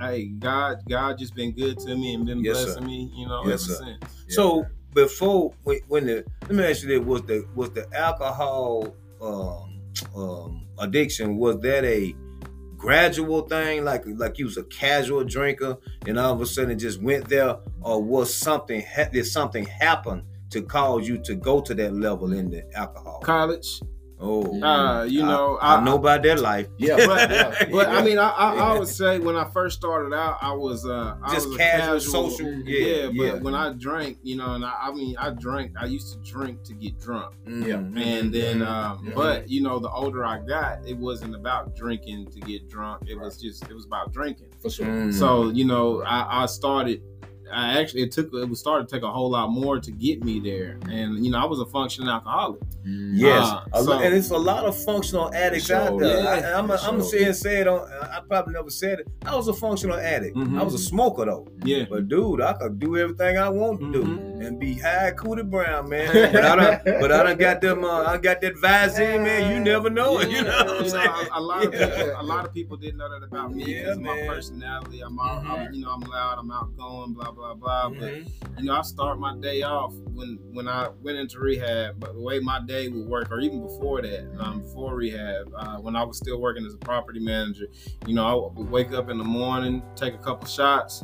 hey, 0.00 0.24
God, 0.38 0.78
God 0.88 1.18
just 1.18 1.34
been 1.34 1.52
good 1.52 1.78
to 1.80 1.94
me 1.96 2.14
and 2.14 2.24
been 2.26 2.42
Yes, 2.42 2.58
sir. 2.58 2.64
blessing 2.66 2.86
me, 2.86 3.12
you 3.14 3.26
know, 3.26 3.42
Yes, 3.46 3.64
ever 3.68 3.74
sir. 3.78 3.96
since. 4.00 4.34
So 4.34 4.64
before 4.94 5.52
when, 5.64 5.80
when 5.88 6.06
the 6.06 6.24
let 6.42 6.52
me 6.52 6.64
ask 6.64 6.82
you 6.82 6.88
this 6.88 7.06
was 7.06 7.22
the 7.22 7.46
was 7.54 7.70
the 7.70 7.88
alcohol 7.94 8.94
um, 9.20 9.80
um, 10.14 10.66
addiction 10.78 11.36
was 11.36 11.58
that 11.60 11.84
a 11.84 12.14
gradual 12.76 13.42
thing? 13.42 13.84
Like 13.84 14.02
like 14.06 14.38
you 14.38 14.46
was 14.46 14.56
a 14.56 14.64
casual 14.64 15.24
drinker 15.24 15.78
and 16.06 16.18
all 16.18 16.32
of 16.32 16.40
a 16.40 16.46
sudden 16.46 16.72
it 16.72 16.76
just 16.76 17.00
went 17.00 17.28
there? 17.28 17.56
Or 17.80 18.02
was 18.02 18.34
something 18.34 18.84
did 19.12 19.26
something 19.26 19.64
happen 19.64 20.24
to 20.50 20.62
cause 20.62 21.08
you 21.08 21.18
to 21.18 21.34
go 21.34 21.60
to 21.60 21.74
that 21.74 21.94
level 21.94 22.32
in 22.32 22.50
the 22.50 22.64
alcohol? 22.76 23.20
College. 23.20 23.80
Oh 24.22 24.62
Uh, 24.62 25.02
you 25.04 25.22
know, 25.22 25.58
I, 25.60 25.76
I- 25.76 25.84
know 25.84 25.96
about 25.96 26.22
their 26.22 26.36
life 26.36 26.68
Yeah, 26.78 26.96
but, 27.06 27.70
but 27.72 27.88
I 27.88 28.02
mean, 28.02 28.18
I, 28.18 28.28
I, 28.30 28.54
I 28.68 28.78
would 28.78 28.88
say 28.88 29.18
when 29.18 29.36
I 29.36 29.44
first 29.50 29.78
started 29.78 30.14
out, 30.14 30.38
I 30.40 30.52
was 30.52 30.86
uh, 30.86 31.16
I 31.22 31.34
Just 31.34 31.48
was 31.48 31.56
a 31.56 31.58
casual, 31.58 32.00
social, 32.00 32.52
yeah, 32.64 33.06
but 33.06 33.14
yeah. 33.14 33.34
when 33.44 33.54
I 33.54 33.72
drank, 33.72 34.18
you 34.22 34.36
know, 34.36 34.54
and 34.54 34.64
I, 34.64 34.74
I 34.88 34.92
mean, 34.92 35.16
I 35.18 35.30
drank. 35.30 35.72
I 35.78 35.86
used 35.86 36.08
to 36.14 36.18
drink 36.32 36.62
to 36.64 36.74
get 36.74 36.98
drunk, 37.00 37.34
Yeah. 37.46 37.76
and 37.76 38.32
then, 38.32 38.62
um, 38.62 39.04
Yeah. 39.06 39.12
but 39.14 39.48
you 39.50 39.60
know, 39.62 39.78
the 39.78 39.90
older 39.90 40.24
I 40.24 40.38
got, 40.54 40.86
it 40.86 40.96
wasn't 40.96 41.34
about 41.34 41.74
drinking 41.76 42.30
to 42.34 42.40
get 42.40 42.68
drunk. 42.68 43.08
It 43.08 43.18
was 43.18 43.40
just 43.40 43.68
it 43.68 43.74
was 43.74 43.86
about 43.86 44.12
drinking. 44.12 44.48
For 44.62 44.70
sure. 44.70 44.86
Mm. 44.86 45.12
So 45.12 45.50
you 45.50 45.64
know, 45.64 46.02
I, 46.04 46.42
I 46.42 46.46
started. 46.46 47.02
I 47.52 47.78
actually 47.80 48.02
it 48.02 48.12
took 48.12 48.32
it 48.32 48.48
was 48.48 48.58
started 48.60 48.88
to 48.88 48.94
take 48.94 49.02
a 49.02 49.10
whole 49.10 49.30
lot 49.30 49.50
more 49.50 49.78
to 49.80 49.90
get 49.92 50.24
me 50.24 50.40
there, 50.40 50.78
and 50.90 51.24
you 51.24 51.30
know, 51.30 51.38
I 51.38 51.44
was 51.44 51.60
a 51.60 51.66
functioning 51.66 52.08
alcoholic. 52.08 52.60
Yes, 52.84 53.46
Uh, 53.72 53.82
so- 53.82 53.92
and 54.00 54.14
it's 54.14 54.30
a 54.30 54.36
lot 54.36 54.64
of 54.64 54.76
functional 54.84 55.32
addicts 55.34 55.66
Sure, 55.66 55.76
out 55.76 55.98
there. 56.00 56.18
yeah, 56.22 56.28
I, 56.54 56.58
I'm 56.58 56.66
for 56.66 56.74
I'm 56.78 56.96
sure. 57.00 57.02
saying 57.02 57.32
say 57.34 57.60
it 57.60 57.68
on. 57.68 57.88
I 58.02 58.20
probably 58.28 58.54
never 58.54 58.70
said 58.70 59.00
it. 59.00 59.08
I 59.24 59.36
was 59.36 59.46
a 59.48 59.54
functional 59.54 59.96
addict. 59.96 60.36
Mhm. 60.36 60.58
I 60.58 60.62
was 60.62 60.74
a 60.74 60.78
smoker 60.78 61.24
though. 61.24 61.46
Yeah. 61.64 61.84
But 61.88 62.08
dude, 62.08 62.40
I 62.40 62.54
could 62.54 62.78
do 62.80 62.96
everything 62.96 63.38
I 63.38 63.48
want 63.48 63.80
to 63.80 63.92
do 63.92 64.02
Mhm. 64.02 64.46
and 64.46 64.58
be 64.58 64.74
high 64.74 65.12
cootie 65.12 65.42
brown, 65.42 65.88
man. 65.90 66.32
but 66.32 66.44
I 66.44 66.56
don't. 66.56 67.00
But 67.00 67.12
I 67.12 67.22
done 67.22 67.36
got 67.38 67.60
them. 67.60 67.84
Uh, 67.84 68.02
I 68.04 68.16
got 68.18 68.40
that 68.40 68.54
Visine, 68.56 69.22
man. 69.22 69.52
You 69.52 69.60
never 69.60 69.88
know 69.90 70.18
it. 70.20 70.30
You 70.30 70.42
know 70.42 70.50
what 70.50 70.68
I'm 70.68 70.74
You 70.76 70.82
know, 70.82 70.88
saying? 70.88 71.10
a, 71.32 71.38
a 71.38 71.40
lot 71.40 71.64
of 71.66 71.74
Yeah. 71.74 71.86
people, 71.86 72.20
a 72.20 72.22
lot 72.24 72.44
of 72.46 72.54
people 72.54 72.76
didn't 72.76 72.98
know 72.98 73.08
that 73.10 73.22
about 73.24 73.54
me 73.54 73.64
Yeah, 73.64 73.80
because 73.82 73.96
of 73.98 74.02
my 74.02 74.24
personality. 74.26 75.00
I'm, 75.02 75.18
out, 75.20 75.44
I'm, 75.46 75.72
you 75.74 75.84
know, 75.84 75.90
I'm 75.92 76.00
loud, 76.00 76.38
I'm 76.38 76.50
outgoing, 76.50 77.12
blah 77.14 77.30
blah 77.30 77.41
blah. 77.54 77.90
Mhm. 77.90 77.98
But 78.00 78.58
you 78.58 78.66
know, 78.66 78.74
I 78.74 78.82
start 78.82 79.18
my 79.18 79.36
day 79.38 79.62
off 79.62 79.92
when 80.14 80.38
when 80.52 80.68
I 80.68 80.88
went 81.02 81.18
into 81.18 81.38
rehab. 81.38 81.98
But 81.98 82.14
the 82.14 82.20
way 82.20 82.38
my 82.38 82.60
day 82.60 82.88
would 82.88 83.06
work, 83.06 83.30
or 83.30 83.40
even 83.40 83.62
before 83.62 84.02
that, 84.02 84.24
um, 84.38 84.60
before 84.60 84.94
rehab, 84.94 85.52
uh, 85.56 85.76
when 85.78 85.96
I 85.96 86.04
was 86.04 86.16
still 86.16 86.40
working 86.40 86.64
as 86.64 86.74
a 86.74 86.78
property 86.78 87.20
manager, 87.20 87.66
you 88.06 88.14
know, 88.14 88.26
I 88.26 88.58
would 88.58 88.70
wake 88.70 88.92
up 88.92 89.10
in 89.10 89.18
the 89.18 89.24
morning, 89.24 89.82
take 89.96 90.14
a 90.14 90.18
couple 90.18 90.46
shots, 90.46 91.02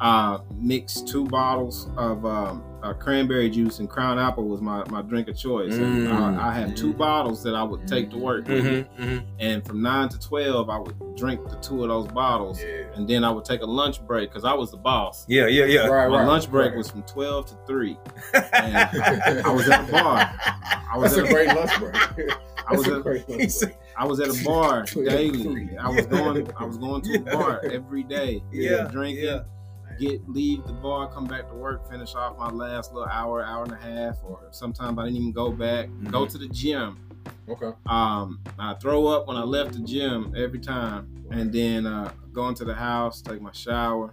uh, 0.00 0.38
mix 0.56 1.00
two 1.00 1.24
bottles 1.26 1.88
of 1.96 2.24
um, 2.26 2.62
uh, 2.82 2.92
cranberry 2.92 3.48
juice 3.48 3.78
and 3.78 3.88
Crown 3.88 4.18
Apple 4.18 4.46
was 4.46 4.60
my, 4.60 4.84
my 4.90 5.00
drink 5.02 5.26
of 5.28 5.36
choice. 5.38 5.74
And 5.74 6.06
Mm. 6.06 6.38
I, 6.38 6.50
I 6.50 6.52
had 6.54 6.76
two 6.76 6.92
bottles 6.92 7.42
that 7.44 7.54
I 7.54 7.62
would 7.62 7.88
take 7.88 8.10
to 8.10 8.18
work. 8.18 8.44
Mhm, 8.44 8.86
mhm. 8.98 9.24
And 9.40 9.66
from 9.66 9.80
nine 9.82 10.08
to 10.10 10.18
twelve, 10.18 10.68
I 10.68 10.78
would 10.78 10.94
drink 11.16 11.48
the 11.48 11.56
two 11.56 11.82
of 11.82 11.88
those 11.88 12.06
bottles, 12.12 12.60
and 12.94 13.08
then 13.08 13.24
I 13.24 13.30
would 13.30 13.44
take 13.46 13.62
a 13.62 13.66
lunch 13.66 14.06
break 14.06 14.28
because 14.30 14.44
I 14.44 14.52
was 14.52 14.70
the 14.70 14.76
boss. 14.76 15.24
Yeah, 15.28 15.46
yeah, 15.46 15.64
yeah. 15.64 15.86
Right, 15.86 16.08
My 16.10 16.18
right. 16.18 16.26
lunch 16.26 16.50
break 16.50 16.70
right. 16.70 16.76
was 16.78 16.90
from 16.90 17.02
twelve 17.04 17.46
to 17.46 17.54
three. 17.66 17.96
And 18.52 18.76
I 18.76 19.50
was 19.52 19.68
at 19.68 19.88
a 19.88 19.92
bar. 19.92 20.30
I 20.92 20.98
was 20.98 21.16
That's 21.16 21.26
at 21.26 21.30
a 21.30 21.34
great 21.34 21.48
lunch 21.56 21.78
break. 21.78 22.30
I 22.68 22.74
was 22.74 22.86
a 22.88 22.96
at, 22.96 23.02
great 23.02 23.28
lunch 23.28 23.60
break. 23.60 23.76
I 23.96 24.04
was 24.04 24.20
at 24.20 24.28
a 24.28 24.44
bar 24.44 24.82
daily. 24.84 25.70
I 25.78 25.88
was 25.88 26.06
going. 26.06 26.48
I 26.56 26.64
was 26.64 26.76
going 26.76 27.02
to 27.02 27.14
a 27.14 27.20
bar 27.20 27.60
every 27.72 28.02
day. 28.02 28.42
Yeah, 28.52 28.88
drinking. 28.90 29.24
yeah. 29.24 29.40
Get 29.98 30.28
leave 30.28 30.64
the 30.66 30.72
bar, 30.72 31.08
come 31.08 31.26
back 31.26 31.48
to 31.48 31.54
work, 31.54 31.90
finish 31.90 32.14
off 32.14 32.38
my 32.38 32.50
last 32.50 32.92
little 32.92 33.08
hour, 33.08 33.42
hour 33.42 33.64
and 33.64 33.72
a 33.72 33.76
half, 33.76 34.16
or 34.24 34.40
sometimes 34.50 34.98
I 34.98 35.04
didn't 35.04 35.16
even 35.16 35.32
go 35.32 35.50
back. 35.50 35.88
Go 36.10 36.26
to 36.26 36.38
the 36.38 36.48
gym. 36.48 36.98
Okay. 37.48 37.70
Um, 37.86 38.40
I 38.58 38.74
throw 38.74 39.06
up 39.06 39.26
when 39.26 39.36
I 39.36 39.42
left 39.42 39.72
the 39.72 39.80
gym 39.80 40.34
every 40.36 40.58
time, 40.58 41.26
and 41.30 41.52
then 41.52 41.86
uh, 41.86 42.12
go 42.32 42.48
into 42.48 42.64
the 42.64 42.74
house, 42.74 43.22
take 43.22 43.40
my 43.40 43.52
shower, 43.52 44.12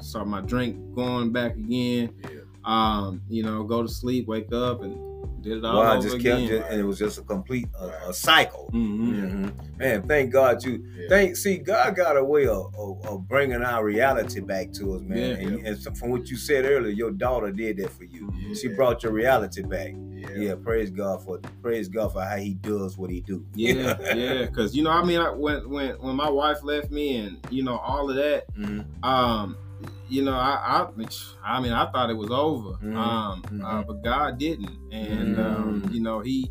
start 0.00 0.28
my 0.28 0.40
drink 0.40 0.94
going 0.94 1.32
back 1.32 1.56
again. 1.56 2.14
Yeah. 2.22 2.40
Um, 2.64 3.22
you 3.28 3.42
know, 3.42 3.64
go 3.64 3.82
to 3.82 3.88
sleep, 3.88 4.26
wake 4.26 4.52
up, 4.52 4.82
and 4.82 5.13
did 5.44 5.58
it 5.58 5.64
all 5.64 5.78
Well, 5.78 5.88
I 5.92 5.96
over 5.96 6.02
just 6.08 6.20
kept 6.20 6.40
again. 6.42 6.52
it, 6.62 6.66
and 6.70 6.80
it 6.80 6.84
was 6.84 6.98
just 6.98 7.18
a 7.18 7.22
complete 7.22 7.68
uh, 7.78 7.90
a 8.08 8.12
cycle. 8.14 8.70
Mhm. 8.72 9.52
Mhm. 9.54 9.78
Man, 9.78 10.02
thank 10.08 10.32
God 10.32 10.64
you 10.64 10.84
thank. 11.08 11.36
See, 11.36 11.58
God 11.58 11.94
got 11.94 12.16
a 12.16 12.24
way 12.24 12.46
of, 12.46 12.74
of, 12.76 13.04
of 13.06 13.28
bringing 13.28 13.62
our 13.62 13.84
reality 13.84 14.40
back 14.40 14.72
to 14.74 14.94
us, 14.94 15.02
man. 15.02 15.18
Yeah. 15.18 15.48
and, 15.48 15.66
and 15.66 15.98
from 15.98 16.10
what 16.10 16.28
you 16.30 16.36
said 16.36 16.64
earlier, 16.64 16.90
your 16.92 17.10
daughter 17.10 17.50
did 17.52 17.76
that 17.78 17.90
for 17.90 18.04
you. 18.04 18.32
She 18.60 18.68
brought 18.68 19.02
your 19.02 19.12
reality 19.12 19.62
back. 19.62 19.94
Yeah. 20.34 20.54
praise 20.54 20.90
God 20.90 21.22
for 21.22 21.38
praise 21.60 21.86
God 21.88 22.12
for 22.14 22.22
how 22.22 22.36
He 22.36 22.54
does 22.54 22.96
what 22.96 23.10
He 23.10 23.20
do. 23.20 23.44
Yeah, 23.54 23.96
yeah, 24.14 24.46
because 24.46 24.74
you 24.74 24.82
know, 24.82 24.90
I 24.90 25.04
mean, 25.04 25.20
I, 25.20 25.30
when 25.30 25.68
when 25.68 25.90
when 26.00 26.16
my 26.16 26.30
wife 26.30 26.62
left 26.64 26.90
me, 26.90 27.16
and 27.18 27.38
you 27.50 27.62
know, 27.62 27.76
all 27.76 28.08
of 28.08 28.16
that, 28.16 28.46
Mm-hmm. 28.56 29.04
um, 29.04 29.56
you 30.08 30.22
know, 30.22 30.34
I, 30.34 30.86
I, 30.86 30.88
I 31.42 31.60
mean, 31.60 31.72
I 31.72 31.90
thought 31.90 32.10
it 32.10 32.16
was 32.16 32.30
over, 32.30 32.76
Mhm, 32.82 32.96
um, 32.96 33.60
uh, 33.64 33.82
but 33.82 34.02
God 34.02 34.38
didn't, 34.38 34.78
and 34.92 35.38
um, 35.38 35.82
Mhm. 35.82 35.92
you 35.92 36.00
know, 36.00 36.20
he 36.20 36.50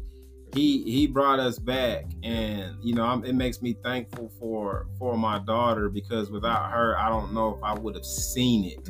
he 0.54 0.84
he 0.84 1.08
brought 1.08 1.40
us 1.40 1.58
back, 1.60 2.06
and 2.22 2.76
you 2.82 2.94
know, 2.94 3.04
I'm, 3.04 3.24
it 3.26 3.34
makes 3.34 3.62
me 3.62 3.74
thankful 3.84 4.30
for 4.40 4.88
for 5.00 5.18
my 5.18 5.40
daughter 5.40 5.90
because 5.90 6.30
without 6.30 6.72
her, 6.72 6.98
I 6.98 7.10
don't 7.10 7.34
know 7.34 7.56
if 7.56 7.64
I 7.64 7.74
would 7.74 7.96
have 7.96 8.06
seen 8.06 8.66
it 8.66 8.84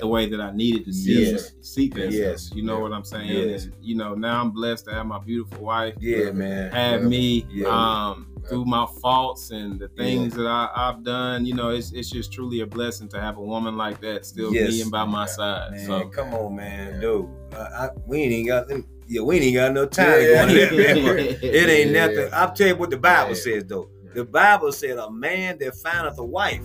the 0.00 0.06
way 0.06 0.26
that 0.28 0.40
I 0.40 0.50
needed 0.52 0.84
to 0.86 0.92
see 0.92 1.30
Yes. 1.30 1.50
it, 1.52 1.64
see 1.64 1.88
things. 1.88 2.14
Yes. 2.16 2.50
You 2.54 2.62
know 2.62 2.80
what 2.80 2.92
I'm 2.92 3.04
saying? 3.04 3.28
Yes. 3.50 3.64
And, 3.64 3.74
you 3.80 3.94
know, 3.94 4.14
now 4.14 4.40
I'm 4.40 4.50
blessed 4.50 4.86
to 4.86 4.92
have 4.94 5.06
my 5.06 5.18
beautiful 5.18 5.64
wife. 5.64 5.94
Yeah, 6.00 6.30
man. 6.32 6.70
Have 6.72 7.02
Yeah. 7.02 7.08
me 7.08 7.46
Yeah. 7.50 7.68
um 7.68 8.28
through 8.48 8.64
my 8.64 8.86
faults 9.00 9.50
and 9.52 9.78
the 9.78 9.86
things 9.90 10.34
that 10.34 10.46
I, 10.48 10.68
I've 10.74 11.04
done. 11.04 11.46
You 11.46 11.54
know, 11.54 11.70
it's 11.70 11.92
it's 11.92 12.10
just 12.10 12.32
truly 12.32 12.60
a 12.60 12.66
blessing 12.66 13.08
to 13.10 13.20
have 13.20 13.36
a 13.36 13.42
woman 13.42 13.76
like 13.76 14.00
that 14.00 14.24
still 14.26 14.52
Yes. 14.52 14.70
being 14.70 14.90
by 14.90 15.04
my 15.04 15.26
side. 15.26 15.72
Man, 15.72 15.86
So 15.86 16.08
come 16.08 16.34
on, 16.34 16.56
man, 16.56 17.00
dude. 17.00 17.28
I, 17.54 17.56
I, 17.58 17.88
we 18.06 18.18
ain't 18.22 18.32
even 18.32 18.46
got 18.46 18.66
them. 18.68 18.86
Yeah, 19.12 19.20
we 19.20 19.38
ain't 19.40 19.54
got 19.54 19.72
no 19.74 19.84
time 19.84 20.22
Yeah. 20.22 20.46
going 20.46 20.48
to 20.54 20.76
that. 20.76 20.96
man. 20.96 21.16
It 21.42 21.68
ain't 21.68 21.90
Yeah. 21.90 22.06
nothing. 22.06 22.28
I'll 22.32 22.52
tell 22.52 22.68
you 22.68 22.76
what 22.76 22.88
the 22.90 22.96
Bible 22.96 23.34
says 23.34 23.64
though. 23.66 23.90
The 24.14 24.24
Bible 24.24 24.72
said 24.72 24.96
a 24.96 25.10
man 25.10 25.58
that 25.58 25.74
findeth 25.76 26.18
a 26.18 26.24
wife 26.24 26.62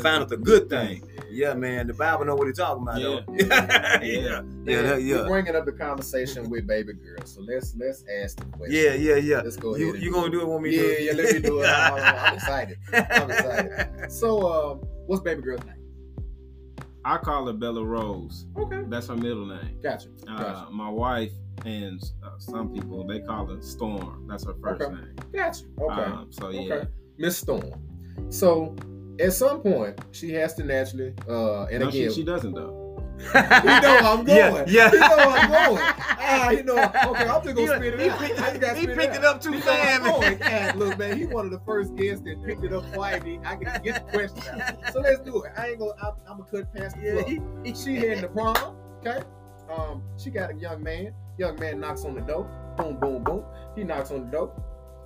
findeth 0.00 0.30
a 0.32 0.36
good 0.36 0.68
thing. 0.68 1.02
Yeah, 1.30 1.54
man. 1.54 1.86
The 1.88 1.94
Bible 1.94 2.24
know 2.24 2.34
what 2.36 2.46
he's 2.46 2.56
talking 2.56 2.82
about. 2.82 3.00
Yeah. 3.00 3.20
though. 3.26 3.34
yeah, 3.34 4.00
yeah, 4.02 4.42
yeah, 4.64 4.82
that- 4.82 4.98
We're 5.00 5.26
bringing 5.26 5.56
up 5.56 5.64
the 5.64 5.72
conversation 5.72 6.48
with 6.48 6.66
baby 6.68 6.92
girl. 6.94 7.24
So 7.24 7.40
let's 7.42 7.74
let's 7.76 8.04
ask 8.22 8.38
the 8.38 8.46
question. 8.46 8.76
Yeah, 8.76 8.94
yeah, 8.94 9.16
yeah. 9.16 9.40
Let's 9.40 9.56
go 9.56 9.74
You- 9.76 9.84
ahead. 9.90 9.94
and 9.96 10.04
you 10.04 10.12
gonna 10.12 10.30
do 10.30 10.40
it 10.42 10.48
when 10.48 10.62
we 10.62 10.76
yeah, 10.76 10.82
do 10.82 10.88
it? 10.88 11.02
Yeah, 11.02 11.12
let 11.22 11.34
me 11.34 11.40
do 11.40 11.60
it. 11.62 11.66
I'm, 11.66 11.94
I'm- 11.94 12.16
I'm 12.26 12.34
excited. 12.34 12.78
I'm 12.92 13.30
excited. 13.30 14.12
So, 14.12 14.52
um, 14.52 14.78
what's 15.06 15.22
baby 15.22 15.42
girl's 15.42 15.64
name? 15.64 15.74
I 17.04 17.16
call 17.18 17.46
her 17.46 17.52
Bella 17.52 17.84
Rose. 17.84 18.46
Okay. 18.56 18.82
That's 18.88 19.06
her 19.08 19.16
middle 19.16 19.46
name. 19.46 19.78
Gotcha. 19.82 20.08
Uh, 20.28 20.38
Gotcha. 20.42 20.70
my 20.72 20.88
wife 20.90 21.32
and 21.64 22.02
uh, 22.24 22.38
some 22.38 22.72
people 22.72 23.06
they 23.06 23.20
call 23.20 23.46
her 23.46 23.60
Storm. 23.62 24.26
That's 24.28 24.44
her 24.46 24.54
first 24.62 24.82
Okay. 24.82 24.94
name. 24.94 25.16
Gotcha. 25.32 25.64
Okay. 25.80 26.02
Um, 26.02 26.28
so 26.30 26.50
yeah. 26.50 26.74
Okay. 26.74 26.88
Miss 27.18 27.36
Storm. 27.38 27.72
So, 28.30 28.74
at 29.20 29.32
some 29.32 29.60
point, 29.60 29.98
she 30.12 30.30
has 30.32 30.54
to 30.54 30.64
naturally, 30.64 31.14
uh, 31.28 31.64
and 31.66 31.80
No, 31.80 31.88
again, 31.88 32.10
she, 32.10 32.16
she 32.16 32.24
doesn't 32.24 32.52
though. 32.54 32.84
you 33.34 33.40
know 33.80 33.98
I'm 34.02 34.24
going. 34.24 34.28
Yeah, 34.28 34.64
yeah. 34.68 34.90
He 34.90 34.96
know 34.98 35.16
I'm 35.18 35.50
going. 35.50 35.82
Ah, 36.20 36.48
he 36.52 36.62
know. 36.62 36.74
Okay, 36.76 37.26
I'm 37.26 37.42
just 37.42 37.56
gonna 37.56 37.76
spit 37.76 37.94
it 37.94 38.00
He 38.00 38.08
out. 38.10 38.18
picked- 38.20 38.40
I 38.40 38.56
just 38.56 38.76
he 38.76 38.82
spit 38.84 38.96
picked 38.98 39.16
it 39.16 39.24
up 39.24 39.40
too 39.40 39.52
He 39.52 39.60
fast, 39.60 40.02
I'm 40.02 40.08
going. 40.20 40.38
God, 40.38 40.76
look, 40.76 40.98
man, 40.98 41.16
he 41.18 41.26
one 41.26 41.46
of 41.46 41.50
the 41.50 41.58
first 41.66 41.96
guests 41.96 42.22
that 42.26 42.44
picked 42.44 42.62
it 42.62 42.72
up 42.72 42.84
quietly. 42.92 43.40
I 43.44 43.56
can 43.56 43.82
get 43.82 44.06
the 44.06 44.12
question 44.12 44.60
out. 44.60 44.92
So 44.92 45.00
let's 45.00 45.20
do 45.22 45.42
it. 45.42 45.52
I 45.56 45.70
ain't 45.70 45.80
gonna. 45.80 45.92
I'm, 46.00 46.12
I'm 46.28 46.38
gonna 46.38 46.50
cut 46.50 46.72
past 46.74 46.96
the 46.96 47.02
Yeah, 47.02 47.22
floor. 47.22 47.74
She 47.74 47.96
heading 47.96 48.20
the 48.20 48.28
prom. 48.28 48.76
Okay. 49.04 49.20
Um, 49.76 50.02
she 50.16 50.30
got 50.30 50.52
a 50.52 50.54
young 50.54 50.80
man. 50.82 51.12
Young 51.38 51.58
man 51.60 51.80
knocks 51.80 52.04
on 52.04 52.14
the 52.14 52.20
door. 52.20 52.44
Boom, 52.76 52.98
boom, 52.98 53.22
boom. 53.22 53.44
He 53.76 53.84
knocks 53.84 54.10
on 54.10 54.24
the 54.26 54.30
door. 54.30 54.52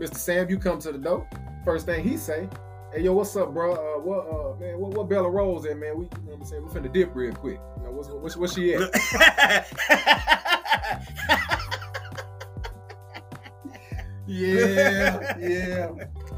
Mr. 0.01 0.16
Sam, 0.16 0.49
you 0.51 0.59
come 0.59 0.78
to 0.80 0.91
the 0.93 0.99
door. 0.99 1.28
First 1.64 1.87
thing 1.87 2.03
he 2.03 2.16
say, 2.16 2.49
Hey 2.93 3.03
yo, 3.03 3.12
what's 3.12 3.37
up, 3.37 3.55
bro? 3.55 3.74
Uh, 3.74 4.01
what, 4.01 4.26
uh, 4.26 4.59
man, 4.61 4.78
what, 4.78 4.93
what 4.95 5.09
Bella 5.09 5.30
Rose 5.30 5.64
in, 5.66 5.78
man? 5.78 5.97
We, 5.99 6.05
you 6.05 6.11
know 6.26 6.33
what 6.33 6.41
I'm 6.41 6.45
saying? 6.45 6.66
We 6.66 6.70
finna 6.72 6.93
dip 6.93 7.14
real 7.14 7.33
quick. 7.33 7.61
You 7.78 7.85
know, 7.85 7.91
what's, 7.93 8.09
what's, 8.09 8.37
what's 8.37 8.55
she 8.55 8.74
at? 8.74 8.91
Yeah, 14.26 15.37
yeah. 15.39 15.87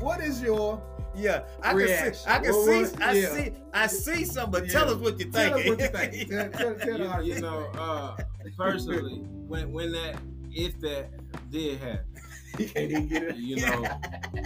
What 0.01 0.21
is 0.21 0.43
your 0.43 0.83
Yeah, 1.15 1.43
I 1.63 1.73
can 1.75 2.15
see. 2.15 2.25
I 2.29 2.39
can 2.39 2.53
What 2.55 2.87
see. 2.89 3.03
I 3.03 3.13
yeah. 3.13 3.29
see. 3.29 3.53
I 3.73 3.87
see 3.87 4.25
something. 4.25 4.53
But 4.63 4.67
Yeah. 4.67 4.73
tell 4.81 4.91
us 4.91 4.97
what 4.97 5.19
you 5.19 5.31
think. 5.31 5.35
Tell 5.35 5.55
us 5.59 5.67
what 5.69 5.81
you 5.81 5.89
think. 5.89 6.31
Tell, 6.31 6.51
tell, 6.51 6.75
tell 6.75 6.99
the 6.99 7.05
you, 7.05 7.11
audience. 7.11 7.37
you 7.37 7.43
know, 7.43 7.67
uh, 7.79 8.17
personally, 8.57 9.25
when 9.49 9.73
when 9.73 9.93
that 9.93 10.17
if 10.53 10.79
that 10.81 11.11
did 11.51 11.79
happen, 11.81 12.05
he 12.59 12.67
get 12.67 13.23
it. 13.23 13.37
you 13.37 13.57
know, 13.57 13.83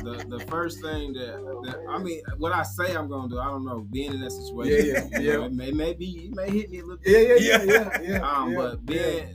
the 0.03 0.25
the 0.29 0.45
first 0.49 0.81
thing 0.81 1.13
that, 1.15 1.37
that 1.65 1.85
I 1.89 1.99
mean, 1.99 2.21
what 2.39 2.53
I 2.53 2.63
say 2.63 2.95
I'm 2.95 3.09
gonna 3.09 3.29
do, 3.29 3.39
I 3.39 3.47
don't 3.47 3.65
know. 3.65 3.81
Being 3.91 4.15
in 4.15 4.21
that 4.23 4.31
situation, 4.33 4.87
Yeah, 4.87 5.09
yeah, 5.13 5.19
you 5.21 5.33
know, 5.33 5.41
yeah. 5.41 5.47
it 5.47 5.53
may, 5.53 5.71
may 5.73 5.93
be 5.93 6.27
it 6.27 6.35
may 6.35 6.51
hit 6.51 6.71
me 6.71 6.79
a 6.79 6.83
little 6.83 6.97
bit. 7.03 7.41
yeah, 7.43 7.63
yeah, 7.65 7.91
yeah, 8.01 8.01
yeah. 8.03 8.19
Um, 8.31 8.53
yeah, 8.53 8.57
but 8.57 8.79
yeah. 8.89 9.01
being 9.11 9.35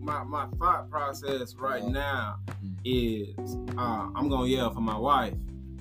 my 0.00 0.22
my 0.24 0.46
thought 0.58 0.88
process 0.90 1.54
right 1.56 1.82
Uh-huh. 1.82 1.90
now 1.90 2.36
is 2.84 3.34
uh, 3.76 4.08
I'm 4.14 4.28
gonna 4.28 4.46
yell 4.48 4.70
for 4.72 4.80
my 4.80 4.96
wife 4.98 5.34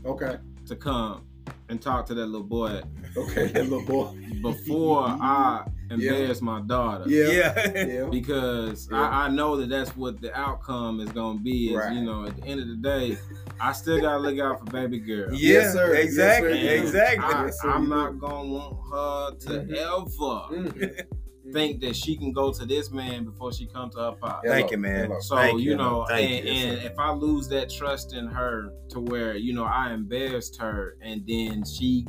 Okay. 0.05 0.37
to 0.67 0.75
come 0.75 1.23
and 1.69 1.81
talk 1.81 2.05
to 2.07 2.13
that 2.13 2.25
little 2.25 2.45
boy 2.47 2.81
Okay, 3.15 3.47
that 3.47 3.63
little 3.69 3.85
boy. 3.85 4.13
before 4.41 5.03
I 5.07 5.63
embarrass 5.89 6.41
my 6.41 6.61
daughter. 6.61 7.05
Yeah. 7.07 7.29
Yeah. 7.29 7.85
Yeah. 7.87 8.09
Because 8.11 8.87
Yeah. 8.91 9.01
I, 9.01 9.25
I 9.25 9.29
know 9.29 9.55
that 9.57 9.69
that's 9.69 9.95
what 9.95 10.21
the 10.21 10.35
outcome 10.37 10.99
is 10.99 11.09
gonna 11.11 11.39
be. 11.39 11.69
Is 11.71 11.77
Right. 11.77 11.93
you 11.95 12.03
know, 12.03 12.25
at 12.25 12.35
the 12.37 12.43
end 12.45 12.59
of 12.61 12.67
the 12.67 12.75
day, 12.75 13.17
I 13.59 13.71
still 13.73 13.99
gotta 14.01 14.19
look 14.19 14.39
out 14.39 14.59
for 14.59 14.65
baby 14.71 14.99
girl. 14.99 15.33
Yeah, 15.33 15.53
Yes, 15.61 15.73
sir. 15.73 15.93
Yes, 15.93 16.03
exactly, 16.05 16.61
sir. 16.61 16.73
Exactly. 16.83 17.33
I, 17.33 17.45
Yes, 17.45 17.61
sir, 17.61 17.69
I'm 17.69 17.83
you 17.83 17.89
not 17.89 18.19
gonna 18.19 18.49
want 18.49 18.77
her 18.91 19.31
to 19.39 19.49
Mhm. 19.61 19.75
ever 19.75 20.63
Mhm. 20.67 21.07
think 21.53 21.79
that 21.81 21.95
she 21.95 22.17
can 22.17 22.33
go 22.33 22.51
to 22.51 22.65
this 22.65 22.91
man 22.91 23.23
before 23.23 23.53
she 23.53 23.65
come 23.67 23.89
to 23.91 23.97
her 23.97 24.11
pop. 24.21 24.41
Thank 24.45 24.69
you, 24.71 24.77
man. 24.77 25.09
So 25.21 25.37
Thank 25.37 25.61
you, 25.61 25.71
you. 25.71 25.77
know, 25.77 26.05
Thank 26.09 26.29
and, 26.29 26.45
you. 26.45 26.51
and 26.53 26.77
if 26.85 26.99
I 26.99 27.11
lose 27.13 27.47
that 27.49 27.69
trust 27.69 28.13
in 28.13 28.27
her 28.27 28.69
to 28.89 28.99
where 28.99 29.35
you 29.37 29.53
know 29.53 29.63
I 29.63 29.93
embarrassed 29.93 30.59
her, 30.59 30.97
and 31.01 31.23
then 31.25 31.63
she 31.63 32.05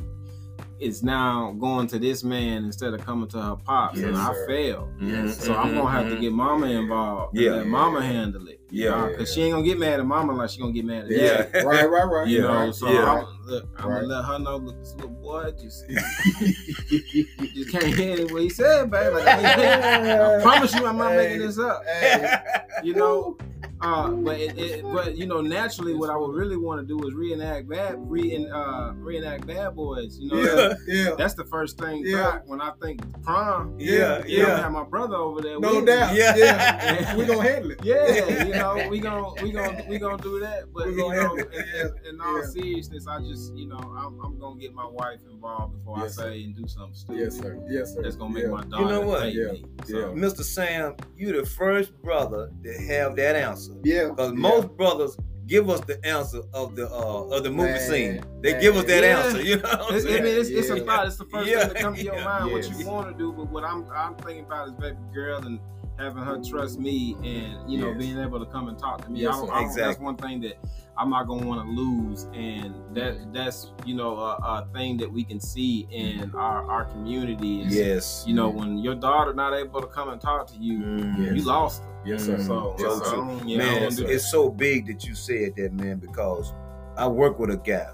is 0.79 1.03
now 1.03 1.51
going 1.59 1.87
to 1.87 1.99
this 1.99 2.23
man 2.23 2.63
instead 2.65 2.93
of 2.93 3.05
coming 3.05 3.27
to 3.29 3.41
her 3.41 3.55
pops, 3.55 3.99
and 3.99 4.15
Yes, 4.15 4.17
I 4.17 4.33
sir. 4.33 4.47
fail. 4.47 4.89
Yes, 5.01 5.43
So 5.45 5.53
I'm 5.55 5.75
gonna 5.75 5.89
have 5.89 6.07
to 6.09 6.15
Mhm. 6.15 6.21
get 6.21 6.31
mama 6.33 6.65
involved. 6.67 7.37
Yeah. 7.37 7.51
let 7.51 7.67
mama 7.67 8.01
handle 8.01 8.47
it. 8.47 8.59
Yeah. 8.71 9.07
because 9.09 9.33
she 9.33 9.41
ain't 9.41 9.53
gonna 9.53 9.65
get 9.65 9.79
mad 9.79 9.99
at 9.99 10.05
mama 10.05 10.33
like 10.33 10.49
she 10.51 10.59
gonna 10.59 10.71
get 10.71 10.85
mad 10.85 11.05
at 11.05 11.11
Yeah. 11.11 11.41
dad. 11.43 11.65
Right, 11.65 11.89
right, 11.89 12.03
right. 12.03 12.27
You 12.27 12.43
Yeah. 12.43 12.65
know, 12.65 12.71
so 12.71 12.89
Yeah. 12.91 13.11
I'm, 13.11 13.25
look, 13.47 13.67
I'm 13.77 13.89
Right. 13.89 14.01
gonna 14.01 14.13
let 14.15 14.25
her 14.25 14.39
know. 14.39 14.57
Look, 14.57 14.79
this 14.79 14.93
little 14.95 15.09
boy 15.09 15.51
just, 15.59 15.85
you 16.89 17.65
can't 17.65 17.83
hear 17.95 18.27
what 18.27 18.41
he 18.43 18.49
said, 18.49 18.91
baby. 18.91 19.15
Like, 19.15 19.27
I 19.27 20.39
promise 20.41 20.73
you, 20.75 20.85
I'm 20.85 20.97
not 20.97 21.13
making 21.13 21.39
this 21.39 21.57
up. 21.59 21.83
Hey. 21.85 22.37
You 22.83 22.93
know, 22.93 23.37
uh, 23.81 24.09
but 24.09 24.39
it, 24.39 24.57
it, 24.57 24.83
but 24.83 25.15
you 25.17 25.25
know, 25.25 25.41
naturally, 25.41 25.93
what 25.93 26.09
I 26.09 26.17
would 26.17 26.35
really 26.35 26.57
want 26.57 26.81
to 26.81 26.85
do 26.87 27.07
is 27.07 27.13
reenact 27.13 27.67
bad, 27.69 27.95
re 27.97 28.45
uh, 28.51 28.91
reenact 28.93 29.47
Bad 29.47 29.75
Boys. 29.75 30.17
You 30.19 30.29
know, 30.29 30.37
Yeah, 30.37 30.55
that- 30.55 30.77
yeah. 30.87 31.15
that's 31.17 31.33
the 31.35 31.45
first 31.45 31.77
thing 31.77 32.03
Yeah. 32.05 32.39
when 32.45 32.59
I 32.61 32.71
think 32.81 33.01
prom. 33.23 33.75
Yeah, 33.79 34.25
you 34.25 34.41
know, 34.43 34.47
yeah. 34.49 34.61
have 34.61 34.71
my 34.71 34.83
brother 34.83 35.15
over 35.15 35.41
there. 35.41 35.59
No 35.59 35.75
with 35.77 35.85
doubt. 35.85 36.11
Me. 36.13 36.19
Yeah. 36.19 36.35
Yeah. 36.35 37.15
we 37.17 37.25
gonna 37.25 37.41
handle 37.41 37.71
it. 37.71 37.79
Yeah, 37.83 38.43
you 38.45 38.53
know, 38.53 38.87
we 38.89 38.99
gon' 38.99 39.35
we 39.41 39.51
gon' 39.51 39.81
we 39.87 39.97
gonna 39.97 40.21
do 40.21 40.39
that. 40.41 40.71
But 40.73 40.87
We 40.87 40.91
you 40.93 40.97
gonna 40.97 41.15
know, 41.15 41.35
handle 41.37 41.47
in, 41.53 41.63
in, 41.79 42.15
in 42.15 42.21
all 42.21 42.39
Yeah. 42.39 42.45
seriousness, 42.47 43.07
I 43.07 43.19
just 43.21 43.55
you 43.55 43.67
know, 43.67 43.77
I'm, 43.77 44.19
I'm 44.23 44.39
gonna 44.39 44.59
get 44.59 44.73
my 44.73 44.85
wife 44.87 45.19
involved 45.31 45.77
before 45.77 45.99
Yes, 45.99 46.19
I 46.19 46.23
say 46.23 46.43
and 46.43 46.55
do 46.55 46.67
something 46.67 46.95
stupid. 46.95 47.19
Yes, 47.21 47.37
sir. 47.37 47.59
Yes, 47.69 47.93
sir. 47.93 48.01
That's 48.03 48.15
gonna 48.17 48.33
make 48.33 48.43
Yeah. 48.43 48.49
my 48.49 48.63
daughter 48.63 48.83
You 48.83 48.89
know 48.89 49.01
what? 49.01 49.33
Yeah. 49.33 49.51
me. 49.53 49.65
So, 49.85 49.99
Yeah. 49.99 50.05
Mr. 50.21 50.43
Sam, 50.43 50.95
you 51.15 51.31
the 51.31 51.45
first 51.45 51.93
brother 52.01 52.51
to 52.63 52.73
have 52.87 53.15
that 53.15 53.35
answer. 53.35 53.68
Yeah. 53.83 54.09
Because 54.09 54.31
yeah. 54.31 54.37
most 54.39 54.69
brothers 54.77 55.17
give 55.47 55.69
us 55.69 55.79
the 55.81 56.03
answer 56.05 56.41
of 56.53 56.75
the 56.75 56.87
uh 56.89 57.23
of 57.35 57.43
the 57.43 57.49
movie 57.49 57.71
Man, 57.71 57.79
scene. 57.89 58.23
They 58.41 58.51
man. 58.53 58.61
give 58.61 58.75
us 58.77 58.85
that 58.85 59.03
Yeah. 59.03 59.19
answer. 59.25 59.41
You 59.41 59.55
know 59.57 59.69
what 59.69 59.81
I'm 59.91 59.95
It's, 59.95 60.05
I 60.05 60.09
saying? 60.09 60.23
mean, 60.23 60.37
it's, 60.39 60.49
it's 60.49 60.69
a 60.69 60.79
thought. 60.85 61.07
It's 61.07 61.17
the 61.17 61.25
first 61.25 61.49
Yeah. 61.49 61.59
thing 61.65 61.73
that 61.73 61.81
comes 61.81 61.97
to 61.99 62.03
your 62.05 62.15
Yeah. 62.15 62.23
mind. 62.25 62.51
What 62.51 62.63
Yes. 62.67 62.79
you 62.79 62.87
want 62.87 63.11
to 63.11 63.17
do, 63.17 63.31
but 63.33 63.49
what 63.49 63.63
I'm 63.63 63.85
I'm 63.93 64.15
thinking 64.15 64.45
about 64.45 64.67
is 64.67 64.73
baby 64.75 64.97
girl 65.13 65.43
and 65.45 65.59
having 65.99 66.23
her 66.23 66.39
trust 66.41 66.79
me, 66.79 67.15
and 67.23 67.69
you 67.69 67.77
know, 67.79 67.89
Yes. 67.89 67.97
being 67.99 68.17
able 68.19 68.39
to 68.39 68.45
come 68.45 68.69
and 68.69 68.79
talk 68.79 69.03
to 69.03 69.11
me. 69.11 69.19
Yes, 69.21 69.35
I. 69.51 69.63
I, 69.65 69.73
That's 69.75 69.99
one 69.99 70.15
thing 70.15 70.39
that 70.41 70.53
I'm 70.97 71.09
not 71.09 71.27
gonna 71.27 71.45
want 71.45 71.65
to 71.67 71.71
lose, 71.71 72.23
and 72.33 72.73
that 72.95 73.33
that's 73.33 73.71
you 73.85 73.95
know 73.95 74.17
a, 74.17 74.35
a 74.37 74.67
thing 74.73 74.97
that 74.97 75.11
we 75.11 75.23
can 75.23 75.39
see 75.39 75.87
in 75.91 76.33
our 76.35 76.63
our 76.71 76.85
community. 76.85 77.61
Is, 77.63 77.75
Yes. 77.75 78.23
You 78.27 78.33
know, 78.33 78.49
when 78.49 78.77
your 78.79 78.95
daughter 78.95 79.33
not 79.33 79.53
able 79.53 79.81
to 79.81 79.87
come 79.87 80.09
and 80.09 80.19
talk 80.21 80.47
to 80.47 80.57
you, 80.57 80.79
Mm. 80.79 81.35
you 81.35 81.43
lost 81.43 81.83
her. 81.83 81.87
Yes, 82.05 82.25
sir. 82.25 82.39
So, 82.41 82.75
Yes, 82.79 82.93
so 82.97 83.03
sir. 83.03 83.11
I 83.11 83.15
don't- 83.15 83.47
yeah, 83.47 83.55
I 83.55 83.59
man, 83.59 83.73
don't 83.75 83.83
it's, 83.91 83.99
it's 83.99 84.31
so 84.31 84.49
big 84.49 84.87
that 84.87 85.05
you 85.05 85.13
said 85.15 85.55
that, 85.57 85.73
man, 85.73 85.97
because 85.99 86.53
I 86.97 87.07
work 87.07 87.39
with 87.39 87.49
a 87.51 87.57
guy 87.57 87.89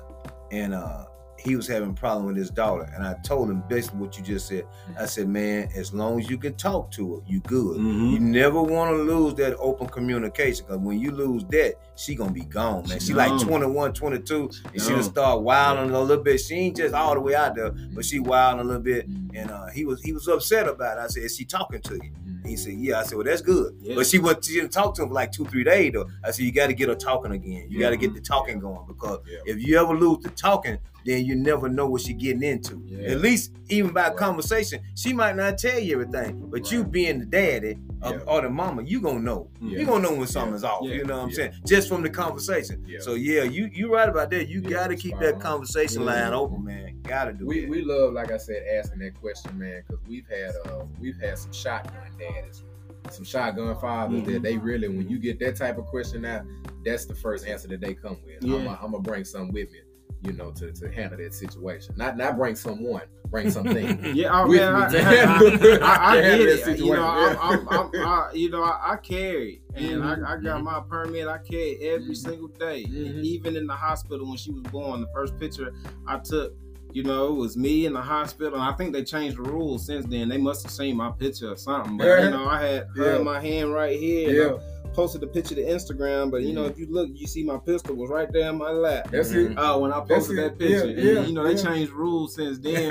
and 0.52 0.74
uh 0.76 1.06
he 1.46 1.56
was 1.56 1.68
having 1.68 1.92
a 1.92 1.94
problem 1.94 2.26
with 2.26 2.36
his 2.36 2.50
daughter. 2.50 2.90
And 2.96 3.06
I 3.06 3.14
told 3.24 3.50
him 3.50 3.64
basically 3.70 4.00
what 4.00 4.18
you 4.18 4.24
just 4.24 4.48
said. 4.48 4.66
I 4.66 4.92
mm-hmm. 4.92 5.06
said, 5.06 5.30
man, 5.30 5.70
as 5.76 5.94
long 5.94 6.20
as 6.20 6.30
you 6.30 6.38
can 6.38 6.56
talk 6.56 6.92
to 6.92 7.16
her, 7.16 7.22
you 7.28 7.40
good. 7.42 7.78
Mhm. 7.78 8.12
You 8.14 8.20
never 8.20 8.62
want 8.62 8.92
to 8.92 9.04
lose 9.04 9.36
that 9.36 9.56
open 9.58 9.88
communication 9.88 10.66
because 10.66 10.82
when 10.82 11.00
you 11.00 11.12
lose 11.12 11.46
that, 11.46 11.76
she 11.96 12.16
gonna 12.16 12.32
be 12.32 12.42
gone, 12.42 12.88
man. 12.90 13.00
She 13.00 13.08
She 13.08 13.14
like 13.14 13.30
gone. 13.30 13.40
21, 13.40 13.94
22, 13.94 14.50
and 14.74 14.82
she 14.82 14.90
gone. 14.90 14.90
done 14.90 15.04
start 15.04 15.42
wilding 15.42 15.94
a 15.94 16.02
little 16.02 16.24
bit. 16.24 16.40
She 16.42 16.56
ain't 16.56 16.78
just 16.78 16.94
all 16.96 17.14
the 17.14 17.22
way 17.22 17.36
out 17.36 17.56
there, 17.56 17.72
but 17.72 18.04
she 18.04 18.18
mm-hmm. 18.18 18.30
wilding 18.30 18.62
a 18.62 18.64
little 18.64 18.82
bit. 18.82 19.10
Mm-hmm. 19.10 19.38
And 19.38 19.52
uh, 19.52 19.68
he 19.68 19.86
was 19.86 20.02
he 20.02 20.14
was 20.14 20.28
upset 20.28 20.68
about 20.68 20.98
it. 20.98 21.02
I 21.02 21.08
said, 21.08 21.24
is 21.24 21.38
she 21.38 21.46
talking 21.46 21.82
to 21.82 21.94
you? 21.96 22.12
And 22.26 22.46
he 22.48 22.58
said, 22.58 22.74
yeah. 22.74 23.00
I 23.00 23.04
said, 23.04 23.16
well, 23.18 23.26
that's 23.26 23.42
good. 23.42 23.78
Yeah. 23.82 23.96
But 23.96 24.08
she 24.08 24.18
went, 24.20 24.44
she 24.44 24.56
didn't 24.56 24.72
talk 24.72 24.96
to 24.96 25.04
him 25.04 25.10
for 25.10 25.14
like 25.16 25.32
two, 25.32 25.46
three 25.46 25.64
days 25.64 25.94
though. 25.94 26.10
I 26.24 26.32
said, 26.32 26.46
you 26.46 26.52
got 26.52 26.68
to 26.68 26.74
get 26.74 26.90
her 26.90 26.96
talking 26.96 27.32
again. 27.32 27.68
You 27.70 27.80
got 27.80 27.92
to 27.92 27.98
get 27.98 28.14
the 28.14 28.22
talking 28.22 28.60
going 28.60 28.86
because 28.88 29.20
Yeah. 29.28 29.40
if 29.46 29.66
you 29.66 29.80
ever 29.80 29.94
lose 29.96 30.24
the 30.24 30.30
talking, 30.32 30.78
then 31.06 31.24
you 31.26 31.36
never 31.36 31.70
know 31.70 31.88
what 31.88 32.02
she 32.02 32.14
getting 32.14 32.44
into. 32.44 32.82
Yeah. 32.88 33.12
At 33.12 33.22
least 33.22 33.54
even 33.70 33.94
by 33.94 34.08
Right. 34.10 34.18
conversation, 34.18 34.82
she 34.96 35.14
might 35.14 35.36
not 35.36 35.58
tell 35.58 35.80
you 35.80 35.94
everything, 36.02 36.48
but 36.50 36.72
you 36.72 36.84
being 36.84 37.20
the 37.20 37.26
daddy 37.26 37.78
or, 38.02 38.12
Yeah. 38.12 38.20
or 38.28 38.42
the 38.42 38.50
mama, 38.50 38.84
you 38.84 39.00
gonna 39.02 39.20
know. 39.20 39.50
Yeah. 39.62 39.80
You 39.80 39.86
gonna 39.86 40.04
know 40.10 40.16
when 40.16 40.28
something's 40.28 40.64
off. 40.64 40.80
Yeah. 40.84 40.96
You 40.96 41.06
know 41.06 41.18
what 41.18 41.24
I'm 41.24 41.30
Yeah. 41.30 41.36
saying? 41.36 41.52
Just 41.66 41.88
from 41.90 42.02
the 42.04 42.10
conversation. 42.10 42.84
Yeah. 42.88 43.00
So 43.02 43.14
yeah, 43.14 43.44
you 43.44 43.70
you 43.74 43.94
right 43.94 44.10
about 44.10 44.30
that. 44.32 44.50
You 44.50 44.62
Yeah, 44.62 44.70
gotta 44.70 44.96
keep 44.96 45.18
that 45.20 45.36
on. 45.36 45.40
conversation 45.42 46.02
Yeah. 46.02 46.08
line 46.24 46.34
open, 46.34 46.64
man. 46.64 47.00
Gotta 47.04 47.34
do 47.34 47.44
it. 47.44 47.48
we 47.48 47.62
that. 47.62 47.70
we 47.70 47.82
love, 47.84 48.14
like 48.14 48.32
I 48.32 48.38
said, 48.38 48.64
asking 48.78 49.00
that 49.00 49.14
question, 49.22 49.58
man, 49.60 49.84
because 49.88 50.04
we've 50.08 50.28
had 50.28 50.52
uh 50.66 50.86
we've 51.00 51.20
had 51.20 51.38
some 51.38 51.54
shotgun 51.54 51.94
daddies, 52.20 52.64
some 53.12 53.24
shotgun 53.26 53.76
fathers 53.80 54.22
Mm-hmm. 54.22 54.32
that 54.34 54.42
they 54.42 54.58
really, 54.58 54.88
when 54.88 55.08
you 55.08 55.20
get 55.20 55.38
that 55.40 55.56
type 55.56 55.78
of 55.78 55.86
question 55.86 56.26
out, 56.26 56.42
that's 56.84 57.06
the 57.06 57.14
first 57.16 57.46
answer 57.48 57.68
that 57.68 57.80
they 57.82 57.94
come 57.94 58.18
with. 58.26 58.44
I'm 58.44 58.66
gonna 58.92 59.00
bring 59.00 59.24
something 59.24 59.54
with 59.54 59.72
me, 59.72 59.80
you 60.26 60.34
know, 60.34 60.52
to, 60.52 60.72
to 60.72 60.92
handle 60.92 61.18
that 61.20 61.34
situation. 61.34 61.94
Not 61.98 62.18
not 62.18 62.38
bring 62.38 62.56
someone, 62.56 63.04
bring 63.30 63.50
something. 63.52 64.04
Yeah, 64.16 64.42
oh 64.44 64.48
with 64.48 64.60
man, 64.60 64.76
I, 64.76 64.90
me 64.90 64.98
I, 65.00 65.02
handle- 65.02 65.84
I, 65.84 65.88
I, 65.88 66.12
I 66.12 66.22
get 66.22 66.42
it. 66.42 66.42
You 66.42 66.48
know, 66.48 66.64
situation. 66.64 67.04
I'm, 67.04 67.38
I'm, 67.40 67.68
I'm, 67.70 67.90
I, 68.08 68.30
you 68.34 68.50
know, 68.50 68.64
I, 68.64 68.94
I 68.94 68.96
carry, 68.98 69.62
and 69.76 70.04
I, 70.04 70.14
I 70.14 70.38
got 70.38 70.62
Mhm. 70.62 70.64
my 70.64 70.82
permit. 70.90 71.28
I 71.28 71.38
carry 71.38 71.78
every 71.82 72.10
Mhm. 72.14 72.18
single 72.18 72.48
day, 72.50 72.86
Mhm. 72.90 73.24
even 73.24 73.56
in 73.56 73.68
the 73.68 73.74
hospital 73.76 74.28
when 74.28 74.38
she 74.38 74.52
was 74.52 74.64
born. 74.64 75.02
The 75.02 75.08
first 75.14 75.38
picture 75.40 75.74
I 76.08 76.18
took, 76.20 76.54
you 76.92 77.04
know, 77.04 77.28
it 77.28 77.36
was 77.36 77.58
me 77.58 77.86
in 77.86 77.94
the 77.94 78.02
hospital. 78.02 78.54
And 78.56 78.64
I 78.64 78.72
think 78.74 78.94
they 78.94 79.04
changed 79.04 79.38
the 79.38 79.42
rules 79.44 79.86
since 79.86 80.06
then. 80.06 80.30
They 80.30 80.38
must 80.38 80.64
have 80.64 80.72
seen 80.72 80.96
my 80.96 81.12
picture 81.12 81.52
or 81.52 81.58
something. 81.58 81.98
But 81.98 82.06
Yeah. 82.08 82.24
you 82.26 82.30
know, 82.32 82.46
I 82.48 82.62
had 82.62 82.88
her 82.96 83.12
Yeah. 83.12 83.18
in 83.18 83.24
my 83.26 83.40
hand 83.42 83.74
right 83.74 84.00
here. 84.00 84.30
I 84.30 84.34
yeah, 84.56 84.60
posted 84.96 85.22
the 85.22 85.28
picture 85.28 85.56
to 85.56 85.62
Instagram, 85.64 86.32
but 86.32 86.42
you 86.44 86.54
know, 86.54 86.66
if 86.66 86.78
you 86.80 86.88
look, 86.90 87.10
you 87.14 87.28
see 87.28 87.44
my 87.44 87.58
pistol 87.58 87.96
was 87.96 88.10
right 88.10 88.32
there 88.32 88.50
in 88.50 88.58
my 88.58 88.72
lap. 88.72 89.10
that's 89.12 89.32
Mhm. 89.32 89.52
it. 89.52 89.58
Oh, 89.58 89.80
when 89.80 89.92
I 89.92 90.00
posted 90.00 90.40
it. 90.40 90.42
that 90.42 90.58
picture, 90.60 90.88
Yeah, 90.88 91.18
and, 91.20 91.28
you 91.28 91.34
know, 91.34 91.44
they 91.44 91.56
yeah. 91.56 91.64
changed 91.64 91.92
rules 91.92 92.36
since 92.36 92.58
then. 92.66 92.82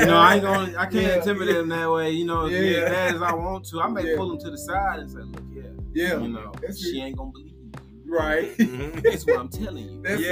You 0.00 0.06
know, 0.06 0.16
I 0.16 0.34
ain't 0.34 0.42
gonna, 0.42 0.72
I 0.78 0.86
can't 0.86 0.94
Yeah. 1.06 1.16
intimidate 1.16 1.54
them 1.56 1.68
that 1.70 1.90
way. 1.90 2.10
You 2.10 2.24
know, 2.26 2.46
Yeah. 2.46 2.58
yeah. 2.60 2.76
as 2.84 2.90
bad 2.90 3.14
as 3.16 3.22
I 3.22 3.32
want 3.34 3.64
to, 3.66 3.80
I 3.80 3.88
may 3.88 4.10
Yeah. 4.10 4.16
pull 4.16 4.28
them 4.28 4.38
to 4.38 4.50
the 4.50 4.58
side 4.58 5.00
and 5.00 5.10
say, 5.10 5.20
"Look, 5.20 5.42
yeah, 5.54 5.62
Yeah, 5.94 6.20
you 6.20 6.28
know, 6.28 6.52
That's 6.60 6.78
she 6.80 7.00
it. 7.00 7.04
ain't 7.04 7.16
gonna 7.16 7.30
believe 7.32 7.52
you. 7.52 7.70
right. 8.06 8.56
Mhm. 8.58 9.02
That's 9.02 9.24
what 9.26 9.38
I'm 9.38 9.48
telling 9.48 9.88
you." 9.88 10.02
That's 10.02 10.22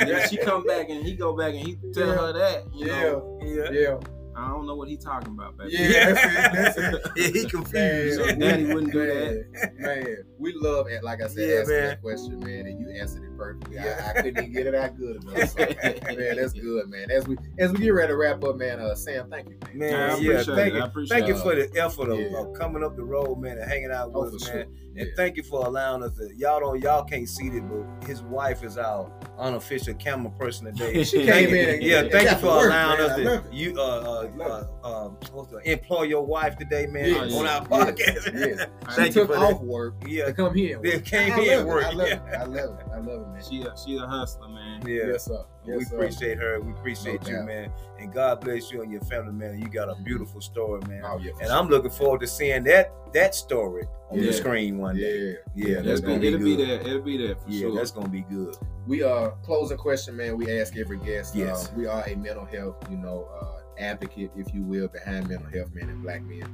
And 0.00 0.10
it. 0.10 0.16
if 0.18 0.30
she 0.30 0.36
come 0.38 0.64
back 0.64 0.88
and 0.88 1.04
he 1.04 1.14
go 1.14 1.36
back 1.36 1.54
and 1.54 1.66
he 1.66 1.76
tell 1.92 2.08
Yeah. 2.08 2.14
her 2.14 2.32
that, 2.32 2.64
you 2.74 2.86
know, 2.86 3.38
yeah. 3.44 3.70
yeah, 3.70 3.98
I 4.34 4.48
don't 4.48 4.66
know 4.66 4.74
what 4.76 4.88
he 4.88 4.96
talking 4.96 5.34
about, 5.34 5.56
baby. 5.58 5.72
yeah. 5.72 6.12
That's 6.12 6.24
it. 6.24 6.52
That's 6.52 6.78
it. 6.78 7.12
Yeah, 7.16 7.28
he 7.42 7.44
confused. 7.48 8.18
So 8.20 8.26
Man, 8.26 8.38
daddy 8.40 8.64
wouldn't 8.66 8.92
do 8.92 8.98
man, 8.98 9.74
Man, 9.78 10.16
we 10.38 10.52
love 10.54 10.86
it. 10.88 11.04
Like 11.04 11.22
I 11.22 11.26
said, 11.28 11.48
Yeah, 11.48 11.54
asking 11.60 11.76
man. 11.76 11.88
that 11.88 12.02
question, 12.02 12.40
man, 12.40 12.66
and 12.66 12.80
you 12.80 12.88
answered 12.90 13.24
it 13.24 13.31
perfectly. 13.42 13.78
I, 13.78 14.10
I 14.10 14.12
couldn't 14.14 14.38
even 14.38 14.52
get 14.52 14.66
it 14.66 14.74
out 14.74 14.96
good 14.96 15.22
enough. 15.24 15.50
So, 15.50 15.58
man, 16.16 16.36
that's 16.36 16.52
good, 16.52 16.88
man. 16.88 17.10
As 17.10 17.26
we 17.26 17.36
as 17.58 17.72
we 17.72 17.78
get 17.78 17.90
ready 17.90 18.08
to 18.12 18.16
wrap 18.16 18.42
up, 18.44 18.56
man. 18.56 18.80
Uh, 18.80 18.94
Sam, 18.94 19.30
thank 19.30 19.48
you, 19.48 19.56
man. 19.74 19.78
Man, 19.78 19.90
Yeah, 19.92 20.14
I 20.14 20.18
yeah, 20.18 20.42
thank 20.42 20.48
it. 20.48 20.74
I 20.74 20.78
you, 20.78 20.82
appreciate 20.84 21.18
thank 21.18 21.28
you 21.28 21.36
for 21.38 21.54
the 21.54 21.70
effort 21.80 22.10
of, 22.10 22.18
Yeah. 22.20 22.38
of 22.40 22.54
coming 22.54 22.82
up 22.84 22.96
the 22.96 23.04
road, 23.04 23.36
man, 23.40 23.58
and 23.58 23.68
hanging 23.70 23.90
out 23.90 24.10
Oh, 24.14 24.24
with 24.24 24.34
us, 24.34 24.48
for 24.48 24.54
man. 24.56 24.64
sure. 24.66 24.72
And 24.94 25.06
Yeah. 25.08 25.14
thank 25.16 25.36
you 25.38 25.42
for 25.42 25.64
allowing 25.66 26.02
us 26.02 26.16
to. 26.18 26.30
Y'all 26.36 26.60
don't, 26.60 26.80
y'all 26.82 27.04
can't 27.04 27.28
see 27.28 27.46
it, 27.48 27.62
but 27.68 28.06
his 28.06 28.22
wife 28.22 28.62
is 28.62 28.76
our 28.76 29.10
unofficial 29.38 29.94
camera 29.94 30.30
person 30.32 30.66
today. 30.66 31.02
She 31.12 31.24
came 31.24 31.48
you- 31.50 31.56
in 31.56 31.68
and- 31.70 31.82
yeah, 31.82 32.02
thank 32.10 32.30
you 32.30 32.36
for 32.36 32.46
work, 32.46 32.66
allowing 32.66 32.98
man. 32.98 33.10
us 33.10 33.16
to 33.48 33.56
you 33.56 33.74
uh 33.78 33.82
uh, 33.82 34.30
love 34.36 34.68
uh, 34.84 35.06
um 35.06 35.16
employ 35.64 36.02
your 36.02 36.24
wife 36.26 36.56
today, 36.58 36.86
man, 36.86 37.08
Yeah, 37.08 37.36
on 37.38 37.46
our 37.46 37.64
podcast. 37.66 38.32
yeah. 38.58 38.66
She 38.90 38.96
Thank 38.96 39.14
you 39.14 39.22
took 39.22 39.28
for 39.32 39.36
off 39.38 39.58
that. 39.60 39.64
work 39.64 39.94
Yeah. 40.06 40.26
to 40.26 40.32
come 40.34 40.54
here. 40.54 40.76
and 40.76 40.84
They 40.84 41.00
came 41.00 41.32
I 41.32 41.40
here 41.40 41.58
love 41.64 41.68
and 41.68 41.78
it. 41.78 41.84
I 41.84 41.92
love 41.92 42.08
yeah. 42.08 42.14
it. 42.14 42.36
I 42.36 42.44
love 42.44 42.78
it. 42.80 42.86
I 42.92 42.98
love 42.98 43.20
it, 43.22 43.31
man. 43.32 43.42
She 43.42 43.62
a, 43.62 43.74
she 43.76 43.96
a 43.96 44.06
hustler, 44.06 44.48
man. 44.48 44.82
Yeah. 44.86 45.06
Yes, 45.12 45.24
sir. 45.26 45.44
Yes, 45.66 45.78
we 45.78 45.84
sir. 45.84 45.96
appreciate 45.96 46.38
her. 46.38 46.60
We 46.60 46.72
appreciate 46.72 47.22
No 47.22 47.28
you, 47.30 47.36
doubt. 47.36 47.46
man. 47.46 47.72
And 47.98 48.12
God 48.12 48.40
bless 48.40 48.70
you 48.70 48.82
and 48.82 48.90
your 48.92 49.00
family, 49.02 49.32
man. 49.32 49.60
You 49.60 49.68
got 49.68 49.88
a 49.88 49.94
beautiful 50.02 50.40
story, 50.40 50.80
man. 50.88 51.02
Oh, 51.04 51.18
yeah, 51.18 51.30
and 51.40 51.48
sure. 51.48 51.52
I'm 51.52 51.68
looking 51.68 51.90
forward 51.90 52.20
to 52.20 52.26
seeing 52.26 52.64
that 52.64 52.92
that 53.14 53.34
story 53.34 53.84
on 54.10 54.18
the 54.18 54.32
screen 54.32 54.78
one 54.78 54.96
day. 54.96 55.36
Yeah, 55.54 55.66
Yeah, 55.68 55.74
that's 55.82 56.00
It'll 56.00 56.02
gonna 56.02 56.20
be, 56.20 56.20
be 56.20 56.34
it'll 56.34 56.44
be 56.44 56.56
good. 56.56 56.68
there. 56.68 56.80
It'll 56.88 57.02
be 57.02 57.16
there 57.26 57.36
for 57.36 57.48
Yeah, 57.50 57.60
sure. 57.60 57.74
that's 57.74 57.90
gonna 57.90 58.08
be 58.08 58.22
good. 58.22 58.56
We 58.86 59.02
uh 59.02 59.30
closing 59.42 59.76
question, 59.78 60.16
man. 60.16 60.36
We 60.38 60.60
ask 60.60 60.76
every 60.76 60.98
guest. 60.98 61.34
Yes. 61.34 61.68
Uh, 61.68 61.72
we 61.76 61.86
are 61.86 62.02
a 62.08 62.14
mental 62.16 62.44
health, 62.46 62.76
you 62.90 62.96
know, 62.96 63.28
uh, 63.40 63.60
advocate, 63.78 64.30
if 64.36 64.52
you 64.54 64.62
will, 64.62 64.88
behind 64.88 65.28
mental 65.28 65.48
health 65.50 65.72
men 65.74 65.88
and 65.90 66.02
black 66.02 66.22
men. 66.22 66.44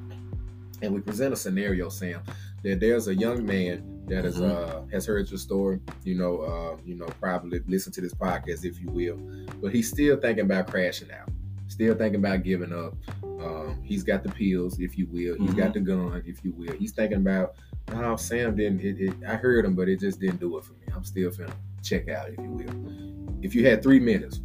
And 0.83 0.95
we 0.95 1.01
present 1.01 1.33
a 1.33 1.37
scenario, 1.37 1.89
Sam, 1.89 2.23
that 2.63 2.79
there's 2.81 3.09
a 3.09 3.15
young 3.15 3.45
man 3.45 3.98
that 4.09 4.25
is 4.25 4.37
Mhm. 4.39 4.51
uh 4.51 4.83
has 4.93 5.07
heard 5.07 5.31
your 5.31 5.39
story, 5.39 5.81
you 6.05 6.15
know, 6.15 6.41
uh, 6.41 6.77
you 6.85 6.95
know, 6.95 7.07
probably 7.21 7.61
listen 7.69 7.93
to 7.93 8.01
this 8.01 8.15
podcast, 8.15 8.65
if 8.65 8.81
you 8.81 8.91
will, 8.91 9.19
but 9.61 9.73
he's 9.75 9.89
still 9.89 10.17
thinking 10.17 10.45
about 10.45 10.67
crashing 10.69 11.11
out, 11.11 11.31
still 11.69 11.95
thinking 11.95 12.21
about 12.21 12.43
giving 12.43 12.73
up. 12.73 12.95
Um, 13.23 13.81
he's 13.83 14.03
got 14.03 14.23
the 14.25 14.31
pills, 14.31 14.81
if 14.81 14.99
you 14.99 15.07
will. 15.07 15.37
He's 15.37 15.55
got 15.55 15.73
the 15.73 15.81
gun, 15.81 16.23
if 16.27 16.45
you 16.45 16.53
will. 16.53 16.73
He's 16.73 16.91
thinking 16.93 17.19
about, 17.19 17.55
oh, 17.93 18.17
Sam 18.17 18.57
didn't. 18.57 18.81
It, 18.81 19.01
it, 19.01 19.15
I 19.27 19.37
heard 19.37 19.65
him, 19.65 19.75
but 19.77 19.89
it 19.89 20.01
just 20.01 20.19
didn't 20.19 20.41
do 20.41 20.59
it 20.59 20.65
for 20.65 20.73
me. 20.73 20.87
I'm 20.95 21.05
still 21.05 21.31
finna 21.31 21.53
check 21.83 22.09
out, 22.09 22.29
if 22.31 22.39
you 22.39 22.51
will. 22.51 23.39
If 23.43 23.55
you 23.55 23.65
had 23.67 23.83
three 23.83 24.01
minutes, 24.01 24.41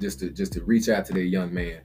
just 0.00 0.20
to 0.20 0.30
just 0.30 0.52
to 0.52 0.62
reach 0.64 0.88
out 0.88 1.04
to 1.06 1.12
that 1.14 1.24
young 1.24 1.52
man, 1.52 1.80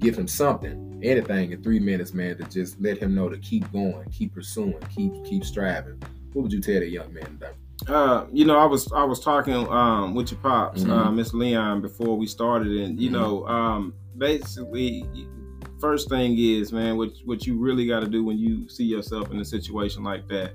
give 0.00 0.16
him 0.16 0.26
something, 0.26 0.98
anything 1.02 1.52
in 1.52 1.62
three 1.62 1.78
minutes, 1.78 2.14
man, 2.14 2.38
to 2.38 2.44
just 2.44 2.80
let 2.80 2.96
him 2.98 3.14
know 3.14 3.28
to 3.28 3.36
keep 3.38 3.70
going, 3.72 4.08
keep 4.10 4.34
pursuing, 4.34 4.74
keep 4.96 5.12
keep 5.24 5.44
striving. 5.44 6.02
What 6.32 6.42
would 6.42 6.52
you 6.52 6.60
tell 6.60 6.80
that 6.80 6.88
young 6.88 7.12
man 7.12 7.24
today? 7.24 7.50
uh, 7.88 8.26
you 8.32 8.44
know, 8.44 8.56
I 8.58 8.64
was 8.64 8.90
I 8.92 9.02
was 9.04 9.18
talking 9.20 9.54
um 9.68 10.14
with 10.14 10.30
your 10.30 10.40
pops, 10.40 10.84
Mhm. 10.84 10.90
uh, 10.90 11.10
Miss 11.10 11.34
Leon, 11.34 11.80
before 11.80 12.16
we 12.16 12.26
started, 12.26 12.70
and 12.72 13.00
you 13.00 13.08
Mhm. 13.10 13.12
know, 13.12 13.46
um, 13.48 13.94
basically, 14.16 15.04
first 15.80 16.08
thing 16.08 16.38
is, 16.38 16.72
man, 16.72 16.96
what 16.96 17.10
what 17.24 17.44
you 17.46 17.58
really 17.58 17.86
got 17.86 18.00
to 18.00 18.06
do 18.08 18.24
when 18.24 18.38
you 18.38 18.68
see 18.68 18.84
yourself 18.84 19.32
in 19.32 19.40
a 19.40 19.44
situation 19.44 20.04
like 20.04 20.28
that, 20.28 20.52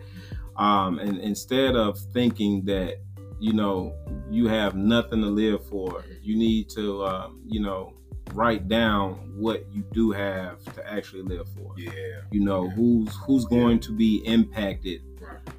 um, 0.55 0.99
and 0.99 1.17
instead 1.19 1.75
of 1.75 1.97
thinking 2.13 2.63
that 2.65 3.01
you 3.39 3.51
know 3.53 3.93
you 4.31 4.47
have 4.47 4.75
nothing 4.75 5.21
to 5.21 5.27
live 5.27 5.65
for, 5.65 6.03
you 6.23 6.37
need 6.37 6.69
to, 6.69 7.05
um, 7.05 7.41
you 7.45 7.59
know, 7.59 7.93
write 8.33 8.67
down 8.69 9.15
what 9.37 9.65
you 9.71 9.83
do 9.93 10.11
have 10.11 10.63
to 10.75 10.91
actually 10.91 11.23
live 11.23 11.47
for. 11.49 11.73
Yeah. 11.77 11.91
You 12.31 12.39
know, 12.41 12.69
who's 12.69 13.13
who's 13.25 13.45
going 13.45 13.79
to 13.81 13.91
be 13.91 14.23
impacted 14.25 15.01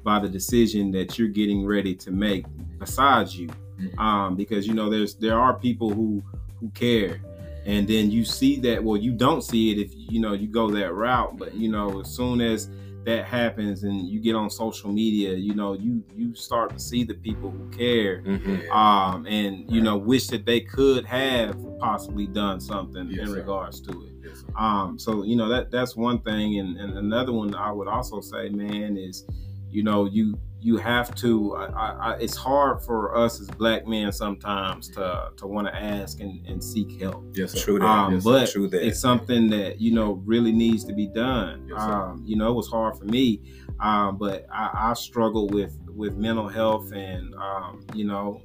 by 0.03 0.19
the 0.19 0.29
decision 0.29 0.91
that 0.91 1.17
you're 1.17 1.27
getting 1.27 1.65
ready 1.65 1.95
to 1.95 2.11
make 2.11 2.45
besides 2.79 3.37
you. 3.37 3.49
Um 3.97 4.35
because 4.35 4.67
you 4.67 4.73
know 4.73 4.89
there's 4.89 5.15
there 5.15 5.39
are 5.39 5.53
people 5.53 5.89
who 5.89 6.21
who 6.59 6.69
care. 6.71 7.21
And 7.65 7.87
then 7.87 8.09
you 8.09 8.25
see 8.25 8.59
that 8.61 8.83
well 8.83 8.97
you 8.97 9.11
don't 9.13 9.41
see 9.43 9.71
it 9.71 9.77
if 9.79 9.91
you 9.95 10.19
know 10.19 10.33
you 10.33 10.47
go 10.47 10.69
that 10.71 10.93
route. 10.93 11.37
But 11.37 11.53
you 11.55 11.69
know 11.69 12.01
as 12.01 12.09
soon 12.09 12.41
as 12.41 12.69
that 13.05 13.23
happens 13.25 13.83
and 13.83 14.07
you 14.09 14.19
get 14.19 14.35
on 14.35 14.49
social 14.49 14.91
media 14.91 15.33
you 15.33 15.53
know 15.55 15.71
you 15.73 16.03
you 16.17 16.35
start 16.35 16.71
to 16.73 16.79
see 16.79 17.03
the 17.05 17.13
people 17.13 17.49
who 17.49 17.69
care. 17.69 18.21
Mm-hmm. 18.21 18.69
um 18.71 19.25
and 19.25 19.69
you 19.71 19.81
know 19.81 19.95
wish 19.97 20.27
that 20.27 20.45
they 20.45 20.59
could 20.59 21.05
have 21.05 21.55
possibly 21.79 22.27
done 22.27 22.59
something 22.59 23.07
Yes, 23.09 23.21
in 23.21 23.27
sir. 23.27 23.35
regards 23.35 23.79
to 23.81 23.91
it. 24.03 24.11
Yes, 24.21 24.43
um, 24.57 24.99
so 24.99 25.23
you 25.23 25.37
know 25.37 25.47
that 25.47 25.71
that's 25.71 25.95
one 25.95 26.19
thing, 26.19 26.59
and, 26.59 26.77
and 26.77 26.97
another 26.97 27.31
one 27.31 27.55
I 27.55 27.71
would 27.71 27.87
also 27.87 28.19
say, 28.19 28.49
man, 28.49 28.97
is 28.97 29.25
you 29.71 29.83
know 29.83 30.05
you 30.05 30.37
you 30.61 30.75
have 30.75 31.15
to. 31.15 31.55
I, 31.55 31.65
I, 31.67 31.89
I- 32.13 32.17
it's 32.17 32.35
hard 32.35 32.81
for 32.83 33.15
us 33.17 33.39
as 33.39 33.47
black 33.47 33.87
men 33.87 34.11
sometimes 34.11 34.89
to 34.89 35.29
to 35.37 35.47
want 35.47 35.67
to 35.67 35.75
ask 35.75 36.19
and, 36.19 36.45
and 36.47 36.61
seek 36.63 36.99
help. 37.01 37.23
Yes, 37.33 37.53
sir. 37.53 37.59
True 37.63 37.79
that. 37.79 37.85
Um, 37.85 38.13
Yes, 38.15 38.23
but 38.25 38.49
True 38.49 38.67
that. 38.67 38.85
it's 38.85 38.99
something 38.99 39.49
that 39.51 39.79
you 39.79 39.93
know 39.93 40.21
really 40.25 40.51
needs 40.51 40.83
to 40.85 40.93
be 40.93 41.07
done. 41.07 41.65
Yes, 41.69 41.79
um, 41.81 42.23
you 42.25 42.35
know, 42.35 42.51
it 42.51 42.55
was 42.55 42.67
hard 42.67 42.97
for 42.97 43.05
me, 43.05 43.41
um, 43.79 44.17
but 44.17 44.45
I, 44.51 44.89
I 44.91 44.93
struggle 44.95 45.47
with 45.47 45.77
with 45.87 46.15
mental 46.15 46.47
health, 46.49 46.91
and 46.91 47.33
um, 47.35 47.85
you 47.93 48.03
know, 48.05 48.41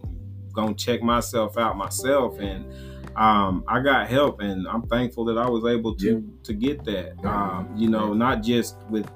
gonna 0.52 0.74
check 0.74 1.02
myself 1.02 1.58
out 1.58 1.76
myself, 1.76 2.38
and 2.38 2.64
um, 3.16 3.64
I 3.68 3.80
got 3.80 4.08
help, 4.08 4.40
and 4.40 4.66
I'm 4.68 4.82
thankful 4.86 5.24
that 5.26 5.38
I 5.38 5.48
was 5.48 5.64
able 5.64 5.96
to 5.96 6.22
to 6.44 6.52
get 6.52 6.84
that. 6.84 7.14
Um, 7.24 7.72
you 7.76 7.88
know, 7.88 8.12
not 8.12 8.42
just 8.42 8.76
with 8.88 9.10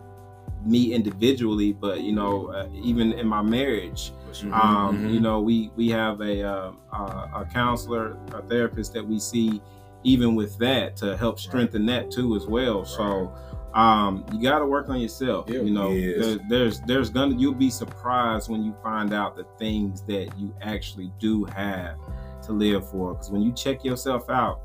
me 0.64 0.92
individually, 0.92 1.72
but 1.72 2.00
you 2.02 2.12
know, 2.12 2.48
uh, 2.48 2.66
even 2.74 3.12
in 3.12 3.26
my 3.26 3.42
marriage. 3.42 4.12
sure. 4.32 4.52
Um, 4.54 4.98
Mhm. 4.98 5.12
You 5.14 5.20
know, 5.20 5.40
we 5.40 5.70
we 5.76 5.88
have 5.90 6.20
a, 6.20 6.42
uh, 6.42 6.72
a 6.92 6.96
a 7.42 7.48
counselor, 7.52 8.16
a 8.34 8.42
therapist 8.42 8.92
that 8.94 9.06
we 9.06 9.18
see, 9.18 9.60
even 10.04 10.34
with 10.34 10.58
that, 10.58 10.96
to 10.96 11.16
help 11.16 11.38
strengthen 11.38 11.86
that 11.86 12.10
too 12.10 12.36
as 12.36 12.46
well. 12.46 12.84
So. 12.84 13.32
Um, 13.74 14.24
you 14.32 14.40
got 14.42 14.60
to 14.60 14.66
work 14.66 14.88
on 14.88 14.98
yourself. 14.98 15.44
Yeah. 15.48 15.60
You 15.60 15.70
know, 15.70 15.90
Yes. 15.90 16.24
there, 16.24 16.38
there's 16.48 16.80
there's 16.80 17.10
gonna 17.10 17.36
you'll 17.36 17.52
be 17.52 17.68
surprised 17.68 18.48
when 18.50 18.64
you 18.64 18.74
find 18.82 19.12
out 19.12 19.36
the 19.36 19.44
things 19.58 20.00
that 20.08 20.30
you 20.38 20.54
actually 20.62 21.12
do 21.20 21.44
have 21.44 21.96
to 22.46 22.52
live 22.52 22.88
for. 22.90 23.12
Because 23.12 23.30
when 23.30 23.42
you 23.42 23.52
check 23.52 23.84
yourself 23.84 24.30
out, 24.30 24.62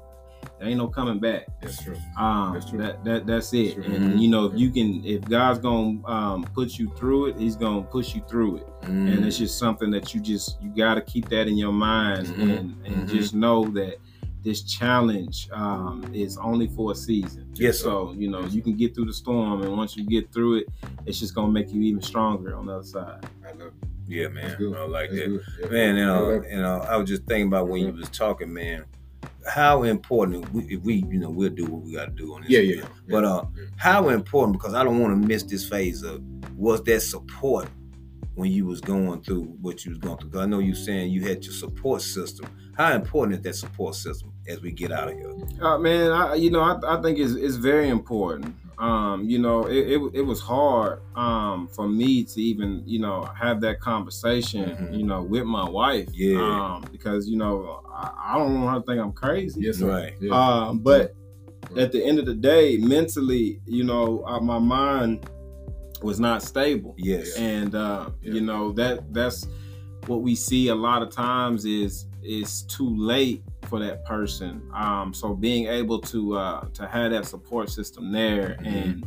there 0.60 0.68
ain't 0.68 0.78
no 0.78 0.88
coming 0.88 1.20
back. 1.20 1.48
That's 1.62 1.82
true. 1.84 1.96
Um, 2.18 2.54
That's 2.54 2.70
true. 2.70 2.80
That 2.80 3.04
that 3.04 3.26
that's 3.28 3.54
it. 3.54 3.76
That's. 3.78 3.88
And 3.88 4.22
you 4.22 4.30
know, 4.30 4.46
if 4.46 4.58
you 4.60 4.70
can, 4.72 5.04
if 5.06 5.22
God's 5.22 5.60
gonna 5.60 6.06
um, 6.08 6.44
put 6.54 6.78
you 6.78 6.92
through 6.96 7.28
it, 7.28 7.38
He's 7.38 7.56
gonna 7.56 7.82
push 7.84 8.14
you 8.16 8.22
through 8.30 8.58
it. 8.58 8.68
Mm. 8.84 9.14
And 9.14 9.26
it's 9.26 9.38
just 9.38 9.58
something 9.60 9.90
that 9.92 10.14
you 10.14 10.22
just 10.22 10.62
you 10.62 10.70
got 10.70 10.96
to 10.96 11.02
keep 11.02 11.30
that 11.30 11.48
in 11.48 11.58
your 11.58 11.72
mind 11.74 12.28
Mhm. 12.28 12.42
and 12.60 12.76
and 12.86 12.96
Mhm. 12.96 13.10
just 13.10 13.34
know 13.34 13.66
that 13.72 13.98
this 14.44 14.62
challenge 14.64 15.48
um, 15.54 16.04
is 16.14 16.38
only 16.38 16.68
for 16.68 16.92
a 16.92 16.96
season. 16.96 17.48
Yes, 17.56 17.78
sir. 17.78 17.84
So 17.86 18.14
you 18.18 18.30
know 18.30 18.42
you 18.46 18.62
can 18.62 18.76
get 18.76 18.94
through 18.94 19.06
the 19.06 19.14
storm, 19.14 19.62
and 19.64 19.76
once 19.78 19.96
you 19.96 20.06
get 20.06 20.32
through 20.34 20.58
it, 20.58 20.68
it's 21.06 21.20
just 21.20 21.34
gonna 21.34 21.52
make 21.52 21.72
you 21.72 21.82
even 21.82 22.02
stronger 22.02 22.56
on 22.56 22.66
the 22.66 22.74
other 22.74 22.84
side. 22.84 23.26
I 23.48 23.52
love 23.54 23.72
Yeah, 24.06 24.28
man. 24.28 24.58
I 24.60 24.86
like 24.86 25.12
That's 25.12 25.22
that. 25.22 25.42
good. 25.62 25.72
Man, 25.72 25.96
you 25.96 26.06
know, 26.06 26.44
you 26.50 26.58
know, 26.58 26.86
I 26.90 26.98
was 26.98 27.08
just 27.08 27.24
thinking 27.24 27.48
about 27.48 27.70
when 27.70 27.82
you 27.86 27.94
was 27.94 28.10
talking, 28.10 28.54
man. 28.54 28.84
How 29.48 29.84
important 29.84 30.52
we, 30.54 30.64
if 30.66 30.82
we, 30.82 31.04
you 31.10 31.20
know, 31.20 31.30
we'll 31.30 31.50
do 31.50 31.66
what 31.66 31.82
we 31.84 31.94
got 31.94 32.06
to 32.06 32.12
do 32.12 32.34
on 32.36 32.42
this. 32.42 32.52
Yeah, 32.52 32.60
yeah, 32.60 32.76
video. 32.76 32.90
But 33.10 33.26
uh, 33.26 33.46
how 33.78 34.10
important? 34.10 34.54
Because 34.58 34.74
I 34.74 34.84
don't 34.84 35.00
want 35.00 35.22
to 35.22 35.28
miss 35.28 35.44
this 35.44 35.68
phase 35.68 36.02
of 36.04 36.22
was 36.56 36.82
that 36.84 37.02
support 37.02 37.68
when 38.36 38.52
you 38.52 38.66
was 38.66 38.82
going 38.82 39.22
through 39.22 39.44
what 39.62 39.86
you 39.86 39.92
was 39.92 40.00
going 40.00 40.18
through. 40.18 40.30
'Cause 40.32 40.42
I 40.42 40.46
know 40.46 40.60
you 40.60 40.74
saying 40.74 41.12
you 41.12 41.22
had 41.24 41.44
your 41.44 41.54
support 41.54 42.02
system. 42.02 42.48
How 42.76 42.94
important 42.96 43.38
is 43.38 43.44
that 43.44 43.56
support 43.56 43.94
system 43.96 44.32
as 44.48 44.62
we 44.62 44.72
get 44.72 44.92
out 44.92 45.10
of 45.10 45.14
here? 45.16 45.36
Uh, 45.62 45.78
man, 45.78 46.12
I, 46.12 46.34
you 46.36 46.50
know, 46.50 46.62
I, 46.62 46.98
I 46.98 47.02
think 47.02 47.20
it's, 47.20 47.34
it's 47.34 47.56
very 47.58 47.90
important. 47.90 48.56
Um, 48.78 49.24
you 49.30 49.40
know, 49.40 49.66
it, 49.66 49.92
it, 49.94 50.02
it 50.14 50.22
was 50.22 50.40
hard 50.40 51.02
um, 51.16 51.68
for 51.68 51.88
me 51.88 52.24
to 52.24 52.42
even, 52.42 52.84
you 52.86 53.00
know, 53.00 53.24
have 53.40 53.62
that 53.62 53.80
conversation, 53.80 54.76
Mhm. 54.76 54.98
you 54.98 55.04
know, 55.06 55.22
with 55.22 55.46
my 55.46 55.68
wife. 55.70 56.10
Yeah. 56.14 56.40
Um, 56.40 56.84
because, 56.92 57.28
you 57.30 57.38
know, 57.38 57.82
I, 57.94 58.12
I 58.34 58.38
don't 58.38 58.62
want 58.62 58.74
her 58.74 58.80
to 58.82 58.86
think 58.86 59.00
I'm 59.02 59.12
crazy. 59.14 59.62
Yes. 59.62 59.82
Right. 59.82 60.14
Yeah. 60.20 60.34
Um, 60.34 60.80
but 60.80 61.16
at 61.78 61.92
the 61.92 62.04
end 62.04 62.20
of 62.20 62.26
the 62.26 62.34
day, 62.34 62.78
mentally, 62.78 63.62
you 63.66 63.84
know, 63.84 64.24
uh, 64.26 64.40
my 64.40 64.60
mind 64.60 65.30
was 66.02 66.20
not 66.20 66.42
stable. 66.44 66.96
Yes. 66.98 67.36
And 67.38 67.76
uh, 67.76 68.10
Yeah. 68.22 68.34
you 68.34 68.42
know 68.42 68.72
that 68.74 69.14
that's 69.14 69.48
what 70.08 70.22
we 70.22 70.36
see 70.36 70.68
a 70.68 70.76
lot 70.76 71.02
of 71.02 71.10
times 71.12 71.64
is 71.64 72.08
is 72.22 72.64
too 72.64 72.90
late 72.98 73.44
for 73.74 73.80
that 73.80 74.06
person. 74.06 74.62
Um, 74.72 75.16
so 75.16 75.34
being 75.34 75.66
able 75.66 75.98
to 76.02 76.38
uh, 76.38 76.66
to 76.76 76.86
have 76.88 77.10
that 77.10 77.26
support 77.26 77.72
system 77.72 78.12
there, 78.12 78.56
Mhm. 78.60 78.66
and 78.68 79.06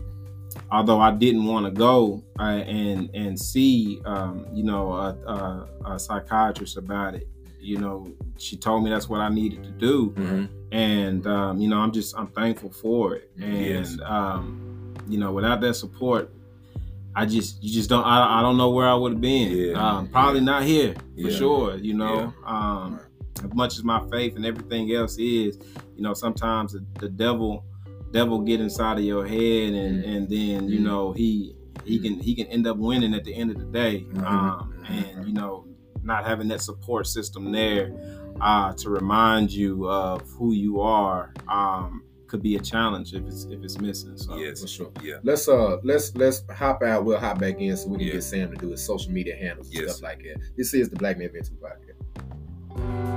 although 0.72 0.98
I 0.98 1.12
didn't 1.12 1.44
want 1.44 1.66
to 1.66 1.70
go 1.70 2.24
uh, 2.40 2.42
and 2.42 3.08
and 3.14 3.38
see 3.38 4.00
um, 4.04 4.44
you 4.52 4.64
know 4.64 4.90
a, 4.90 5.08
a, 5.34 5.68
a 5.92 5.98
psychiatrist 6.00 6.76
about 6.78 7.14
it, 7.14 7.28
you 7.60 7.78
know, 7.78 8.08
she 8.38 8.56
told 8.56 8.82
me 8.82 8.90
that's 8.90 9.08
what 9.08 9.20
I 9.20 9.28
needed 9.28 9.62
to 9.62 9.70
do 9.70 10.10
Mhm. 10.16 10.48
and 10.72 11.26
um, 11.28 11.60
you 11.60 11.68
know 11.68 11.78
i'm 11.78 11.92
just 11.92 12.18
i'm 12.18 12.26
thankful 12.26 12.70
for 12.70 13.14
it 13.14 13.30
and 13.40 13.56
Yes. 13.64 13.96
um, 14.04 14.92
you 15.08 15.16
know 15.16 15.30
without 15.30 15.60
that 15.60 15.74
support 15.74 16.28
I 17.14 17.24
just 17.24 17.62
you 17.62 17.70
just 17.72 17.88
don't 17.88 18.04
I, 18.04 18.40
I 18.40 18.42
don't 18.42 18.56
know 18.58 18.70
where 18.70 18.88
I 18.88 18.94
would 18.94 19.12
have 19.12 19.20
been. 19.22 19.48
Yeah. 19.56 19.78
Um, 19.82 20.08
probably 20.08 20.40
not 20.42 20.64
here 20.64 20.92
for 20.94 21.30
Yeah. 21.30 21.38
sure. 21.38 21.76
You 21.76 21.94
know, 21.94 22.34
um, 22.44 23.00
as 23.46 23.54
much 23.54 23.76
as 23.78 23.84
my 23.84 24.06
faith 24.10 24.36
and 24.36 24.44
everything 24.46 24.92
else 24.92 25.16
is, 25.18 25.58
you 25.96 26.02
know, 26.02 26.14
sometimes 26.14 26.72
the, 26.72 26.84
the 26.98 27.08
devil 27.08 27.64
devil 28.12 28.38
get 28.40 28.60
inside 28.60 28.98
of 28.98 29.04
your 29.04 29.26
head 29.26 29.74
and 29.74 30.04
and 30.04 30.28
then 30.28 30.68
you 30.68 30.78
know 30.78 31.12
he 31.12 31.54
he 31.84 31.98
can 31.98 32.18
he 32.20 32.34
can 32.34 32.46
end 32.46 32.66
up 32.66 32.76
winning 32.76 33.14
at 33.14 33.24
the 33.24 33.34
end 33.34 33.50
of 33.50 33.58
the 33.58 33.64
day. 33.66 34.06
Um, 34.24 34.84
and 34.88 35.26
you 35.26 35.32
know, 35.34 35.66
not 36.02 36.24
having 36.26 36.48
that 36.48 36.60
support 36.60 37.06
system 37.06 37.50
there 37.52 37.92
uh, 38.40 38.72
to 38.74 38.90
remind 38.90 39.50
you 39.52 39.88
of 39.88 40.22
who 40.30 40.52
you 40.52 40.80
are 40.80 41.32
um, 41.48 42.02
could 42.28 42.42
be 42.42 42.56
a 42.56 42.60
challenge 42.60 43.12
if 43.14 43.24
it's 43.26 43.44
if 43.46 43.62
it's 43.62 43.78
missing. 43.78 44.16
So 44.16 44.36
yes, 44.36 44.60
for 44.62 44.68
sure. 44.68 44.92
Yeah. 45.02 45.16
Let's 45.22 45.48
uh 45.48 45.76
let's 45.84 46.14
let's 46.16 46.42
hop 46.50 46.82
out. 46.82 47.04
We'll 47.04 47.18
hop 47.20 47.38
back 47.40 47.60
in 47.60 47.76
so 47.76 47.88
we 47.88 47.98
can 47.98 48.06
get 48.12 48.22
Sam 48.22 48.50
to 48.50 48.56
do 48.56 48.70
his 48.70 48.84
social 48.84 49.12
media 49.12 49.36
handles 49.36 49.68
and 49.68 49.76
Yes. 49.82 49.96
stuff 49.96 50.02
like 50.02 50.22
that. 50.22 50.36
This 50.56 50.74
is 50.74 50.88
the 50.88 50.96
Black 50.96 51.18
Man 51.18 51.30
Venture 51.32 51.52
Podcast. 51.54 53.15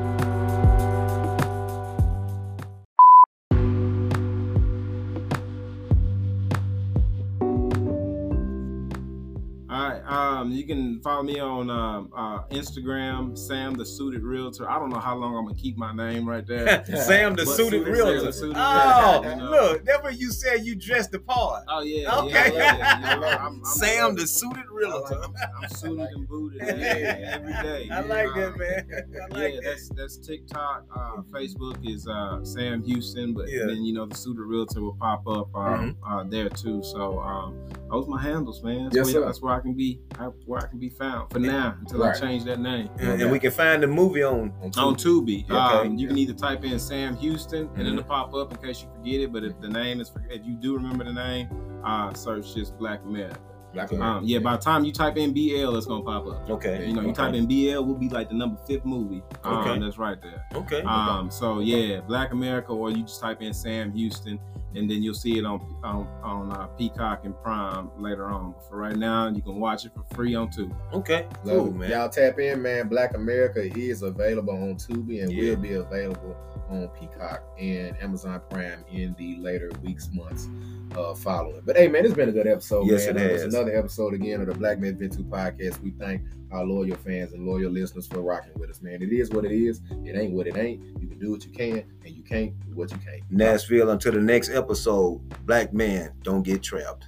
Um, 10.10 10.52
you 10.52 10.65
can 10.65 10.99
follow 11.02 11.22
me 11.22 11.40
on 11.40 11.69
um, 11.69 12.11
uh, 12.15 12.40
Instagram, 12.48 13.38
Sam 13.38 13.76
the 13.76 13.86
Suited 13.86 14.23
Realtor. 14.23 14.68
I 14.69 14.80
don't 14.80 14.90
know 14.90 14.99
how 14.99 15.15
long 15.15 15.36
I'm 15.36 15.45
gonna 15.45 15.56
keep 15.56 15.77
my 15.77 15.94
name 15.94 16.27
right 16.27 16.45
there. 16.48 16.84
Sam 17.03 17.36
the 17.36 17.45
But 17.45 17.56
suited 17.56 17.84
Sam 17.84 17.94
realtor. 17.94 18.22
the 18.23 18.34
Suited 18.34 18.56
oh, 18.57 19.22
Realtor, 19.22 19.30
you 19.30 19.36
know. 19.36 19.49
look, 19.52 19.86
that's 19.86 20.02
what 20.03 20.18
you 20.19 20.31
said 20.31 20.65
you 20.65 20.76
dressed 20.76 21.11
the 21.11 21.19
part. 21.19 21.64
Oh 21.68 21.81
yeah. 21.81 22.15
Okay. 22.22 22.31
Yeah, 22.56 22.77
yeah, 22.77 23.15
you 23.15 23.22
know, 23.22 23.27
I'm, 23.27 23.45
I'm, 23.60 23.65
Sam 23.65 24.15
the 24.15 24.26
suited 24.26 24.65
realtor. 24.72 25.22
I'm, 25.23 25.34
I'm 25.61 25.69
suited 25.69 26.07
and 26.10 26.27
booted 26.27 26.61
every, 26.64 26.84
every 26.84 27.53
day. 27.53 27.90
I 27.91 28.02
you 28.02 28.07
like 28.07 28.26
know. 28.36 28.49
that, 28.52 28.57
man. 28.57 28.88
I 29.31 29.38
like 29.38 29.53
yeah, 29.53 29.60
that. 29.60 29.64
that's 29.64 29.90
that's 29.90 30.18
TikTok. 30.18 30.86
Uh, 30.95 31.22
Facebook 31.31 31.77
is 31.88 32.07
uh, 32.07 32.44
Sam 32.44 32.81
Houston, 32.84 33.34
but 33.36 33.48
Yeah. 33.48 33.65
then 33.68 33.84
you 33.84 33.94
know 33.94 34.07
the 34.07 34.15
Suited 34.15 34.41
Realtor 34.41 34.81
will 34.81 34.98
pop 34.99 35.27
up 35.27 35.53
um, 35.56 35.95
uh, 36.07 36.23
there 36.23 36.49
too. 36.49 36.81
So 36.84 37.19
um, 37.19 37.56
those 37.91 38.07
my 38.07 38.19
handles, 38.22 38.64
man. 38.64 38.86
That's, 38.86 38.95
Yes, 38.95 39.06
where, 39.06 39.14
sir. 39.14 39.26
that's 39.26 39.41
where 39.41 39.53
I 39.53 39.60
can 39.60 39.73
be. 39.76 39.98
Where 40.45 40.59
I 40.61 40.67
can 40.67 40.80
be 40.80 40.89
found 40.89 41.31
for 41.31 41.39
now 41.39 41.76
until 41.80 41.99
Right. 41.99 42.13
I 42.15 42.19
change 42.19 42.43
that 42.43 42.59
name. 42.59 42.89
And, 42.99 43.21
and 43.21 43.31
we 43.31 43.39
can 43.39 43.51
find 43.51 43.81
the 43.81 43.88
movie 43.88 44.21
on 44.21 44.51
On 44.77 44.95
Tubi, 44.95 45.45
Okay. 45.49 45.55
um, 45.88 45.97
you 45.97 46.07
can 46.09 46.17
either 46.17 46.34
type 46.34 46.65
in 46.65 46.77
Sam 46.77 47.15
Houston 47.17 47.59
and 47.61 47.69
Mm-hmm. 47.69 47.77
then 47.84 47.88
it'll 47.93 48.03
pop 48.03 48.34
up 48.34 48.51
in 48.51 48.57
case 48.57 48.81
you 48.81 48.89
forget 48.97 49.21
it. 49.21 49.31
But 49.31 49.45
if 49.45 49.59
the 49.61 49.69
name 49.69 50.01
is, 50.01 50.11
if 50.30 50.45
you 50.45 50.55
do 50.55 50.73
remember 50.76 51.05
the 51.05 51.13
name, 51.13 51.47
uh, 51.85 52.13
search 52.13 52.53
just 52.53 52.77
Black 52.77 53.01
America. 53.05 53.39
Black 53.71 53.93
Um, 53.93 54.23
yeah, 54.26 54.39
by 54.39 54.57
the 54.57 54.61
time 54.61 54.84
you 54.84 54.91
type 54.91 55.15
in 55.15 55.31
BL, 55.31 55.76
it's 55.77 55.85
gonna 55.85 56.03
pop 56.03 56.26
up. 56.27 56.49
Okay. 56.49 56.88
You 56.88 56.93
know, 56.93 57.01
you 57.01 57.09
Okay. 57.11 57.21
type 57.21 57.35
in 57.35 57.45
BL, 57.45 57.85
will 57.85 57.93
be 57.95 58.09
like 58.09 58.27
the 58.27 58.35
number 58.35 58.59
fifth 58.67 58.84
movie. 58.84 59.21
Um, 59.45 59.59
Okay. 59.59 59.80
that's 59.80 59.97
right 59.99 60.21
there. 60.21 60.43
Okay. 60.55 60.81
Um, 60.81 61.30
so 61.31 61.59
yeah, 61.59 62.01
Black 62.01 62.34
America, 62.34 62.73
or 62.73 62.89
you 62.91 63.03
just 63.03 63.21
type 63.21 63.41
in 63.41 63.53
Sam 63.53 63.91
Houston, 63.93 64.39
and 64.75 64.89
then 64.89 65.01
you'll 65.03 65.13
see 65.13 65.37
it 65.37 65.45
on 65.45 65.59
on, 65.83 66.07
on 66.23 66.51
uh, 66.51 66.67
Peacock 66.67 67.25
and 67.25 67.35
Prime 67.41 67.89
later 67.97 68.25
on. 68.27 68.51
But 68.53 68.67
for 68.69 68.77
right 68.77 68.95
now, 68.95 69.27
you 69.29 69.41
can 69.41 69.59
watch 69.59 69.85
it 69.85 69.91
for 69.93 70.03
free 70.15 70.35
on 70.35 70.49
Tubi. 70.49 70.75
Okay. 70.93 71.25
Cool, 71.43 71.67
it. 71.67 71.75
man. 71.75 71.89
Y'all 71.91 72.09
tap 72.09 72.39
in, 72.39 72.61
man. 72.61 72.87
Black 72.87 73.15
America 73.15 73.61
is 73.77 74.01
available 74.03 74.53
on 74.53 74.75
Tubi 74.75 75.23
and 75.23 75.31
Yeah. 75.31 75.51
will 75.51 75.57
be 75.61 75.73
available 75.73 76.35
on 76.69 76.87
Peacock 76.89 77.41
and 77.57 77.95
Amazon 78.01 78.39
Prime 78.49 78.85
in 78.91 79.15
the 79.17 79.37
later 79.37 79.71
weeks, 79.83 80.07
months 80.13 80.47
uh, 80.95 81.15
following. 81.15 81.61
But 81.65 81.77
hey, 81.77 81.87
man, 81.87 82.05
it's 82.05 82.13
been 82.13 82.29
a 82.29 82.31
good 82.31 82.45
episode. 82.47 82.85
Yes, 82.87 83.07
man. 83.07 83.17
it 83.17 83.21
Uh, 83.21 83.33
It's 83.33 83.43
has. 83.45 83.53
another 83.55 83.75
episode 83.75 84.13
again 84.13 84.41
of 84.41 84.47
the 84.47 84.53
Black 84.53 84.79
Men 84.79 84.95
Venture 84.97 85.23
Podcast. 85.23 85.81
We 85.81 85.91
thank 85.99 86.21
our 86.51 86.65
loyal 86.65 86.95
fans 86.97 87.34
and 87.34 87.45
loyal 87.45 87.71
listeners 87.71 88.07
for 88.07 88.21
rocking 88.21 88.53
with 88.55 88.69
us, 88.69 88.81
man. 88.81 89.01
It 89.01 89.11
is 89.11 89.30
what 89.30 89.45
it 89.45 89.51
is. 89.51 89.81
It 90.03 90.15
ain't 90.15 90.34
what 90.34 90.47
it 90.47 90.57
ain't. 90.57 90.81
You 90.99 91.07
can 91.07 91.19
do 91.19 91.31
what 91.31 91.45
you 91.45 91.51
can, 91.51 91.84
and 92.03 92.15
you 92.15 92.23
can't 92.23 92.59
do 92.67 92.76
what 92.76 92.91
you 92.91 92.97
can't. 92.97 93.21
Nashville 93.30 93.89
until 93.89 94.13
the 94.13 94.21
next 94.21 94.49
episode. 94.49 95.21
Black 95.45 95.73
man, 95.73 96.11
don't 96.23 96.43
get 96.43 96.63
trapped. 96.63 97.05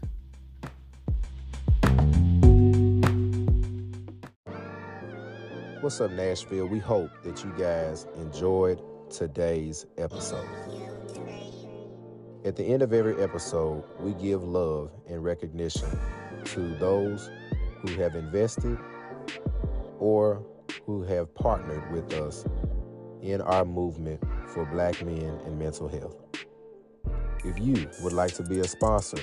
What's 5.81 5.99
up, 5.99 6.11
Nashville? 6.11 6.67
We 6.67 6.77
hope 6.77 7.09
that 7.23 7.43
you 7.43 7.51
guys 7.57 8.05
enjoyed 8.15 8.79
today's 9.09 9.87
episode. 9.97 10.47
At 12.45 12.55
the 12.55 12.63
end 12.63 12.81
of 12.81 12.93
every 12.93 13.21
episode, 13.21 13.83
we 13.99 14.13
give 14.13 14.43
love 14.43 14.91
and 15.09 15.23
recognition 15.23 15.89
to 16.45 16.75
those 16.75 17.29
who 17.81 17.93
have 17.95 18.15
invested 18.15 18.77
or 19.99 20.45
who 20.85 21.03
have 21.03 21.33
partnered 21.35 21.91
with 21.91 22.13
us 22.13 22.45
in 23.21 23.41
our 23.41 23.65
movement 23.65 24.21
for 24.47 24.65
black 24.65 25.03
men 25.05 25.39
and 25.45 25.57
mental 25.57 25.87
health. 25.87 26.17
If 27.43 27.59
you 27.59 27.87
would 28.03 28.13
like 28.13 28.33
to 28.35 28.43
be 28.43 28.59
a 28.59 28.67
sponsor 28.67 29.17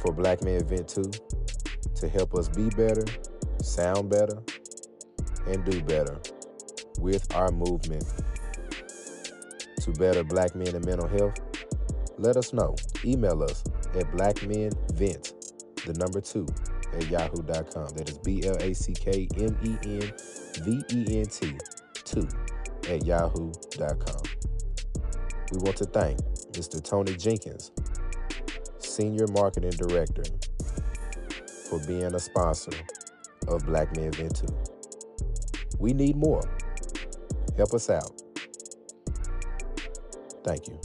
for 0.00 0.12
Black 0.12 0.42
Men 0.42 0.66
Vent 0.66 0.88
2 0.88 1.02
to 1.96 2.08
help 2.08 2.34
us 2.34 2.48
be 2.48 2.68
better, 2.70 3.04
sound 3.62 4.10
better, 4.10 4.42
and 5.46 5.64
do 5.64 5.82
better 5.82 6.18
with 6.98 7.34
our 7.34 7.50
movement 7.50 8.04
to 9.80 9.92
better 9.92 10.22
black 10.22 10.54
men 10.54 10.74
and 10.74 10.84
mental 10.84 11.08
health, 11.08 11.34
let 12.18 12.36
us 12.36 12.52
know. 12.52 12.74
Email 13.04 13.42
us 13.42 13.64
at 13.94 14.10
blackmenvent, 14.12 15.32
the 15.86 15.94
number 15.94 16.20
two, 16.20 16.46
at 16.94 17.08
yahoo.com. 17.10 17.88
That 17.94 18.08
is 18.08 18.18
B 18.18 18.42
L 18.44 18.56
A 18.60 18.74
C 18.74 18.92
K 18.92 19.28
M 19.36 19.56
E 19.64 19.76
N 19.84 20.12
V 20.62 20.82
E 20.90 21.18
N 21.20 21.26
T, 21.26 21.56
two, 22.04 22.28
at 22.88 23.04
yahoo.com. 23.04 24.22
We 25.52 25.58
want 25.58 25.76
to 25.78 25.86
thank 25.86 26.18
Mr. 26.52 26.82
Tony 26.82 27.14
Jenkins, 27.16 27.72
Senior 28.78 29.26
Marketing 29.28 29.70
Director, 29.70 30.24
for 31.68 31.78
being 31.86 32.14
a 32.14 32.18
sponsor 32.18 32.72
of 33.46 33.64
Black 33.64 33.96
Men 33.96 34.12
Vent 34.12 34.36
2. 34.36 34.46
We 35.78 35.92
need 35.92 36.16
more. 36.16 36.42
Help 37.56 37.72
us 37.74 37.88
out. 37.90 38.10
Thank 40.44 40.68
you. 40.68 40.80